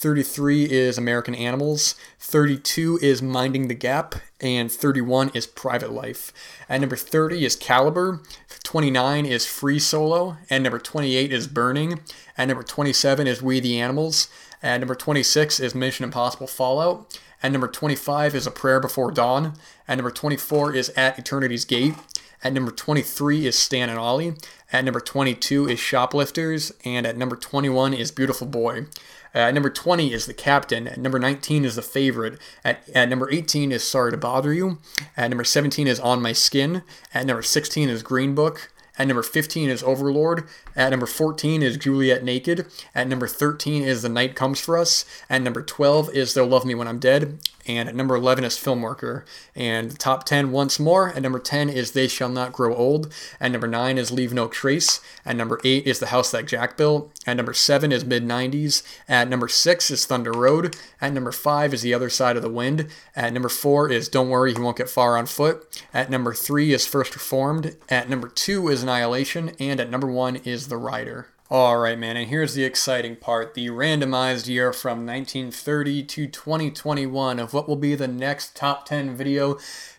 33 0.04 0.70
is 0.70 0.98
American 0.98 1.34
Animals. 1.34 1.94
32 2.18 2.98
is 3.00 3.22
Minding 3.22 3.68
the 3.68 3.74
Gap. 3.74 4.16
And 4.38 4.70
31 4.70 5.30
is 5.32 5.46
Private 5.46 5.92
Life. 5.92 6.30
At 6.68 6.82
number 6.82 6.94
30 6.94 7.42
is 7.42 7.56
Caliber. 7.56 8.20
29 8.64 9.24
is 9.24 9.46
Free 9.46 9.78
Solo. 9.78 10.36
And 10.50 10.62
number 10.62 10.78
28 10.78 11.32
is 11.32 11.46
Burning. 11.46 12.00
At 12.36 12.48
number 12.48 12.62
27 12.62 13.26
is 13.26 13.40
We 13.40 13.60
the 13.60 13.80
Animals. 13.80 14.28
At 14.62 14.80
number 14.80 14.94
26 14.94 15.58
is 15.58 15.74
Mission 15.74 16.04
Impossible 16.04 16.48
Fallout. 16.48 17.18
At 17.42 17.52
number 17.52 17.68
25 17.68 18.34
is 18.34 18.46
A 18.46 18.50
Prayer 18.50 18.80
Before 18.80 19.10
Dawn. 19.10 19.54
At 19.88 19.96
number 19.96 20.10
24 20.10 20.74
is 20.74 20.90
At 20.90 21.18
Eternity's 21.18 21.64
Gate. 21.64 21.94
At 22.42 22.52
number 22.52 22.72
23 22.72 23.46
is 23.46 23.58
Stan 23.58 23.88
and 23.88 23.98
Ollie. 23.98 24.34
At 24.70 24.84
number 24.84 25.00
22 25.00 25.66
is 25.66 25.80
Shoplifters. 25.80 26.72
And 26.84 27.06
at 27.06 27.16
number 27.16 27.36
21 27.36 27.94
is 27.94 28.10
Beautiful 28.10 28.46
Boy. 28.46 28.84
At 29.34 29.52
number 29.52 29.70
20 29.70 30.12
is 30.12 30.26
The 30.26 30.34
Captain. 30.34 30.86
At 30.86 30.98
number 30.98 31.18
19 31.18 31.64
is 31.64 31.74
The 31.74 31.82
Favorite. 31.82 32.38
At, 32.64 32.88
at 32.94 33.08
number 33.08 33.30
18 33.30 33.72
is 33.72 33.82
Sorry 33.82 34.12
to 34.12 34.16
Bother 34.16 34.52
You. 34.52 34.78
At 35.16 35.30
number 35.30 35.44
17 35.44 35.86
is 35.88 35.98
On 36.00 36.22
My 36.22 36.32
Skin. 36.32 36.82
At 37.12 37.26
number 37.26 37.42
16 37.42 37.88
is 37.88 38.02
Green 38.02 38.34
Book. 38.34 38.70
At 38.96 39.08
number 39.08 39.24
15 39.24 39.70
is 39.70 39.82
Overlord. 39.82 40.44
At 40.76 40.90
number 40.90 41.06
14 41.06 41.62
is 41.62 41.76
Juliet 41.76 42.22
Naked. 42.22 42.66
At 42.94 43.08
number 43.08 43.26
13 43.26 43.82
is 43.82 44.02
The 44.02 44.08
Night 44.08 44.36
Comes 44.36 44.60
for 44.60 44.78
Us. 44.78 45.04
At 45.28 45.42
number 45.42 45.62
12 45.62 46.14
is 46.14 46.34
They'll 46.34 46.46
Love 46.46 46.64
Me 46.64 46.76
When 46.76 46.86
I'm 46.86 47.00
Dead. 47.00 47.38
And 47.66 47.88
at 47.88 47.94
number 47.94 48.14
11 48.14 48.44
is 48.44 48.56
Filmworker. 48.56 49.24
And 49.54 49.98
top 49.98 50.24
10 50.24 50.52
once 50.52 50.78
more. 50.78 51.10
At 51.10 51.22
number 51.22 51.38
10 51.38 51.70
is 51.70 51.92
They 51.92 52.08
Shall 52.08 52.28
Not 52.28 52.52
Grow 52.52 52.74
Old. 52.74 53.12
At 53.40 53.52
number 53.52 53.66
9 53.66 53.96
is 53.96 54.10
Leave 54.10 54.34
No 54.34 54.48
Trace. 54.48 55.00
At 55.24 55.36
number 55.36 55.60
8 55.64 55.86
is 55.86 55.98
The 55.98 56.06
House 56.06 56.30
That 56.30 56.46
Jack 56.46 56.76
Built. 56.76 57.12
At 57.26 57.36
number 57.36 57.54
7 57.54 57.92
is 57.92 58.04
Mid 58.04 58.24
90s. 58.24 58.82
At 59.08 59.28
number 59.28 59.48
6 59.48 59.90
is 59.90 60.06
Thunder 60.06 60.32
Road. 60.32 60.76
At 61.00 61.12
number 61.12 61.32
5 61.32 61.74
is 61.74 61.82
The 61.82 61.94
Other 61.94 62.10
Side 62.10 62.36
of 62.36 62.42
the 62.42 62.50
Wind. 62.50 62.88
At 63.16 63.32
number 63.32 63.48
4 63.48 63.90
is 63.90 64.08
Don't 64.08 64.28
Worry, 64.28 64.54
He 64.54 64.60
Won't 64.60 64.78
Get 64.78 64.90
Far 64.90 65.16
on 65.16 65.26
Foot. 65.26 65.82
At 65.92 66.10
number 66.10 66.34
3 66.34 66.72
is 66.72 66.86
First 66.86 67.14
Reformed. 67.14 67.76
At 67.88 68.08
number 68.08 68.28
2 68.28 68.68
is 68.68 68.82
Annihilation. 68.82 69.52
And 69.58 69.80
at 69.80 69.90
number 69.90 70.06
1 70.06 70.36
is 70.36 70.68
The 70.68 70.76
Rider. 70.76 71.28
All 71.56 71.76
right, 71.76 71.96
man, 71.96 72.16
and 72.16 72.28
here's 72.28 72.54
the 72.54 72.64
exciting 72.64 73.14
part 73.14 73.54
the 73.54 73.68
randomized 73.68 74.48
year 74.48 74.72
from 74.72 75.06
1930 75.06 76.02
to 76.02 76.26
2021 76.26 77.38
of 77.38 77.54
what 77.54 77.68
will 77.68 77.76
be 77.76 77.94
the 77.94 78.08
next 78.08 78.56
top 78.56 78.86
10 78.86 79.14
video 79.14 79.56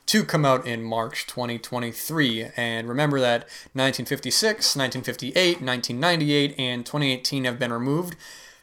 to 0.08 0.26
come 0.26 0.44
out 0.44 0.68
in 0.68 0.84
March 0.84 1.26
2023. 1.28 2.48
And 2.58 2.90
remember 2.90 3.22
that 3.22 3.44
1956, 3.72 4.76
1958, 4.76 5.62
1998, 5.62 6.56
and 6.60 6.86
2018 6.86 7.46
have 7.46 7.58
been 7.58 7.72
removed. 7.72 8.18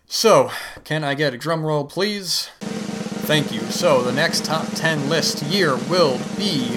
So, 0.07 0.51
can 0.85 1.03
I 1.03 1.15
get 1.15 1.33
a 1.33 1.39
drum 1.39 1.65
roll, 1.65 1.87
please? 1.87 2.51
Thank 2.61 3.55
you. 3.55 3.61
So, 3.71 4.03
the 4.03 4.13
next 4.13 4.45
top 4.45 4.67
10 4.75 5.09
list 5.09 5.43
year 5.45 5.77
will 5.77 6.21
be 6.37 6.77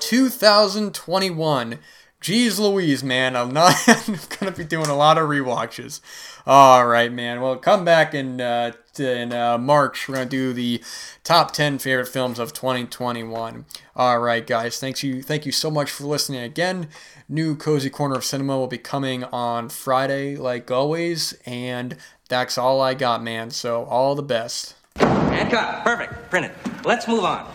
2021. 0.00 1.78
Jeez 2.20 2.58
Louise, 2.58 3.04
man, 3.04 3.36
I'm 3.36 3.52
not 3.52 3.74
gonna 4.40 4.50
be 4.50 4.64
doing 4.64 4.88
a 4.88 4.96
lot 4.96 5.18
of 5.18 5.28
rewatches. 5.28 6.00
All 6.46 6.86
right, 6.86 7.12
man. 7.12 7.40
Well, 7.40 7.56
come 7.56 7.84
back 7.84 8.12
in 8.12 8.40
uh, 8.40 8.72
in 8.98 9.32
uh, 9.32 9.56
March. 9.56 10.08
We're 10.08 10.16
gonna 10.16 10.26
do 10.26 10.52
the 10.52 10.82
top 11.22 11.52
ten 11.52 11.78
favorite 11.78 12.08
films 12.08 12.40
of 12.40 12.52
2021. 12.52 13.66
All 13.94 14.18
right, 14.18 14.44
guys. 14.44 14.80
Thanks 14.80 15.02
you. 15.04 15.22
Thank 15.22 15.46
you 15.46 15.52
so 15.52 15.70
much 15.70 15.92
for 15.92 16.04
listening 16.04 16.40
again. 16.40 16.88
New 17.28 17.54
cozy 17.54 17.90
corner 17.90 18.16
of 18.16 18.24
cinema 18.24 18.58
will 18.58 18.66
be 18.66 18.78
coming 18.78 19.22
on 19.24 19.68
Friday, 19.68 20.36
like 20.36 20.70
always, 20.72 21.34
and 21.46 21.96
that's 22.28 22.58
all 22.58 22.80
I 22.80 22.94
got, 22.94 23.22
man. 23.22 23.50
So 23.52 23.84
all 23.84 24.16
the 24.16 24.22
best. 24.22 24.74
And 24.96 25.50
cut. 25.50 25.84
Perfect. 25.84 26.30
Print 26.30 26.46
it. 26.46 26.84
Let's 26.84 27.06
move 27.06 27.24
on. 27.24 27.48